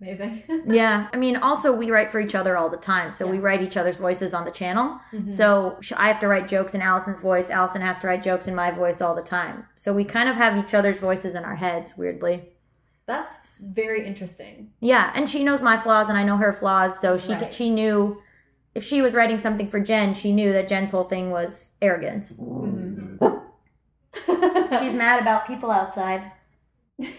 Amazing 0.01 0.43
yeah, 0.67 1.07
I 1.13 1.17
mean, 1.17 1.35
also 1.37 1.71
we 1.71 1.89
write 1.91 2.09
for 2.09 2.19
each 2.19 2.35
other 2.35 2.57
all 2.57 2.69
the 2.69 2.77
time, 2.77 3.11
so 3.13 3.25
we 3.27 3.39
write 3.39 3.61
each 3.61 3.77
other's 3.77 3.97
voices 3.97 4.33
on 4.33 4.43
the 4.45 4.51
channel. 4.51 4.99
Mhm. 5.13 5.31
So 5.33 5.79
I 5.95 6.07
have 6.09 6.19
to 6.19 6.27
write 6.27 6.47
jokes 6.47 6.73
in 6.75 6.81
Allison's 6.81 7.19
voice. 7.21 7.49
Allison 7.49 7.81
has 7.81 7.99
to 8.01 8.07
write 8.07 8.21
jokes 8.23 8.47
in 8.47 8.55
my 8.55 8.71
voice 8.71 9.01
all 9.01 9.15
the 9.15 9.21
time. 9.21 9.65
So 9.75 9.93
we 9.93 10.03
kind 10.03 10.27
of 10.29 10.35
have 10.35 10.57
each 10.57 10.73
other's 10.73 10.99
voices 10.99 11.33
in 11.35 11.43
our 11.45 11.55
heads, 11.55 11.95
weirdly. 11.97 12.49
that's 13.07 13.35
very 13.61 14.05
interesting 14.05 14.71
Yeah, 14.79 15.11
and 15.15 15.29
she 15.29 15.43
knows 15.43 15.61
my 15.61 15.77
flaws, 15.77 16.09
and 16.09 16.17
I 16.17 16.23
know 16.23 16.37
her 16.37 16.51
flaws. 16.53 16.99
So 16.99 17.17
she 17.17 17.33
Right. 17.33 17.53
she 17.53 17.69
knew 17.69 18.21
if 18.73 18.83
she 18.83 19.01
was 19.01 19.13
writing 19.13 19.37
something 19.37 19.67
for 19.69 19.79
Jen, 19.79 20.13
she 20.13 20.33
knew 20.33 20.51
that 20.51 20.67
Jen's 20.67 20.91
whole 20.91 21.03
thing 21.05 21.29
was 21.31 21.71
arrogance. 21.81 22.29
She's 24.79 24.93
mad 24.93 25.21
about 25.21 25.47
people 25.47 25.71
outside. 25.71 26.31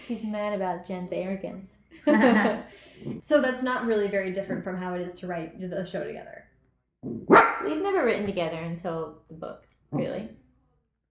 She's 0.05 0.23
mad 0.23 0.53
about 0.53 0.85
Jen's 0.87 1.11
arrogance. 1.11 1.76
so 3.23 3.41
that's 3.41 3.63
not 3.63 3.85
really 3.85 4.07
very 4.07 4.31
different 4.31 4.63
from 4.63 4.77
how 4.77 4.93
it 4.93 5.01
is 5.01 5.13
to 5.15 5.27
write 5.27 5.59
the 5.59 5.85
show 5.85 6.03
together. 6.03 6.45
We've 7.03 7.81
never 7.81 8.03
written 8.03 8.25
together 8.25 8.57
until 8.57 9.19
the 9.29 9.35
book, 9.35 9.65
really. 9.91 10.29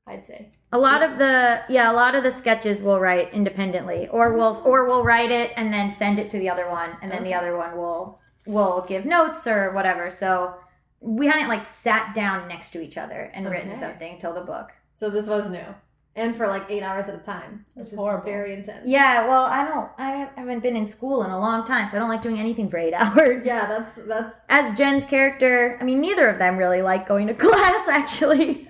I'd 0.09 0.25
say. 0.25 0.53
A 0.73 0.79
lot 0.79 1.03
of 1.03 1.19
the 1.19 1.63
yeah, 1.69 1.91
a 1.91 1.95
lot 1.95 2.15
of 2.15 2.23
the 2.23 2.31
sketches 2.31 2.81
we'll 2.81 3.01
write 3.01 3.33
independently, 3.35 4.09
or 4.09 4.33
we'll 4.35 4.61
or 4.65 4.87
we'll 4.87 5.05
write 5.05 5.31
it 5.31 5.53
and 5.57 5.73
then 5.73 5.91
send 5.91 6.19
it 6.19 6.31
to 6.31 6.39
the 6.39 6.49
other 6.49 6.69
one, 6.69 6.91
and 7.03 7.11
then 7.11 7.25
the 7.25 7.35
other 7.35 7.57
one 7.57 7.77
will 7.77 8.21
will 8.47 8.85
give 8.89 9.05
notes 9.05 9.47
or 9.47 9.73
whatever. 9.73 10.11
So 10.11 10.55
we 11.01 11.27
hadn't 11.27 11.49
like 11.49 11.67
sat 11.67 12.15
down 12.15 12.49
next 12.49 12.71
to 12.71 12.81
each 12.81 12.97
other 12.97 13.31
and 13.35 13.51
written 13.51 13.71
Okay. 13.71 13.81
something 13.81 14.19
till 14.19 14.33
the 14.33 14.41
book. 14.43 14.71
So 14.99 15.11
this 15.11 15.27
was 15.29 15.51
new, 15.51 15.75
and 16.17 16.35
for 16.35 16.49
like 16.49 16.65
eight 16.71 16.83
hours 16.83 17.09
at 17.09 17.15
a 17.15 17.19
time, 17.19 17.65
which 17.75 17.85
That's 17.85 17.93
is 17.93 17.99
horrible. 17.99 18.25
very 18.25 18.55
intense. 18.55 18.85
Yeah, 18.87 19.27
well, 19.29 19.45
I 19.45 19.65
don't. 19.65 19.91
I 19.99 20.29
haven't 20.37 20.61
been 20.61 20.75
in 20.75 20.87
school 20.89 21.23
in 21.23 21.31
a 21.31 21.39
long 21.39 21.65
time, 21.65 21.89
so 21.89 21.97
I 21.97 22.01
don't 22.01 22.09
like 22.09 22.23
doing 22.23 22.39
anything 22.41 22.69
for 22.71 22.79
eight 22.79 22.95
hours. 23.03 23.43
yeah, 23.45 23.67
that's 23.67 23.95
that's 24.09 24.35
As 24.49 24.77
Jen's 24.77 25.05
character, 25.07 25.79
I 25.81 25.85
mean, 25.85 26.01
neither 26.01 26.27
of 26.29 26.39
them 26.39 26.57
really 26.57 26.83
like 26.83 27.07
going 27.07 27.27
to 27.29 27.35
class. 27.47 27.87
Actually, 27.89 28.69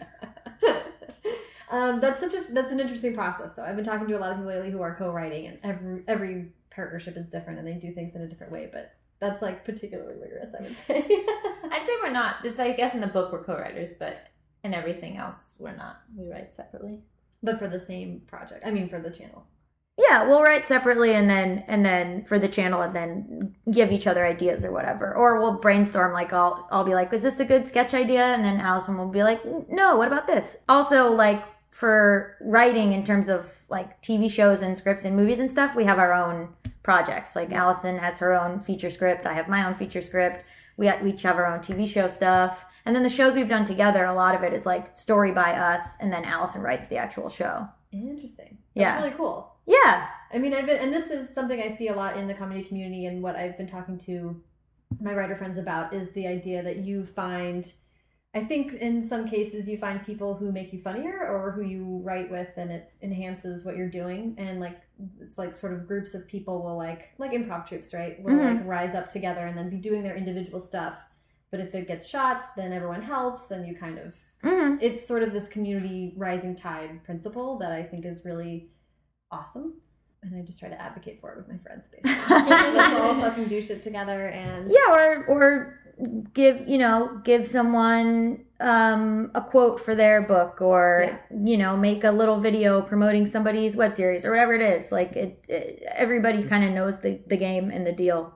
um, 1.70 2.00
that's 2.00 2.20
such 2.20 2.34
a 2.34 2.44
that's 2.52 2.72
an 2.72 2.80
interesting 2.80 3.14
process 3.14 3.52
though. 3.54 3.62
I've 3.62 3.76
been 3.76 3.84
talking 3.84 4.06
to 4.08 4.18
a 4.18 4.20
lot 4.20 4.30
of 4.32 4.36
people 4.38 4.52
lately 4.52 4.70
who 4.70 4.82
are 4.82 4.94
co-writing, 4.96 5.46
and 5.46 5.58
every 5.62 6.02
every 6.08 6.52
partnership 6.70 7.16
is 7.16 7.28
different, 7.28 7.58
and 7.58 7.66
they 7.68 7.74
do 7.74 7.92
things 7.92 8.14
in 8.14 8.22
a 8.22 8.28
different 8.28 8.52
way. 8.52 8.68
But 8.72 8.92
that's 9.20 9.40
like 9.42 9.64
particularly 9.64 10.14
rigorous, 10.20 10.50
I 10.58 10.62
would 10.62 10.76
say. 10.76 10.98
I'd 11.70 11.84
say 11.86 11.92
we're 12.02 12.10
not. 12.10 12.42
Just 12.42 12.58
I 12.60 12.72
guess 12.72 12.94
in 12.94 13.00
the 13.00 13.06
book 13.06 13.32
we're 13.32 13.44
co-writers, 13.44 13.92
but 13.98 14.16
in 14.64 14.74
everything 14.74 15.16
else 15.16 15.54
we're 15.58 15.76
not. 15.76 16.00
We 16.16 16.28
write 16.28 16.52
separately. 16.52 17.00
But 17.42 17.58
for 17.58 17.68
the 17.68 17.80
same 17.80 18.20
project, 18.26 18.62
I 18.66 18.70
mean, 18.70 18.88
for 18.88 19.00
the 19.00 19.10
channel. 19.10 19.46
yeah, 19.98 20.26
we'll 20.26 20.42
write 20.42 20.66
separately, 20.66 21.14
and 21.14 21.28
then 21.28 21.64
and 21.68 21.84
then 21.84 22.24
for 22.24 22.38
the 22.38 22.48
channel, 22.48 22.82
and 22.82 22.94
then 22.94 23.54
give 23.72 23.90
each 23.92 24.06
other 24.06 24.26
ideas 24.26 24.64
or 24.64 24.72
whatever, 24.72 25.14
or 25.14 25.40
we'll 25.40 25.58
brainstorm. 25.58 26.12
Like 26.12 26.32
I'll 26.32 26.68
I'll 26.70 26.84
be 26.84 26.94
like, 26.94 27.12
"Is 27.12 27.22
this 27.22 27.40
a 27.40 27.44
good 27.44 27.66
sketch 27.68 27.94
idea?" 27.94 28.24
And 28.24 28.44
then 28.44 28.60
Allison 28.60 28.98
will 28.98 29.08
be 29.08 29.22
like, 29.22 29.40
"No, 29.70 29.96
what 29.96 30.08
about 30.08 30.26
this?" 30.26 30.56
Also, 30.68 31.10
like 31.12 31.42
for 31.70 32.36
writing 32.40 32.92
in 32.92 33.04
terms 33.04 33.28
of 33.28 33.52
like 33.68 34.00
TV 34.02 34.30
shows 34.30 34.62
and 34.62 34.76
scripts 34.78 35.04
and 35.04 35.16
movies 35.16 35.38
and 35.38 35.50
stuff, 35.50 35.74
we 35.74 35.84
have 35.84 35.98
our 35.98 36.12
own 36.12 36.48
projects. 36.82 37.34
Like 37.36 37.52
Allison 37.52 37.98
has 37.98 38.18
her 38.18 38.32
own 38.32 38.60
feature 38.60 38.90
script, 38.90 39.26
I 39.26 39.34
have 39.34 39.48
my 39.48 39.64
own 39.66 39.74
feature 39.74 40.00
script. 40.00 40.44
We 40.76 40.90
each 41.04 41.22
have 41.22 41.36
our 41.36 41.46
own 41.46 41.60
TV 41.60 41.88
show 41.88 42.08
stuff. 42.08 42.64
And 42.86 42.94
then 42.94 43.02
the 43.02 43.10
shows 43.10 43.34
we've 43.34 43.48
done 43.48 43.64
together, 43.64 44.04
a 44.04 44.14
lot 44.14 44.34
of 44.34 44.42
it 44.44 44.52
is 44.52 44.64
like 44.64 44.94
story 44.96 45.32
by 45.32 45.52
us, 45.52 45.96
and 46.00 46.12
then 46.12 46.24
Allison 46.24 46.62
writes 46.62 46.86
the 46.86 46.96
actual 46.96 47.28
show. 47.28 47.66
Interesting. 47.92 48.58
That's 48.58 48.60
Yeah. 48.74 48.96
really 48.98 49.10
cool. 49.16 49.52
Yeah. 49.66 50.06
I 50.32 50.38
mean, 50.38 50.54
I've 50.54 50.66
been, 50.66 50.78
and 50.78 50.92
this 50.92 51.10
is 51.10 51.28
something 51.34 51.60
I 51.60 51.74
see 51.74 51.88
a 51.88 51.94
lot 51.96 52.16
in 52.16 52.28
the 52.28 52.34
comedy 52.34 52.62
community, 52.62 53.06
and 53.06 53.22
what 53.22 53.36
I've 53.36 53.56
been 53.58 53.66
talking 53.68 53.98
to 54.00 54.40
my 55.00 55.12
writer 55.14 55.36
friends 55.36 55.58
about 55.58 55.92
is 55.92 56.12
the 56.12 56.26
idea 56.28 56.62
that 56.62 56.78
you 56.78 57.04
find. 57.04 57.72
I 58.34 58.44
think 58.44 58.74
in 58.74 59.02
some 59.02 59.26
cases 59.28 59.66
you 59.68 59.78
find 59.78 60.04
people 60.04 60.34
who 60.34 60.52
make 60.52 60.72
you 60.72 60.80
funnier 60.80 61.26
or 61.26 61.52
who 61.52 61.62
you 61.62 62.00
write 62.04 62.30
with, 62.30 62.48
and 62.56 62.70
it 62.70 62.90
enhances 63.02 63.64
what 63.64 63.76
you're 63.76 63.88
doing. 63.88 64.34
And 64.38 64.60
like 64.60 64.78
it's 65.20 65.38
like 65.38 65.54
sort 65.54 65.72
of 65.72 65.88
groups 65.88 66.14
of 66.14 66.28
people 66.28 66.62
will 66.62 66.76
like 66.76 67.08
like 67.18 67.32
improv 67.32 67.66
troupes, 67.66 67.92
right? 67.94 68.22
Will 68.22 68.34
Mhm. 68.34 68.58
like 68.58 68.66
rise 68.66 68.94
up 68.94 69.08
together 69.08 69.46
and 69.46 69.56
then 69.58 69.70
be 69.70 69.78
doing 69.78 70.02
their 70.02 70.14
individual 70.16 70.60
stuff. 70.60 70.98
But 71.56 71.66
if 71.66 71.74
it 71.74 71.88
gets 71.88 72.06
shots, 72.06 72.44
then 72.54 72.70
everyone 72.70 73.00
helps, 73.00 73.50
and 73.50 73.66
you 73.66 73.74
kind 73.74 73.98
of 73.98 74.14
Mm-hmm. 74.44 74.76
it's 74.82 75.08
sort 75.08 75.22
of 75.22 75.32
this 75.32 75.48
community 75.48 76.12
rising 76.14 76.54
tide 76.54 77.02
principle 77.04 77.58
that 77.58 77.72
I 77.72 77.82
think 77.82 78.04
is 78.04 78.20
really 78.24 78.68
awesome. 79.32 79.80
And 80.22 80.36
I 80.36 80.42
just 80.42 80.60
try 80.60 80.68
to 80.68 80.80
advocate 80.80 81.20
for 81.22 81.32
it 81.32 81.38
with 81.38 81.48
my 81.48 81.56
friends, 81.56 81.88
basically. 81.88 82.12
Let's 82.76 83.00
all 83.00 83.18
fucking 83.18 83.46
do 83.46 83.62
shit 83.62 83.82
together 83.82 84.28
and 84.28 84.70
Yeah, 84.70 84.92
or 84.92 85.24
or 85.26 85.80
give 86.34 86.68
you 86.68 86.76
know 86.76 87.20
give 87.24 87.46
someone 87.46 88.44
um, 88.60 89.30
a 89.34 89.40
quote 89.40 89.80
for 89.80 89.94
their 89.94 90.20
book 90.20 90.60
or 90.60 91.18
you 91.44 91.56
know 91.56 91.74
make 91.74 92.04
a 92.04 92.10
little 92.10 92.38
video 92.38 92.82
promoting 92.82 93.26
somebody's 93.26 93.74
web 93.74 93.94
series 93.94 94.26
or 94.26 94.30
whatever 94.30 94.54
it 94.54 94.60
is 94.60 94.92
like 94.92 95.16
it, 95.16 95.42
it 95.48 95.82
everybody 95.94 96.42
kind 96.44 96.64
of 96.64 96.72
knows 96.72 97.00
the, 97.00 97.18
the 97.26 97.36
game 97.38 97.70
and 97.70 97.86
the 97.86 97.92
deal 97.92 98.35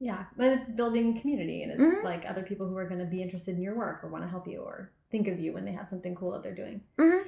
Yeah, 0.00 0.24
but 0.36 0.46
it's 0.46 0.66
building 0.66 1.20
community, 1.20 1.62
and 1.62 1.72
it's 1.72 1.80
Mhm. 1.82 2.02
like 2.04 2.24
other 2.26 2.42
people 2.42 2.66
who 2.66 2.76
are 2.76 2.88
going 2.88 3.00
to 3.00 3.06
be 3.06 3.22
interested 3.22 3.54
in 3.56 3.62
your 3.62 3.76
work 3.76 4.02
or 4.02 4.08
want 4.08 4.24
to 4.24 4.28
help 4.30 4.48
you 4.48 4.60
or 4.60 4.90
think 5.10 5.28
of 5.28 5.38
you 5.38 5.52
when 5.52 5.64
they 5.66 5.72
have 5.72 5.86
something 5.88 6.14
cool 6.14 6.30
that 6.32 6.42
they're 6.42 6.54
doing. 6.54 6.80
Mhm. 6.98 7.24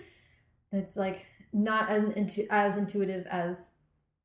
It's 0.73 0.97
like 0.97 1.27
not 1.53 1.91
as, 1.91 2.05
intu- 2.17 2.47
as 2.51 2.79
intuitive 2.79 3.27
as 3.31 3.59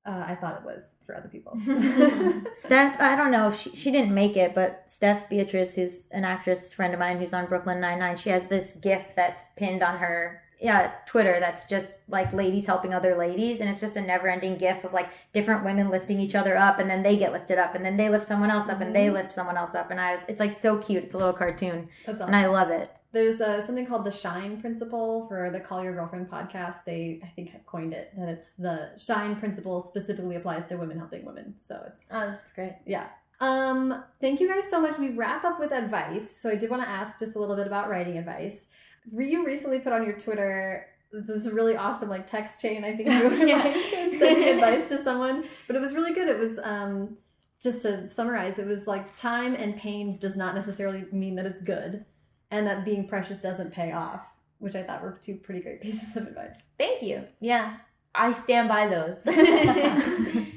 uh, 0.06 0.24
I 0.26 0.36
thought 0.36 0.56
it 0.62 0.64
was 0.66 0.96
for 1.06 1.18
other 1.18 1.28
people. 1.28 1.60
Steph, 2.56 3.02
I 3.02 3.18
don't 3.18 3.30
know 3.32 3.50
if 3.50 3.60
she, 3.60 3.76
she 3.76 3.92
didn't 3.92 4.14
make 4.14 4.38
it, 4.38 4.56
but 4.56 4.84
Steph 4.90 5.28
Beatriz, 5.30 5.76
who's 5.76 6.04
an 6.12 6.24
actress 6.24 6.74
friend 6.74 6.94
of 6.94 7.00
mine 7.02 7.18
who's 7.20 7.34
on 7.34 7.48
Brooklyn 7.48 7.82
Nine 7.82 8.00
Nine, 8.00 8.16
she 8.16 8.30
has 8.30 8.48
this 8.48 8.72
GIF 8.82 9.14
that's 9.18 9.48
pinned 9.58 9.84
on 9.84 9.98
her 9.98 10.42
yeah 10.60 10.92
Twitter 11.06 11.40
that's 11.40 11.66
just 11.66 11.90
like 12.08 12.32
ladies 12.34 12.66
helping 12.66 12.94
other 12.94 13.16
ladies, 13.18 13.60
and 13.60 13.70
it's 13.70 13.80
just 13.80 13.98
a 13.98 14.02
never 14.02 14.28
ending 14.28 14.58
GIF 14.58 14.84
of 14.84 14.94
like 14.94 15.10
different 15.34 15.64
women 15.64 15.90
lifting 15.90 16.20
each 16.20 16.36
other 16.36 16.58
up, 16.58 16.80
and 16.80 16.90
then 16.90 17.04
they 17.04 17.18
get 17.18 17.32
lifted 17.32 17.58
up, 17.58 17.76
and 17.76 17.86
then 17.86 17.98
they 17.98 18.10
lift 18.10 18.28
someone 18.28 18.50
else 18.50 18.70
up, 18.70 18.82
and 18.82 18.96
they 18.96 19.10
lift 19.10 19.32
someone 19.32 19.58
else 19.58 19.76
up, 19.76 19.92
and 19.92 20.00
I 20.00 20.14
was 20.14 20.22
it's 20.28 20.40
like 20.40 20.54
so 20.54 20.78
cute. 20.78 21.04
It's 21.04 21.16
a 21.16 21.18
little 21.18 21.34
cartoon, 21.34 21.90
That's 22.06 22.22
and 22.22 22.36
I 22.36 22.48
love 22.48 22.70
it. 22.70 22.92
There's 23.14 23.40
uh, 23.40 23.66
something 23.66 23.86
called 23.86 24.04
the 24.04 24.12
Shine 24.12 24.60
Principle 24.60 25.28
for 25.28 25.50
the 25.50 25.62
Call 25.62 25.82
Your 25.84 25.94
Girlfriend 25.94 26.30
podcast. 26.30 26.84
They, 26.86 27.22
I 27.24 27.28
think, 27.36 27.50
have 27.52 27.66
coined 27.66 27.94
it 27.94 28.12
that 28.18 28.28
it's 28.28 28.52
the 28.52 28.92
Shine 28.98 29.38
Principle 29.38 29.82
specifically 29.82 30.36
applies 30.36 30.66
to 30.68 30.76
women 30.76 31.00
helping 31.00 31.26
women. 31.26 31.56
So 31.64 31.82
it's 31.88 32.02
Oh, 32.12 32.20
that's 32.32 32.52
great. 32.52 32.76
yeah. 32.86 33.08
Um, 33.40 34.04
thank 34.20 34.40
you 34.40 34.48
guys 34.48 34.70
so 34.70 34.82
much. 34.82 35.00
We 35.00 35.10
wrap 35.10 35.46
up 35.46 35.60
with 35.60 35.72
advice. 35.72 36.28
So 36.42 36.50
I 36.50 36.56
did 36.56 36.70
want 36.70 36.84
to 36.84 36.90
ask 36.90 37.20
just 37.20 37.36
a 37.36 37.40
little 37.40 37.56
bit 37.56 37.66
about 37.66 37.90
writing 37.90 38.18
advice. 38.18 38.66
Re- 39.12 39.30
You 39.32 39.46
recently 39.46 39.80
put 39.80 39.94
on 39.94 40.06
your 40.06 40.18
Twitter 40.18 40.86
this 41.12 41.48
really 41.48 41.76
awesome 41.78 42.10
like 42.10 42.28
text 42.28 42.62
chain. 42.62 42.84
I 42.84 42.96
think 42.96 43.10
you 43.12 43.30
were 43.30 43.34
Yeah. 43.36 43.64
like 43.64 43.76
sending 44.20 44.50
advice 44.56 44.90
to 44.90 45.02
someone, 45.04 45.46
but 45.68 45.76
it 45.76 45.80
was 45.82 45.94
really 45.94 46.14
good. 46.14 46.28
It 46.28 46.38
was 46.40 46.60
um, 46.64 47.18
just 47.62 47.82
to 47.84 48.10
summarize, 48.10 48.60
it 48.60 48.68
was 48.68 48.88
like 48.88 49.16
time 49.16 49.56
and 49.56 49.76
pain 49.78 50.18
does 50.20 50.36
not 50.36 50.54
necessarily 50.56 51.06
mean 51.12 51.36
that 51.36 51.46
it's 51.46 51.62
good, 51.62 52.06
and 52.52 52.68
that 52.68 52.84
being 52.86 53.08
precious 53.08 53.38
doesn't 53.38 53.72
pay 53.74 53.92
off, 53.94 54.28
which 54.60 54.76
I 54.76 54.84
thought 54.84 55.02
were 55.02 55.18
two 55.24 55.36
pretty 55.36 55.62
great 55.62 55.82
pieces 55.82 56.16
of 56.18 56.28
advice. 56.28 56.56
Thank 56.78 57.02
you. 57.02 57.24
Yeah, 57.40 57.78
I 58.14 58.34
stand 58.34 58.68
by 58.68 58.88
those. 58.88 59.18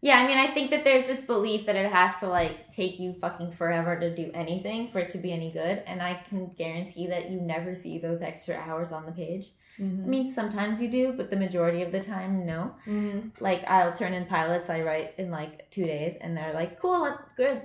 yeah, 0.00 0.18
I 0.18 0.26
mean, 0.26 0.38
I 0.38 0.54
think 0.54 0.70
that 0.70 0.84
there's 0.84 1.06
this 1.06 1.22
belief 1.22 1.66
that 1.66 1.74
it 1.74 1.90
has 1.90 2.14
to 2.20 2.28
like 2.28 2.70
take 2.70 3.00
you 3.00 3.14
fucking 3.20 3.52
forever 3.52 3.98
to 3.98 4.14
do 4.14 4.30
anything 4.32 4.90
for 4.92 5.00
it 5.00 5.10
to 5.10 5.18
be 5.18 5.32
any 5.32 5.50
good, 5.50 5.82
and 5.86 6.00
I 6.00 6.14
can 6.28 6.52
guarantee 6.56 7.08
that 7.08 7.30
you 7.30 7.40
never 7.40 7.74
see 7.74 7.98
those 7.98 8.22
extra 8.22 8.54
hours 8.56 8.92
on 8.92 9.06
the 9.06 9.12
page. 9.12 9.46
I 10.04 10.08
mean, 10.08 10.32
sometimes 10.32 10.80
you 10.80 10.88
do, 10.88 11.12
but 11.16 11.30
the 11.30 11.36
majority 11.36 11.82
of 11.82 11.92
the 11.92 12.00
time, 12.00 12.44
no. 12.44 12.74
Mm-hmm. 12.86 13.28
Like, 13.42 13.64
I'll 13.64 13.92
turn 13.92 14.12
in 14.12 14.26
pilots 14.26 14.68
I 14.68 14.82
write 14.82 15.14
in 15.18 15.30
like 15.30 15.70
two 15.70 15.84
days, 15.84 16.16
and 16.20 16.36
they're 16.36 16.54
like, 16.54 16.80
cool, 16.80 17.16
good. 17.36 17.62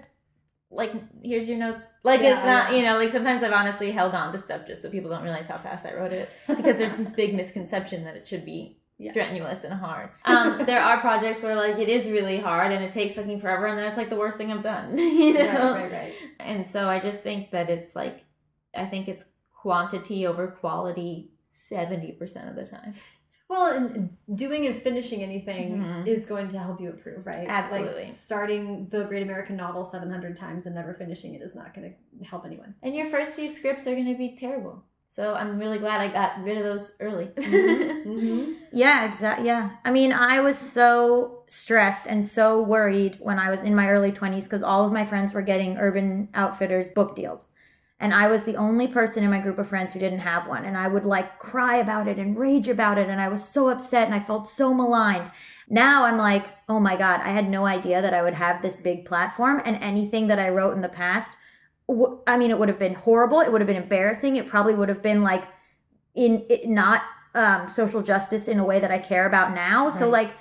Like, 0.71 0.91
here's 1.23 1.47
your 1.47 1.57
notes. 1.59 1.85
Like, 2.03 2.21
Yeah, 2.21 2.35
it's 2.35 2.45
not, 2.45 2.73
you 2.75 2.83
know, 2.83 2.97
like 2.97 3.11
sometimes 3.11 3.43
I've 3.43 3.53
honestly 3.53 3.91
held 3.91 4.15
on 4.15 4.31
to 4.31 4.39
stuff 4.39 4.65
just 4.65 4.81
so 4.81 4.89
people 4.89 5.11
don't 5.11 5.23
realize 5.23 5.47
how 5.47 5.59
fast 5.59 5.85
I 5.85 5.93
wrote 5.93 6.13
it 6.13 6.29
because 6.47 6.77
there's 6.77 6.97
this 6.97 7.11
big 7.11 7.35
misconception 7.35 8.03
that 8.05 8.15
it 8.15 8.27
should 8.27 8.43
be 8.43 8.79
Yeah. 8.99 9.11
strenuous 9.11 9.63
and 9.63 9.73
hard. 9.73 10.09
Um, 10.25 10.63
there 10.65 10.81
are 10.81 10.99
projects 11.01 11.41
where 11.41 11.55
like 11.55 11.77
it 11.79 11.89
is 11.89 12.05
really 12.07 12.39
hard 12.39 12.71
and 12.71 12.83
it 12.83 12.93
takes 12.93 13.15
fucking 13.15 13.41
forever, 13.41 13.65
and 13.67 13.77
then 13.77 13.87
it's 13.87 13.97
like 13.97 14.09
the 14.09 14.15
worst 14.15 14.37
thing 14.37 14.51
I've 14.51 14.63
done. 14.63 14.97
you 14.97 15.33
know? 15.33 15.73
right, 15.73 15.83
right, 15.83 15.91
right. 15.91 16.13
And 16.39 16.65
so 16.67 16.87
I 16.87 16.99
just 16.99 17.21
think 17.21 17.51
that 17.51 17.69
it's 17.69 17.95
like, 17.95 18.23
I 18.75 18.85
think 18.85 19.07
it's 19.07 19.25
quantity 19.53 20.27
over 20.27 20.47
quality 20.47 21.31
seventy 21.51 22.11
percent 22.11 22.49
of 22.49 22.55
the 22.55 22.65
time. 22.65 22.93
Well, 23.49 23.65
and 23.75 24.09
doing 24.35 24.65
and 24.65 24.81
finishing 24.81 25.21
anything 25.21 25.77
Mhm. 25.77 26.07
is 26.07 26.25
going 26.25 26.49
to 26.49 26.57
help 26.59 26.81
you 26.81 26.89
improve, 26.89 27.25
right? 27.27 27.45
Absolutely. 27.47 28.05
Like 28.05 28.15
starting 28.15 28.87
the 28.89 29.03
Great 29.03 29.21
American 29.21 29.57
Novel 29.57 29.83
700 29.85 30.35
times 30.37 30.65
and 30.65 30.73
never 30.73 30.93
finishing 30.95 31.35
it 31.35 31.41
is 31.43 31.53
not 31.53 31.75
going 31.75 31.93
to 32.19 32.25
help 32.25 32.45
anyone. 32.45 32.73
And 32.81 32.95
your 32.95 33.05
first 33.07 33.33
few 33.33 33.51
scripts 33.51 33.85
are 33.85 33.91
going 33.93 34.07
to 34.11 34.17
be 34.17 34.35
terrible. 34.35 34.83
So 35.15 35.35
I'm 35.35 35.59
really 35.59 35.77
glad 35.77 36.01
I 36.01 36.07
got 36.07 36.43
rid 36.43 36.57
of 36.57 36.63
those 36.63 36.93
early. 36.99 37.27
Mm-hmm. 37.27 38.53
Yeah, 38.75 39.07
exactly. 39.07 39.45
Yeah. 39.45 39.69
I 39.85 39.91
mean, 39.91 40.11
I 40.11 40.39
was 40.39 40.57
so 40.57 41.43
stressed 41.47 42.07
and 42.07 42.25
so 42.25 42.59
worried 42.59 43.19
when 43.21 43.37
I 43.37 43.51
was 43.51 43.61
in 43.61 43.75
my 43.75 43.87
early 43.89 44.11
20s 44.11 44.45
because 44.45 44.63
all 44.63 44.83
of 44.83 44.91
my 44.91 45.05
friends 45.05 45.35
were 45.35 45.43
getting 45.43 45.77
Urban 45.77 46.29
Outfitters 46.33 46.89
book 46.89 47.15
deals. 47.15 47.49
And 47.99 48.15
I 48.15 48.27
was 48.27 48.45
the 48.45 48.55
only 48.55 48.87
person 48.87 49.23
in 49.23 49.29
my 49.29 49.39
group 49.39 49.59
of 49.59 49.67
friends 49.67 49.93
who 49.93 49.99
didn't 49.99 50.19
have 50.19 50.47
one. 50.47 50.65
And 50.65 50.75
I 50.75 50.87
would 50.87 51.05
like 51.05 51.37
cry 51.37 51.75
about 51.75 52.07
it 52.07 52.17
and 52.17 52.35
rage 52.35 52.67
about 52.67 52.97
it. 52.97 53.07
And 53.07 53.21
I 53.21 53.27
was 53.27 53.47
so 53.47 53.69
upset 53.69 54.07
and 54.07 54.15
I 54.15 54.19
felt 54.19 54.47
so 54.47 54.73
maligned. 54.73 55.29
Now 55.69 56.05
I'm 56.05 56.17
like, 56.17 56.47
oh 56.67 56.79
my 56.79 56.95
God, 56.95 57.21
I 57.23 57.29
had 57.29 57.47
no 57.47 57.67
idea 57.67 58.01
that 58.01 58.15
I 58.15 58.23
would 58.23 58.33
have 58.33 58.63
this 58.63 58.75
big 58.75 59.05
platform. 59.05 59.61
And 59.63 59.75
anything 59.75 60.25
that 60.29 60.39
I 60.39 60.49
wrote 60.49 60.73
in 60.73 60.81
the 60.81 60.89
past, 60.89 61.37
w- 61.87 62.19
I 62.27 62.37
mean, 62.37 62.51
it 62.51 62.59
would 62.59 62.69
have 62.69 62.79
been 62.79 62.95
horrible. 62.95 63.39
It 63.41 63.51
would 63.51 63.61
have 63.61 63.67
been 63.67 63.81
embarrassing. 63.81 64.35
It 64.35 64.47
probably 64.47 64.75
would 64.75 64.89
have 64.89 65.01
been 65.01 65.21
like, 65.21 65.45
in 66.15 66.45
it, 66.49 66.67
not 66.67 67.01
um, 67.35 67.69
social 67.69 68.01
justice 68.01 68.47
in 68.47 68.59
a 68.59 68.63
way 68.63 68.79
that 68.79 68.91
I 68.91 68.99
care 68.99 69.25
about 69.25 69.53
now. 69.53 69.89
So 69.89 70.07
like 70.07 70.31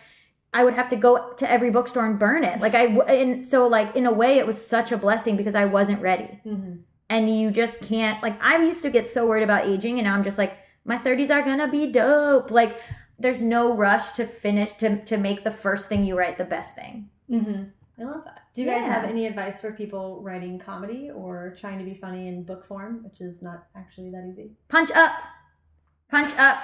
I 0.55 0.64
would 0.64 0.74
have 0.74 0.88
to 0.90 0.97
go 0.97 1.32
to 1.32 1.51
every 1.51 1.70
bookstore 1.70 2.05
and 2.05 2.18
burn 2.18 2.45
it. 2.45 2.61
Like 2.61 2.74
I 2.74 2.88
w- 2.88 3.03
and 3.03 3.47
so 3.47 3.66
like 3.66 3.97
in 3.97 4.07
a 4.07 4.12
way 4.12 4.38
it 4.38 4.47
was 4.47 4.64
such 4.64 4.93
a 4.93 4.99
blessing 4.99 5.36
because 5.36 5.55
I 5.55 5.64
wasn't 5.64 6.03
ready. 6.03 6.40
Mm-hmm. 6.47 6.74
And 7.09 7.40
you 7.40 7.51
just 7.51 7.80
can't 7.80 8.22
like 8.22 8.43
I 8.43 8.62
used 8.62 8.82
to 8.82 8.90
get 8.90 9.09
so 9.09 9.26
worried 9.26 9.43
about 9.43 9.66
aging 9.66 9.99
and 9.99 10.07
now 10.07 10.14
I'm 10.14 10.24
just 10.24 10.38
like 10.38 10.59
my 10.84 10.99
30s 10.99 11.30
are 11.30 11.43
going 11.43 11.59
to 11.59 11.68
be 11.68 11.86
dope. 11.86 12.51
Like 12.51 12.80
there's 13.18 13.43
no 13.43 13.74
rush 13.74 14.12
to 14.12 14.26
finish 14.26 14.72
to 14.74 15.03
to 15.05 15.16
make 15.16 15.45
the 15.45 15.51
first 15.51 15.88
thing 15.88 16.05
you 16.05 16.18
write 16.18 16.38
the 16.38 16.45
best 16.45 16.74
thing. 16.74 17.09
Mm-hmm. 17.30 18.03
I 18.03 18.05
love 18.05 18.24
that. 18.24 18.41
Do 18.55 18.61
you 18.62 18.66
guys 18.68 18.86
have 18.86 19.05
any 19.05 19.26
advice 19.26 19.61
for 19.62 19.72
people 19.72 20.20
writing 20.22 20.59
comedy 20.59 21.11
or 21.11 21.55
trying 21.59 21.78
to 21.78 21.84
be 21.84 21.94
funny 21.94 22.28
in 22.28 22.44
book 22.44 22.66
form, 22.66 23.03
which 23.03 23.20
is 23.20 23.40
not 23.40 23.64
actually 23.74 24.11
that 24.11 24.28
easy? 24.30 24.50
Punch 24.68 24.90
up. 24.90 25.12
Punch 26.11 26.36
up. 26.38 26.62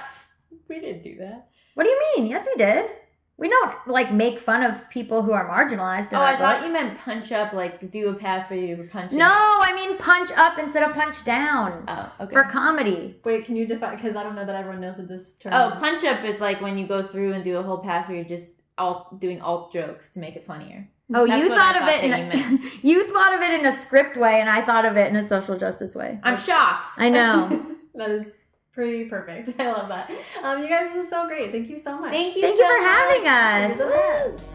we 0.67 0.79
didn't 0.79 1.01
do 1.01 1.15
that. 1.17 1.47
What 1.73 1.85
do 1.85 1.89
you 1.89 2.01
mean? 2.15 2.27
Yes, 2.27 2.47
we 2.47 2.55
did. 2.63 2.91
We 3.37 3.47
don't 3.47 3.73
like 3.87 4.11
make 4.11 4.37
fun 4.37 4.61
of 4.63 4.89
people 4.89 5.23
who 5.23 5.31
are 5.31 5.49
marginalized 5.49 6.09
Oh, 6.13 6.17
I 6.19 6.31
book. 6.33 6.41
thought 6.41 6.65
you 6.65 6.73
meant 6.73 6.97
punch 6.99 7.31
up, 7.31 7.53
like 7.53 7.89
do 7.89 8.09
a 8.09 8.13
pass 8.13 8.49
where 8.49 8.59
you 8.59 8.75
punch. 8.75 8.91
punching. 8.91 9.17
No, 9.17 9.27
I 9.31 9.71
mean 9.73 9.97
punch 9.97 10.29
up 10.35 10.59
instead 10.59 10.83
of 10.87 10.93
punch 10.93 11.23
down 11.23 11.85
Oh, 11.87 12.13
okay. 12.19 12.33
for 12.33 12.43
comedy. 12.43 13.15
Wait, 13.23 13.45
can 13.45 13.55
you 13.55 13.65
define? 13.65 13.95
Because 13.95 14.17
I 14.17 14.23
don't 14.23 14.35
know 14.35 14.45
that 14.45 14.55
everyone 14.57 14.81
knows 14.81 14.97
what 14.97 15.07
this 15.07 15.35
term. 15.39 15.53
oh, 15.55 15.69
is. 15.69 15.79
punch 15.79 16.03
up 16.03 16.23
is 16.25 16.41
like 16.41 16.59
when 16.61 16.77
you 16.77 16.85
go 16.85 17.07
through 17.07 17.31
and 17.31 17.43
do 17.43 17.57
a 17.57 17.63
whole 17.63 17.77
pass 17.79 18.07
where 18.09 18.17
you're 18.17 18.25
just 18.25 18.55
alt 18.77 19.19
doing 19.21 19.41
alt 19.41 19.71
jokes 19.71 20.09
to 20.13 20.19
make 20.19 20.35
it 20.35 20.45
funnier. 20.45 20.89
Oh, 21.11 21.25
That's 21.25 21.41
you 21.41 21.49
what 21.49 21.57
thought 21.57 21.75
of 21.75 21.81
thought 21.81 21.89
it 21.89 22.03
in 22.03 22.11
that 22.11 22.35
a, 22.35 22.59
you 22.87 23.11
thought 23.11 23.33
of 23.33 23.41
it 23.41 23.59
in 23.59 23.65
a 23.65 23.71
script 23.71 24.15
way, 24.15 24.39
and 24.39 24.47
I 24.47 24.61
thought 24.61 24.85
of 24.85 24.95
it 24.95 25.07
in 25.07 25.15
a 25.15 25.27
social 25.27 25.57
justice 25.57 25.95
way. 25.95 26.19
I'm 26.23 26.37
shocked. 26.37 26.97
I 26.97 27.09
know. 27.09 27.65
that 27.95 28.11
is 28.11 28.27
pretty 28.73 29.05
perfect. 29.05 29.59
I 29.59 29.71
love 29.71 29.89
that. 29.89 30.11
Um, 30.43 30.61
you 30.61 30.69
guys 30.69 30.95
are 30.95 31.09
so 31.09 31.27
great. 31.27 31.51
Thank 31.51 31.67
you 31.67 31.79
so 31.79 31.97
much. 31.97 32.11
Thank 32.11 32.35
you. 32.35 32.43
Thank 32.43 32.57
you 32.57 32.63
so 32.63 32.77
for 32.77 32.83
having 32.83 33.27
us. 33.27 33.77
You're 33.77 33.87
the 33.87 34.35
best. 34.37 34.49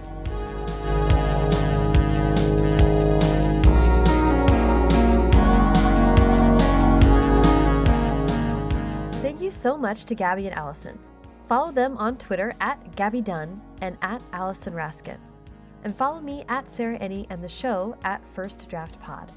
Thank 9.23 9.41
you 9.41 9.51
so 9.51 9.77
much 9.77 10.05
to 10.05 10.15
Gaby 10.15 10.47
and 10.47 10.55
Allison. 10.57 10.99
Follow 11.49 11.73
them 11.73 11.99
on 11.99 12.17
Twitter 12.17 12.53
at 12.61 12.95
Gaby 12.95 13.23
Dunn 13.23 13.61
and 13.81 13.99
at 14.03 14.23
Allison 14.33 14.73
Raskin. 14.73 15.19
And 15.85 15.95
follow 15.95 16.21
me 16.21 16.45
at 16.49 16.71
Sarah 16.71 16.99
Enni 16.99 17.27
and 17.31 17.43
the 17.45 17.49
show 17.49 17.97
at 18.05 18.27
First 18.35 18.69
Draft 18.69 18.99
Pod. 19.01 19.31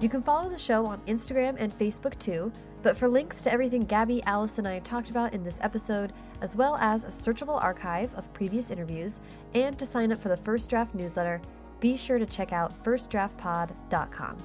You 0.00 0.08
can 0.08 0.22
follow 0.22 0.48
the 0.48 0.58
show 0.58 0.84
on 0.86 1.00
Instagram 1.06 1.56
and 1.58 1.72
Facebook 1.72 2.18
too, 2.18 2.52
but 2.82 2.96
for 2.96 3.08
links 3.08 3.42
to 3.42 3.52
everything 3.52 3.82
Gaby, 3.82 4.22
Alice, 4.24 4.58
and 4.58 4.66
I 4.66 4.80
talked 4.80 5.10
about 5.10 5.32
in 5.32 5.44
this 5.44 5.58
episode, 5.60 6.12
as 6.40 6.56
well 6.56 6.76
as 6.78 7.04
a 7.04 7.08
searchable 7.08 7.62
archive 7.62 8.12
of 8.14 8.32
previous 8.32 8.70
interviews, 8.70 9.20
and 9.54 9.78
to 9.78 9.86
sign 9.86 10.12
up 10.12 10.18
for 10.18 10.28
the 10.28 10.36
First 10.38 10.70
Draft 10.70 10.94
newsletter, 10.94 11.40
be 11.80 11.96
sure 11.96 12.18
to 12.18 12.26
check 12.26 12.52
out 12.52 12.72
firstdraftpod.com. 12.84 14.36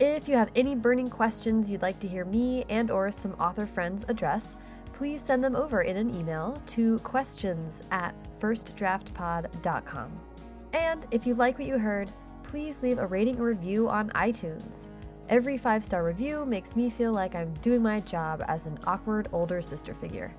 If 0.00 0.28
you 0.28 0.36
have 0.36 0.50
any 0.56 0.74
burning 0.74 1.08
questions 1.08 1.70
you'd 1.70 1.82
like 1.82 2.00
to 2.00 2.08
hear 2.08 2.24
me 2.24 2.64
and 2.68 2.90
or 2.90 3.10
some 3.10 3.32
author 3.34 3.66
friends 3.66 4.04
address, 4.08 4.56
please 4.92 5.22
send 5.22 5.42
them 5.44 5.56
over 5.56 5.82
in 5.82 5.96
an 5.96 6.14
email 6.14 6.60
to 6.68 6.98
questions 7.00 7.82
at 7.90 8.14
firstdraftpod.com. 8.40 10.29
And 10.72 11.06
if 11.10 11.26
you 11.26 11.34
like 11.34 11.58
what 11.58 11.66
you 11.66 11.78
heard, 11.78 12.10
please 12.42 12.82
leave 12.82 12.98
a 12.98 13.06
rating 13.06 13.40
or 13.40 13.44
review 13.44 13.88
on 13.88 14.10
iTunes. 14.10 14.86
Every 15.28 15.58
five 15.58 15.84
star 15.84 16.04
review 16.04 16.44
makes 16.44 16.74
me 16.74 16.90
feel 16.90 17.12
like 17.12 17.34
I'm 17.34 17.54
doing 17.62 17.82
my 17.82 18.00
job 18.00 18.44
as 18.48 18.66
an 18.66 18.78
awkward 18.86 19.28
older 19.32 19.62
sister 19.62 19.94
figure. 19.94 20.34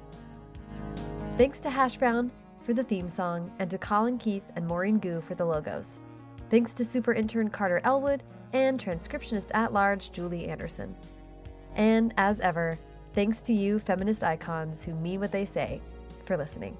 Thanks 1.37 1.59
to 1.61 1.69
Hash 1.69 1.95
Brown 1.95 2.31
for 2.65 2.73
the 2.73 2.83
theme 2.83 3.07
song 3.07 3.51
and 3.59 3.69
to 3.69 3.77
Colin 3.77 4.17
Keith 4.17 4.43
and 4.55 4.67
Maureen 4.67 4.99
Gu 4.99 5.21
for 5.21 5.35
the 5.35 5.45
logos. 5.45 5.97
Thanks 6.49 6.73
to 6.75 6.85
super 6.85 7.13
intern 7.13 7.49
Carter 7.49 7.79
Elwood 7.85 8.23
and 8.53 8.79
transcriptionist 8.79 9.47
at 9.53 9.71
large 9.71 10.11
Julie 10.11 10.49
Anderson. 10.49 10.95
And 11.75 12.13
as 12.17 12.41
ever, 12.41 12.77
thanks 13.13 13.41
to 13.43 13.53
you, 13.53 13.79
feminist 13.79 14.23
icons 14.23 14.83
who 14.83 14.93
mean 14.95 15.21
what 15.21 15.31
they 15.31 15.45
say, 15.45 15.81
for 16.25 16.35
listening. 16.35 16.77